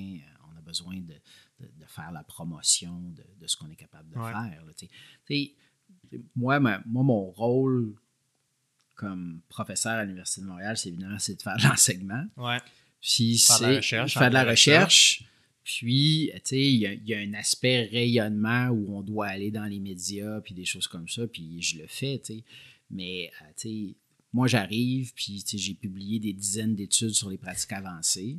on 0.52 0.58
a 0.58 0.60
besoin 0.60 0.96
de, 0.96 1.14
de, 1.60 1.70
de 1.74 1.86
faire 1.86 2.12
la 2.12 2.22
promotion 2.22 3.00
de, 3.12 3.24
de 3.40 3.46
ce 3.46 3.56
qu'on 3.56 3.70
est 3.70 3.76
capable 3.76 4.10
de 4.10 4.18
ouais. 4.18 4.30
faire. 4.30 4.62
Là, 4.66 4.72
moi, 6.36 6.60
ma, 6.60 6.82
moi, 6.84 7.02
mon 7.02 7.30
rôle 7.30 7.96
comme 8.98 9.40
professeur 9.48 9.92
à 9.92 10.04
l'Université 10.04 10.40
de 10.42 10.46
Montréal, 10.46 10.76
c'est 10.76 10.88
évidemment 10.88 11.18
c'est 11.18 11.36
de 11.36 11.42
faire 11.42 11.56
de 11.56 11.62
l'enseignement. 11.62 12.24
Ouais. 12.36 12.58
Puis 13.00 13.38
faire 13.38 13.56
c'est 13.56 13.64
de 13.64 13.70
la 13.70 13.76
recherche, 13.76 14.14
faire 14.14 14.28
de 14.28 14.34
la 14.34 14.44
recherche. 14.44 15.24
Puis, 15.62 16.30
tu 16.34 16.40
sais, 16.44 16.58
il 16.58 16.80
y, 16.80 17.10
y, 17.10 17.14
a 17.14 17.18
un 17.18 17.34
aspect 17.34 17.82
rayonnement 17.92 18.68
où 18.68 18.96
on 18.96 19.02
doit 19.02 19.26
aller 19.26 19.50
dans 19.50 19.66
les 19.66 19.80
médias, 19.80 20.40
puis 20.40 20.54
des 20.54 20.64
choses 20.64 20.88
comme 20.88 21.06
ça, 21.06 21.26
puis 21.26 21.60
je 21.60 21.76
le 21.76 21.86
fais, 21.86 22.18
tu 22.24 22.36
sais. 22.36 22.44
Mais, 22.90 23.30
tu 23.54 23.68
sais, 23.68 23.96
moi, 24.32 24.46
j'arrive, 24.46 25.12
puis 25.14 25.44
j'ai 25.46 25.74
publié 25.74 26.20
des 26.20 26.32
dizaines 26.32 26.74
d'études 26.74 27.10
sur 27.10 27.28
les 27.28 27.36
pratiques 27.36 27.72
avancées, 27.72 28.38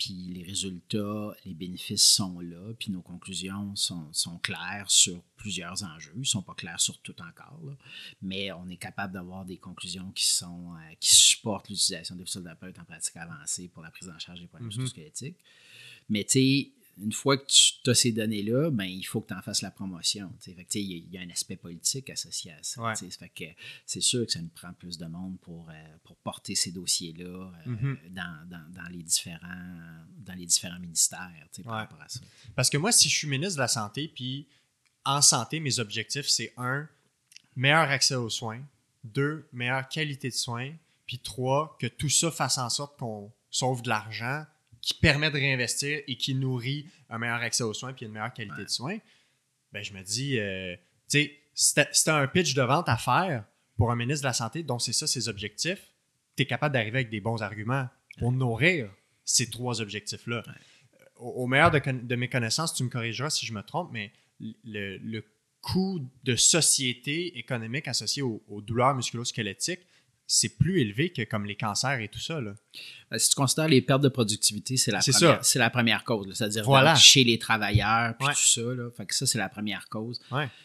puis 0.00 0.14
les 0.32 0.42
résultats, 0.42 1.36
les 1.44 1.52
bénéfices 1.52 2.06
sont 2.06 2.40
là, 2.40 2.72
puis 2.78 2.90
nos 2.90 3.02
conclusions 3.02 3.76
sont, 3.76 4.38
claires 4.42 4.90
sur 4.90 5.22
plusieurs 5.36 5.84
enjeux. 5.84 6.14
Ils 6.16 6.20
ne 6.20 6.24
sont 6.24 6.42
pas 6.42 6.54
clairs 6.54 6.80
sur 6.80 6.96
tout 7.00 7.14
encore, 7.20 7.60
mais 8.22 8.50
on 8.52 8.66
est 8.70 8.78
capable 8.78 9.12
d'avoir 9.12 9.44
des 9.44 9.58
conclusions 9.58 10.10
qui, 10.12 10.24
sont, 10.24 10.72
euh, 10.74 10.94
qui 11.00 11.14
supportent 11.14 11.68
l'utilisation 11.68 12.16
des 12.16 12.24
physiothérapeutes 12.24 12.78
en 12.78 12.84
pratique 12.84 13.14
avancée 13.18 13.68
pour 13.68 13.82
la 13.82 13.90
prise 13.90 14.08
en 14.08 14.18
charge 14.18 14.40
des 14.40 14.46
problèmes 14.46 14.70
mm 14.74 14.86
squelettiques. 14.86 15.38
Mais 16.08 16.24
tu 16.24 16.32
sais, 16.32 16.72
une 17.02 17.12
fois 17.12 17.36
que 17.36 17.46
tu 17.46 17.90
as 17.90 17.94
ces 17.94 18.12
données-là, 18.12 18.70
ben, 18.70 18.84
il 18.84 19.02
faut 19.02 19.20
que 19.20 19.28
tu 19.28 19.34
en 19.34 19.42
fasses 19.42 19.62
la 19.62 19.70
promotion. 19.70 20.32
Il 20.46 21.12
y, 21.12 21.18
a 21.18 21.20
un 21.20 21.30
aspect 21.30 21.56
politique 21.56 22.10
associé 22.10 22.52
à 22.52 22.62
ça. 22.62 22.94
c'est 23.86 24.00
sûr 24.00 24.26
que 24.26 24.32
ça 24.32 24.40
nous 24.40 24.48
prend 24.48 24.72
plus 24.72 24.98
de 24.98 25.06
monde 25.06 25.38
pour, 25.40 25.68
euh, 25.70 25.72
pour 26.04 26.16
porter 26.16 26.54
ces 26.54 26.72
dossiers-là 26.72 27.24
euh, 27.66 27.70
mm-hmm. 27.70 28.48
dans, 28.48 28.88
les 28.90 29.02
différents, 29.02 30.04
dans 30.18 30.34
les 30.34 30.46
différents 30.46 30.78
ministères 30.78 31.48
par 31.64 31.74
rapport 31.74 32.00
à 32.02 32.08
ça. 32.08 32.20
Parce 32.54 32.70
que 32.70 32.76
moi, 32.76 32.92
si 32.92 33.08
je 33.08 33.16
suis 33.16 33.28
ministre 33.28 33.56
de 33.56 33.62
la 33.62 33.68
Santé, 33.68 34.08
puis 34.08 34.48
en 35.04 35.22
santé, 35.22 35.60
mes 35.60 35.78
objectifs, 35.78 36.28
c'est 36.28 36.52
un, 36.56 36.88
meilleur 37.56 37.88
accès 37.90 38.14
aux 38.14 38.30
soins, 38.30 38.62
deux, 39.04 39.48
meilleure 39.52 39.88
qualité 39.88 40.28
de 40.28 40.34
soins, 40.34 40.72
puis 41.06 41.18
trois, 41.18 41.76
que 41.80 41.86
tout 41.86 42.08
ça 42.08 42.30
fasse 42.30 42.58
en 42.58 42.70
sorte 42.70 42.98
qu'on 42.98 43.32
sauve 43.50 43.82
de 43.82 43.88
l'argent 43.88 44.44
qui 44.90 44.98
permet 45.00 45.30
de 45.30 45.36
réinvestir 45.36 46.00
et 46.06 46.16
qui 46.16 46.34
nourrit 46.34 46.86
un 47.08 47.18
meilleur 47.18 47.40
accès 47.40 47.62
aux 47.62 47.72
soins 47.72 47.92
puis 47.92 48.06
une 48.06 48.12
meilleure 48.12 48.32
qualité 48.32 48.64
de 48.64 48.68
soins, 48.68 48.98
ben, 49.72 49.84
je 49.84 49.92
me 49.92 50.02
dis, 50.02 50.38
euh, 50.38 50.74
tu 51.08 51.30
sais, 51.54 51.88
si 51.92 52.10
un 52.10 52.26
pitch 52.26 52.54
de 52.54 52.62
vente 52.62 52.88
à 52.88 52.96
faire 52.96 53.44
pour 53.76 53.92
un 53.92 53.96
ministre 53.96 54.22
de 54.22 54.28
la 54.28 54.32
Santé, 54.32 54.64
dont 54.64 54.80
c'est 54.80 54.92
ça 54.92 55.06
ses 55.06 55.28
objectifs, 55.28 55.92
tu 56.36 56.42
es 56.42 56.46
capable 56.46 56.72
d'arriver 56.72 56.98
avec 56.98 57.10
des 57.10 57.20
bons 57.20 57.40
arguments 57.40 57.88
pour 58.18 58.32
nourrir 58.32 58.90
ces 59.24 59.48
trois 59.48 59.80
objectifs-là. 59.80 60.42
Au, 61.16 61.46
meilleur 61.46 61.70
de, 61.70 62.14
mes 62.16 62.28
connaissances, 62.28 62.74
tu 62.74 62.82
me 62.82 62.88
corrigeras 62.88 63.30
si 63.30 63.46
je 63.46 63.52
me 63.52 63.62
trompe, 63.62 63.90
mais 63.92 64.12
le, 64.40 65.20
coût 65.60 66.00
de 66.24 66.36
société 66.36 67.38
économique 67.38 67.86
associé 67.86 68.22
aux, 68.22 68.42
aux 68.48 68.62
douleurs 68.62 68.94
musculosquelettiques, 68.94 69.86
c'est 70.32 70.56
plus 70.56 70.80
élevé 70.80 71.10
que 71.10 71.22
comme 71.22 71.44
les 71.44 71.56
cancers 71.56 71.98
et 71.98 72.06
tout 72.06 72.20
ça. 72.20 72.40
Là. 72.40 72.54
Ben, 73.10 73.18
si 73.18 73.30
tu 73.30 73.34
considères 73.34 73.66
les 73.66 73.82
pertes 73.82 74.02
de 74.02 74.08
productivité, 74.08 74.76
c'est 74.76 74.92
la, 74.92 75.00
première, 75.00 75.44
c'est 75.44 75.58
la 75.58 75.70
première 75.70 76.04
cause. 76.04 76.32
C'est-à-dire 76.32 76.96
chez 76.96 77.24
les 77.24 77.36
travailleurs, 77.36 78.16
puis 78.16 78.28
tout 78.28 78.34
ça. 78.36 78.60
Là. 78.60 78.90
Fait 78.96 79.06
que 79.06 79.14
ça, 79.14 79.26
c'est 79.26 79.38
la 79.38 79.48
première 79.48 79.88
cause. 79.88 80.20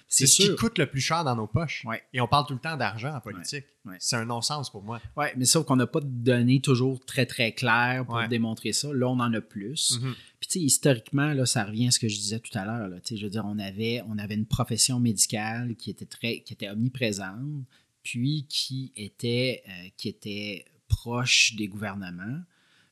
C'est, 0.08 0.28
ce 0.28 0.44
qui 0.44 0.56
coûte 0.56 0.78
le 0.78 0.86
plus 0.86 1.02
cher 1.02 1.24
dans 1.24 1.36
nos 1.36 1.48
poches. 1.48 1.84
Et 2.14 2.22
on 2.22 2.28
parle 2.28 2.46
tout 2.46 2.54
le 2.54 2.60
temps 2.60 2.78
d'argent 2.78 3.16
en 3.16 3.22
politique. 3.22 3.66
C'est 3.98 4.16
un 4.16 4.26
non-sens 4.26 4.70
pour 4.70 4.84
moi. 4.84 5.02
Oui, 5.18 5.26
mais 5.36 5.46
sauf 5.46 5.66
qu'on 5.66 5.78
n'a 5.78 5.88
pas 5.88 6.00
de 6.00 6.08
données 6.08 6.62
toujours 6.62 7.04
très, 7.04 7.26
très 7.26 7.52
claires 7.52 8.06
pour 8.06 8.22
démontrer 8.28 8.72
ça. 8.72 8.90
Là, 8.94 9.08
on 9.08 9.20
en 9.20 9.34
a 9.34 9.42
plus. 9.42 9.98
Mm-hmm. 9.98 10.14
Puis, 10.40 10.48
tu 10.48 10.60
sais, 10.60 10.60
historiquement, 10.60 11.34
là, 11.34 11.48
ça 11.48 11.64
revient 11.64 11.88
à 11.88 11.92
ce 11.92 12.00
que 12.00 12.08
je 12.08 12.18
disais 12.18 12.40
tout 12.40 12.56
à 12.56 12.66
l'heure. 12.66 12.88
Je 13.10 13.24
veux 13.24 13.32
dire, 13.32 13.46
on 13.48 13.58
avait, 13.58 14.04
on 14.08 14.20
avait 14.20 14.36
une 14.36 14.46
profession 14.46 15.00
médicale 15.00 15.76
qui 15.76 15.90
était, 15.90 16.06
très, 16.06 16.42
qui 16.42 16.54
était 16.54 16.70
omniprésente 16.70 17.66
puis 18.06 18.45
qui 18.48 18.94
était, 18.95 19.64
euh, 19.68 19.90
qui 19.98 20.07
était 20.07 20.65
proche 20.88 21.56
des 21.56 21.68
gouvernements, 21.68 22.40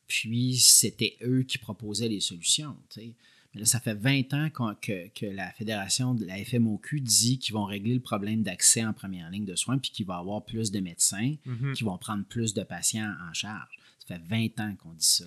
puis 0.07 0.57
c'était 0.57 1.15
eux 1.21 1.43
qui 1.43 1.59
proposaient 1.59 2.09
les 2.09 2.19
solutions. 2.19 2.75
Mais 2.97 3.13
là, 3.53 3.65
ça 3.65 3.79
fait 3.79 3.93
20 3.93 4.33
ans 4.33 4.49
que, 4.49 5.07
que, 5.09 5.27
la 5.27 5.51
fédération 5.51 6.15
de 6.15 6.25
la 6.25 6.43
FMOQ 6.43 6.99
dit 6.99 7.37
qu'ils 7.37 7.53
vont 7.53 7.65
régler 7.65 7.93
le 7.93 7.99
problème 8.01 8.41
d'accès 8.41 8.83
en 8.83 8.91
première 8.91 9.29
ligne 9.29 9.45
de 9.45 9.55
soins, 9.55 9.77
puis 9.77 9.91
qu'il 9.91 10.07
va 10.07 10.15
y 10.15 10.19
avoir 10.19 10.43
plus 10.43 10.71
de 10.71 10.79
médecins 10.79 11.35
mm-hmm. 11.45 11.73
qui 11.73 11.83
vont 11.83 11.97
prendre 11.99 12.25
plus 12.25 12.55
de 12.55 12.63
patients 12.63 13.13
en 13.29 13.33
charge. 13.33 13.79
Ça 13.99 14.15
fait 14.15 14.23
20 14.27 14.59
ans 14.59 14.75
qu'on 14.77 14.93
dit 14.93 15.05
ça. 15.05 15.25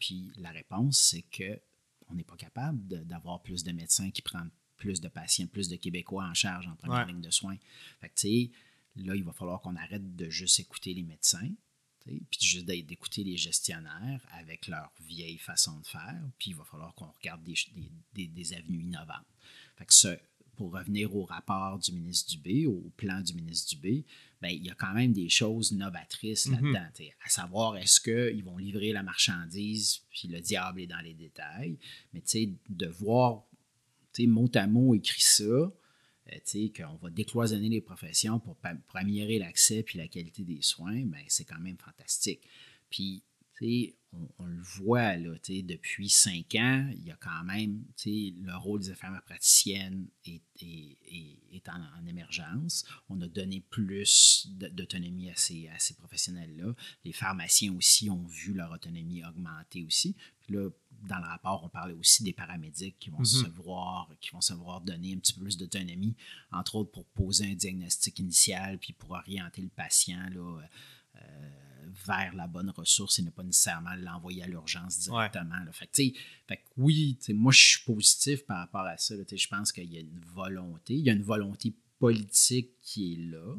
Puis 0.00 0.32
la 0.38 0.50
réponse, 0.50 0.98
c'est 0.98 1.24
que 1.30 1.60
on 2.08 2.14
n'est 2.14 2.24
pas 2.24 2.36
capable 2.36 2.80
d'avoir 3.06 3.40
plus 3.40 3.62
de 3.62 3.70
médecins 3.70 4.10
qui 4.10 4.22
prennent 4.22 4.50
plus 4.76 5.00
de 5.00 5.06
patients, 5.06 5.46
plus 5.46 5.68
de 5.68 5.76
Québécois 5.76 6.24
en 6.24 6.34
charge 6.34 6.66
en 6.66 6.74
première 6.74 7.06
ligne 7.06 7.20
de 7.20 7.30
soins. 7.30 7.56
Fait 8.00 8.08
que, 8.08 8.14
tu 8.16 8.28
sais, 8.28 8.50
Là, 8.96 9.14
il 9.14 9.24
va 9.24 9.32
falloir 9.32 9.60
qu'on 9.60 9.76
arrête 9.76 10.16
de 10.16 10.28
juste 10.28 10.60
écouter 10.60 10.94
les 10.94 11.02
médecins, 11.02 11.50
puis 12.04 12.40
juste 12.40 12.66
d'écouter 12.66 13.24
les 13.24 13.36
gestionnaires 13.36 14.26
avec 14.32 14.66
leur 14.66 14.92
vieille 15.00 15.38
façon 15.38 15.78
de 15.78 15.86
faire, 15.86 16.22
puis 16.38 16.50
il 16.50 16.56
va 16.56 16.64
falloir 16.64 16.94
qu'on 16.94 17.10
regarde 17.10 17.42
des, 17.44 18.28
des, 18.28 18.52
avenues 18.54 18.82
innovantes. 18.82 19.26
Fait 19.76 19.86
que 19.86 20.18
pour 20.56 20.72
revenir 20.72 21.14
au 21.16 21.24
rapport 21.24 21.78
du 21.78 21.92
ministre 21.92 22.30
Dubé, 22.30 22.66
au 22.66 22.90
plan 22.96 23.20
du 23.20 23.32
ministre 23.32 23.74
Dubé, 23.74 24.04
bien, 24.42 24.50
il 24.50 24.66
y 24.66 24.70
a 24.70 24.74
quand 24.74 24.92
même 24.92 25.12
des 25.12 25.28
choses 25.28 25.72
novatrices 25.72 26.48
mm-hmm. 26.48 26.72
là-dedans. 26.72 27.12
À 27.24 27.28
savoir, 27.28 27.76
est-ce 27.76 28.00
qu'ils 28.00 28.44
vont 28.44 28.58
livrer 28.58 28.92
la 28.92 29.02
marchandise, 29.02 30.02
puis 30.10 30.28
le 30.28 30.40
diable 30.40 30.82
est 30.82 30.86
dans 30.86 31.00
les 31.00 31.14
détails? 31.14 31.78
Mais 32.12 32.22
de 32.68 32.86
voir 32.86 33.44
mot 34.26 34.50
à 34.54 34.66
mot 34.66 34.94
écrit 34.94 35.22
ça, 35.22 35.72
qu'on 36.76 36.96
va 36.96 37.10
décloisonner 37.10 37.68
les 37.68 37.80
professions 37.80 38.38
pour, 38.38 38.56
améliorer 38.94 39.38
l'accès 39.38 39.82
puis 39.82 39.98
la 39.98 40.08
qualité 40.08 40.42
des 40.42 40.62
soins, 40.62 41.02
ben, 41.04 41.22
c'est 41.28 41.44
quand 41.44 41.60
même 41.60 41.78
fantastique. 41.78 42.40
Puis, 42.90 43.22
on, 44.12 44.28
on, 44.38 44.46
le 44.46 44.62
voit 44.62 45.16
là, 45.16 45.32
depuis 45.48 46.08
cinq 46.08 46.54
ans, 46.56 46.90
il 46.92 47.04
y 47.04 47.10
a 47.10 47.16
quand 47.16 47.44
même 47.44 47.84
le 48.06 48.56
rôle 48.56 48.80
des 48.80 48.90
infirmières 48.90 49.22
praticiennes 49.22 50.08
est, 50.24 50.42
est, 50.62 51.68
en, 51.68 52.06
émergence. 52.06 52.84
On 53.08 53.20
a 53.20 53.28
donné 53.28 53.60
plus 53.60 54.48
d'autonomie 54.72 55.30
à 55.30 55.36
ces, 55.36 55.68
à 55.68 55.78
ces 55.78 55.94
professionnels-là. 55.94 56.74
Les 57.04 57.12
pharmaciens 57.12 57.74
aussi 57.74 58.10
ont 58.10 58.24
vu 58.26 58.54
leur 58.54 58.72
autonomie 58.72 59.22
augmenter 59.24 59.84
aussi. 59.84 60.16
Là, 60.50 60.68
dans 61.08 61.18
le 61.18 61.24
rapport, 61.24 61.64
on 61.64 61.68
parlait 61.68 61.94
aussi 61.94 62.22
des 62.22 62.32
paramédics 62.32 62.98
qui 62.98 63.10
vont, 63.10 63.24
se, 63.24 63.44
mhm. 63.44 63.52
voir, 63.52 64.08
qui 64.20 64.30
vont 64.30 64.40
se 64.40 64.52
voir 64.52 64.80
donner 64.80 65.14
un 65.14 65.18
petit 65.18 65.32
peu 65.32 65.42
plus 65.42 65.56
d'autonomie, 65.56 66.14
entre 66.52 66.76
autres 66.76 66.90
pour 66.90 67.06
poser 67.06 67.50
un 67.50 67.54
diagnostic 67.54 68.18
initial, 68.18 68.78
puis 68.78 68.92
pour 68.92 69.12
orienter 69.12 69.62
le 69.62 69.68
patient 69.68 70.28
là, 70.34 70.60
euh, 71.16 71.50
vers 72.06 72.34
la 72.34 72.46
bonne 72.46 72.70
ressource 72.70 73.18
et 73.18 73.22
ne 73.22 73.30
pas 73.30 73.42
nécessairement 73.42 73.94
l'envoyer 73.96 74.42
à 74.42 74.46
l'urgence 74.46 74.98
directement. 74.98 75.56
Fait, 75.72 75.86
que, 75.88 76.62
oui, 76.76 77.18
moi 77.30 77.52
je 77.52 77.60
suis 77.60 77.84
positif 77.84 78.44
par 78.44 78.58
rapport 78.58 78.82
à 78.82 78.96
ça. 78.96 79.14
je 79.16 79.48
pense 79.48 79.72
qu'il 79.72 79.92
y 79.92 79.96
a 79.96 80.00
une 80.00 80.20
volonté, 80.34 80.94
il 80.94 81.04
y 81.04 81.10
a 81.10 81.14
une 81.14 81.22
volonté 81.22 81.74
politique 81.98 82.70
qui 82.82 83.14
est 83.14 83.30
là. 83.30 83.56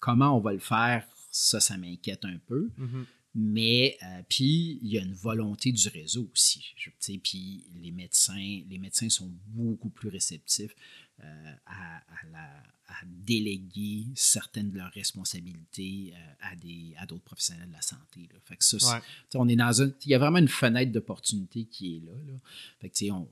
Comment 0.00 0.36
on 0.36 0.40
va 0.40 0.52
le 0.52 0.58
faire, 0.60 1.06
ça, 1.30 1.60
ça 1.60 1.76
m'inquiète 1.76 2.24
un 2.24 2.38
peu. 2.46 2.70
Mhm. 2.76 3.06
Mais 3.34 3.96
euh, 4.02 4.22
puis 4.28 4.78
il 4.82 4.88
y 4.88 4.98
a 4.98 5.02
une 5.02 5.12
volonté 5.12 5.70
du 5.70 5.88
réseau 5.88 6.28
aussi. 6.32 6.74
Puis 7.22 7.64
les 7.74 7.92
médecins, 7.92 8.62
les 8.68 8.78
médecins 8.78 9.08
sont 9.08 9.30
beaucoup 9.46 9.90
plus 9.90 10.08
réceptifs 10.08 10.74
euh, 11.22 11.52
à, 11.66 12.02
déléguer 13.04 14.06
certaines 14.14 14.70
de 14.70 14.78
leurs 14.78 14.90
responsabilités 14.92 16.14
euh, 16.14 16.32
à 16.40 16.56
des 16.56 16.94
à 16.96 17.06
d'autres 17.06 17.24
professionnels 17.24 17.68
de 17.68 17.74
la 17.74 17.82
santé. 17.82 18.28
Fait 18.44 18.56
que 18.56 18.64
ça, 18.64 19.02
on 19.34 19.46
est 19.46 19.56
dans 19.56 19.82
un, 19.82 19.92
il 20.04 20.10
y 20.10 20.14
a 20.14 20.18
vraiment 20.18 20.38
une 20.38 20.48
fenêtre 20.48 20.90
d'opportunité 20.90 21.66
qui 21.66 21.96
est 21.96 22.00
là. 22.00 22.12
là. 22.26 22.38
Fait 22.80 22.88
que, 22.88 23.10
on, 23.12 23.28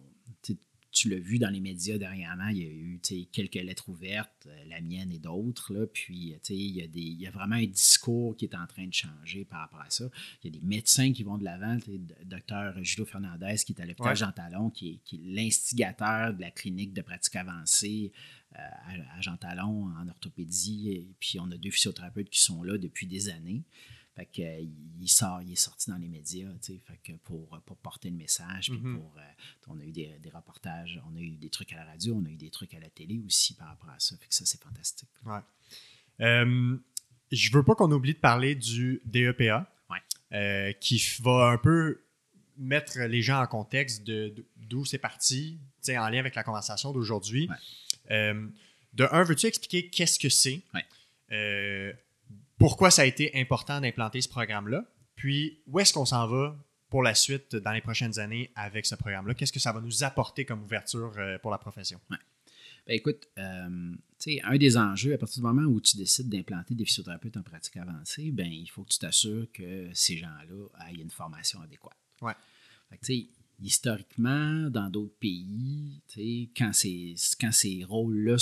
tu 0.96 1.10
l'as 1.10 1.18
vu 1.18 1.38
dans 1.38 1.50
les 1.50 1.60
médias 1.60 1.98
dernièrement, 1.98 2.48
il 2.48 2.56
y 2.56 2.62
a 2.62 2.70
eu 2.70 2.98
quelques 3.30 3.54
lettres 3.54 3.90
ouvertes, 3.90 4.46
euh, 4.46 4.64
la 4.66 4.80
mienne 4.80 5.12
et 5.12 5.18
d'autres. 5.18 5.90
Puis 5.92 6.34
il 6.48 6.70
y, 6.70 6.82
a 6.82 6.86
des, 6.86 7.00
il 7.00 7.20
y 7.20 7.26
a 7.26 7.30
vraiment 7.30 7.56
un 7.56 7.66
discours 7.66 8.34
qui 8.34 8.46
est 8.46 8.54
en 8.54 8.66
train 8.66 8.86
de 8.86 8.94
changer 8.94 9.44
par 9.44 9.60
rapport 9.60 9.82
à 9.82 9.90
ça. 9.90 10.08
Il 10.42 10.54
y 10.54 10.56
a 10.56 10.58
des 10.58 10.66
médecins 10.66 11.12
qui 11.12 11.22
vont 11.22 11.36
de 11.36 11.44
l'avant. 11.44 11.76
Le 11.86 11.98
docteur 12.24 12.82
Julio 12.82 13.04
Fernandez, 13.04 13.56
qui 13.66 13.72
est 13.72 13.80
à 13.80 13.84
l'hôpital 13.84 14.16
Jean 14.16 14.32
Talon, 14.32 14.70
qui 14.70 14.88
est, 14.88 15.14
est 15.14 15.20
l'instigateur 15.22 16.32
de 16.32 16.40
la 16.40 16.50
clinique 16.50 16.94
de 16.94 17.02
pratique 17.02 17.36
avancée 17.36 18.12
euh, 18.54 18.58
à, 19.18 19.20
Jean 19.20 19.36
Talon 19.36 19.92
en 20.00 20.08
orthopédie. 20.08 20.92
Et 20.92 21.14
puis 21.20 21.38
on 21.38 21.50
a 21.50 21.58
deux 21.58 21.70
physiothérapeutes 21.70 22.30
qui 22.30 22.40
sont 22.40 22.62
là 22.62 22.78
depuis 22.78 23.06
des 23.06 23.28
années. 23.28 23.64
Fait 24.16 24.24
que, 24.24 24.40
euh, 24.40 24.66
il, 24.98 25.08
sort, 25.08 25.42
il 25.42 25.52
est 25.52 25.56
sorti 25.56 25.90
dans 25.90 25.98
les 25.98 26.08
médias, 26.08 26.48
fait 26.62 26.80
que 27.04 27.12
pour, 27.18 27.60
pour 27.66 27.76
porter 27.76 28.08
le 28.08 28.16
message. 28.16 28.70
Puis 28.70 28.78
mm-hmm. 28.78 28.96
pour, 28.96 29.14
euh, 29.18 29.66
on 29.66 29.78
a 29.78 29.84
eu 29.84 29.92
des, 29.92 30.18
des, 30.20 30.30
reportages, 30.30 30.98
on 31.06 31.14
a 31.16 31.20
eu 31.20 31.36
des 31.36 31.50
trucs 31.50 31.74
à 31.74 31.76
la 31.76 31.84
radio, 31.84 32.14
on 32.14 32.24
a 32.24 32.30
eu 32.30 32.36
des 32.36 32.48
trucs 32.48 32.72
à 32.72 32.80
la 32.80 32.88
télé 32.88 33.20
aussi 33.26 33.54
par 33.54 33.68
rapport 33.68 33.90
à 33.90 33.98
ça. 33.98 34.16
Fait 34.16 34.26
que 34.26 34.34
ça, 34.34 34.46
c'est 34.46 34.62
fantastique. 34.62 35.10
Ouais. 35.26 35.40
Euh, 36.22 36.78
je 37.30 37.52
veux 37.52 37.62
pas 37.62 37.74
qu'on 37.74 37.92
oublie 37.92 38.14
de 38.14 38.18
parler 38.18 38.54
du 38.54 39.02
DEPA, 39.04 39.70
euh, 40.32 40.72
qui 40.72 41.02
va 41.20 41.50
un 41.50 41.58
peu 41.58 42.02
mettre 42.56 42.98
les 43.00 43.20
gens 43.20 43.42
en 43.42 43.46
contexte 43.46 44.02
de, 44.04 44.34
d'où 44.56 44.86
c'est 44.86 44.98
parti, 44.98 45.60
en 45.90 46.08
lien 46.08 46.20
avec 46.20 46.34
la 46.34 46.42
conversation 46.42 46.92
d'aujourd'hui. 46.92 47.50
de 48.08 49.08
un, 49.12 49.24
veux-tu 49.24 49.46
expliquer 49.46 49.90
qu'est-ce 49.90 50.18
que 50.18 50.30
c'est? 50.30 50.62
Pourquoi 52.58 52.90
ça 52.90 53.02
a 53.02 53.04
été 53.04 53.30
important 53.34 53.80
d'implanter 53.80 54.20
ce 54.20 54.28
programme-là, 54.28 54.84
puis 55.14 55.60
où 55.66 55.80
est-ce 55.80 55.92
qu'on 55.92 56.04
s'en 56.04 56.26
va 56.26 56.56
pour 56.88 57.02
la 57.02 57.14
suite 57.14 57.56
dans 57.56 57.72
les 57.72 57.80
prochaines 57.80 58.18
années 58.18 58.50
avec 58.54 58.86
ce 58.86 58.94
programme-là? 58.94 59.34
Qu'est-ce 59.34 59.52
que 59.52 59.60
ça 59.60 59.72
va 59.72 59.80
nous 59.80 60.04
apporter 60.04 60.44
comme 60.44 60.62
ouverture 60.62 61.12
euh, 61.18 61.38
pour 61.38 61.50
la 61.50 61.58
profession? 61.58 62.00
Ben, 62.08 62.18
écoute, 62.94 63.28
euh, 63.38 63.94
un 64.44 64.56
des 64.56 64.76
enjeux, 64.76 65.14
à 65.14 65.18
partir 65.18 65.42
du 65.42 65.46
moment 65.46 65.68
où 65.68 65.80
tu 65.80 65.96
décides 65.96 66.28
d'implanter 66.28 66.74
des 66.74 66.84
physiothérapeutes 66.84 67.36
en 67.36 67.42
pratique 67.42 67.76
avancée, 67.76 68.30
ben, 68.30 68.46
il 68.46 68.68
faut 68.68 68.84
que 68.84 68.90
tu 68.90 68.98
t'assures 68.98 69.46
que 69.52 69.90
ces 69.92 70.16
gens-là 70.16 70.68
aient 70.88 70.94
une 70.94 71.10
formation 71.10 71.60
adéquate. 71.60 71.96
Ouais. 72.22 72.34
Fait 72.90 73.24
historiquement, 73.62 74.70
dans 74.70 74.90
d'autres 74.90 75.16
pays, 75.18 76.00
quand 76.56 76.72
ces, 76.72 77.14
quand 77.40 77.52
ces 77.52 77.84
rôles-là 77.84 78.36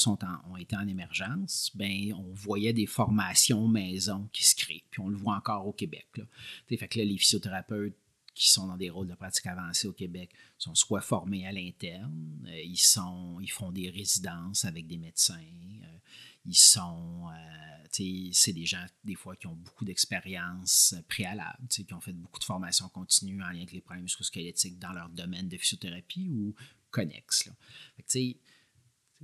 ont 0.50 0.56
été 0.56 0.76
en 0.76 0.86
émergence, 0.86 1.70
ben, 1.74 2.12
on 2.14 2.32
voyait 2.32 2.72
des 2.72 2.86
formations 2.86 3.68
maison 3.68 4.28
qui 4.32 4.44
se 4.44 4.54
créent. 4.54 4.84
Puis 4.90 5.00
on 5.00 5.08
le 5.08 5.16
voit 5.16 5.36
encore 5.36 5.66
au 5.66 5.72
Québec. 5.72 6.06
Là. 6.16 6.24
Fait 6.68 6.88
que 6.88 6.98
là, 6.98 7.04
les 7.04 7.16
physiothérapeutes 7.16 7.96
qui 8.34 8.50
sont 8.50 8.66
dans 8.66 8.76
des 8.76 8.90
rôles 8.90 9.08
de 9.08 9.14
pratique 9.14 9.46
avancée 9.46 9.86
au 9.86 9.92
Québec 9.92 10.30
sont 10.58 10.74
soit 10.74 11.00
formés 11.00 11.46
à 11.46 11.52
l'interne, 11.52 12.44
euh, 12.48 12.60
ils, 12.62 12.76
sont, 12.76 13.38
ils 13.40 13.50
font 13.50 13.70
des 13.70 13.90
résidences 13.90 14.64
avec 14.64 14.86
des 14.86 14.98
médecins, 14.98 15.34
euh, 15.34 15.98
ils 16.44 16.56
sont, 16.56 17.28
euh, 17.28 18.28
c'est 18.32 18.52
des 18.52 18.66
gens 18.66 18.84
des 19.04 19.14
fois 19.14 19.36
qui 19.36 19.46
ont 19.46 19.54
beaucoup 19.54 19.84
d'expérience 19.84 20.94
préalable, 21.08 21.68
qui 21.68 21.86
ont 21.94 22.00
fait 22.00 22.12
beaucoup 22.12 22.40
de 22.40 22.44
formations 22.44 22.88
continues 22.88 23.42
en 23.42 23.50
lien 23.50 23.58
avec 23.58 23.72
les 23.72 23.80
problèmes 23.80 24.02
musculosquelettiques 24.02 24.78
dans 24.78 24.92
leur 24.92 25.08
domaine 25.08 25.48
de 25.48 25.56
physiothérapie 25.56 26.28
ou 26.28 26.54
connexes. 26.90 27.50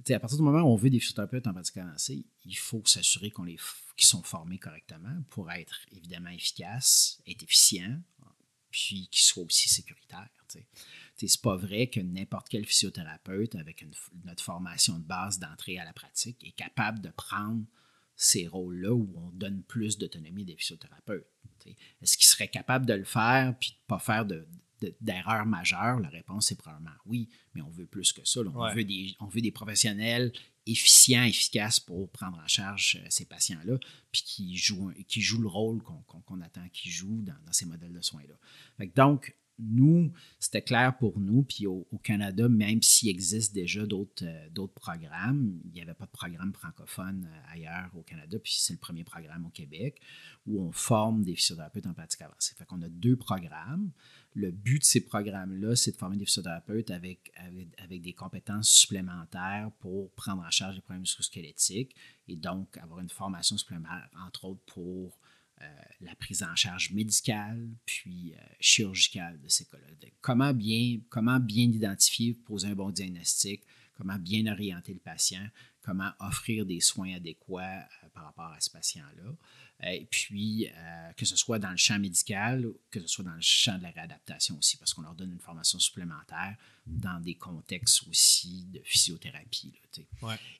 à 0.08 0.20
partir 0.20 0.38
du 0.38 0.44
moment 0.44 0.62
où 0.62 0.72
on 0.72 0.76
veut 0.76 0.88
des 0.88 1.00
physiothérapeutes 1.00 1.48
en 1.48 1.52
pratique 1.52 1.76
avancée, 1.78 2.24
il 2.44 2.56
faut 2.56 2.82
s'assurer 2.86 3.30
qu'on 3.30 3.44
les 3.44 3.58
qu'ils 3.96 4.08
sont 4.08 4.22
formés 4.22 4.58
correctement 4.58 5.22
pour 5.28 5.50
être 5.50 5.80
évidemment 5.92 6.30
efficaces, 6.30 7.20
être 7.26 7.42
efficients, 7.42 8.00
puis 8.70 9.08
qu'ils 9.10 9.24
soient 9.24 9.44
aussi 9.44 9.68
sécuritaires. 9.68 10.28
C'est 11.16 11.42
pas 11.42 11.56
vrai 11.56 11.88
que 11.88 12.00
n'importe 12.00 12.48
quel 12.48 12.64
physiothérapeute 12.64 13.54
avec 13.54 13.84
notre 14.24 14.42
formation 14.42 14.98
de 14.98 15.04
base 15.04 15.38
d'entrée 15.38 15.78
à 15.78 15.84
la 15.84 15.92
pratique 15.92 16.42
est 16.44 16.52
capable 16.52 17.00
de 17.00 17.10
prendre 17.10 17.64
ces 18.16 18.48
rôles-là 18.48 18.92
où 18.92 19.12
on 19.16 19.30
donne 19.30 19.62
plus 19.62 19.96
d'autonomie 19.98 20.44
des 20.44 20.56
physiothérapeutes. 20.56 21.26
Est-ce 22.02 22.16
qu'ils 22.16 22.26
seraient 22.26 22.48
capables 22.48 22.86
de 22.86 22.94
le 22.94 23.04
faire 23.04 23.54
puis 23.58 23.70
de 23.70 23.76
ne 23.76 23.86
pas 23.86 23.98
faire 23.98 24.26
d'erreurs 25.00 25.46
majeures? 25.46 26.00
La 26.00 26.08
réponse 26.08 26.50
est 26.52 26.56
probablement 26.56 26.90
oui, 27.06 27.28
mais 27.54 27.62
on 27.62 27.70
veut 27.70 27.86
plus 27.86 28.12
que 28.12 28.24
ça. 28.24 28.40
On, 28.40 28.74
veut 28.74 28.84
des, 28.84 29.14
on 29.20 29.26
veut 29.26 29.40
des 29.40 29.52
professionnels 29.52 30.32
efficients, 30.66 31.24
efficaces 31.24 31.80
pour 31.80 32.10
prendre 32.10 32.38
en 32.38 32.46
charge 32.46 32.98
euh, 33.00 33.06
ces 33.08 33.24
patients-là, 33.24 33.78
puis 34.12 34.22
qui 34.22 34.56
jouent, 34.56 34.92
qui 35.08 35.20
jouent 35.20 35.42
le 35.42 35.48
rôle 35.48 35.82
qu'on 35.82 36.40
attend 36.40 36.68
qu'ils 36.72 36.92
jouent 36.92 37.22
dans, 37.22 37.36
dans, 37.46 37.52
ces 37.52 37.66
modèles 37.66 37.92
de 37.92 38.02
soins-là. 38.02 38.34
Donc, 38.94 39.34
nous, 39.62 40.12
c'était 40.38 40.62
clair 40.62 40.96
pour 40.96 41.18
nous. 41.20 41.42
Puis 41.42 41.66
au, 41.66 41.86
Canada, 42.02 42.48
même 42.48 42.82
s'il 42.82 43.08
existe 43.08 43.54
déjà 43.54 43.84
d'autres 43.86 44.24
euh, 44.24 44.66
programmes, 44.74 45.60
il 45.64 45.72
n'y 45.72 45.82
avait 45.82 45.94
pas 45.94 46.06
de 46.06 46.10
programme 46.10 46.52
francophone 46.54 47.28
euh, 47.30 47.52
ailleurs 47.52 47.90
au 47.94 48.02
Canada. 48.02 48.38
Puis 48.38 48.56
c'est 48.58 48.72
le 48.72 48.78
premier 48.78 49.04
programme 49.04 49.46
au 49.46 49.50
Québec 49.50 50.00
où 50.46 50.62
on 50.62 50.72
forme 50.72 51.22
des 51.22 51.34
physiothérapeutes 51.34 51.86
en 51.86 51.94
pratique 51.94 52.22
avancée. 52.22 52.54
Fait 52.56 52.64
qu'on 52.64 52.82
a 52.82 52.88
deux 52.88 53.16
programmes. 53.16 53.90
Le 54.34 54.50
but 54.52 54.78
de 54.78 54.84
ces 54.84 55.00
programmes-là, 55.00 55.74
c'est 55.74 55.90
de 55.90 55.96
former 55.96 56.16
des 56.16 56.24
physiothérapeutes 56.24 56.90
avec, 56.90 57.32
avec, 57.78 58.00
des 58.00 58.12
compétences 58.12 58.70
supplémentaires 58.70 59.70
pour 59.80 60.12
prendre 60.12 60.42
en 60.42 60.50
charge 60.50 60.76
les 60.76 60.80
problèmes 60.80 61.00
musculosquelettiques 61.00 61.96
et 62.28 62.36
donc 62.36 62.76
avoir 62.78 63.00
une 63.00 63.08
formation 63.08 63.56
supplémentaire, 63.56 64.08
entre 64.24 64.44
autres 64.44 64.62
pour 64.66 65.18
euh, 65.62 65.66
la 66.00 66.14
prise 66.14 66.42
en 66.42 66.54
charge 66.54 66.92
médicale 66.92 67.68
puis 67.84 68.34
euh, 68.34 68.38
chirurgicale 68.60 69.38
de 69.40 69.48
ces 69.48 69.66
cas-là. 69.66 69.88
Comment 70.20 70.54
bien, 70.54 71.00
comment 71.10 71.38
bien 71.38 71.64
identifier, 71.64 72.32
poser 72.32 72.68
un 72.68 72.74
bon 72.74 72.90
diagnostic, 72.90 73.62
comment 73.94 74.16
bien 74.16 74.50
orienter 74.50 74.94
le 74.94 75.00
patient, 75.00 75.46
comment 75.82 76.12
offrir 76.20 76.64
des 76.64 76.80
soins 76.80 77.14
adéquats 77.14 77.80
euh, 77.80 78.08
par 78.14 78.24
rapport 78.24 78.52
à 78.52 78.60
ce 78.60 78.70
patient-là. 78.70 79.34
Et 79.82 80.06
puis, 80.10 80.66
euh, 80.66 81.12
que 81.16 81.24
ce 81.24 81.36
soit 81.36 81.58
dans 81.58 81.70
le 81.70 81.76
champ 81.76 81.98
médical, 81.98 82.66
que 82.90 83.00
ce 83.00 83.08
soit 83.08 83.24
dans 83.24 83.34
le 83.34 83.40
champ 83.40 83.78
de 83.78 83.82
la 83.82 83.90
réadaptation 83.90 84.56
aussi, 84.58 84.76
parce 84.76 84.92
qu'on 84.92 85.02
leur 85.02 85.14
donne 85.14 85.32
une 85.32 85.40
formation 85.40 85.78
supplémentaire 85.78 86.56
dans 86.86 87.20
des 87.20 87.34
contextes 87.34 88.06
aussi 88.08 88.66
de 88.72 88.80
physiothérapie. 88.84 89.72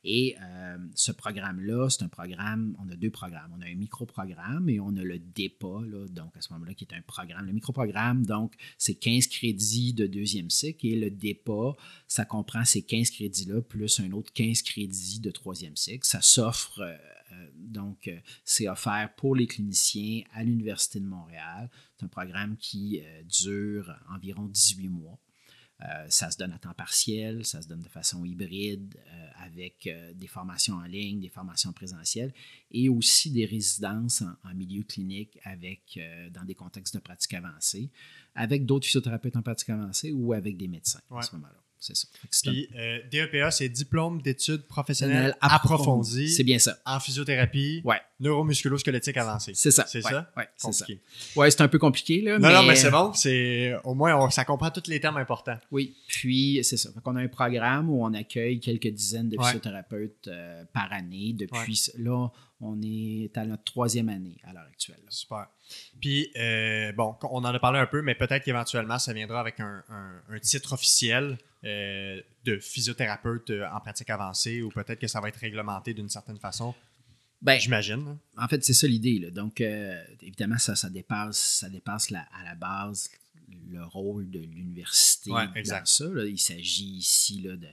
Et 0.05 0.37
euh, 0.41 0.79
ce 0.95 1.13
programme-là, 1.13 1.89
c'est 1.91 2.03
un 2.03 2.09
programme, 2.09 2.77
on 2.79 2.89
a 2.89 2.97
deux 2.97 3.11
programmes. 3.11 3.53
On 3.57 3.61
a 3.61 3.67
un 3.67 3.75
micro-programme 3.75 4.69
et 4.69 4.81
on 4.81 4.97
a 4.97 5.03
le 5.03 5.19
DEPA, 5.19 5.83
donc 6.11 6.37
à 6.37 6.41
ce 6.41 6.53
moment-là, 6.53 6.75
qui 6.75 6.85
est 6.85 6.95
un 6.95 7.03
programme. 7.03 7.47
Le 7.47 7.53
micro-programme, 7.53 8.25
donc, 8.25 8.55
c'est 8.79 8.95
15 8.95 9.27
crédits 9.27 9.93
de 9.93 10.07
deuxième 10.07 10.51
cycle 10.51 10.87
et 10.87 10.97
le 10.97 11.11
DEPA, 11.11 11.77
ça 12.07 12.25
comprend 12.25 12.65
ces 12.65 12.83
15 12.83 13.11
crédits-là 13.11 13.63
plus 13.63 14.01
un 14.01 14.13
autre 14.13 14.33
15 14.33 14.63
crédits 14.63 15.21
de 15.21 15.31
troisième 15.31 15.77
cycle. 15.77 16.07
Ça 16.07 16.21
s'offre. 16.23 16.81
Euh, 16.81 16.97
donc, 17.55 18.09
euh, 18.09 18.19
c'est 18.45 18.69
offert 18.69 19.13
pour 19.17 19.35
les 19.35 19.47
cliniciens 19.47 20.23
à 20.33 20.43
l'Université 20.43 21.01
de 21.01 21.07
Montréal. 21.07 21.71
C'est 21.97 22.05
un 22.05 22.09
programme 22.09 22.57
qui 22.57 23.01
euh, 23.03 23.23
dure 23.25 23.95
environ 24.11 24.47
18 24.47 24.89
mois. 24.89 25.19
ça 26.09 26.31
se 26.31 26.37
donne 26.37 26.53
à 26.53 26.59
temps 26.59 26.75
partiel, 26.75 27.43
ça 27.45 27.63
se 27.63 27.69
donne 27.69 27.81
de 27.81 27.89
façon 27.89 28.23
hybride 28.27 29.01
avec 29.37 29.89
des 30.15 30.27
formations 30.27 30.75
en 30.75 30.85
ligne, 30.85 31.21
des 31.21 31.31
formations 31.31 31.73
présentielles 31.73 32.35
et 32.71 32.91
aussi 32.91 33.31
des 33.31 33.47
résidences 33.47 34.23
en, 34.45 34.55
milieu 34.55 34.83
clinique 34.83 35.39
avec, 35.43 35.99
dans 36.33 36.45
des 36.45 36.55
contextes 36.55 36.97
de 36.97 37.01
pratique 37.01 37.33
avancée, 37.33 37.89
avec 38.35 38.67
d'autres 38.67 38.85
physiothérapeutes 38.85 39.37
en 39.37 39.43
pratique 39.43 39.71
avancée 39.71 40.13
ou 40.13 40.35
avec 40.35 40.59
des 40.59 40.69
médecins 40.69 41.01
à 41.17 41.23
ce 41.23 41.35
moment-là 41.37 41.60
c'est 41.81 41.97
ça. 41.97 42.09
Puis 42.43 42.69
euh, 42.77 42.99
DEPA, 43.11 43.51
c'est 43.51 43.69
diplôme 43.69 44.21
d'études 44.21 44.63
professionnelles 44.67 45.35
approfondies. 45.41 46.29
C'est 46.29 46.45
bien 46.45 46.59
ça. 46.59 46.79
En 46.85 47.01
physiothérapie, 47.01 47.81
ouais. 47.85 48.01
neuromusculo-squelettique 48.21 49.17
avancée. 49.17 49.53
C'est 49.55 49.71
ça. 49.71 49.87
C'est 49.87 50.03
ça? 50.03 50.31
Oui, 50.37 50.45
c'est 50.57 50.73
ça. 50.73 50.87
Ouais, 51.37 51.51
c'est 51.51 51.63
un 51.63 51.69
peu 51.69 51.79
compliqué, 51.79 52.21
là. 52.21 52.39
Non, 52.39 52.49
mais... 52.49 52.55
non, 52.55 52.63
mais 52.65 52.77
c'est 52.77 52.91
bon. 52.91 53.13
C'est, 53.15 53.75
au 53.85 53.95
moins, 53.95 54.29
ça 54.31 54.45
comprend 54.45 54.71
tous 54.71 54.89
les 54.89 55.01
termes 55.01 55.17
importants. 55.17 55.59
Oui. 55.71 55.97
Puis, 56.07 56.61
c'est 56.63 56.77
ça. 56.77 56.91
on 57.05 57.17
a 57.17 57.23
un 57.23 57.29
programme 57.29 57.89
où 57.89 58.05
on 58.05 58.13
accueille 58.13 58.61
quelques 58.61 58.89
dizaines 58.89 59.31
de 59.31 59.39
physiothérapeutes 59.43 60.29
euh, 60.29 60.65
par 60.75 60.93
année. 60.93 61.35
Depuis, 61.35 61.91
là, 61.99 62.29
on 62.61 62.81
est 62.83 63.37
à 63.37 63.47
notre 63.47 63.65
troisième 63.65 64.09
année 64.09 64.37
à 64.45 64.53
l'heure 64.53 64.67
actuelle. 64.71 65.01
Super. 65.09 65.47
Puis, 66.01 66.31
euh, 66.37 66.93
bon, 66.93 67.17
on 67.23 67.39
en 67.39 67.45
a 67.45 67.59
parlé 67.59 67.79
un 67.79 67.87
peu, 67.87 68.03
mais 68.03 68.15
peut-être 68.15 68.45
qu'éventuellement, 68.45 68.99
ça 68.99 69.13
viendra 69.13 69.41
avec 69.41 69.61
un, 69.61 69.83
titre 70.43 70.73
officiel 70.75 71.39
euh, 71.65 72.21
de 72.45 72.59
physiothérapeute 72.59 73.51
euh, 73.51 73.69
en 73.71 73.81
pratique 73.81 74.11
avancée 74.11 74.63
ou 74.63 74.71
peut-être 74.71 74.99
que 74.99 75.07
ça 75.07 75.21
va 75.21 75.29
être 75.29 75.37
réglementé 75.37 75.95
d'une 75.95 76.09
certaine 76.09 76.39
façon? 76.39 76.75
Ben, 77.43 77.59
J'imagine. 77.59 78.19
En 78.37 78.49
fait, 78.49 78.63
c'est 78.63 78.75
ça 78.75 78.87
l'idée. 78.87 79.31
Donc, 79.31 79.63
évidemment, 80.21 80.59
ça, 80.59 80.77
ça 80.77 80.91
dépasse, 80.91 81.39
ça 81.61 81.71
dépasse 81.71 82.13
à 82.13 82.45
la 82.45 82.55
base 82.55 83.11
le 83.71 83.83
rôle 83.85 84.31
de 84.31 84.41
l'université 84.41 85.31
ouais, 85.31 85.63
dans 85.63 85.85
ça. 85.85 86.05
Il 86.27 86.39
s'agit 86.39 86.97
ici 86.97 87.41
là, 87.41 87.57
de 87.57 87.69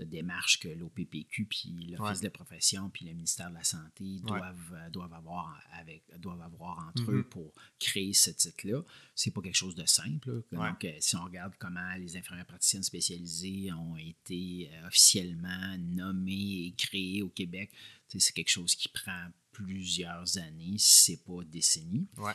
de 0.00 0.04
démarches 0.04 0.58
que 0.58 0.68
l'OPPQ, 0.68 1.44
puis 1.44 1.96
l'Office 1.96 2.20
de 2.20 2.28
profession, 2.28 2.88
puis 2.90 3.04
le 3.04 3.12
ministère 3.12 3.50
de 3.50 3.54
la 3.54 3.64
Santé 3.64 4.18
doivent, 4.24 4.72
euh, 4.74 4.90
doivent, 4.90 5.12
avoir, 5.12 5.60
avec, 5.72 6.02
doivent 6.18 6.40
avoir 6.40 6.88
entre 6.88 7.10
eux 7.10 7.20
mm-hmm. 7.20 7.28
pour 7.28 7.52
créer 7.78 8.12
ce 8.12 8.30
titre-là. 8.30 8.82
C'est 9.14 9.32
pas 9.32 9.42
quelque 9.42 9.56
chose 9.56 9.74
de 9.74 9.86
simple. 9.86 10.42
Donc, 10.52 10.84
euh, 10.84 10.92
si 10.98 11.16
on 11.16 11.24
regarde 11.24 11.52
comment 11.58 11.94
les 11.96 12.16
infirmières 12.16 12.46
praticiennes 12.46 12.82
spécialisées 12.82 13.72
ont 13.72 13.96
été 13.96 14.70
euh, 14.72 14.86
officiellement 14.86 15.76
nommées 15.78 16.66
et 16.66 16.74
créées 16.76 17.22
au 17.22 17.28
Québec, 17.28 17.70
c'est 18.08 18.32
quelque 18.32 18.50
chose 18.50 18.74
qui 18.74 18.88
prend 18.88 19.28
plusieurs 19.52 20.38
années, 20.38 20.76
si 20.78 21.12
c'est 21.12 21.24
pas 21.24 21.44
décennies. 21.44 22.08
Ouais. 22.16 22.32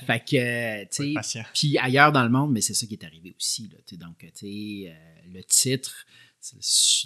fait 0.00 0.20
que, 0.20 0.84
tu 0.90 1.14
sais, 1.22 1.44
puis 1.54 1.78
ailleurs 1.78 2.10
dans 2.10 2.24
le 2.24 2.30
monde, 2.30 2.52
mais 2.52 2.60
c'est 2.60 2.74
ça 2.74 2.86
qui 2.86 2.94
est 2.94 3.04
arrivé 3.04 3.34
aussi. 3.38 3.68
Là, 3.68 3.78
donc, 3.96 4.18
tu 4.18 4.30
sais, 4.34 4.96
le 5.32 5.42
titre, 5.44 6.06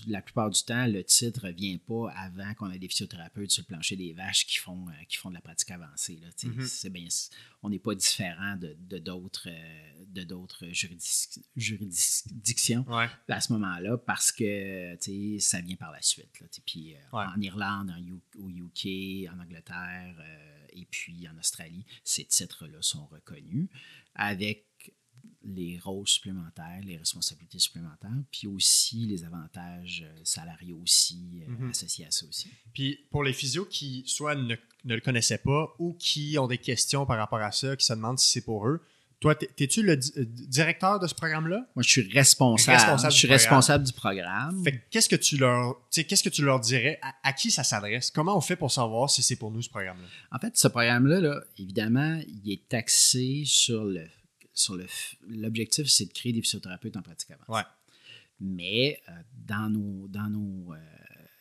la 0.06 0.23
plupart 0.23 0.51
du 0.51 0.62
temps, 0.62 0.86
le 0.86 1.05
titre 1.05 1.47
ne 1.47 1.52
vient 1.52 1.78
pas 1.78 2.10
avant 2.12 2.55
qu'on 2.55 2.70
ait 2.70 2.78
des 2.78 2.89
physiothérapeutes 2.89 3.51
sur 3.51 3.62
le 3.62 3.66
plancher 3.66 3.97
des 3.97 4.12
vaches 4.12 4.47
qui 4.47 4.59
font, 4.59 4.89
euh, 4.89 5.05
qui 5.09 5.16
font 5.16 5.28
de 5.31 5.35
la 5.35 5.40
pratique 5.40 5.70
avancée. 5.70 6.19
Là, 6.23 6.28
mm-hmm. 6.28 7.31
on 7.62 7.70
n'est 7.70 7.78
pas 7.78 7.94
différent 7.94 8.56
de, 8.56 8.98
d'autres, 8.98 9.48
de 10.06 10.24
d'autres 10.24 10.66
euh, 10.66 10.73
juridictions 11.56 12.85
à 13.28 13.40
ce 13.40 13.52
moment-là 13.52 13.98
parce 13.98 14.32
que 14.32 14.97
ça 15.39 15.60
vient 15.60 15.77
par 15.77 15.93
la 15.93 16.02
suite. 16.02 16.28
puis, 16.66 16.94
euh, 16.94 16.98
En 17.12 17.40
Irlande, 17.40 17.93
au 18.39 18.51
UK, 18.51 19.28
en 19.32 19.39
Angleterre 19.40 20.16
et 20.73 20.86
puis 20.90 21.28
en 21.28 21.39
Australie, 21.39 21.85
ces 22.05 22.24
titres-là 22.24 22.78
sont 22.81 23.06
reconnus 23.06 23.69
avec 24.15 24.68
les 25.55 25.79
rôles 25.79 26.09
supplémentaires, 26.09 26.81
les 26.85 26.97
responsabilités 26.97 27.59
supplémentaires, 27.59 28.11
puis 28.31 28.47
aussi 28.47 29.07
les 29.07 29.25
avantages 29.25 30.05
euh, 30.07 30.20
salariaux 30.25 30.81
aussi 30.83 31.43
euh, 31.43 31.51
mhm. 31.51 31.70
associés 31.70 32.07
à 32.07 32.11
ça 32.11 32.27
aussi. 32.27 32.51
Puis 32.73 33.01
pour 33.11 33.25
les 33.25 33.33
physios 33.33 33.65
qui 33.65 34.05
soit 34.07 34.35
ne, 34.35 34.55
le 34.85 35.01
connaissaient 35.01 35.39
pas 35.39 35.75
ou 35.79 35.95
qui 35.95 36.37
ont 36.39 36.47
des 36.47 36.59
questions 36.59 37.07
par 37.07 37.19
rapport 37.19 37.41
à 37.41 37.53
ça, 37.53 37.77
qui 37.77 37.85
se 37.85 37.93
demandent 37.93 38.19
si 38.19 38.31
c'est 38.31 38.45
pour 38.45 38.66
eux, 38.66 38.83
toi, 39.20 39.35
es-tu 39.59 39.83
le 39.83 39.95
euh, 39.95 40.25
directeur 40.25 41.01
de 41.01 41.09
ce 41.09 41.15
programme-là? 41.15 41.66
Moi, 41.75 41.83
je 41.83 41.89
suis 41.89 42.12
responsable. 42.12 43.01
je 43.11 43.16
suis 43.16 43.27
responsable 43.27 43.85
du 43.85 43.93
programme. 43.93 44.65
qu'est-ce 44.91 45.09
que 45.09 45.16
tu 45.16 45.37
leur, 45.37 45.77
qu'est-ce 45.91 46.23
que 46.23 46.29
tu 46.29 46.43
leur 46.43 46.61
dirais? 46.61 47.01
À, 47.25 47.33
qui 47.33 47.51
ça 47.51 47.65
s'adresse? 47.65 48.12
Comment 48.12 48.37
on 48.37 48.41
fait 48.41 48.55
pour 48.55 48.70
savoir 48.70 49.11
si 49.11 49.23
c'est 49.23 49.35
pour 49.35 49.51
nous 49.51 49.62
ce 49.62 49.70
programme-là? 49.70 50.07
En 50.31 50.39
fait, 50.39 50.57
ce 50.57 50.69
programme-là, 50.69 51.20
là, 51.20 51.41
évidemment, 51.59 52.20
il 52.29 52.53
est 52.53 52.73
axé 52.75 53.43
sur 53.45 53.85
le, 53.85 54.07
sur 54.59 54.76
le, 54.76 54.86
l'objectif, 55.28 55.86
c'est 55.86 56.06
de 56.06 56.12
créer 56.12 56.32
des 56.32 56.43
physiothérapeutes 56.43 56.97
en 56.97 57.02
pratique 57.02 57.30
avancée. 57.30 57.52
Ouais. 57.52 57.62
Mais 58.40 59.01
euh, 59.09 59.12
dans 59.47 59.70
nos, 59.70 60.09
dans 60.09 60.30
nos 60.30 60.72
euh, 60.72 60.78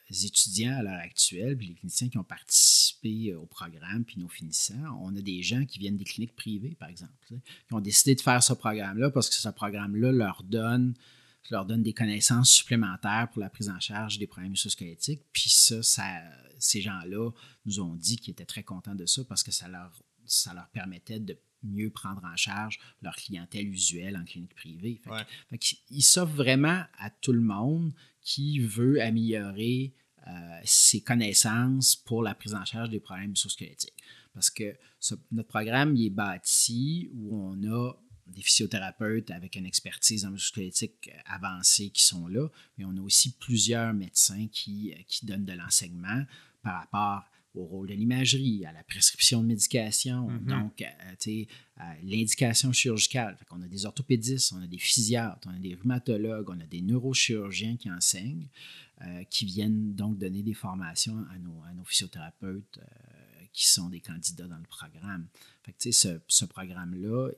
étudiants 0.10 0.78
à 0.78 0.84
l'heure 0.84 1.00
actuelle, 1.00 1.58
puis 1.58 1.68
les 1.68 1.76
cliniciens 1.76 2.10
qui 2.10 2.18
ont 2.18 2.24
participé 2.24 3.32
euh, 3.32 3.40
au 3.40 3.46
programme, 3.46 4.04
puis 4.04 4.20
nos 4.20 4.28
finissants, 4.28 5.00
on 5.02 5.16
a 5.16 5.22
des 5.22 5.42
gens 5.42 5.66
qui 5.66 5.80
viennent 5.80 5.98
des 5.98 6.06
cliniques 6.06 6.36
privées, 6.36 6.76
par 6.76 6.90
exemple, 6.90 7.14
qui 7.28 7.74
ont 7.74 7.82
décidé 7.82 8.16
de 8.16 8.22
faire 8.22 8.42
ce 8.42 8.54
programme-là 8.54 9.12
parce 9.12 9.30
que 9.30 9.36
ce 9.36 9.50
programme-là 9.50 10.12
leur 10.12 10.44
donne 10.44 10.94
leur 11.50 11.66
donne 11.66 11.82
des 11.82 11.94
connaissances 11.94 12.50
supplémentaires 12.50 13.30
pour 13.32 13.40
la 13.40 13.50
prise 13.50 13.70
en 13.70 13.80
charge 13.80 14.20
des 14.20 14.28
problèmes 14.28 14.52
musculosquelettiques. 14.52 15.22
Puis 15.32 15.50
ça, 15.50 15.82
ça 15.82 16.04
ces 16.60 16.82
gens-là 16.82 17.32
nous 17.66 17.80
ont 17.80 17.96
dit 17.96 18.18
qu'ils 18.18 18.34
étaient 18.34 18.46
très 18.46 18.64
contents 18.64 18.96
de 18.96 19.06
ça 19.06 19.24
parce 19.24 19.44
que 19.44 19.52
ça 19.52 19.70
leur, 19.70 19.98
ça 20.26 20.54
leur 20.54 20.68
permettait 20.72 21.22
de 21.22 21.40
mieux 21.64 21.90
prendre 21.90 22.24
en 22.24 22.36
charge 22.36 22.80
leur 23.02 23.16
clientèle 23.16 23.68
usuelle 23.68 24.18
en 24.18 24.24
clinique 24.24 24.56
privée. 24.56 25.02
ils 25.90 26.02
s'offrent 26.02 26.36
vraiment 26.36 26.84
à 26.98 27.10
tout 27.10 27.34
le 27.34 27.42
monde 27.42 27.94
qui 28.22 28.60
veut 28.60 29.02
améliorer 29.02 29.94
euh, 30.28 30.60
ses 30.66 31.02
connaissances 31.02 31.96
pour 31.96 32.22
la 32.22 32.36
prise 32.36 32.54
en 32.54 32.66
charge 32.66 32.90
des 32.90 33.00
problèmes 33.00 33.30
musculosquelettiques. 33.30 33.94
Parce 34.34 34.50
que 34.50 34.76
notre 35.32 35.48
programme 35.48 35.96
il 35.96 36.08
est 36.08 36.12
bâti 36.12 37.10
où 37.14 37.36
on 37.36 37.64
a 37.72 37.94
des 38.28 38.42
physiothérapeutes 38.42 39.32
avec 39.32 39.56
une 39.56 39.66
expertise 39.66 40.26
en 40.26 40.32
musculosquelettique 40.32 41.10
avancée 41.26 41.90
qui 41.90 42.04
sont 42.04 42.28
là, 42.28 42.50
mais 42.78 42.86
on 42.86 42.98
a 42.98 43.02
aussi 43.02 43.38
plusieurs 43.38 43.94
médecins 43.94 44.48
qui, 44.52 44.94
qui 45.08 45.26
donnent 45.26 45.46
de 45.46 45.54
l'enseignement 45.54 46.24
par 46.62 46.82
rapport 46.82 47.24
au 47.58 47.66
rôle 47.66 47.88
de 47.88 47.94
l'imagerie, 47.94 48.66
à 48.66 48.72
la 48.72 48.84
prescription 48.84 49.42
de 49.42 49.48
médication, 49.48 50.30
mm-hmm. 50.30 50.46
donc 50.46 50.82
à, 50.82 51.96
l'indication 52.04 52.72
chirurgicale. 52.72 53.38
on 53.52 53.62
a 53.62 53.68
des 53.68 53.86
orthopédistes, 53.86 54.54
on 54.54 54.62
a 54.62 54.68
des 54.68 54.78
physiatres, 54.78 55.48
on 55.50 55.56
a 55.56 55.60
des 55.60 55.76
rhumatologues, 55.76 56.50
on 56.50 56.60
a 56.60 56.66
des 56.66 56.82
neurochirurgiens 56.82 57.78
qui 57.78 57.92
enseignent, 57.92 58.48
euh, 59.02 59.24
qui 59.30 59.46
viennent 59.46 59.94
donc 59.94 60.18
donner 60.18 60.42
des 60.42 60.56
formations 60.56 61.24
à 61.32 61.38
nos, 61.38 61.62
à 61.70 61.74
nos 61.74 61.84
physiothérapeutes 61.84 62.80
euh, 62.80 63.46
qui 63.54 63.68
sont 63.68 63.90
des 63.90 64.00
candidats 64.00 64.48
dans 64.48 64.58
le 64.58 64.68
programme. 64.68 65.28
Fait 65.64 65.92
ce, 65.92 66.20
ce 66.28 66.46
programme-là, 66.46 67.30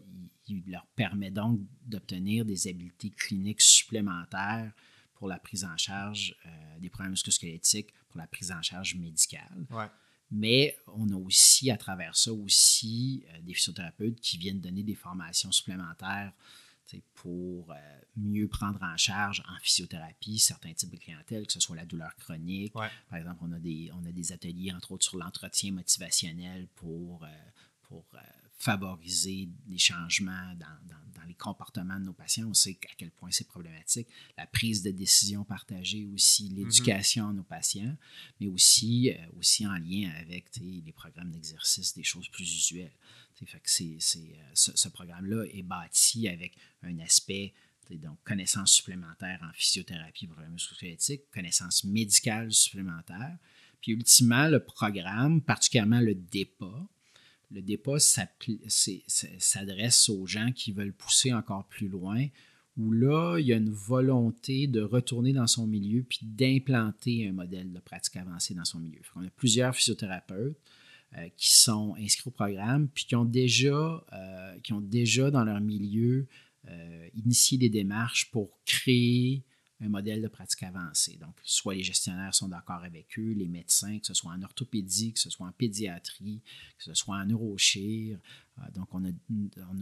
il, 0.48 0.64
leur 0.68 0.86
permet 0.96 1.32
donc 1.32 1.60
d'obtenir 1.86 2.46
des 2.46 2.68
habiletés 2.68 3.10
cliniques 3.10 3.62
supplémentaires 3.62 4.72
pour 5.16 5.28
la 5.28 5.40
prise 5.40 5.66
en 5.66 5.78
charge 5.78 6.36
euh, 6.46 6.80
des 6.80 6.90
problèmes 6.90 7.12
musculosquelettiques, 7.12 7.94
pour 8.10 8.20
la 8.20 8.28
prise 8.28 8.52
en 8.52 8.62
charge 8.62 8.96
médicale. 8.96 9.66
Mais 10.32 10.78
on 10.88 11.10
a 11.10 11.16
aussi, 11.16 11.72
à 11.72 11.78
travers 11.78 12.16
ça, 12.16 12.32
aussi 12.32 13.26
euh, 13.30 13.42
des 13.42 13.54
physiothérapeutes 13.54 14.20
qui 14.20 14.38
viennent 14.38 14.62
donner 14.62 14.84
des 14.84 14.96
formations 14.96 15.52
supplémentaires 15.52 16.34
pour 17.14 17.72
euh, 17.72 17.76
mieux 18.16 18.48
prendre 18.48 18.82
en 18.82 18.98
charge 18.98 19.44
en 19.48 19.60
physiothérapie 19.62 20.40
certains 20.40 20.74
types 20.74 20.90
de 20.90 20.98
clientèle, 20.98 21.46
que 21.46 21.54
ce 21.54 21.60
soit 21.60 21.76
la 21.76 21.86
douleur 21.86 22.16
chronique. 22.16 22.74
Par 22.74 23.16
exemple, 23.16 23.40
on 23.42 23.52
a, 23.52 23.60
des, 23.60 23.92
on 23.94 24.04
a 24.06 24.12
des 24.12 24.32
ateliers, 24.32 24.72
entre 24.72 24.94
autres, 24.94 25.06
sur 25.06 25.18
l'entretien 25.18 25.72
motivationnel 25.72 26.68
pour, 26.76 27.28
pour 27.84 28.06
favoriser 28.58 29.50
des 29.68 29.78
changements 29.78 30.56
dans, 30.56 31.09
les 31.30 31.36
comportements 31.36 32.00
de 32.00 32.06
nos 32.06 32.14
patients. 32.14 32.48
On 32.50 32.54
sait 32.54 32.78
à 32.84 32.96
quel 32.98 33.12
point 33.12 33.32
c'est 33.32 33.48
problématique. 33.48 34.08
La 34.38 34.46
prise 34.46 34.84
de 34.84 34.92
décision 34.92 35.46
partagée 35.46 36.06
aussi, 36.14 36.50
l'éducation 36.50 37.30
de 37.30 37.38
nos 37.38 37.44
patients, 37.44 37.96
mais 38.42 38.48
aussi, 38.48 39.12
euh, 39.12 39.38
aussi 39.38 39.66
en 39.66 39.78
lien 39.78 40.12
avec 40.20 40.46
les 40.58 40.92
programmes 40.92 41.32
d'exercice, 41.32 41.94
des 41.94 42.04
choses 42.04 42.28
plus 42.28 42.52
usuelles. 42.54 42.92
Fait 43.46 43.60
que 43.60 43.70
c'est, 43.70 43.98
euh, 44.18 44.52
ce, 44.54 44.90
programme-là 44.90 45.46
est 45.46 45.64
bâti 45.64 46.28
avec 46.28 46.58
un 46.84 47.00
aspect 47.00 47.54
donc 47.98 48.20
connaissances 48.24 48.74
supplémentaires 48.74 49.40
en 49.42 49.52
physiothérapie 49.54 50.28
pour 50.28 50.40
la 50.40 50.48
musculosquelettique, 50.48 51.24
connaissances 51.32 51.84
médicales 51.84 52.52
supplémentaires. 52.52 53.38
Puis 53.82 53.94
ultimement, 53.94 54.48
le 54.48 54.64
programme, 54.64 55.42
particulièrement 55.42 56.00
le 56.00 56.14
DEPA, 56.14 56.88
le 57.52 57.62
dépôt 57.62 57.98
s'adresse 58.00 60.10
aux 60.10 60.26
gens 60.26 60.52
qui 60.52 60.72
veulent 60.72 60.94
pousser 60.94 61.34
encore 61.34 61.66
plus 61.66 61.88
loin, 61.88 62.26
où 62.78 62.92
là, 62.92 63.38
il 63.40 63.48
y 63.48 63.54
a 63.54 63.58
une 63.58 63.72
volonté 63.72 64.68
de 64.68 64.82
retourner 64.82 65.34
dans 65.34 65.48
son 65.48 65.68
milieu 65.68 66.04
puis 66.04 66.20
d'implanter 66.24 67.28
un 67.28 67.34
modèle 67.34 67.74
de 67.74 67.80
pratique 67.80 68.16
avancée 68.16 68.54
dans 68.54 68.66
son 68.66 68.80
milieu. 68.80 69.02
On 69.16 69.26
a 69.26 69.30
plusieurs 69.32 69.76
physiothérapeutes 69.76 70.58
euh, 71.18 71.28
qui 71.36 71.52
sont 71.52 71.96
inscrits 72.00 72.28
au 72.28 72.32
programme 72.32 72.88
puis 72.88 73.06
qui 73.06 73.16
ont 73.16 73.26
déjà, 73.26 74.06
euh, 74.14 75.32
dans 75.32 75.44
leur 75.44 75.60
milieu 75.60 76.28
euh, 76.70 77.10
initié 77.16 77.58
des 77.58 77.70
démarches 77.70 78.30
pour 78.32 78.60
créer 78.66 79.44
un 79.82 79.90
modèle 79.90 80.22
de 80.22 80.28
pratique 80.28 80.64
avancée. 80.64 81.18
Donc, 81.18 81.36
soit 81.44 81.74
les 81.74 81.84
gestionnaires 81.84 82.34
sont 82.34 82.50
d'accord 82.50 82.84
avec 82.84 83.18
eux, 83.18 83.34
les 83.34 83.48
médecins, 83.48 84.00
que 84.00 84.08
ce 84.08 84.14
soit 84.14 84.32
en 84.32 84.42
orthopédie, 84.42 85.14
que 85.14 85.20
ce 85.20 85.30
soit 85.30 85.48
en 85.48 85.52
pédiatrie, 85.52 86.42
que 86.78 86.84
ce 86.84 86.94
soit 86.94 87.16
en 87.16 87.26
neurochir. 87.26 88.20
Euh, 88.60 88.62
donc, 88.74 88.94
on 88.94 89.06
a, 89.06 89.12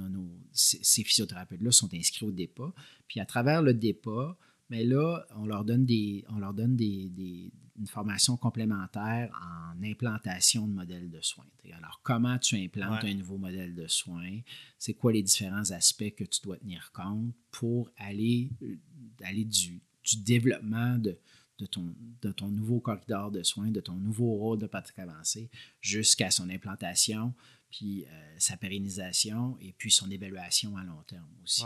nos, 0.09 0.29
ces, 0.51 1.03
physiothérapeutes-là 1.03 1.71
sont 1.71 1.93
inscrits 1.93 2.25
au 2.25 2.31
DEPA. 2.31 2.73
Puis, 3.07 3.19
à 3.19 3.25
travers 3.25 3.61
le 3.61 3.73
DEPA, 3.73 4.37
mais 4.69 4.83
là, 4.83 5.25
on 5.35 5.45
leur 5.45 5.63
donne, 5.63 5.85
des, 5.85 6.25
on 6.29 6.39
leur 6.39 6.53
donne 6.53 6.75
des, 6.75 7.51
une 7.79 7.87
formation 7.87 8.37
complémentaire 8.37 9.31
en 9.41 9.81
implantation 9.83 10.67
de 10.67 10.73
modèles 10.73 11.09
de 11.09 11.21
soins. 11.21 11.45
Alors, 11.73 12.01
comment 12.03 12.37
tu 12.37 12.55
implantes 12.55 13.03
un 13.03 13.13
nouveau 13.13 13.37
modèle 13.37 13.75
de 13.75 13.87
soins? 13.87 14.39
C'est 14.77 14.93
quoi 14.93 15.11
les 15.11 15.23
différents 15.23 15.71
aspects 15.71 16.13
que 16.15 16.23
tu 16.23 16.41
dois 16.43 16.57
tenir 16.57 16.91
compte 16.91 17.33
pour 17.51 17.89
aller, 17.97 18.51
euh, 18.61 18.77
aller 19.23 19.45
du, 19.45 19.81
du 20.07 20.23
développement 20.23 20.97
de, 20.97 21.17
de, 21.59 21.65
ton, 21.65 21.93
de 22.21 22.31
ton 22.31 22.47
nouveau 22.47 22.79
corridor 22.79 23.31
de 23.31 23.43
soins, 23.43 23.71
de 23.71 23.81
ton 23.81 23.93
nouveau 23.93 24.35
rôle 24.35 24.59
de 24.59 24.67
pratique 24.67 24.99
avancée, 24.99 25.49
jusqu'à 25.81 26.31
son 26.31 26.49
implantation, 26.49 27.33
puis 27.69 28.05
euh, 28.05 28.35
sa 28.37 28.57
pérennisation 28.57 29.57
et 29.61 29.73
puis 29.77 29.91
son 29.91 30.09
évaluation 30.09 30.77
à 30.77 30.83
long 30.83 31.03
terme 31.07 31.27
aussi. 31.43 31.63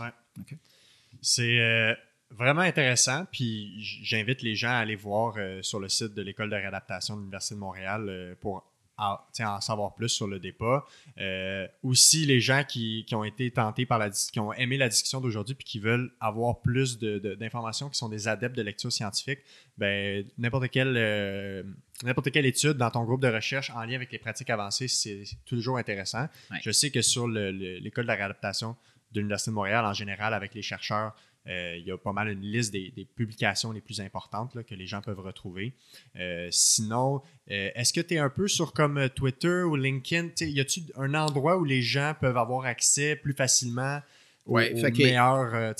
C'est 1.20 1.60
euh, 1.60 1.94
vraiment 2.30 2.62
intéressant, 2.62 3.26
puis 3.30 3.74
j'invite 3.80 4.42
les 4.42 4.56
gens 4.56 4.70
à 4.70 4.78
aller 4.78 4.96
voir 4.96 5.34
euh, 5.36 5.62
sur 5.62 5.78
le 5.78 5.88
site 5.88 6.14
de 6.14 6.22
l'École 6.22 6.50
de 6.50 6.56
réadaptation 6.56 7.14
de 7.14 7.20
l'Université 7.20 7.54
de 7.54 7.60
Montréal 7.60 8.36
pour 8.40 8.71
en 9.02 9.60
savoir 9.60 9.94
plus 9.94 10.08
sur 10.08 10.26
le 10.26 10.38
dépôt. 10.38 10.80
Euh, 11.18 11.66
aussi, 11.82 12.24
les 12.26 12.40
gens 12.40 12.64
qui, 12.66 13.04
ont 13.12 13.24
été 13.24 13.50
tentés 13.50 13.86
par 13.86 13.98
la 13.98 14.10
qui 14.10 14.40
ont 14.40 14.52
aimé 14.52 14.76
la 14.76 14.88
discussion 14.88 15.20
d'aujourd'hui 15.20 15.54
puis 15.54 15.64
qui 15.64 15.78
veulent 15.78 16.12
avoir 16.20 16.60
plus 16.60 16.98
d'informations, 16.98 17.88
qui 17.88 17.98
sont 17.98 18.08
des 18.08 18.28
adeptes 18.28 18.56
de 18.56 18.62
lecture 18.62 18.92
scientifique, 18.92 19.40
ben, 19.78 20.24
n'importe 20.38 20.68
quelle, 20.68 20.94
euh, 20.96 21.62
n'importe 22.04 22.30
quelle 22.30 22.46
étude 22.46 22.74
dans 22.74 22.90
ton 22.90 23.04
groupe 23.04 23.20
de 23.20 23.28
recherche 23.28 23.70
en 23.70 23.84
lien 23.84 23.94
avec 23.94 24.12
les 24.12 24.18
pratiques 24.18 24.50
avancées, 24.50 24.88
c'est 24.88 25.24
toujours 25.44 25.78
intéressant. 25.78 26.28
Je 26.62 26.70
sais 26.70 26.90
que 26.90 27.02
sur 27.02 27.26
l'école 27.28 28.06
de 28.06 28.12
réadaptation 28.12 28.76
de 29.12 29.20
l'Université 29.20 29.50
de 29.50 29.54
Montréal, 29.54 29.84
en 29.84 29.92
général, 29.92 30.34
avec 30.34 30.54
les 30.54 30.62
chercheurs, 30.62 31.14
euh, 31.48 31.76
il 31.76 31.84
y 31.84 31.90
a 31.90 31.98
pas 31.98 32.12
mal 32.12 32.28
une 32.28 32.40
liste 32.40 32.72
des, 32.72 33.06
publications 33.16 33.72
les 33.72 33.80
plus 33.80 34.00
importantes 34.00 34.62
que 34.64 34.74
les 34.74 34.86
gens 34.86 35.00
peuvent 35.00 35.20
retrouver. 35.20 35.74
Euh, 36.16 36.48
sinon, 36.50 37.22
euh, 37.50 37.70
est-ce 37.74 37.92
que 37.92 38.00
tu 38.00 38.14
es 38.14 38.18
un 38.18 38.30
peu 38.30 38.46
sur 38.46 38.72
comme 38.72 39.08
Twitter 39.10 39.62
ou 39.62 39.76
LinkedIn? 39.76 40.30
y 40.40 40.60
a-t-il 40.60 40.92
un 40.96 41.14
endroit 41.14 41.58
où 41.58 41.64
les 41.64 41.82
gens 41.82 42.14
peuvent 42.20 42.36
avoir 42.36 42.66
accès 42.66 43.16
plus 43.16 43.32
facilement 43.32 44.00
aux, 44.46 44.56
meilleurs, 44.56 45.74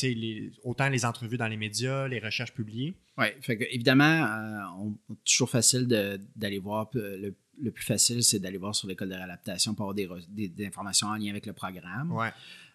autant 0.62 0.88
les 0.88 1.04
entrevues 1.04 1.36
dans 1.36 1.48
les 1.48 1.56
médias, 1.56 2.08
les 2.08 2.18
recherches 2.18 2.54
publiées? 2.54 2.94
Oui, 3.18 3.26
évidemment, 3.70 4.26
on, 4.78 5.16
toujours 5.24 5.50
facile 5.50 5.86
d'aller 6.34 6.58
voir. 6.58 6.90
Le, 6.94 7.70
plus 7.70 7.84
facile, 7.84 8.24
c'est 8.24 8.40
d'aller 8.40 8.56
voir 8.56 8.74
sur 8.74 8.88
l'école 8.88 9.10
de 9.10 9.14
réadaptation 9.14 9.74
pour 9.74 9.90
avoir 9.90 10.18
des, 10.28 10.48
des, 10.48 10.66
informations 10.66 11.08
en 11.08 11.16
lien 11.16 11.30
avec 11.30 11.46
le 11.46 11.52
programme. 11.52 12.10
Ouais. 12.10 12.30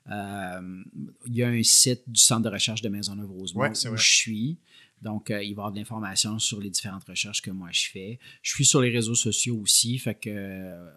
Euh, 0.10 0.84
il 1.26 1.36
y 1.36 1.44
a 1.44 1.50
un 1.50 1.64
site 1.64 2.04
du 2.08 2.20
Centre 2.20 2.44
de 2.44 2.50
recherche 2.50 2.82
de 2.82 2.90
Maisonneuve-Rosemont 2.90 3.70
où 3.70 3.98
je 3.98 4.16
suis. 4.16 4.58
Donc, 5.02 5.30
euh, 5.30 5.44
il 5.44 5.50
va 5.50 5.50
y 5.50 5.52
avoir 5.52 5.72
de 5.72 5.78
l'information 5.78 6.40
sur 6.40 6.60
les 6.60 6.70
différentes 6.70 7.04
recherches 7.04 7.42
que 7.42 7.52
moi 7.52 7.70
je 7.72 7.90
fais. 7.90 8.20
Je 8.42 8.52
suis 8.52 8.66
sur 8.66 8.82
les 8.82 8.90
réseaux 8.90 9.16
sociaux 9.16 9.58
aussi, 9.58 10.00
fait 10.00 10.16
que 10.16 10.30
euh, 10.30 10.90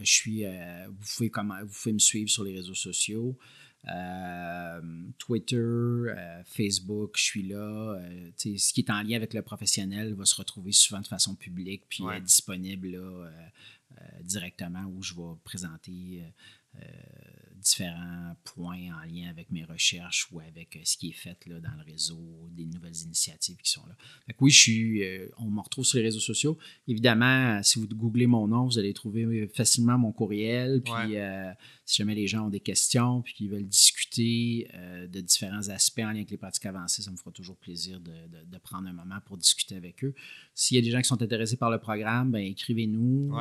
je 0.00 0.10
suis. 0.10 0.44
vous, 0.44 1.06
pouvez 1.16 1.30
comment, 1.30 1.60
vous 1.62 1.72
pouvez 1.72 1.92
me 1.92 1.98
suivre 1.98 2.30
sur 2.30 2.44
les 2.44 2.54
réseaux 2.54 2.74
sociaux. 2.74 3.36
Twitter, 5.18 6.14
Facebook, 6.46 7.14
je 7.16 7.22
suis 7.22 7.42
là. 7.42 8.00
ce 8.36 8.72
qui 8.72 8.80
est 8.80 8.90
en 8.90 9.02
lien 9.02 9.16
avec 9.16 9.34
le 9.34 9.42
professionnel 9.42 10.14
va 10.14 10.24
se 10.24 10.36
retrouver 10.36 10.70
souvent 10.70 11.00
de 11.00 11.08
façon 11.08 11.34
publique 11.34 11.82
puis 11.88 12.04
disponible 12.24 12.92
là, 12.92 13.28
directement 14.22 14.84
où 14.84 15.02
je 15.02 15.14
vais 15.14 15.34
présenter 15.42 16.22
différents 17.62 18.36
points 18.44 18.88
en 18.92 19.06
lien 19.06 19.30
avec 19.30 19.50
mes 19.50 19.64
recherches 19.64 20.28
ou 20.32 20.40
avec 20.40 20.76
euh, 20.76 20.80
ce 20.84 20.96
qui 20.96 21.10
est 21.10 21.14
fait 21.14 21.38
là, 21.46 21.60
dans 21.60 21.74
le 21.78 21.90
réseau, 21.90 22.48
des 22.50 22.66
nouvelles 22.66 22.96
initiatives 23.04 23.56
qui 23.56 23.70
sont 23.70 23.86
là. 23.86 23.94
oui, 24.40 24.50
je 24.50 24.58
suis, 24.58 25.04
euh, 25.04 25.28
on 25.38 25.50
me 25.50 25.60
retrouve 25.60 25.84
sur 25.84 25.98
les 25.98 26.04
réseaux 26.04 26.20
sociaux. 26.20 26.58
Évidemment, 26.88 27.62
si 27.62 27.78
vous 27.78 27.86
googlez 27.86 28.26
mon 28.26 28.48
nom, 28.48 28.66
vous 28.66 28.78
allez 28.78 28.92
trouver 28.92 29.48
facilement 29.54 29.98
mon 29.98 30.12
courriel. 30.12 30.82
Puis 30.82 31.16
euh, 31.16 31.52
si 31.84 31.96
jamais 31.98 32.14
les 32.14 32.26
gens 32.26 32.46
ont 32.46 32.50
des 32.50 32.60
questions 32.60 33.22
puis 33.22 33.34
qu'ils 33.34 33.50
veulent 33.50 33.66
discuter 33.66 34.68
de 35.08 35.20
différents 35.20 35.68
aspects 35.68 36.00
en 36.00 36.08
lien 36.08 36.16
avec 36.16 36.30
les 36.30 36.36
pratiques 36.36 36.66
avancées, 36.66 37.02
ça 37.02 37.10
me 37.10 37.16
fera 37.16 37.30
toujours 37.30 37.56
plaisir 37.56 38.00
de, 38.00 38.12
prendre 38.62 38.88
un 38.88 38.92
moment 38.92 39.18
pour 39.26 39.36
discuter 39.36 39.76
avec 39.76 40.04
eux. 40.04 40.14
S'il 40.54 40.76
y 40.76 40.78
a 40.78 40.82
des 40.82 40.90
gens 40.90 41.00
qui 41.00 41.08
sont 41.08 41.20
intéressés 41.20 41.56
par 41.56 41.70
le 41.70 41.78
programme, 41.78 42.30
ben, 42.30 42.42
écrivez-nous. 42.42 43.32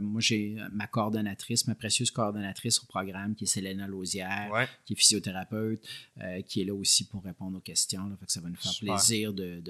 moi, 0.00 0.20
j'ai 0.20 0.56
ma 0.72 0.86
coordonnatrice, 0.86 1.66
ma 1.66 1.74
précieuse 1.74 2.10
coordonnatrice 2.10 2.82
au 2.82 2.86
programme 2.86 3.34
qui 3.34 3.44
est 3.44 3.56
Hélène 3.56 3.84
Lausière, 3.86 4.68
qui 4.84 4.94
est 4.94 4.96
physiothérapeute, 4.96 5.84
euh, 6.20 6.42
qui 6.42 6.60
est 6.60 6.64
là 6.64 6.74
aussi 6.74 7.06
pour 7.06 7.22
répondre 7.22 7.58
aux 7.58 7.60
questions. 7.60 8.08
Là, 8.08 8.16
ça 8.26 8.40
va 8.40 8.48
nous 8.48 8.56
faire 8.56 8.72
plaisir 8.80 9.32
de, 9.32 9.62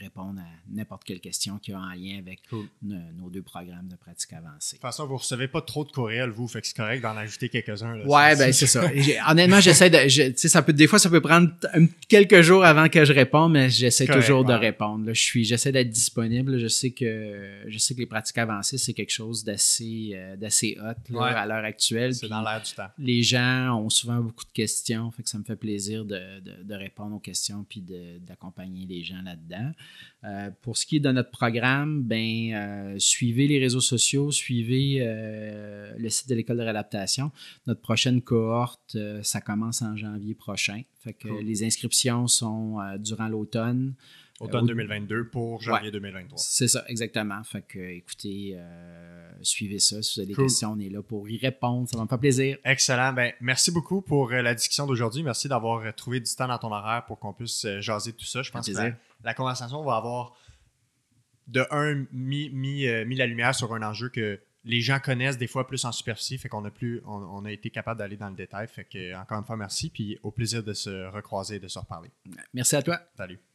répondre 0.00 0.40
à 0.40 0.46
n'importe 0.68 1.04
quelle 1.04 1.20
question 1.20 1.58
qui 1.58 1.72
a 1.72 1.78
en 1.78 1.92
lien 1.92 2.18
avec 2.18 2.40
nos, 2.82 3.30
deux 3.30 3.42
programmes 3.42 3.88
de 3.88 3.96
pratique 3.96 4.32
avancée. 4.32 4.76
De 4.76 4.78
toute 4.78 4.82
façon, 4.82 5.06
vous 5.06 5.14
ne 5.14 5.18
recevez 5.18 5.48
pas 5.48 5.62
trop 5.62 5.84
de 5.84 5.92
courriels, 5.92 6.30
vous, 6.30 6.48
fait 6.48 6.60
que 6.60 6.66
c'est 6.66 6.76
correct 6.76 7.03
d'en 7.04 7.16
ajouter 7.16 7.48
quelques-uns. 7.48 8.00
Oui, 8.04 8.36
ben 8.38 8.52
c'est 8.52 8.66
ça. 8.66 8.90
Honnêtement, 9.28 9.60
j'essaie 9.60 9.90
de. 9.90 10.34
ça 10.36 10.62
peut, 10.62 10.72
des 10.72 10.86
fois, 10.86 10.98
ça 10.98 11.10
peut 11.10 11.20
prendre 11.20 11.50
quelques 12.08 12.40
jours 12.40 12.64
avant 12.64 12.88
que 12.88 13.04
je 13.04 13.12
réponde, 13.12 13.52
mais 13.52 13.70
j'essaie 13.70 14.06
toujours 14.06 14.44
de 14.44 14.54
répondre. 14.54 15.12
je 15.12 15.20
suis, 15.20 15.44
j'essaie 15.44 15.72
d'être 15.72 15.90
disponible. 15.90 16.58
Je 16.58 16.68
sais 16.68 16.90
que 16.90 17.62
je 17.66 17.78
sais 17.78 17.94
que 17.94 18.00
les 18.00 18.06
pratiques 18.06 18.38
avancées, 18.38 18.78
c'est 18.78 18.94
quelque 18.94 19.12
chose 19.12 19.44
d'assez 19.44 20.12
euh, 20.14 20.36
d'assez 20.36 20.76
hot 20.80 21.18
à 21.20 21.46
l'heure 21.46 21.64
actuelle. 21.64 22.14
C'est 22.14 22.28
dans 22.28 22.42
l'air 22.42 22.62
les 22.98 23.22
gens 23.22 23.78
ont 23.78 23.90
souvent 23.90 24.20
beaucoup 24.20 24.44
de 24.44 24.52
questions, 24.52 25.10
fait 25.10 25.22
que 25.22 25.28
ça 25.28 25.38
me 25.38 25.44
fait 25.44 25.56
plaisir 25.56 26.04
de, 26.04 26.74
répondre 26.74 27.16
aux 27.16 27.20
questions 27.20 27.64
puis 27.68 27.84
d'accompagner 28.20 28.86
les 28.86 29.02
gens 29.02 29.22
là-dedans. 29.22 29.72
Euh, 30.24 30.50
pour 30.62 30.76
ce 30.76 30.86
qui 30.86 30.96
est 30.96 31.00
de 31.00 31.10
notre 31.10 31.30
programme, 31.30 32.02
ben, 32.02 32.52
euh, 32.54 32.98
suivez 32.98 33.46
les 33.46 33.58
réseaux 33.58 33.80
sociaux, 33.80 34.30
suivez 34.30 34.98
le 35.98 36.08
site 36.08 36.28
de 36.28 36.34
l'école 36.34 36.58
de 36.58 36.62
Notre 37.66 37.80
prochaine 37.80 38.20
cohorte, 38.22 38.96
ça 39.22 39.40
commence 39.40 39.82
en 39.82 39.96
janvier 39.96 40.34
prochain. 40.34 40.82
Fait 41.00 41.14
que 41.14 41.28
les 41.28 41.64
inscriptions 41.64 42.26
sont 42.26 42.78
durant 42.98 43.28
l'automne. 43.28 43.94
Automne 44.40 44.66
2022 44.66 45.28
pour 45.28 45.62
janvier 45.62 45.92
2023. 45.92 46.38
C'est 46.38 46.66
ça, 46.66 46.84
exactement. 46.88 47.42
Fait 47.44 47.62
que, 47.62 47.78
écoutez, 47.78 48.54
euh, 48.56 49.30
suivez 49.42 49.78
ça. 49.78 50.02
Si 50.02 50.14
vous 50.14 50.20
avez 50.22 50.34
des 50.34 50.42
questions, 50.42 50.72
on 50.72 50.78
est 50.80 50.88
là 50.88 51.02
pour 51.02 51.28
y 51.28 51.38
répondre. 51.38 51.88
Ça 51.88 51.96
va 51.96 52.02
me 52.02 52.08
faire 52.08 52.18
plaisir. 52.18 52.58
Excellent. 52.64 53.12
Ben, 53.12 53.32
merci 53.40 53.70
beaucoup 53.70 54.02
pour 54.02 54.32
euh, 54.32 54.42
la 54.42 54.54
discussion 54.54 54.86
d'aujourd'hui. 54.86 55.22
Merci 55.22 55.46
d'avoir 55.46 55.84
euh, 55.84 55.92
trouvé 55.92 56.18
du 56.18 56.34
temps 56.34 56.48
dans 56.48 56.58
ton 56.58 56.72
horaire 56.72 57.04
pour 57.06 57.20
qu'on 57.20 57.32
puisse 57.32 57.64
jaser 57.78 58.12
tout 58.12 58.24
ça. 58.24 58.42
Je 58.42 58.50
pense 58.50 58.66
que 58.66 58.72
la, 59.22 59.34
conversation 59.34 59.84
va 59.84 59.96
avoir 59.96 60.34
de 61.46 61.64
un 61.70 62.04
mis, 62.12 62.50
mis, 62.50 62.86
la 62.86 63.26
lumière 63.26 63.54
sur 63.54 63.72
un 63.72 63.82
enjeu 63.82 64.08
que 64.08 64.40
les 64.64 64.80
gens 64.80 64.98
connaissent 64.98 65.38
des 65.38 65.46
fois 65.46 65.66
plus 65.66 65.84
en 65.84 65.92
superficie, 65.92 66.38
fait 66.38 66.48
qu'on 66.48 66.64
a 66.64 66.70
plus, 66.70 67.02
on, 67.06 67.44
a 67.44 67.52
été 67.52 67.70
capable 67.70 67.98
d'aller 67.98 68.16
dans 68.16 68.30
le 68.30 68.36
détail. 68.36 68.66
Fait 68.68 68.84
que 68.84 69.14
encore 69.14 69.38
une 69.38 69.44
fois, 69.44 69.56
merci, 69.56 69.90
puis 69.90 70.18
au 70.22 70.30
plaisir 70.30 70.62
de 70.62 70.72
se 70.72 71.06
recroiser 71.08 71.56
et 71.56 71.60
de 71.60 71.68
se 71.68 71.78
reparler. 71.78 72.10
Merci 72.52 72.76
à 72.76 72.82
toi. 72.82 73.00
Salut. 73.16 73.38